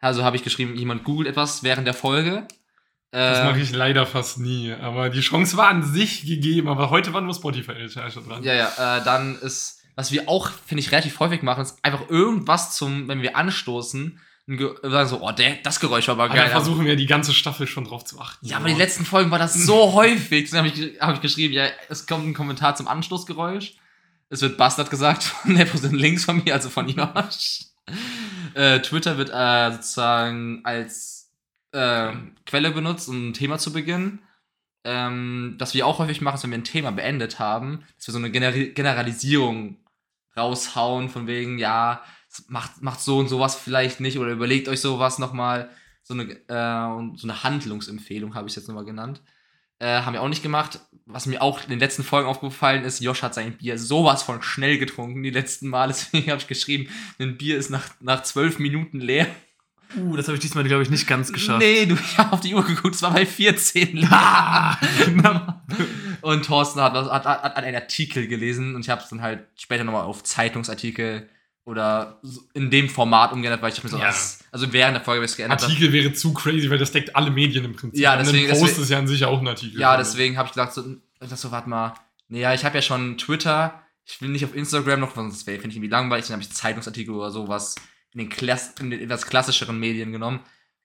Also 0.00 0.24
habe 0.24 0.36
ich 0.36 0.42
geschrieben, 0.42 0.76
jemand 0.76 1.04
googelt 1.04 1.28
etwas 1.28 1.62
während 1.62 1.86
der 1.86 1.94
Folge. 1.94 2.48
Das 3.12 3.38
Äh, 3.38 3.44
mache 3.44 3.60
ich 3.60 3.72
leider 3.72 4.06
fast 4.06 4.38
nie. 4.38 4.72
Aber 4.72 5.10
die 5.10 5.20
Chance 5.20 5.56
war 5.56 5.68
an 5.68 5.82
sich 5.82 6.24
gegeben. 6.26 6.68
Aber 6.68 6.90
heute 6.90 7.12
war 7.12 7.20
nur 7.20 7.34
Spotify-Recherche 7.34 8.20
dran. 8.22 8.42
Ja, 8.42 8.54
ja, 8.54 8.98
äh, 8.98 9.04
dann 9.04 9.36
ist, 9.40 9.80
was 9.96 10.12
wir 10.12 10.28
auch, 10.28 10.50
finde 10.66 10.80
ich, 10.82 10.92
relativ 10.92 11.18
häufig 11.20 11.42
machen, 11.42 11.62
ist 11.62 11.78
einfach 11.82 12.08
irgendwas 12.08 12.76
zum, 12.76 13.08
wenn 13.08 13.20
wir 13.22 13.36
anstoßen, 13.36 14.20
sagen 14.82 15.08
so, 15.08 15.20
oh, 15.22 15.30
der, 15.32 15.56
das 15.62 15.78
Geräusch 15.80 16.08
war 16.08 16.14
aber 16.14 16.24
Aber 16.24 16.34
geil. 16.34 16.46
da 16.46 16.50
versuchen 16.52 16.84
wir 16.84 16.96
die 16.96 17.06
ganze 17.06 17.32
Staffel 17.32 17.66
schon 17.68 17.84
drauf 17.84 18.04
zu 18.04 18.20
achten. 18.20 18.46
Ja, 18.46 18.56
aber 18.56 18.68
die 18.68 18.74
letzten 18.74 19.04
Folgen 19.04 19.30
war 19.30 19.38
das 19.38 19.54
so 19.54 19.92
häufig. 19.94 20.50
Dann 20.50 20.58
habe 20.64 20.68
ich, 20.68 21.00
hab 21.00 21.14
ich 21.14 21.20
geschrieben, 21.20 21.54
ja, 21.54 21.66
es 21.88 22.06
kommt 22.06 22.26
ein 22.26 22.34
Kommentar 22.34 22.74
zum 22.74 22.88
Anstoßgeräusch. 22.88 23.74
Es 24.28 24.40
wird 24.42 24.56
Bastard 24.56 24.90
gesagt 24.90 25.22
von 25.24 25.54
der 25.56 25.64
Person 25.66 25.94
links 25.94 26.24
von 26.24 26.42
mir, 26.44 26.54
also 26.54 26.68
von 26.68 26.88
Josh. 26.88 27.60
äh, 28.54 28.80
Twitter 28.80 29.18
wird 29.18 29.30
äh, 29.32 29.72
sozusagen 29.72 30.60
als 30.64 31.19
äh, 31.72 32.12
Quelle 32.46 32.70
benutzt, 32.70 33.08
um 33.08 33.30
ein 33.30 33.32
Thema 33.32 33.58
zu 33.58 33.72
beginnen. 33.72 34.22
Ähm, 34.84 35.56
was 35.58 35.74
wir 35.74 35.86
auch 35.86 35.98
häufig 35.98 36.20
machen, 36.20 36.36
ist, 36.36 36.42
wenn 36.44 36.50
wir 36.50 36.58
ein 36.58 36.64
Thema 36.64 36.90
beendet 36.90 37.38
haben, 37.38 37.84
dass 37.96 38.08
wir 38.08 38.12
so 38.12 38.18
eine 38.18 38.30
Gener 38.30 38.52
Generalisierung 38.52 39.76
raushauen, 40.36 41.08
von 41.10 41.26
wegen, 41.26 41.58
ja, 41.58 42.02
macht, 42.48 42.82
macht 42.82 43.00
so 43.00 43.18
und 43.18 43.28
sowas 43.28 43.56
vielleicht 43.56 44.00
nicht 44.00 44.18
oder 44.18 44.30
überlegt 44.30 44.68
euch 44.68 44.80
sowas 44.80 45.18
nochmal. 45.18 45.70
So 46.02 46.14
eine, 46.14 46.32
äh, 46.32 47.16
so 47.16 47.28
eine 47.28 47.44
Handlungsempfehlung 47.44 48.34
habe 48.34 48.48
ich 48.48 48.56
jetzt 48.56 48.68
nochmal 48.68 48.84
genannt. 48.84 49.22
Äh, 49.78 50.02
haben 50.02 50.14
wir 50.14 50.22
auch 50.22 50.28
nicht 50.28 50.42
gemacht. 50.42 50.80
Was 51.06 51.26
mir 51.26 51.42
auch 51.42 51.62
in 51.64 51.70
den 51.70 51.78
letzten 51.78 52.04
Folgen 52.04 52.28
aufgefallen 52.28 52.84
ist, 52.84 53.00
Josh 53.00 53.22
hat 53.22 53.34
sein 53.34 53.56
Bier 53.56 53.78
sowas 53.78 54.22
von 54.22 54.42
schnell 54.42 54.78
getrunken 54.78 55.22
die 55.22 55.30
letzten 55.30 55.68
Mal. 55.68 55.88
Deswegen 55.88 56.30
habe 56.30 56.40
ich 56.40 56.46
geschrieben, 56.46 56.90
ein 57.18 57.36
Bier 57.36 57.56
ist 57.56 57.70
nach, 57.70 57.88
nach 58.00 58.22
zwölf 58.22 58.58
Minuten 58.58 59.00
leer. 59.00 59.26
Uh, 59.96 60.16
das 60.16 60.26
habe 60.28 60.36
ich 60.36 60.40
diesmal, 60.40 60.64
glaube 60.64 60.82
ich, 60.82 60.90
nicht 60.90 61.06
ganz 61.06 61.32
geschafft. 61.32 61.58
Nee, 61.60 61.86
du, 61.86 61.94
ich 62.00 62.18
habe 62.18 62.32
auf 62.32 62.40
die 62.40 62.54
Uhr 62.54 62.64
geguckt, 62.64 62.94
es 62.94 63.02
war 63.02 63.12
bei 63.12 63.26
14 63.26 63.96
leer. 63.96 64.78
und 66.22 66.44
Thorsten 66.44 66.80
hat, 66.80 66.94
hat, 66.94 67.24
hat, 67.24 67.42
hat 67.42 67.56
einen 67.56 67.74
Artikel 67.74 68.26
gelesen 68.28 68.74
und 68.74 68.82
ich 68.82 68.90
habe 68.90 69.02
es 69.02 69.08
dann 69.08 69.22
halt 69.22 69.44
später 69.56 69.84
nochmal 69.84 70.04
auf 70.04 70.22
Zeitungsartikel 70.22 71.28
oder 71.64 72.20
in 72.54 72.70
dem 72.70 72.88
Format 72.88 73.32
umgeändert, 73.32 73.62
weil 73.62 73.72
ich 73.72 73.82
mir 73.82 73.90
so, 73.90 73.98
Ja. 73.98 74.08
was, 74.08 74.42
also 74.50 74.72
während 74.72 74.96
der 74.96 75.04
Folge 75.04 75.18
habe 75.18 75.24
ich 75.26 75.30
es 75.32 75.36
geändert. 75.36 75.62
Artikel 75.62 75.92
wäre 75.92 76.12
zu 76.12 76.32
crazy, 76.32 76.70
weil 76.70 76.78
das 76.78 76.92
deckt 76.92 77.14
alle 77.14 77.30
Medien 77.30 77.64
im 77.64 77.76
Prinzip. 77.76 78.00
Ja, 78.00 78.14
Und 78.14 78.20
deswegen- 78.26 78.46
Ein 78.46 78.50
Post 78.52 78.62
deswegen- 78.62 78.82
ist 78.82 78.90
ja 78.90 78.98
an 78.98 79.06
sich 79.06 79.24
auch 79.24 79.40
ein 79.40 79.48
Artikel. 79.48 79.80
Ja, 79.80 79.96
deswegen 79.96 80.36
habe 80.36 80.46
ich 80.46 80.52
gesagt, 80.54 80.72
so, 80.74 80.82
Und 80.82 81.00
so, 81.20 81.50
warte 81.52 81.68
mal. 81.68 81.94
Naja, 82.28 82.54
ich 82.54 82.64
habe 82.64 82.76
ja 82.76 82.82
schon 82.82 83.18
Twitter. 83.18 83.82
Ich 84.06 84.20
will 84.22 84.30
nicht 84.30 84.44
auf 84.44 84.54
Instagram 84.54 85.00
noch, 85.00 85.14
sonst 85.14 85.46
wäre, 85.46 85.58
finde 85.58 85.70
ich 85.70 85.76
irgendwie 85.76 85.90
langweilig. 85.90 86.26
Dann 86.26 86.34
habe 86.34 86.42
ich 86.42 86.50
Zeitungsartikel 86.50 87.14
oder 87.14 87.30
sowas 87.30 87.74
in 88.12 88.18
den, 88.18 88.28
Klass 88.28 88.74
in 88.80 88.90
den 88.90 89.00
etwas 89.00 89.26
klassischeren 89.26 89.78
Medien 89.78 90.12
genommen. 90.12 90.40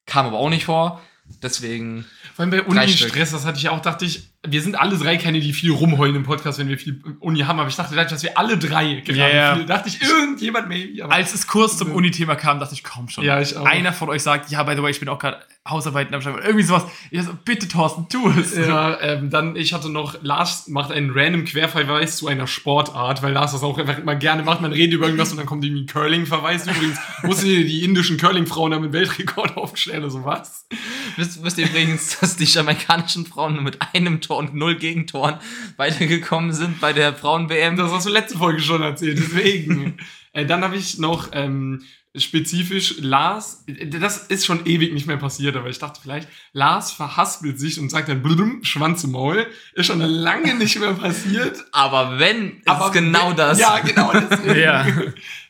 Kam 0.05 0.25
aber 0.25 0.37
auch 0.37 0.49
nicht 0.49 0.65
vor. 0.65 1.01
Deswegen. 1.41 2.05
Vor 2.35 2.43
allem 2.43 2.51
bei. 2.51 2.61
Uni-Stress, 2.63 3.31
das 3.31 3.45
hatte 3.45 3.57
ich 3.57 3.69
auch, 3.69 3.81
dachte 3.81 4.05
ich, 4.05 4.29
wir 4.47 4.61
sind 4.61 4.79
alle 4.79 4.97
drei 4.97 5.17
keine, 5.17 5.39
die 5.39 5.53
viel 5.53 5.71
rumheulen 5.71 6.15
im 6.15 6.23
Podcast, 6.23 6.59
wenn 6.59 6.67
wir 6.67 6.77
viel 6.77 7.01
Uni 7.19 7.39
haben, 7.41 7.59
aber 7.59 7.69
ich 7.69 7.75
dachte 7.75 7.93
gleich, 7.93 8.07
dass 8.07 8.23
wir 8.23 8.37
alle 8.37 8.57
drei 8.57 9.01
gerade 9.05 9.35
ja. 9.35 9.55
viel, 9.55 9.65
dachte 9.65 9.89
ich, 9.89 10.01
irgendjemand 10.01 10.67
maybe. 10.67 11.03
Aber 11.03 11.13
Als 11.13 11.33
es 11.33 11.47
kurz 11.47 11.77
zum 11.77 11.91
Uni-Thema 11.91 12.35
kam, 12.35 12.59
dachte 12.59 12.73
ich, 12.73 12.83
komm 12.83 13.09
schon. 13.09 13.23
Ja, 13.23 13.39
ich 13.39 13.55
auch. 13.55 13.65
Einer 13.65 13.93
von 13.93 14.09
euch 14.09 14.23
sagt, 14.23 14.49
ja, 14.49 14.63
by 14.63 14.75
the 14.75 14.83
way, 14.83 14.91
ich 14.91 14.99
bin 14.99 15.09
auch 15.09 15.19
gerade 15.19 15.39
Hausarbeiten 15.67 16.13
am 16.13 16.21
Schreiben. 16.21 16.37
Irgendwie 16.43 16.63
sowas. 16.63 16.85
Ich 17.09 17.23
so, 17.23 17.31
bitte, 17.43 17.67
Thorsten, 17.67 18.07
tu 18.07 18.29
es. 18.29 18.55
Ja, 18.55 19.01
ähm, 19.01 19.31
dann, 19.31 19.55
ich 19.55 19.73
hatte 19.73 19.89
noch, 19.89 20.15
Lars 20.21 20.67
macht 20.67 20.91
einen 20.91 21.09
random 21.11 21.45
Querverweis 21.45 22.17
zu 22.17 22.27
einer 22.27 22.45
Sportart, 22.45 23.23
weil 23.23 23.33
Lars 23.33 23.51
das 23.51 23.63
auch 23.63 23.77
einfach 23.79 23.97
immer 23.97 24.15
gerne 24.15 24.43
macht. 24.43 24.61
Man 24.61 24.71
redet 24.73 24.93
über 24.93 25.05
irgendwas 25.05 25.31
und 25.31 25.37
dann 25.37 25.47
kommt 25.47 25.65
irgendwie 25.65 25.83
ein 25.83 25.87
Curling-Verweis. 25.87 26.67
Übrigens, 26.67 26.99
musste 27.23 27.45
die 27.45 27.83
indischen 27.83 28.17
Curling-Frauen 28.17 28.75
haben 28.75 28.83
einen 28.83 28.93
Weltrekord 28.93 29.57
aufstellen 29.57 30.03
oder 30.03 30.11
sowas. 30.11 30.67
Wisst, 31.15 31.43
wisst 31.43 31.57
ihr 31.57 31.65
übrigens, 31.65 32.19
dass 32.19 32.35
die 32.35 32.45
jamaikanischen 32.45 33.25
Frauen 33.25 33.53
nur 33.55 33.63
mit 33.63 33.79
einem 33.93 34.21
Tor 34.21 34.34
und 34.37 34.53
null 34.55 34.75
Gegentoren 34.75 35.35
weitergekommen 35.77 36.53
sind 36.53 36.79
bei 36.79 36.93
der 36.93 37.13
Frauen-WM? 37.13 37.77
Das 37.77 37.91
hast 37.91 38.05
du 38.05 38.09
letzte 38.11 38.37
Folge 38.37 38.61
schon 38.61 38.81
erzählt, 38.81 39.17
deswegen. 39.19 39.97
äh, 40.33 40.45
dann 40.45 40.63
habe 40.63 40.75
ich 40.75 40.97
noch 40.99 41.29
ähm, 41.31 41.83
spezifisch 42.17 42.95
Lars, 42.99 43.65
das 43.87 44.27
ist 44.27 44.45
schon 44.45 44.65
ewig 44.65 44.93
nicht 44.93 45.05
mehr 45.05 45.17
passiert, 45.17 45.55
aber 45.57 45.67
ich 45.69 45.79
dachte 45.79 45.99
vielleicht, 46.01 46.29
Lars 46.53 46.91
verhaspelt 46.91 47.59
sich 47.59 47.79
und 47.79 47.89
sagt 47.89 48.07
dann 48.07 48.21
blum, 48.23 48.63
Schwanz 48.63 49.03
im 49.03 49.11
Maul. 49.11 49.47
Ist 49.73 49.87
schon 49.87 49.99
lange 49.99 50.55
nicht 50.55 50.79
mehr 50.79 50.93
passiert. 50.93 51.57
Aber 51.73 52.17
wenn, 52.17 52.59
ist 52.59 52.67
Aber 52.67 52.85
es 52.87 52.91
genau 52.93 53.31
wenn- 53.31 53.35
das. 53.37 53.59
Ja, 53.59 53.79
genau 53.79 54.11
deswegen. 54.13 54.55
Ja. 54.59 54.85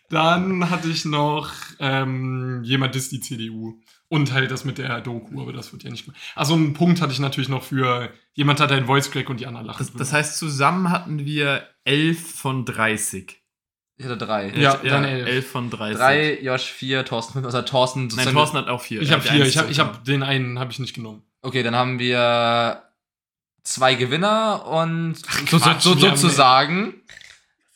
Dann 0.10 0.70
hatte 0.70 0.88
ich 0.88 1.04
noch 1.06 1.52
ähm, 1.80 2.62
jemand 2.64 2.94
disst 2.94 3.12
die 3.12 3.22
CDU. 3.22 3.80
Und 4.08 4.32
halt 4.34 4.52
das 4.52 4.66
mit 4.66 4.78
der 4.78 5.02
Doku, 5.02 5.42
aber 5.42 5.52
das 5.52 5.74
wird 5.74 5.84
ja 5.84 5.90
nicht 5.90 6.08
mehr. 6.08 6.16
Also 6.36 6.54
einen 6.54 6.74
Punkt 6.74 7.02
hatte 7.02 7.12
ich 7.12 7.20
natürlich 7.20 7.50
noch 7.50 7.64
für 7.64 8.12
jemand 8.34 8.60
hat 8.60 8.72
einen 8.72 8.86
Voice 8.86 9.10
Crack 9.10 9.30
und 9.30 9.40
die 9.40 9.48
anderen 9.48 9.66
lachen. 9.66 9.80
Das, 9.80 9.94
das 9.94 10.14
heißt, 10.14 10.38
zusammen 10.38 10.92
hatten 10.92 11.26
wir 11.26 11.68
11 11.86 12.36
von 12.36 12.66
30. 12.66 13.42
Ich 13.98 14.06
hatte 14.06 14.18
drei. 14.18 14.50
Ja, 14.50 14.76
dann 14.78 15.06
elf. 15.06 15.28
11 15.28 15.48
von 15.52 15.70
30. 15.70 15.98
Drei, 15.98 16.40
Josh 16.42 16.66
vier, 16.66 17.06
Thorsten. 17.06 17.44
Also 17.46 17.62
Thorsten 17.62 18.08
Nein, 18.16 18.32
Thorsten 18.34 18.58
hat 18.58 18.68
auch 18.68 18.82
vier. 18.82 19.02
ich 19.02 19.12
habe 19.12 19.24
hat 19.24 19.30
vier, 19.32 19.46
ich 19.46 19.58
habe 19.58 19.72
ich 19.72 19.80
hab, 19.80 20.04
den 20.04 20.22
einen 20.22 20.60
habe 20.60 20.72
ich 20.72 20.80
nicht 20.80 20.94
genommen. 20.94 21.24
Okay, 21.42 21.64
dann 21.64 21.76
haben 21.76 21.98
wir 21.98 22.84
zwei 23.64 23.96
Gewinner 23.96 24.66
und 24.68 25.16
so, 25.16 25.58
so, 25.58 25.60
Quatsch, 25.60 25.82
so, 25.82 25.92
haben- 25.92 26.00
sozusagen. 26.18 26.94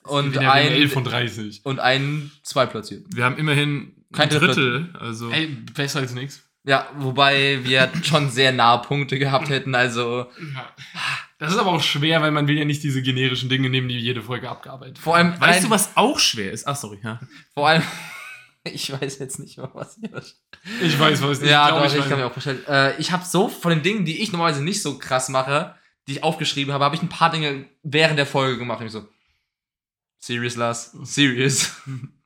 Und 0.04 0.38
ein, 0.38 0.72
11 0.72 0.94
von 0.94 1.04
30. 1.04 1.62
und 1.66 1.80
ein 1.80 2.32
Zweitplatziert. 2.44 3.06
Wir 3.14 3.26
haben 3.26 3.38
immerhin 3.38 3.94
Kein 4.14 4.30
ein 4.30 4.40
Drittel. 4.40 4.94
Also, 5.00 5.30
Ey, 5.30 5.48
besser 5.48 6.00
als 6.00 6.14
nichts. 6.14 6.44
Ja, 6.64 6.88
wobei 6.98 7.64
wir 7.64 7.92
schon 8.04 8.30
sehr 8.30 8.52
nahe 8.52 8.82
Punkte 8.82 9.18
gehabt 9.18 9.50
hätten, 9.50 9.76
also 9.76 10.28
Das 11.38 11.54
ist 11.54 11.58
aber 11.58 11.72
auch 11.72 11.82
schwer, 11.82 12.22
weil 12.22 12.32
man 12.32 12.48
will 12.48 12.58
ja 12.58 12.66
nicht 12.66 12.84
diese 12.84 13.02
generischen 13.02 13.50
Dinge 13.50 13.70
nehmen, 13.70 13.88
die 13.88 13.98
jede 13.98 14.22
Folge 14.22 14.50
abgearbeitet 14.50 15.00
vor 15.00 15.16
allem, 15.16 15.40
weißt 15.40 15.60
ein, 15.60 15.64
du, 15.66 15.70
was 15.70 15.96
auch 15.96 16.20
schwer 16.20 16.52
ist? 16.52 16.68
Ach, 16.68 16.76
sorry. 16.76 17.00
Ja. 17.02 17.20
vor 17.54 17.70
allem, 17.70 17.84
ich 18.66 18.92
weiß 18.92 19.20
jetzt 19.20 19.40
nicht 19.40 19.58
mehr, 19.58 19.70
was 19.74 19.96
hier 19.96 20.22
Ich 20.82 21.00
weiß, 21.00 21.22
was 21.22 21.42
Ja, 21.42 21.70
glaub, 21.70 21.84
doch, 21.84 21.94
ich, 21.94 22.00
weiß. 22.00 22.10
kann 22.10 22.20
mir 22.20 22.26
auch 22.26 22.34
vorstellen. 22.34 22.66
Äh, 22.68 22.98
ich 22.98 23.12
habe 23.12 23.24
so 23.26 23.48
von 23.48 23.72
den 23.72 23.82
Dingen, 23.82 24.06
die 24.06 24.22
ich 24.22 24.32
normalerweise 24.32 24.64
nicht 24.64 24.82
so 24.82 24.98
krass 24.98 25.30
mache, 25.30 25.76
die 26.08 26.14
ich 26.14 26.24
aufgeschrieben 26.24 26.74
habe, 26.74 26.84
habe 26.84 26.96
ich 26.96 27.02
ein 27.02 27.10
paar 27.10 27.32
Dinge 27.32 27.70
während 27.84 28.20
der 28.20 28.26
Folge 28.26 28.58
gemacht. 28.58 28.82
Und 28.82 28.88
ich 28.88 28.92
so, 28.92 29.08
serious, 30.18 30.56
Lars, 30.56 30.92
serious. 31.04 31.72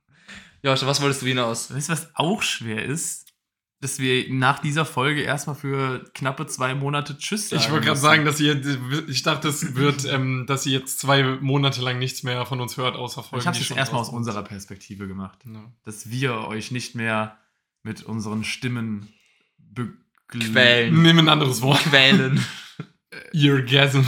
Josh, 0.64 0.86
was 0.86 1.02
wolltest 1.02 1.20
du 1.20 1.26
hinaus? 1.26 1.74
Weißt 1.74 1.90
du, 1.90 1.92
was 1.92 2.08
auch 2.14 2.40
schwer 2.42 2.84
ist? 2.84 3.32
Dass 3.80 3.98
wir 3.98 4.32
nach 4.32 4.60
dieser 4.60 4.86
Folge 4.86 5.20
erstmal 5.20 5.56
für 5.56 6.10
knappe 6.14 6.46
zwei 6.46 6.74
Monate 6.74 7.18
Tschüss 7.18 7.50
sagen 7.50 7.62
Ich 7.62 7.70
wollte 7.70 7.84
gerade 7.84 8.00
sagen, 8.00 8.24
dass 8.24 8.40
ihr, 8.40 8.58
ich 9.06 9.22
dachte, 9.22 9.48
es 9.48 9.74
wird, 9.74 10.06
ähm, 10.06 10.46
dass 10.46 10.64
ihr 10.64 10.78
jetzt 10.78 11.00
zwei 11.00 11.22
Monate 11.22 11.82
lang 11.82 11.98
nichts 11.98 12.22
mehr 12.22 12.46
von 12.46 12.62
uns 12.62 12.78
hört, 12.78 12.96
außer 12.96 13.22
Folgen. 13.22 13.42
Ich 13.42 13.46
habe 13.46 13.58
es 13.58 13.66
schon 13.66 13.76
erstmal 13.76 14.00
aus 14.00 14.08
unserer 14.08 14.42
Perspektive 14.42 15.06
gemacht. 15.06 15.38
Ja. 15.44 15.70
Dass 15.82 16.08
wir 16.08 16.48
euch 16.48 16.70
nicht 16.70 16.94
mehr 16.94 17.36
mit 17.82 18.02
unseren 18.02 18.42
Stimmen 18.42 19.12
beglücken. 19.58 20.54
Quälen. 20.54 21.02
Nimm 21.02 21.18
ein 21.18 21.28
anderes 21.28 21.60
Wort. 21.60 21.82
Quälen. 21.82 22.42
Eargasm. 23.34 24.04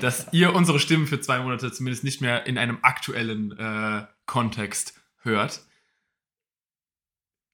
Dass 0.00 0.26
ihr 0.32 0.56
unsere 0.56 0.80
Stimmen 0.80 1.06
für 1.06 1.20
zwei 1.20 1.38
Monate 1.38 1.70
zumindest 1.70 2.02
nicht 2.02 2.20
mehr 2.20 2.46
in 2.46 2.58
einem 2.58 2.78
aktuellen 2.82 3.56
äh, 3.56 4.06
Kontext 4.26 4.99
hört. 5.20 5.60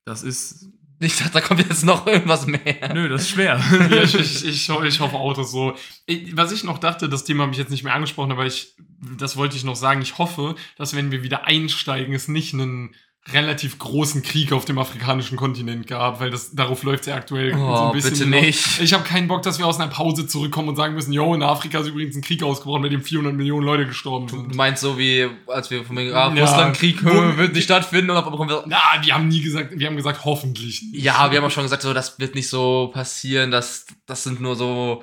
Das 0.04 0.22
ist. 0.22 0.70
Ich 0.98 1.18
dachte, 1.18 1.32
da 1.32 1.40
kommt 1.42 1.60
jetzt 1.60 1.84
noch 1.84 2.06
irgendwas 2.06 2.46
mehr. 2.46 2.94
Nö, 2.94 3.08
das 3.08 3.22
ist 3.22 3.30
schwer. 3.30 3.60
ja, 3.90 4.02
ich, 4.02 4.14
ich, 4.14 4.46
ich, 4.46 4.70
ich 4.84 5.00
hoffe 5.00 5.16
auch, 5.16 5.34
dass 5.34 5.50
so. 5.50 5.76
Ich, 6.06 6.34
was 6.36 6.52
ich 6.52 6.64
noch 6.64 6.78
dachte, 6.78 7.08
das 7.08 7.24
Thema 7.24 7.42
habe 7.42 7.52
ich 7.52 7.58
jetzt 7.58 7.70
nicht 7.70 7.82
mehr 7.82 7.92
angesprochen, 7.92 8.32
aber 8.32 8.46
ich, 8.46 8.74
das 9.18 9.36
wollte 9.36 9.56
ich 9.56 9.64
noch 9.64 9.76
sagen. 9.76 10.00
Ich 10.00 10.16
hoffe, 10.16 10.54
dass 10.78 10.96
wenn 10.96 11.10
wir 11.10 11.22
wieder 11.22 11.44
einsteigen, 11.44 12.14
es 12.14 12.28
nicht 12.28 12.54
einen 12.54 12.94
relativ 13.32 13.78
großen 13.78 14.22
Krieg 14.22 14.52
auf 14.52 14.64
dem 14.64 14.78
afrikanischen 14.78 15.36
Kontinent 15.36 15.86
gab, 15.86 16.20
weil 16.20 16.30
das 16.30 16.54
darauf 16.54 16.82
läuft 16.84 17.06
ja 17.06 17.16
aktuell 17.16 17.52
so 17.52 17.58
Oh, 17.58 17.86
ein 17.88 17.92
bisschen. 17.92 18.10
bitte 18.12 18.26
nicht. 18.26 18.80
Ich 18.80 18.94
habe 18.94 19.02
keinen 19.04 19.26
Bock, 19.26 19.42
dass 19.42 19.58
wir 19.58 19.66
aus 19.66 19.80
einer 19.80 19.90
Pause 19.90 20.26
zurückkommen 20.26 20.68
und 20.68 20.76
sagen 20.76 20.94
müssen, 20.94 21.12
yo, 21.12 21.34
in 21.34 21.42
Afrika 21.42 21.80
ist 21.80 21.88
übrigens 21.88 22.14
ein 22.16 22.22
Krieg 22.22 22.42
ausgebrochen, 22.42 22.82
bei 22.82 22.88
dem 22.88 23.02
400 23.02 23.34
Millionen 23.34 23.66
Leute 23.66 23.86
gestorben 23.86 24.28
Du 24.28 24.36
sind. 24.36 24.54
meinst 24.54 24.80
so 24.82 24.96
wie, 24.98 25.26
als 25.48 25.70
wir 25.70 25.84
von 25.84 25.98
ah, 25.98 26.02
Ja. 26.02 26.26
Russlandkrieg 26.28 27.04
Wo- 27.04 27.10
hö, 27.10 27.36
wird 27.36 27.54
nicht 27.54 27.64
stattfinden 27.64 28.10
und 28.10 28.24
bekommen 28.24 28.48
wir, 28.50 28.62
Na, 28.66 28.78
wir 29.02 29.14
haben 29.14 29.28
nie 29.28 29.40
gesagt, 29.40 29.70
wir 29.76 29.86
haben 29.86 29.96
gesagt, 29.96 30.24
hoffentlich. 30.24 30.82
nicht. 30.92 31.02
ja, 31.04 31.30
wir 31.30 31.38
haben 31.38 31.46
auch 31.46 31.50
schon 31.50 31.64
gesagt, 31.64 31.82
so, 31.82 31.92
das 31.92 32.18
wird 32.20 32.34
nicht 32.36 32.48
so 32.48 32.90
passieren, 32.94 33.50
das, 33.50 33.86
das 34.06 34.22
sind 34.22 34.40
nur 34.40 34.54
so, 34.54 35.02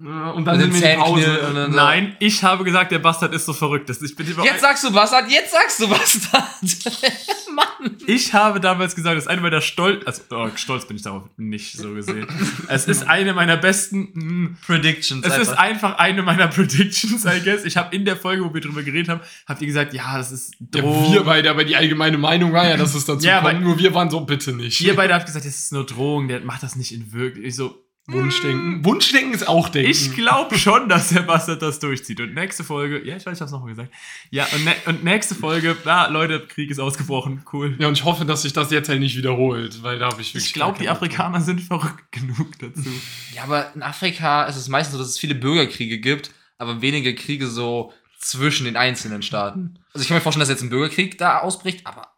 Und 0.00 0.46
dann 0.46 0.58
sind 0.58 0.72
wir 0.80 0.82
in 0.92 0.98
die 0.98 1.02
Pause. 1.04 1.40
Dann- 1.52 1.70
Nein, 1.72 2.16
ich 2.20 2.42
habe 2.42 2.64
gesagt, 2.64 2.90
der 2.90 3.00
Bastard 3.00 3.34
ist 3.34 3.44
so 3.44 3.52
verrückt. 3.52 3.90
Ich, 3.90 4.16
bin 4.16 4.26
jetzt 4.44 4.60
sagst 4.62 4.82
du 4.84 4.90
Bastard, 4.92 5.30
jetzt 5.30 5.52
sagst 5.52 5.78
du 5.80 5.88
Bastard. 5.88 6.44
Mann. 7.54 7.96
ich 8.06 8.32
habe 8.32 8.60
damals 8.60 8.94
gesagt, 8.94 9.16
das 9.16 9.24
ist 9.24 9.28
eine 9.28 9.40
meiner 9.42 9.60
Stolz. 9.60 10.06
Also, 10.06 10.22
oh, 10.30 10.48
stolz 10.54 10.86
bin 10.86 10.96
ich 10.96 11.02
darauf 11.02 11.24
nicht 11.36 11.76
so 11.76 11.92
gesehen. 11.92 12.26
es 12.68 12.86
ist 12.86 13.06
eine 13.08 13.34
meiner 13.34 13.56
besten. 13.58 14.08
Mh, 14.14 14.56
Predictions. 14.64 15.26
Es 15.26 15.36
ist 15.36 15.48
einfach. 15.50 15.60
einfach 15.60 15.98
eine 15.98 16.22
meiner 16.22 16.48
Predictions, 16.48 17.24
I 17.26 17.40
guess. 17.44 17.64
Ich 17.64 17.76
habe 17.76 17.94
in 17.94 18.04
der 18.06 18.16
Folge, 18.16 18.42
wo 18.44 18.54
wir 18.54 18.60
drüber 18.62 18.82
geredet 18.82 19.08
haben, 19.10 19.20
habt 19.46 19.60
ihr 19.60 19.66
gesagt, 19.66 19.92
ja, 19.92 20.16
das 20.16 20.32
ist 20.32 20.54
Ja, 20.74 20.80
Drohung. 20.80 21.12
wir 21.12 21.24
beide, 21.24 21.50
aber 21.50 21.64
die 21.64 21.76
allgemeine 21.76 22.16
Meinung 22.16 22.52
war 22.52 22.66
ja, 22.66 22.76
dass 22.78 22.94
es 22.94 23.04
dazu 23.04 23.26
Ja, 23.26 23.42
kommt. 23.42 23.60
Nur 23.60 23.78
wir 23.78 23.92
waren 23.92 24.08
so, 24.08 24.20
bitte 24.20 24.52
nicht. 24.52 24.80
Ihr 24.80 24.96
beide 24.96 25.12
habt 25.14 25.26
gesagt, 25.26 25.44
das 25.44 25.58
ist 25.58 25.72
nur 25.72 25.84
Drohung, 25.84 26.28
der 26.28 26.40
macht 26.40 26.62
das 26.62 26.76
nicht 26.76 26.92
in 26.92 27.12
wirklich. 27.12 27.44
Ich 27.46 27.56
so, 27.56 27.84
Wunschdenken. 28.06 28.84
Wunschdenken 28.84 29.34
ist 29.34 29.46
auch 29.46 29.68
Denken. 29.68 29.90
ich 29.90 30.12
glaube 30.14 30.58
schon, 30.58 30.88
dass 30.88 31.10
der 31.10 31.22
Bastard 31.22 31.62
das 31.62 31.78
durchzieht. 31.78 32.20
Und 32.20 32.34
nächste 32.34 32.64
Folge, 32.64 33.06
ja, 33.06 33.16
ich 33.16 33.24
weiß, 33.24 33.36
ich 33.36 33.40
hab's 33.40 33.52
nochmal 33.52 33.70
gesagt. 33.70 33.92
Ja, 34.30 34.46
und, 34.52 34.64
ne 34.64 34.74
und 34.86 35.04
nächste 35.04 35.34
Folge, 35.34 35.76
ah, 35.84 36.06
Leute, 36.08 36.40
Krieg 36.46 36.70
ist 36.70 36.80
ausgebrochen, 36.80 37.44
cool. 37.52 37.76
ja, 37.78 37.88
und 37.88 37.94
ich 37.94 38.04
hoffe, 38.04 38.24
dass 38.24 38.42
sich 38.42 38.52
das 38.52 38.70
jetzt 38.70 38.88
halt 38.88 39.00
nicht 39.00 39.16
wiederholt, 39.16 39.82
weil 39.82 39.98
da 39.98 40.06
habe 40.06 40.20
ich 40.22 40.34
wirklich. 40.34 40.46
Ich 40.46 40.54
glaube, 40.54 40.78
die 40.78 40.88
Afrikaner 40.88 41.40
sind 41.40 41.60
verrückt 41.60 42.10
genug 42.12 42.58
dazu. 42.58 42.90
Ja, 43.34 43.44
aber 43.44 43.72
in 43.74 43.82
Afrika 43.82 44.44
ist 44.44 44.56
es 44.56 44.68
meistens 44.68 44.94
so, 44.94 44.98
dass 44.98 45.08
es 45.08 45.18
viele 45.18 45.36
Bürgerkriege 45.36 45.98
gibt, 45.98 46.32
aber 46.58 46.82
wenige 46.82 47.14
Kriege 47.14 47.46
so 47.46 47.92
zwischen 48.18 48.64
den 48.64 48.76
einzelnen 48.76 49.22
Staaten. 49.22 49.78
Also 49.92 50.02
ich 50.02 50.08
kann 50.08 50.16
mir 50.16 50.20
vorstellen, 50.20 50.40
dass 50.40 50.48
jetzt 50.48 50.62
ein 50.62 50.70
Bürgerkrieg 50.70 51.16
da 51.18 51.38
ausbricht, 51.38 51.86
aber. 51.86 52.08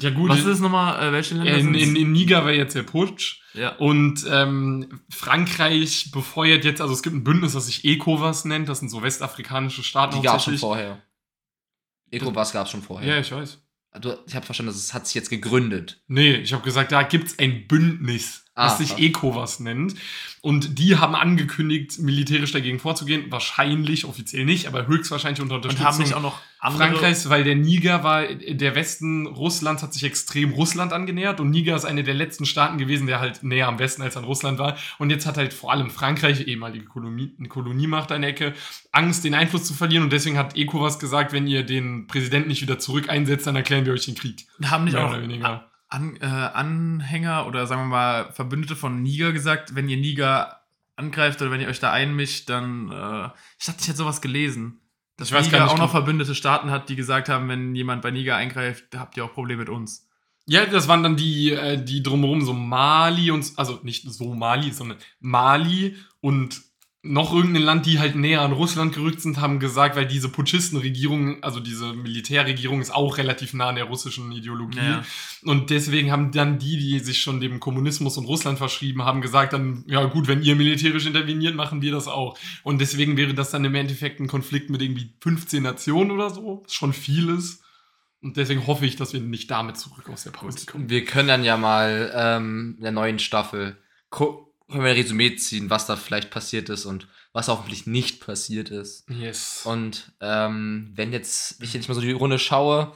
Ja, 0.00 0.10
gut. 0.10 0.30
Was 0.30 0.40
ist 0.40 0.46
es 0.46 0.60
nochmal? 0.60 1.08
Äh, 1.08 1.12
welche 1.12 1.34
Länder 1.34 1.56
in, 1.56 1.74
in, 1.74 1.96
in 1.96 2.12
Niger 2.12 2.44
war 2.44 2.52
jetzt 2.52 2.74
der 2.74 2.82
Putsch. 2.82 3.40
ja. 3.54 3.76
Und 3.76 4.24
ähm, 4.28 5.00
Frankreich 5.10 6.10
befeuert 6.12 6.64
jetzt, 6.64 6.80
also 6.80 6.92
es 6.92 7.02
gibt 7.02 7.16
ein 7.16 7.24
Bündnis, 7.24 7.52
das 7.52 7.66
sich 7.66 7.84
ECOWAS 7.84 8.44
nennt, 8.44 8.68
das 8.68 8.80
sind 8.80 8.88
so 8.88 9.02
westafrikanische 9.02 9.82
Staaten 9.82 10.16
die 10.16 10.22
gab 10.22 10.38
es 10.38 10.44
schon 10.44 10.58
vorher. 10.58 11.02
ECOWAS 12.10 12.52
gab 12.52 12.66
es 12.66 12.72
schon 12.72 12.82
vorher. 12.82 13.14
Ja, 13.14 13.20
ich 13.20 13.30
weiß. 13.30 13.58
Du, 14.00 14.14
ich 14.26 14.34
habe 14.34 14.44
verstanden, 14.44 14.72
dass 14.72 14.82
es 14.82 14.92
hat 14.92 15.06
sich 15.06 15.14
jetzt 15.14 15.30
gegründet. 15.30 16.02
Nee, 16.06 16.34
ich 16.36 16.52
habe 16.52 16.62
gesagt, 16.62 16.92
da 16.92 17.02
gibt's 17.02 17.38
ein 17.38 17.66
Bündnis, 17.66 18.44
Ah, 18.58 18.70
sich 18.70 18.94
ah. 18.94 18.98
ECOWAS 18.98 19.60
nennt. 19.60 19.94
Und 20.40 20.78
die 20.78 20.96
haben 20.96 21.14
angekündigt, 21.14 21.98
militärisch 21.98 22.52
dagegen 22.52 22.78
vorzugehen. 22.78 23.30
Wahrscheinlich, 23.30 24.06
offiziell 24.06 24.46
nicht, 24.46 24.66
aber 24.66 24.86
höchstwahrscheinlich 24.86 25.42
unter 25.42 25.56
Und 25.56 25.64
Unterstützung 25.64 25.86
haben 25.86 25.98
nicht 25.98 26.14
auch 26.14 26.22
noch 26.22 26.40
andere. 26.58 26.84
Frankreichs, 26.84 27.28
weil 27.28 27.44
der 27.44 27.54
Niger 27.54 28.02
war, 28.02 28.26
der 28.26 28.74
Westen 28.74 29.26
Russlands 29.26 29.82
hat 29.82 29.92
sich 29.92 30.04
extrem 30.04 30.52
Russland 30.52 30.94
angenähert 30.94 31.38
und 31.38 31.50
Niger 31.50 31.76
ist 31.76 31.84
eine 31.84 32.02
der 32.02 32.14
letzten 32.14 32.46
Staaten 32.46 32.78
gewesen, 32.78 33.06
der 33.06 33.20
halt 33.20 33.42
näher 33.42 33.68
am 33.68 33.78
Westen 33.78 34.00
als 34.00 34.16
an 34.16 34.24
Russland 34.24 34.58
war. 34.58 34.78
Und 34.98 35.10
jetzt 35.10 35.26
hat 35.26 35.36
halt 35.36 35.52
vor 35.52 35.70
allem 35.70 35.90
Frankreich, 35.90 36.46
ehemalige 36.46 36.86
Kolonie, 36.86 37.34
eine 37.38 37.48
Koloniemacht 37.48 38.10
an 38.10 38.22
der 38.22 38.30
Ecke, 38.30 38.54
Angst, 38.90 39.22
den 39.24 39.34
Einfluss 39.34 39.64
zu 39.64 39.74
verlieren. 39.74 40.04
Und 40.04 40.12
deswegen 40.14 40.38
hat 40.38 40.56
ECOWAS 40.56 40.98
gesagt, 40.98 41.34
wenn 41.34 41.46
ihr 41.46 41.62
den 41.62 42.06
Präsidenten 42.06 42.48
nicht 42.48 42.62
wieder 42.62 42.78
zurück 42.78 43.10
einsetzt, 43.10 43.46
dann 43.46 43.56
erklären 43.56 43.84
wir 43.84 43.92
euch 43.92 44.06
den 44.06 44.14
Krieg. 44.14 44.46
haben 44.64 44.84
nicht 44.84 44.94
Mehr 44.94 45.04
auch 45.04 45.10
oder 45.10 45.22
weniger. 45.22 45.66
An, 45.88 46.16
äh, 46.20 46.24
Anhänger 46.24 47.46
oder 47.46 47.66
sagen 47.66 47.82
wir 47.82 47.86
mal 47.86 48.32
Verbündete 48.32 48.74
von 48.74 49.02
Niger 49.02 49.32
gesagt, 49.32 49.74
wenn 49.74 49.88
ihr 49.88 49.96
Niger 49.96 50.62
angreift 50.96 51.40
oder 51.42 51.50
wenn 51.50 51.60
ihr 51.60 51.68
euch 51.68 51.80
da 51.80 51.92
einmischt, 51.92 52.48
dann. 52.48 52.90
Äh, 52.90 53.30
ich 53.58 53.66
dachte, 53.66 53.80
ich 53.80 53.88
hätte 53.88 53.98
sowas 53.98 54.20
gelesen. 54.20 54.80
Dass 55.16 55.28
Ich 55.28 55.34
weiß 55.34 55.46
Niger 55.46 55.70
auch 55.70 55.78
noch 55.78 55.90
verbündete 55.90 56.34
Staaten 56.34 56.70
hat, 56.70 56.88
die 56.88 56.96
gesagt 56.96 57.28
haben, 57.28 57.48
wenn 57.48 57.74
jemand 57.74 58.02
bei 58.02 58.10
Niger 58.10 58.36
eingreift, 58.36 58.96
habt 58.96 59.16
ihr 59.16 59.24
auch 59.24 59.32
Probleme 59.32 59.60
mit 59.60 59.68
uns. 59.68 60.08
Ja, 60.46 60.64
das 60.66 60.86
waren 60.88 61.02
dann 61.02 61.16
die, 61.16 61.52
äh, 61.52 61.82
die 61.82 62.02
drumherum 62.02 62.42
so 62.42 62.52
Mali 62.52 63.30
und, 63.30 63.52
also 63.56 63.80
nicht 63.82 64.08
so 64.08 64.34
Mali, 64.34 64.70
sondern 64.70 64.98
Mali 65.18 65.96
und 66.20 66.62
noch 67.08 67.32
irgendein 67.32 67.62
Land, 67.62 67.86
die 67.86 67.98
halt 67.98 68.16
näher 68.16 68.42
an 68.42 68.52
Russland 68.52 68.94
gerückt 68.94 69.20
sind, 69.20 69.40
haben 69.40 69.60
gesagt, 69.60 69.96
weil 69.96 70.06
diese 70.06 70.28
Putschistenregierung, 70.28 71.42
also 71.42 71.60
diese 71.60 71.92
Militärregierung 71.92 72.80
ist 72.80 72.94
auch 72.94 73.18
relativ 73.18 73.54
nah 73.54 73.68
an 73.68 73.76
der 73.76 73.84
russischen 73.84 74.32
Ideologie. 74.32 74.78
Ja. 74.78 75.04
Und 75.42 75.70
deswegen 75.70 76.10
haben 76.10 76.32
dann 76.32 76.58
die, 76.58 76.76
die 76.76 76.98
sich 76.98 77.20
schon 77.22 77.40
dem 77.40 77.60
Kommunismus 77.60 78.16
und 78.18 78.24
Russland 78.26 78.58
verschrieben 78.58 79.02
haben, 79.04 79.20
gesagt 79.20 79.52
dann, 79.52 79.84
ja 79.86 80.04
gut, 80.04 80.28
wenn 80.28 80.42
ihr 80.42 80.56
militärisch 80.56 81.06
interveniert, 81.06 81.54
machen 81.54 81.82
wir 81.82 81.92
das 81.92 82.08
auch. 82.08 82.38
Und 82.62 82.80
deswegen 82.80 83.16
wäre 83.16 83.34
das 83.34 83.50
dann 83.50 83.64
im 83.64 83.74
Endeffekt 83.74 84.20
ein 84.20 84.28
Konflikt 84.28 84.70
mit 84.70 84.82
irgendwie 84.82 85.14
15 85.20 85.62
Nationen 85.62 86.10
oder 86.10 86.30
so, 86.30 86.62
was 86.64 86.74
schon 86.74 86.92
vieles. 86.92 87.62
Und 88.22 88.36
deswegen 88.36 88.66
hoffe 88.66 88.86
ich, 88.86 88.96
dass 88.96 89.12
wir 89.12 89.20
nicht 89.20 89.50
damit 89.50 89.76
zurück 89.76 90.08
aus 90.08 90.24
der 90.24 90.30
Pause 90.30 90.66
kommen. 90.66 90.88
Wir 90.90 91.04
können 91.04 91.28
dann 91.28 91.44
ja 91.44 91.56
mal 91.56 92.10
ähm, 92.14 92.76
der 92.80 92.90
neuen 92.90 93.18
Staffel 93.18 93.76
gu- 94.10 94.45
können 94.70 94.82
wir 94.84 94.90
ein 94.90 94.96
Resümee 94.96 95.36
ziehen, 95.36 95.70
was 95.70 95.86
da 95.86 95.96
vielleicht 95.96 96.30
passiert 96.30 96.68
ist 96.68 96.84
und 96.86 97.08
was 97.32 97.48
hoffentlich 97.48 97.86
nicht 97.86 98.20
passiert 98.20 98.70
ist. 98.70 99.08
Yes. 99.10 99.62
Und 99.64 100.12
ähm, 100.20 100.90
wenn 100.94 101.12
jetzt, 101.12 101.60
wenn 101.60 101.66
ich 101.68 101.74
jetzt 101.74 101.88
mal 101.88 101.94
so 101.94 102.00
die 102.00 102.12
Runde 102.12 102.38
schaue, 102.38 102.94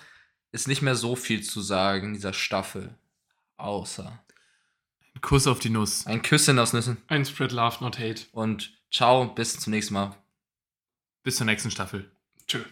ist 0.53 0.67
nicht 0.69 0.83
mehr 0.83 0.97
so 0.97 1.15
viel 1.15 1.43
zu 1.43 1.61
sagen 1.61 2.09
in 2.09 2.15
dieser 2.15 2.33
Staffel. 2.33 2.95
Außer 3.57 4.25
Ein 5.15 5.21
Kuss 5.21 5.47
auf 5.47 5.59
die 5.61 5.71
Nuss. 5.71 6.07
ein 6.07 6.23
Küsschen 6.23 6.59
aus 6.59 6.73
Nüssen. 6.73 6.97
Ein 7.09 7.25
Spread 7.25 7.53
Love, 7.53 7.77
not 7.85 7.99
Hate. 7.99 8.23
Und 8.33 8.73
ciao, 8.91 9.27
bis 9.27 9.59
zum 9.61 9.73
nächsten 9.73 9.95
Mal. 9.95 10.17
Bis 11.23 11.37
zur 11.37 11.47
nächsten 11.47 11.71
Staffel. 11.71 12.11
Tschö. 12.47 12.65